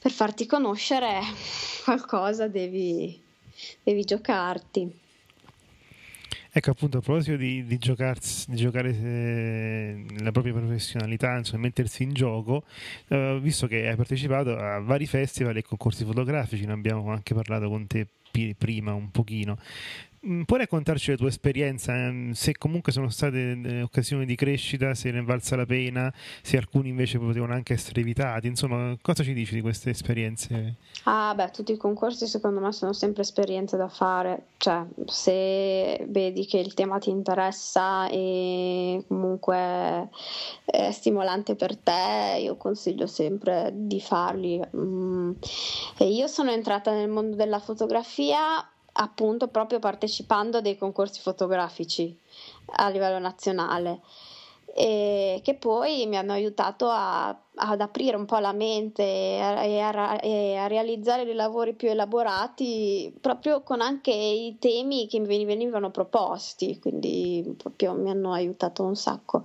per 0.00 0.10
farti 0.10 0.46
conoscere 0.46 1.20
qualcosa 1.84 2.48
devi, 2.48 3.20
devi 3.82 4.02
giocarti. 4.04 4.98
Ecco 6.52 6.70
appunto 6.70 6.98
a 6.98 7.00
proposito 7.00 7.36
di, 7.36 7.64
di, 7.64 7.78
giocarsi- 7.78 8.50
di 8.50 8.56
giocare 8.56 8.90
eh, 8.90 10.04
la 10.18 10.32
propria 10.32 10.52
professionalità, 10.52 11.36
insomma 11.36 11.62
mettersi 11.62 12.02
in 12.02 12.12
gioco, 12.12 12.64
eh, 13.06 13.38
visto 13.40 13.68
che 13.68 13.88
hai 13.88 13.94
partecipato 13.94 14.56
a 14.56 14.80
vari 14.80 15.06
festival 15.06 15.56
e 15.56 15.62
concorsi 15.62 16.04
fotografici, 16.04 16.64
ne 16.64 16.72
abbiamo 16.72 17.12
anche 17.12 17.34
parlato 17.34 17.68
con 17.68 17.86
te 17.86 18.08
prima 18.56 18.94
un 18.94 19.10
pochino. 19.10 19.58
Mm, 20.26 20.42
Puoi 20.42 20.58
raccontarci 20.58 21.12
la 21.12 21.16
tua 21.16 21.28
esperienza, 21.28 21.94
ehm, 21.94 22.32
se 22.32 22.54
comunque 22.58 22.92
sono 22.92 23.08
state 23.08 23.80
occasioni 23.82 24.26
di 24.26 24.34
crescita, 24.34 24.94
se 24.94 25.10
ne 25.10 25.20
è 25.20 25.22
valsa 25.22 25.56
la 25.56 25.64
pena, 25.64 26.12
se 26.42 26.58
alcuni 26.58 26.90
invece 26.90 27.18
potevano 27.18 27.54
anche 27.54 27.72
essere 27.72 28.02
evitati, 28.02 28.46
insomma 28.46 28.94
cosa 29.00 29.22
ci 29.22 29.32
dici 29.32 29.54
di 29.54 29.62
queste 29.62 29.88
esperienze? 29.88 30.74
Ah, 31.04 31.32
beh, 31.34 31.50
tutti 31.52 31.72
i 31.72 31.78
concorsi 31.78 32.26
secondo 32.26 32.60
me 32.60 32.70
sono 32.72 32.92
sempre 32.92 33.22
esperienze 33.22 33.78
da 33.78 33.88
fare, 33.88 34.48
cioè 34.58 34.84
se 35.06 36.04
vedi 36.06 36.44
che 36.44 36.58
il 36.58 36.74
tema 36.74 36.98
ti 36.98 37.08
interessa 37.08 38.06
e 38.10 39.02
comunque 39.08 40.10
è 40.66 40.90
stimolante 40.92 41.54
per 41.54 41.78
te, 41.78 42.40
io 42.42 42.56
consiglio 42.56 43.06
sempre 43.06 43.70
di 43.74 44.02
farli. 44.02 44.60
Mm, 44.76 45.30
E 45.96 46.08
io 46.12 46.26
sono 46.26 46.50
entrata 46.50 46.92
nel 46.92 47.08
mondo 47.08 47.36
della 47.36 47.58
fotografia 47.58 48.62
appunto 49.02 49.48
proprio 49.48 49.78
partecipando 49.78 50.58
a 50.58 50.60
dei 50.60 50.76
concorsi 50.76 51.20
fotografici 51.20 52.16
a 52.76 52.88
livello 52.88 53.18
nazionale 53.18 54.00
e 54.74 55.40
che 55.42 55.54
poi 55.54 56.06
mi 56.06 56.16
hanno 56.16 56.32
aiutato 56.32 56.88
a- 56.88 57.36
ad 57.60 57.80
aprire 57.80 58.16
un 58.16 58.24
po' 58.24 58.38
la 58.38 58.52
mente 58.52 59.02
e 59.02 59.40
a, 59.40 59.62
e 59.64 59.80
a 59.80 60.18
e 60.22 60.68
realizzare 60.68 61.24
dei 61.24 61.34
lavori 61.34 61.74
più 61.74 61.88
elaborati 61.88 63.12
proprio 63.20 63.62
con 63.62 63.80
anche 63.80 64.10
i 64.10 64.56
temi 64.58 65.06
che 65.06 65.18
mi 65.20 65.44
venivano 65.44 65.90
proposti, 65.90 66.78
quindi 66.78 67.54
proprio 67.56 67.92
mi 67.92 68.10
hanno 68.10 68.32
aiutato 68.32 68.82
un 68.82 68.96
sacco. 68.96 69.42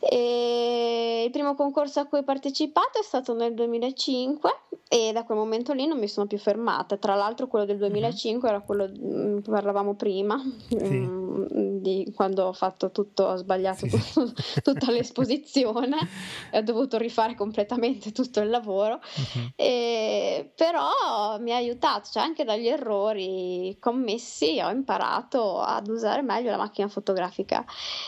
E 0.00 1.22
il 1.24 1.30
primo 1.30 1.54
concorso 1.54 2.00
a 2.00 2.06
cui 2.06 2.18
ho 2.18 2.24
partecipato 2.24 2.98
è 2.98 3.02
stato 3.02 3.34
nel 3.34 3.54
2005 3.54 4.50
e 4.88 5.12
da 5.12 5.24
quel 5.24 5.36
momento 5.36 5.74
lì 5.74 5.86
non 5.86 5.98
mi 5.98 6.08
sono 6.08 6.26
più 6.26 6.38
fermata. 6.38 6.96
Tra 6.96 7.14
l'altro 7.14 7.46
quello 7.46 7.66
del 7.66 7.76
2005 7.76 8.48
era 8.48 8.60
quello 8.60 8.88
mm, 8.88 9.36
di 9.36 9.42
cui 9.42 9.52
parlavamo 9.52 9.94
prima, 9.94 10.42
mm, 10.42 11.78
di 11.80 12.10
quando 12.14 12.46
ho 12.46 12.52
fatto 12.52 12.90
tutto, 12.90 13.24
ho 13.24 13.36
sbagliato 13.36 13.86
tutto- 13.86 14.32
tutta 14.62 14.90
l'esposizione 14.90 15.96
e 16.50 16.58
ho 16.58 16.62
dovuto 16.62 16.96
rifare 16.96 17.27
completamente 17.34 18.12
tutto 18.12 18.40
il 18.40 18.50
lavoro. 18.50 19.00
E- 19.56 20.50
però 20.54 21.38
mi 21.40 21.52
ha 21.52 21.56
aiutato, 21.56 22.08
cioè 22.10 22.22
anche 22.22 22.44
dagli 22.44 22.68
errori 22.68 23.76
commessi 23.80 24.60
ho 24.62 24.70
imparato 24.70 25.60
ad 25.60 25.88
usare 25.88 26.22
meglio 26.22 26.50
la 26.50 26.56
macchina 26.56 26.88
fotografica 26.88 27.64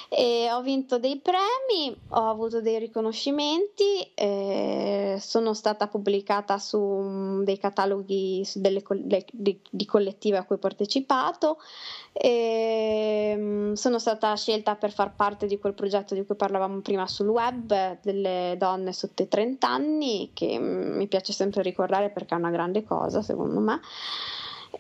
e 0.09 0.49
ho 0.51 0.63
vinto 0.63 0.99
dei 0.99 1.21
premi, 1.21 1.97
ho 2.09 2.29
avuto 2.29 2.61
dei 2.61 2.79
riconoscimenti, 2.79 4.11
eh, 4.15 5.19
sono 5.21 5.55
stata 5.55 5.87
pubblicata 5.89 6.59
su 6.59 7.43
dei 7.45 7.59
cataloghi 7.59 8.45
su 8.45 8.61
delle 8.61 8.83
di, 9.31 9.61
di 9.71 9.85
collettive 9.85 10.39
a 10.39 10.45
cui 10.45 10.57
ho 10.57 10.59
partecipato, 10.59 11.59
e, 12.13 13.35
mm, 13.37 13.73
sono 13.75 13.99
stata 13.99 14.35
scelta 14.37 14.75
per 14.75 14.93
far 14.93 15.15
parte 15.15 15.47
di 15.47 15.59
quel 15.59 15.75
progetto 15.75 16.15
di 16.15 16.25
cui 16.25 16.35
parlavamo 16.35 16.81
prima 16.81 17.07
sul 17.07 17.29
web 17.29 17.99
delle 18.03 18.57
donne 18.59 18.93
sotto 18.93 19.23
i 19.23 19.29
30 19.29 19.69
anni, 19.69 20.31
che 20.35 20.59
mm, 20.59 20.97
mi 20.97 21.07
piace 21.07 21.33
sempre 21.33 21.63
ricordare 21.63 22.11
perché 22.11 22.35
è 22.35 22.39
una 22.39 22.51
grande 22.51 22.85
cosa 22.85 23.23
secondo 23.23 23.61
me. 23.61 23.81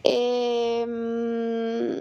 E, 0.02 0.82
mm, 0.86 2.00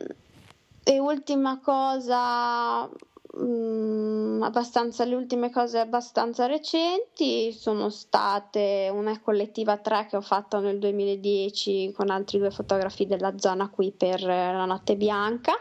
e 0.84 1.00
ultima 1.00 1.60
cosa, 1.60 2.90
mm, 3.38 4.42
abbastanza, 4.44 5.06
le 5.06 5.16
ultime 5.16 5.52
cose 5.52 5.80
abbastanza 5.80 6.46
recenti 6.46 7.52
sono 7.52 7.90
state 7.90 8.90
una 8.94 9.20
collettiva 9.22 9.78
3 9.78 10.08
che 10.10 10.18
ho 10.18 10.22
fatto 10.22 10.60
nel 10.60 10.80
2010 10.80 11.92
con 11.94 12.10
altri 12.10 12.40
due 12.40 12.52
fotografi 12.52 13.06
della 13.06 13.38
zona 13.38 13.70
qui 13.70 13.92
per 13.92 14.22
eh, 14.22 14.52
la 14.54 14.66
Notte 14.66 14.96
Bianca. 14.96 15.54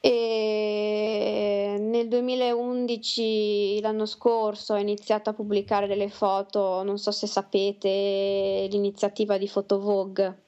E 0.00 1.76
nel 1.78 2.08
2011, 2.08 3.80
l'anno 3.80 4.06
scorso, 4.06 4.74
ho 4.74 4.78
iniziato 4.78 5.30
a 5.30 5.32
pubblicare 5.32 5.86
delle 5.88 6.08
foto, 6.08 6.82
non 6.84 6.98
so 6.98 7.10
se 7.10 7.26
sapete, 7.26 8.68
l'iniziativa 8.70 9.36
di 9.38 9.48
Photo 9.48 9.80
Vogue. 9.80 10.42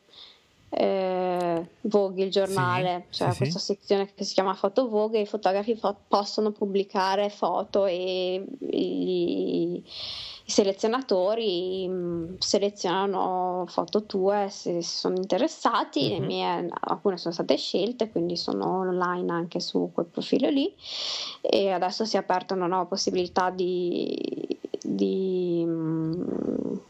Eh, 0.72 1.66
Vogue, 1.82 2.22
il 2.24 2.30
giornale, 2.30 3.06
Sì, 3.10 3.18
cioè 3.18 3.30
sì, 3.32 3.36
questa 3.38 3.58
sezione 3.58 4.12
che 4.14 4.24
si 4.24 4.34
chiama 4.34 4.56
Photo 4.58 4.88
Vogue 4.88 5.20
i 5.20 5.26
fotografi 5.26 5.74
fo- 5.76 5.96
possono 6.06 6.52
pubblicare 6.52 7.28
foto 7.28 7.86
e 7.86 8.44
i, 8.70 9.74
i 9.76 10.50
selezionatori 10.50 11.88
mh, 11.88 12.36
selezionano 12.38 13.64
foto 13.68 14.04
tue 14.04 14.46
se 14.50 14.80
sono 14.82 15.16
interessati, 15.16 16.16
Mhm. 16.18 16.24
mie 16.26 16.68
alcune 16.82 17.16
sono 17.16 17.34
state 17.34 17.56
scelte, 17.56 18.10
quindi 18.10 18.36
sono 18.36 18.78
online 18.80 19.32
anche 19.32 19.58
su 19.60 19.90
quel 19.92 20.06
profilo 20.06 20.48
lì 20.48 20.72
e 21.40 21.70
adesso 21.70 22.04
si 22.04 22.16
è 22.16 22.18
aperta 22.20 22.54
una 22.54 22.66
nuova 22.66 22.84
possibilità 22.84 23.50
di, 23.50 24.46
di, 24.82 25.64
mh, 25.64 26.80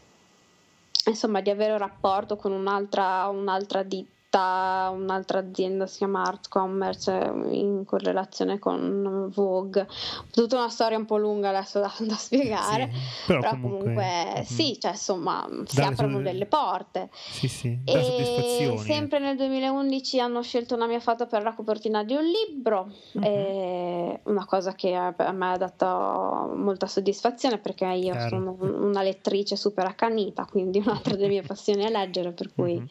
insomma 1.11 1.41
di 1.41 1.49
avere 1.49 1.73
un 1.73 1.77
rapporto 1.77 2.35
con 2.35 2.51
un'altra, 2.51 3.27
un'altra 3.27 3.83
ditta, 3.83 4.20
un'altra 4.39 5.39
azienda 5.39 5.85
si 5.87 5.97
chiama 5.99 6.23
Art 6.23 6.47
Commerce 6.47 7.11
in 7.49 7.83
correlazione 7.85 8.59
con 8.59 9.29
Vogue. 9.33 9.87
Tutta 10.31 10.57
una 10.57 10.69
storia 10.69 10.97
un 10.97 11.05
po' 11.05 11.17
lunga 11.17 11.49
adesso 11.49 11.79
da, 11.79 11.91
da 11.99 12.15
spiegare, 12.15 12.89
però 13.27 13.39
però, 13.41 13.51
comunque, 13.51 13.79
comunque, 13.79 14.33
mhm. 14.37 14.43
sì, 14.43 14.77
cioè 14.79 14.91
insomma 14.91 15.47
si 15.65 15.75
Dare 15.75 15.93
aprono 15.93 16.13
solo- 16.13 16.23
delle 16.23 16.45
porte. 16.45 17.09
Sì, 17.11 17.47
sì, 17.47 17.79
E 17.83 18.77
sempre 18.77 19.19
nel 19.19 19.35
2011 19.35 20.19
hanno 20.19 20.41
scelto 20.41 20.75
una 20.75 20.87
mia 20.87 20.99
foto 20.99 21.25
per 21.27 21.43
la 21.43 21.53
copertina 21.53 22.03
di 22.03 22.13
un 22.15 22.23
libro, 22.23 22.89
Mhm. 23.13 23.23
e 23.23 24.19
una 24.23 24.45
cosa 24.45 24.73
che 24.73 24.93
a 24.95 25.13
me 25.31 25.51
ha 25.53 25.57
dato 25.57 26.53
molta 26.55 26.87
soddisfazione 26.87 27.57
perché 27.57 27.85
io 27.85 28.11
Chiaro. 28.13 28.29
sono 28.29 28.55
un- 28.59 28.83
una 28.83 29.01
lettrice 29.01 29.55
super 29.55 29.85
accanita, 29.85 30.45
quindi 30.49 30.79
un'altra 30.79 31.15
delle 31.15 31.27
mie 31.27 31.41
passioni 31.41 31.83
è 31.83 31.89
leggere, 31.89 32.31
per 32.31 32.53
cui 32.53 32.75
Mhm. 32.75 32.87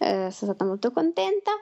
Eh, 0.00 0.30
sono 0.30 0.52
stata 0.52 0.64
molto 0.64 0.90
contenta. 0.92 1.52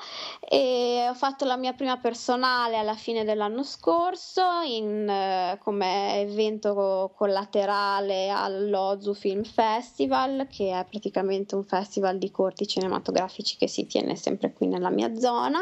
E 0.41 1.07
ho 1.09 1.15
fatto 1.15 1.45
la 1.45 1.57
mia 1.57 1.73
prima 1.73 1.97
personale 1.99 2.77
alla 2.77 2.95
fine 2.95 3.25
dell'anno 3.25 3.65
scorso 3.65 4.43
in, 4.65 5.09
eh, 5.09 5.59
come 5.63 6.21
evento 6.21 7.13
collaterale 7.17 8.31
all'Ozu 8.31 9.13
Film 9.13 9.43
Festival 9.43 10.47
che 10.49 10.71
è 10.71 10.87
praticamente 10.89 11.57
un 11.57 11.65
festival 11.65 12.19
di 12.19 12.31
corti 12.31 12.67
cinematografici 12.67 13.57
che 13.57 13.67
si 13.67 13.87
tiene 13.87 14.15
sempre 14.15 14.53
qui 14.53 14.69
nella 14.69 14.91
mia 14.91 15.15
zona. 15.17 15.61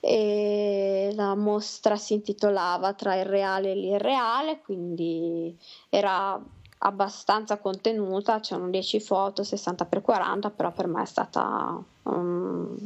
E 0.00 1.12
la 1.14 1.34
mostra 1.34 1.96
si 1.96 2.12
intitolava 2.12 2.92
Tra 2.92 3.14
il 3.14 3.24
reale 3.24 3.70
e 3.70 3.74
l'irreale, 3.74 4.60
quindi 4.60 5.56
era 5.88 6.38
abbastanza 6.86 7.58
contenuta, 7.58 8.40
c'erano 8.40 8.70
10 8.70 9.00
foto, 9.00 9.42
60x40, 9.42 10.52
però 10.54 10.70
per 10.72 10.86
me 10.86 11.02
è 11.02 11.06
stata 11.06 11.82
un, 12.02 12.76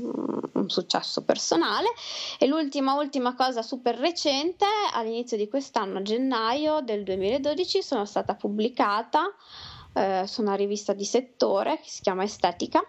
un, 0.53 0.71
successo 0.71 1.23
personale. 1.23 1.89
E 2.39 2.47
l'ultima, 2.47 2.95
ultima 2.95 3.35
cosa 3.35 3.63
super 3.63 3.97
recente, 3.97 4.65
all'inizio 4.93 5.37
di 5.37 5.49
quest'anno, 5.49 5.99
a 5.99 6.03
gennaio 6.03 6.81
del 6.81 7.03
2012, 7.03 7.83
sono 7.83 8.05
stata 8.05 8.35
pubblicata 8.35 9.33
eh, 9.93 10.25
su 10.27 10.43
una 10.43 10.55
rivista 10.55 10.93
di 10.93 11.05
settore 11.05 11.79
che 11.81 11.89
si 11.89 12.03
chiama 12.03 12.23
Estetica 12.23 12.85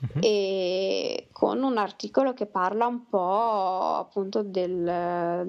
uh-huh. 0.00 0.20
e 0.20 1.28
con 1.32 1.62
un 1.62 1.78
articolo 1.78 2.32
che 2.32 2.46
parla 2.46 2.86
un 2.86 3.08
po' 3.08 3.96
appunto 3.98 4.42
del, 4.42 5.44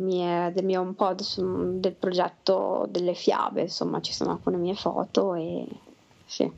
mie, 0.00 0.52
del 0.52 0.64
mio 0.64 0.80
un 0.80 0.94
po' 0.94 1.14
del 1.14 1.94
progetto 1.98 2.86
delle 2.90 3.14
fiabe, 3.14 3.62
insomma 3.62 4.00
ci 4.00 4.12
sono 4.12 4.32
alcune 4.32 4.56
mie 4.56 4.74
foto 4.74 5.34
e 5.34 5.66
sì, 6.26 6.50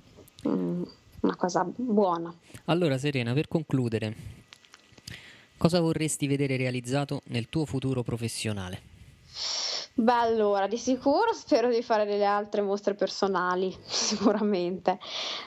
una 0.43 1.37
cosa 1.37 1.65
buona. 1.75 2.35
Allora 2.67 2.99
Serena, 2.99 3.33
per 3.33 3.49
concludere, 3.49 4.15
cosa 5.57 5.81
vorresti 5.81 6.27
vedere 6.27 6.57
realizzato 6.57 7.23
nel 7.27 7.49
tuo 7.49 7.65
futuro 7.65 8.03
professionale? 8.03 8.99
Beh, 10.01 10.13
allora, 10.13 10.67
di 10.67 10.79
sicuro 10.79 11.35
spero 11.35 11.69
di 11.69 11.83
fare 11.83 12.07
delle 12.07 12.25
altre 12.25 12.63
mostre 12.63 12.95
personali, 12.95 13.77
sicuramente. 13.85 14.99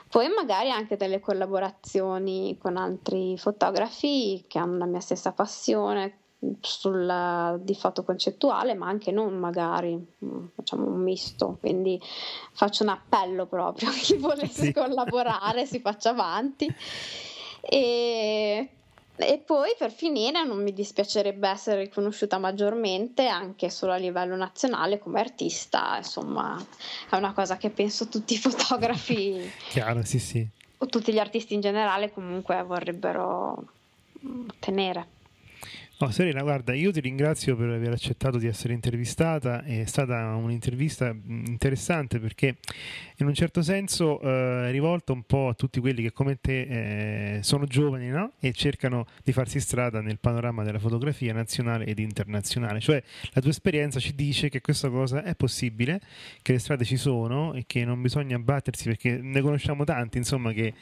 Poi 0.07 0.27
magari 0.29 0.69
anche 0.69 0.95
delle 0.95 1.19
collaborazioni 1.19 2.55
con 2.59 2.77
altri 2.77 3.35
fotografi 3.35 4.45
che 4.47 4.59
hanno 4.59 4.77
la 4.77 4.85
mia 4.85 4.99
stessa 4.99 5.31
passione 5.31 6.19
sul, 6.59 7.59
di 7.61 7.73
foto 7.73 8.03
concettuale, 8.03 8.75
ma 8.75 8.87
anche 8.87 9.09
non 9.09 9.39
magari, 9.39 9.95
mm, 9.95 10.45
facciamo 10.53 10.85
un 10.85 11.01
misto, 11.01 11.57
quindi 11.59 11.99
faccio 12.51 12.83
un 12.83 12.89
appello 12.89 13.47
proprio 13.47 13.89
a 13.89 13.93
chi 13.93 14.17
volesse 14.17 14.65
sì. 14.69 14.71
collaborare, 14.71 15.65
si 15.65 15.79
faccia 15.79 16.11
avanti. 16.11 16.71
E 17.59 18.69
e 19.15 19.37
poi 19.37 19.75
per 19.77 19.91
finire 19.91 20.43
non 20.43 20.61
mi 20.63 20.73
dispiacerebbe 20.73 21.47
essere 21.47 21.83
riconosciuta 21.83 22.39
maggiormente 22.39 23.27
anche 23.27 23.69
solo 23.69 23.91
a 23.91 23.97
livello 23.97 24.35
nazionale 24.35 24.97
come 24.99 25.19
artista, 25.19 25.97
insomma 25.97 26.63
è 27.09 27.15
una 27.15 27.33
cosa 27.33 27.57
che 27.57 27.69
penso 27.69 28.07
tutti 28.07 28.33
i 28.33 28.37
fotografi, 28.39 29.51
Chiaro, 29.69 30.03
sì, 30.03 30.19
sì. 30.19 30.47
o 30.77 30.85
tutti 30.87 31.13
gli 31.13 31.19
artisti 31.19 31.53
in 31.53 31.61
generale 31.61 32.11
comunque 32.11 32.61
vorrebbero 32.63 33.63
ottenere. 34.49 35.07
Oh, 36.03 36.11
Serena, 36.11 36.41
guarda, 36.41 36.73
io 36.73 36.91
ti 36.91 36.99
ringrazio 36.99 37.55
per 37.55 37.69
aver 37.69 37.93
accettato 37.93 38.37
di 38.37 38.45
essere 38.45 38.73
intervistata, 38.73 39.63
è 39.63 39.85
stata 39.85 40.35
un'intervista 40.35 41.15
interessante 41.27 42.19
perché 42.19 42.57
in 43.19 43.25
un 43.25 43.33
certo 43.33 43.61
senso 43.61 44.19
eh, 44.19 44.67
è 44.67 44.71
rivolta 44.71 45.13
un 45.13 45.23
po' 45.23 45.47
a 45.47 45.53
tutti 45.53 45.79
quelli 45.79 46.01
che 46.01 46.11
come 46.11 46.41
te 46.41 47.37
eh, 47.37 47.43
sono 47.43 47.67
giovani 47.67 48.09
no? 48.09 48.33
e 48.41 48.51
cercano 48.51 49.05
di 49.23 49.31
farsi 49.31 49.61
strada 49.61 50.01
nel 50.01 50.19
panorama 50.19 50.63
della 50.63 50.77
fotografia 50.77 51.31
nazionale 51.31 51.85
ed 51.85 51.99
internazionale, 51.99 52.81
cioè 52.81 53.01
la 53.31 53.39
tua 53.39 53.51
esperienza 53.51 54.01
ci 54.01 54.13
dice 54.13 54.49
che 54.49 54.59
questa 54.59 54.89
cosa 54.89 55.23
è 55.23 55.35
possibile, 55.35 56.01
che 56.41 56.51
le 56.51 56.59
strade 56.59 56.83
ci 56.83 56.97
sono 56.97 57.53
e 57.53 57.63
che 57.65 57.85
non 57.85 58.01
bisogna 58.01 58.37
battersi 58.39 58.89
perché 58.89 59.21
ne 59.21 59.39
conosciamo 59.39 59.85
tanti, 59.85 60.17
insomma, 60.17 60.51
che 60.51 60.73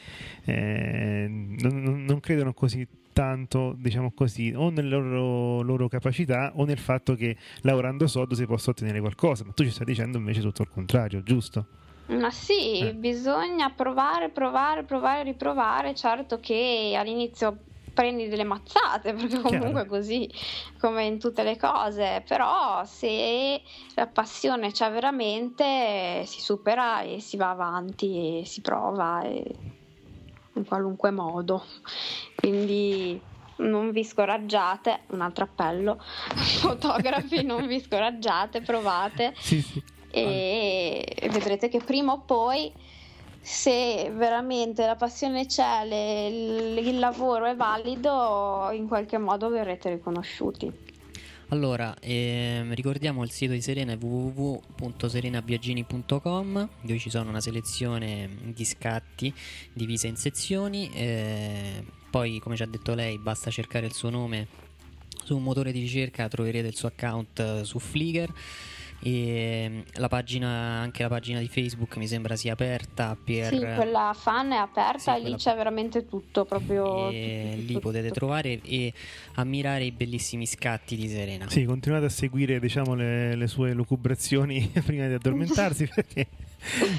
eh, 0.45 1.27
non, 1.29 2.05
non 2.07 2.19
credono 2.19 2.53
così 2.53 2.87
tanto, 3.13 3.75
diciamo 3.77 4.11
così, 4.11 4.53
o 4.55 4.69
nelle 4.69 4.89
loro, 4.89 5.61
loro, 5.61 5.87
capacità 5.87 6.51
o 6.55 6.65
nel 6.65 6.77
fatto 6.77 7.15
che 7.15 7.35
lavorando 7.61 8.07
sodo 8.07 8.35
si 8.35 8.45
possa 8.45 8.71
ottenere 8.71 8.99
qualcosa, 8.99 9.43
ma 9.45 9.51
tu 9.53 9.63
ci 9.63 9.71
stai 9.71 9.85
dicendo 9.85 10.17
invece 10.17 10.41
tutto 10.41 10.61
il 10.61 10.69
contrario, 10.69 11.23
giusto? 11.23 11.65
Ma 12.07 12.29
sì, 12.29 12.79
eh. 12.79 12.93
bisogna 12.93 13.69
provare, 13.69 14.29
provare, 14.29 14.83
provare, 14.83 15.23
riprovare, 15.23 15.95
certo 15.95 16.39
che 16.39 16.95
all'inizio 16.97 17.57
prendi 17.93 18.27
delle 18.27 18.43
mazzate 18.43 19.13
perché 19.13 19.39
comunque 19.39 19.83
è 19.83 19.85
così 19.85 20.29
come 20.79 21.05
in 21.05 21.19
tutte 21.19 21.43
le 21.43 21.57
cose 21.57 22.23
però 22.25 22.83
se 22.85 23.61
la 23.95 24.07
passione 24.07 24.71
c'è 24.71 24.89
veramente 24.89 26.23
si 26.25 26.39
supera 26.39 27.01
e 27.01 27.19
si 27.19 27.37
va 27.37 27.49
avanti 27.49 28.39
e 28.39 28.45
si 28.45 28.61
prova 28.61 29.23
e 29.23 29.43
in 30.53 30.65
qualunque 30.65 31.11
modo. 31.11 31.63
Quindi 32.35 33.19
non 33.57 33.91
vi 33.91 34.03
scoraggiate, 34.03 35.01
un 35.07 35.21
altro 35.21 35.43
appello, 35.45 35.99
fotografi 36.59 37.43
non 37.43 37.67
vi 37.67 37.79
scoraggiate, 37.79 38.61
provate 38.61 39.33
sì, 39.39 39.61
sì. 39.61 39.81
E, 40.09 41.29
vedrete 41.31 41.69
che 41.69 41.79
prima 41.79 42.11
o 42.11 42.21
poi 42.21 42.71
se 43.39 44.11
veramente 44.13 44.85
la 44.85 44.95
passione 44.95 45.45
c'è, 45.45 45.85
le, 45.85 46.27
il 46.79 46.99
lavoro 46.99 47.45
è 47.45 47.55
valido, 47.55 48.69
in 48.71 48.87
qualche 48.87 49.17
modo 49.17 49.49
verrete 49.49 49.89
riconosciuti. 49.89 50.90
Allora, 51.51 51.93
ehm, 51.99 52.73
ricordiamo 52.73 53.25
il 53.25 53.31
sito 53.31 53.51
di 53.51 53.59
Serena 53.59 53.97
www.serenabiagini.com 53.99 56.69
dove 56.79 56.97
ci 56.97 57.09
sono 57.09 57.27
una 57.27 57.41
selezione 57.41 58.29
di 58.53 58.63
scatti 58.63 59.33
divise 59.73 60.07
in 60.07 60.15
sezioni. 60.15 60.89
Eh, 60.93 61.83
poi, 62.09 62.39
come 62.39 62.55
ci 62.55 62.63
ha 62.63 62.67
detto 62.67 62.93
lei, 62.93 63.17
basta 63.17 63.51
cercare 63.51 63.85
il 63.85 63.91
suo 63.91 64.09
nome 64.09 64.47
su 65.25 65.35
un 65.35 65.43
motore 65.43 65.73
di 65.73 65.81
ricerca, 65.81 66.29
troverete 66.29 66.69
il 66.69 66.75
suo 66.75 66.87
account 66.87 67.39
eh, 67.39 67.65
su 67.65 67.79
Flickr 67.79 68.31
e 69.03 69.67
mm, 69.69 69.79
la 69.93 70.07
pagina, 70.07 70.47
anche 70.47 71.01
la 71.01 71.09
pagina 71.09 71.39
di 71.39 71.47
Facebook 71.47 71.97
mi 71.97 72.07
sembra 72.07 72.35
sia 72.35 72.53
aperta 72.53 73.17
per... 73.21 73.53
Sì, 73.53 73.59
quella 73.59 74.15
fan 74.15 74.51
è 74.51 74.57
aperta 74.57 75.15
sì, 75.15 75.21
e 75.21 75.29
lì 75.29 75.35
c'è 75.35 75.55
veramente 75.55 76.07
tutto, 76.07 76.45
proprio... 76.45 77.09
E 77.09 77.41
tutto, 77.51 77.55
lì 77.55 77.67
tutto, 77.67 77.79
potete 77.79 78.07
tutto. 78.07 78.19
trovare 78.19 78.59
e 78.63 78.93
ammirare 79.35 79.85
i 79.85 79.91
bellissimi 79.91 80.45
scatti 80.45 80.95
di 80.95 81.07
Serena. 81.07 81.49
Sì, 81.49 81.65
continuate 81.65 82.05
a 82.05 82.09
seguire 82.09 82.59
diciamo, 82.59 82.93
le, 82.93 83.35
le 83.35 83.47
sue 83.47 83.73
lucubrazioni 83.73 84.71
prima 84.85 85.07
di 85.07 85.13
addormentarsi 85.13 85.87
perché 85.93 86.27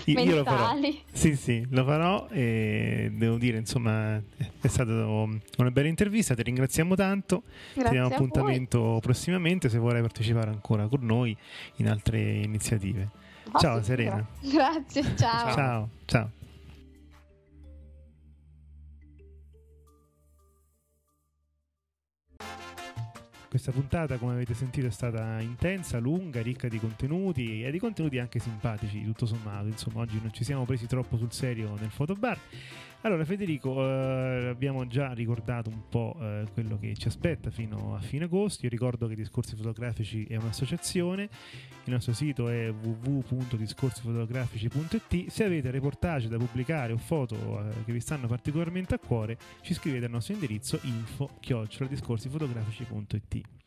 io 0.05 0.36
lo 0.36 0.44
farò. 0.44 0.78
Sì, 1.12 1.36
sì, 1.36 1.66
lo 1.70 1.84
farò 1.84 2.28
e 2.30 3.10
devo 3.12 3.36
dire, 3.36 3.59
insomma, 3.59 4.16
è 4.16 4.68
stata 4.68 4.90
una 4.90 5.70
bella 5.70 5.89
intervista, 5.89 6.34
ti 6.34 6.43
ringraziamo 6.43 6.94
tanto. 6.94 7.43
Grazie 7.74 7.82
ti 7.84 7.90
diamo 7.90 8.09
appuntamento 8.09 8.98
prossimamente 9.01 9.68
se 9.68 9.78
vorrai 9.78 10.01
partecipare 10.01 10.51
ancora 10.51 10.86
con 10.89 11.05
noi 11.05 11.36
in 11.76 11.89
altre 11.89 12.20
iniziative. 12.20 13.09
Oh, 13.51 13.59
ciao 13.59 13.82
Serena. 13.82 14.24
Grazie, 14.40 15.02
ciao. 15.16 15.55
Ciao, 15.55 15.89
ciao. 16.06 16.30
Questa 23.52 23.70
puntata, 23.70 24.16
come 24.16 24.32
avete 24.32 24.54
sentito, 24.54 24.86
è 24.86 24.90
stata 24.90 25.38
intensa, 25.40 25.98
lunga, 25.98 26.40
ricca 26.40 26.68
di 26.68 26.78
contenuti 26.78 27.62
e 27.62 27.70
di 27.70 27.78
contenuti 27.78 28.18
anche 28.18 28.38
simpatici, 28.38 29.04
tutto 29.04 29.26
sommato. 29.26 29.66
Insomma, 29.66 30.00
oggi 30.00 30.18
non 30.22 30.32
ci 30.32 30.42
siamo 30.42 30.64
presi 30.64 30.86
troppo 30.86 31.18
sul 31.18 31.30
serio 31.32 31.76
nel 31.78 31.90
fotobar. 31.90 32.38
Allora, 33.04 33.24
Federico, 33.24 33.84
eh, 33.84 34.46
abbiamo 34.46 34.86
già 34.86 35.12
ricordato 35.12 35.70
un 35.70 35.88
po' 35.88 36.16
eh, 36.20 36.44
quello 36.52 36.78
che 36.78 36.94
ci 36.94 37.08
aspetta 37.08 37.50
fino 37.50 37.96
a 37.96 38.00
fine 38.00 38.26
agosto. 38.26 38.64
Io 38.64 38.70
ricordo 38.70 39.08
che 39.08 39.16
Discorsi 39.16 39.56
Fotografici 39.56 40.24
è 40.24 40.36
un'associazione, 40.36 41.28
il 41.84 41.92
nostro 41.92 42.12
sito 42.12 42.48
è 42.48 42.70
www.discorsifotografici.it. 42.70 45.30
Se 45.30 45.42
avete 45.42 45.72
reportage 45.72 46.28
da 46.28 46.36
pubblicare 46.36 46.92
o 46.92 46.96
foto 46.96 47.34
eh, 47.34 47.72
che 47.84 47.92
vi 47.92 47.98
stanno 47.98 48.28
particolarmente 48.28 48.94
a 48.94 49.00
cuore, 49.00 49.36
ci 49.62 49.74
scrivete 49.74 50.04
al 50.04 50.12
nostro 50.12 50.34
indirizzo 50.34 50.78
info-discorsifotografici.it. 50.80 53.61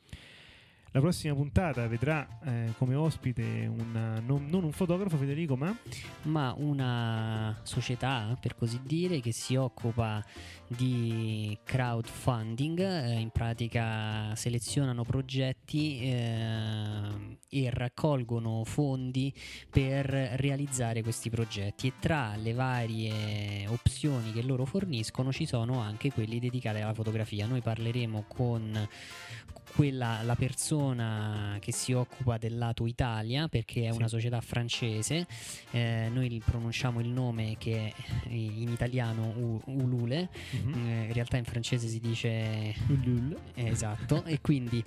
La 0.96 1.02
prossima 1.02 1.34
puntata 1.34 1.86
vedrà 1.90 2.26
eh, 2.46 2.72
come 2.78 2.96
ospite 2.96 3.70
una, 3.70 4.22
non, 4.22 4.46
non, 4.48 4.64
un 4.64 4.72
fotografo 4.72 5.18
Federico, 5.18 5.58
ma... 5.58 5.78
ma 6.22 6.54
una 6.58 7.60
società, 7.64 8.38
per 8.40 8.56
così 8.56 8.80
dire, 8.82 9.20
che 9.20 9.34
si 9.34 9.58
occupa 9.58 10.24
di 10.68 11.58
crowdfunding, 11.66 12.80
eh, 12.80 13.20
in 13.20 13.30
pratica 13.30 14.34
selezionano 14.36 15.04
progetti 15.04 16.00
eh, 16.00 17.40
e 17.50 17.70
raccolgono 17.72 18.64
fondi 18.64 19.34
per 19.70 20.06
realizzare 20.06 21.04
questi 21.04 21.30
progetti 21.30 21.88
e 21.88 21.94
tra 22.00 22.38
le 22.38 22.54
varie 22.54 23.68
opzioni 23.68 24.32
che 24.32 24.44
loro 24.44 24.64
forniscono 24.64 25.34
ci 25.34 25.46
sono 25.46 25.82
anche 25.82 26.14
quelli 26.14 26.40
dedicati 26.40 26.80
alla 26.80 26.94
fotografia. 26.94 27.48
Noi 27.48 27.60
parleremo 27.60 28.24
con 28.30 28.88
quella, 29.76 30.22
la 30.24 30.36
persona 30.36 31.58
che 31.60 31.74
si 31.74 31.92
occupa 31.92 32.38
del 32.38 32.58
lato 32.58 32.86
Italia 32.88 33.50
perché 33.50 33.88
è 33.88 33.92
sì. 33.92 33.98
una 33.98 34.08
società 34.08 34.40
francese 34.40 35.28
eh, 35.72 36.10
noi 36.12 36.42
pronunciamo 36.44 37.02
il 37.02 37.10
nome 37.10 37.56
che 37.58 37.94
è 37.94 38.32
in 38.32 38.70
italiano 38.70 39.34
U- 39.36 39.62
Ulule 39.66 40.30
mm-hmm. 40.56 40.88
eh, 40.88 41.06
in 41.08 41.14
realtà 41.14 41.36
in 41.36 41.44
francese 41.44 41.88
si 41.88 42.00
dice 42.00 42.74
Ulule 42.88 43.38
eh, 43.56 43.68
esatto 43.68 44.24
e 44.24 44.40
quindi 44.40 44.82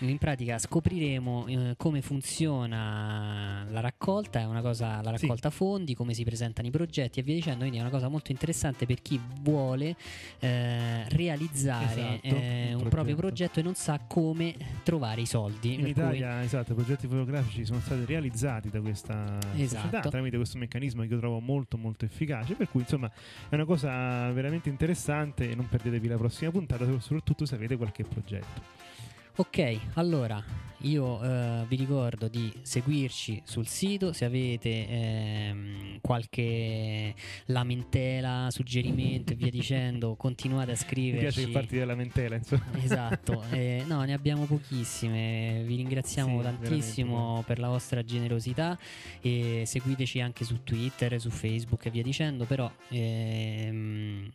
in 0.00 0.18
pratica 0.18 0.58
scopriremo 0.58 1.46
eh, 1.46 1.74
come 1.78 2.02
funziona 2.02 3.66
la 3.70 3.80
raccolta 3.80 4.40
è 4.40 4.44
una 4.44 4.60
cosa 4.60 5.00
la 5.00 5.10
raccolta 5.12 5.48
sì. 5.48 5.56
fondi 5.56 5.94
come 5.94 6.12
si 6.12 6.22
presentano 6.22 6.68
i 6.68 6.70
progetti 6.70 7.20
e 7.20 7.22
via 7.22 7.34
dicendo 7.34 7.60
quindi 7.60 7.78
è 7.78 7.80
una 7.80 7.90
cosa 7.90 8.08
molto 8.08 8.30
interessante 8.30 8.84
per 8.84 9.00
chi 9.00 9.18
vuole 9.40 9.96
eh, 10.40 11.08
realizzare 11.08 12.20
esatto, 12.22 12.34
un, 12.34 12.82
un 12.82 12.88
proprio 12.88 13.16
progetto 13.16 13.60
e 13.60 13.62
non 13.62 13.74
sa 13.74 13.98
come 14.06 14.33
come 14.34 14.56
trovare 14.82 15.20
i 15.20 15.26
soldi. 15.26 15.74
In 15.74 15.86
Italia, 15.86 16.34
cui... 16.34 16.44
esatto, 16.44 16.72
i 16.72 16.74
progetti 16.74 17.06
fotografici 17.06 17.64
sono 17.64 17.78
stati 17.78 18.04
realizzati 18.04 18.68
da 18.68 18.80
questa 18.80 19.38
esatto. 19.56 19.86
società 19.86 20.08
tramite 20.08 20.36
questo 20.36 20.58
meccanismo 20.58 21.02
che 21.02 21.08
io 21.08 21.18
trovo 21.18 21.38
molto 21.38 21.78
molto 21.78 22.04
efficace, 22.04 22.54
per 22.54 22.68
cui 22.68 22.80
insomma 22.80 23.10
è 23.48 23.54
una 23.54 23.64
cosa 23.64 24.30
veramente 24.32 24.68
interessante 24.68 25.48
e 25.50 25.54
non 25.54 25.68
perdetevi 25.68 26.08
la 26.08 26.16
prossima 26.16 26.50
puntata, 26.50 26.84
soprattutto 27.00 27.46
se 27.46 27.54
avete 27.54 27.76
qualche 27.76 28.02
progetto. 28.02 28.92
Ok, 29.36 29.80
allora 29.94 30.40
io 30.82 31.20
eh, 31.24 31.64
vi 31.66 31.74
ricordo 31.74 32.28
di 32.28 32.52
seguirci 32.62 33.42
sul 33.44 33.66
sito 33.66 34.12
se 34.12 34.24
avete 34.24 34.86
ehm, 34.88 35.98
qualche 36.00 37.12
lamentela, 37.46 38.46
suggerimento 38.50 39.32
e 39.32 39.36
via 39.36 39.50
dicendo, 39.50 40.14
continuate 40.14 40.70
a 40.70 40.76
scriverci. 40.76 41.16
Mi 41.16 41.20
piace 41.20 41.46
che 41.46 41.50
parti 41.50 41.74
della 41.74 41.86
lamentela, 41.86 42.36
insomma. 42.36 42.64
Esatto, 42.80 43.42
eh, 43.50 43.82
no, 43.88 44.04
ne 44.04 44.12
abbiamo 44.12 44.44
pochissime. 44.44 45.64
Vi 45.66 45.74
ringraziamo 45.74 46.36
sì, 46.38 46.42
tantissimo 46.44 47.42
per 47.44 47.58
la 47.58 47.68
vostra 47.68 48.04
generosità 48.04 48.78
e 49.20 49.64
seguiteci 49.66 50.20
anche 50.20 50.44
su 50.44 50.62
Twitter, 50.62 51.20
su 51.20 51.30
Facebook 51.30 51.86
e 51.86 51.90
via 51.90 52.02
dicendo, 52.02 52.44
però 52.44 52.70
ehm, 52.90 54.30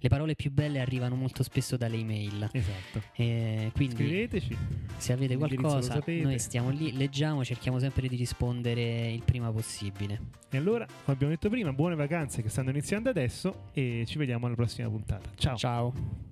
le 0.00 0.08
parole 0.08 0.34
più 0.34 0.50
belle 0.50 0.80
arrivano 0.80 1.14
molto 1.14 1.42
spesso 1.42 1.76
dalle 1.76 1.96
email. 1.96 2.48
Esatto. 2.52 3.02
Eh, 3.16 3.70
quindi 3.74 3.94
Scriveteci. 3.94 4.56
Se 4.96 5.12
avete 5.12 5.36
qualcosa, 5.36 6.02
noi 6.06 6.38
stiamo 6.38 6.70
lì, 6.70 6.96
leggiamo, 6.96 7.44
cerchiamo 7.44 7.78
sempre 7.78 8.08
di 8.08 8.16
rispondere 8.16 9.10
il 9.12 9.22
prima 9.22 9.52
possibile. 9.52 10.20
E 10.50 10.56
allora, 10.56 10.86
come 10.86 11.16
abbiamo 11.16 11.32
detto 11.32 11.50
prima, 11.50 11.72
buone 11.72 11.94
vacanze 11.94 12.42
che 12.42 12.48
stanno 12.48 12.70
iniziando 12.70 13.10
adesso 13.10 13.66
e 13.72 14.04
ci 14.06 14.16
vediamo 14.18 14.46
alla 14.46 14.56
prossima 14.56 14.88
puntata. 14.88 15.30
Ciao. 15.36 15.56
Ciao. 15.56 16.29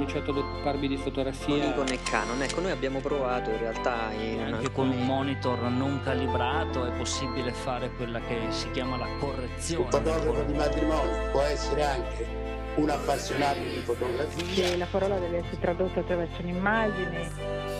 Cominciato 0.00 0.30
ad 0.30 0.38
occuparmi 0.38 0.88
di 0.88 0.96
fotografia. 0.96 1.66
Nikon 1.66 1.88
e 1.88 1.98
Canon, 2.02 2.42
ecco, 2.42 2.60
noi 2.60 2.70
abbiamo 2.70 3.00
provato 3.00 3.50
in 3.50 3.58
realtà 3.58 4.10
in 4.12 4.40
anche 4.40 4.66
alcuni... 4.66 4.72
con 4.72 4.88
un 4.88 5.04
monitor 5.04 5.60
non 5.62 6.00
calibrato 6.02 6.86
è 6.86 6.90
possibile 6.92 7.52
fare 7.52 7.90
quella 7.96 8.18
che 8.20 8.38
si 8.48 8.70
chiama 8.70 8.96
la 8.96 9.08
correzione. 9.18 9.84
Un 9.84 9.90
fotografo 9.90 10.42
di 10.42 10.52
matrimonio 10.54 11.30
può 11.32 11.42
essere 11.42 11.84
anche 11.84 12.26
un 12.76 12.88
appassionato 12.88 13.58
di 13.58 13.82
fotografia. 13.84 14.44
Sì, 14.46 14.78
la 14.78 14.86
parola 14.90 15.18
deve 15.18 15.38
essere 15.38 15.58
tradotta 15.60 16.00
attraverso 16.00 16.40
un'immagine. 16.40 17.79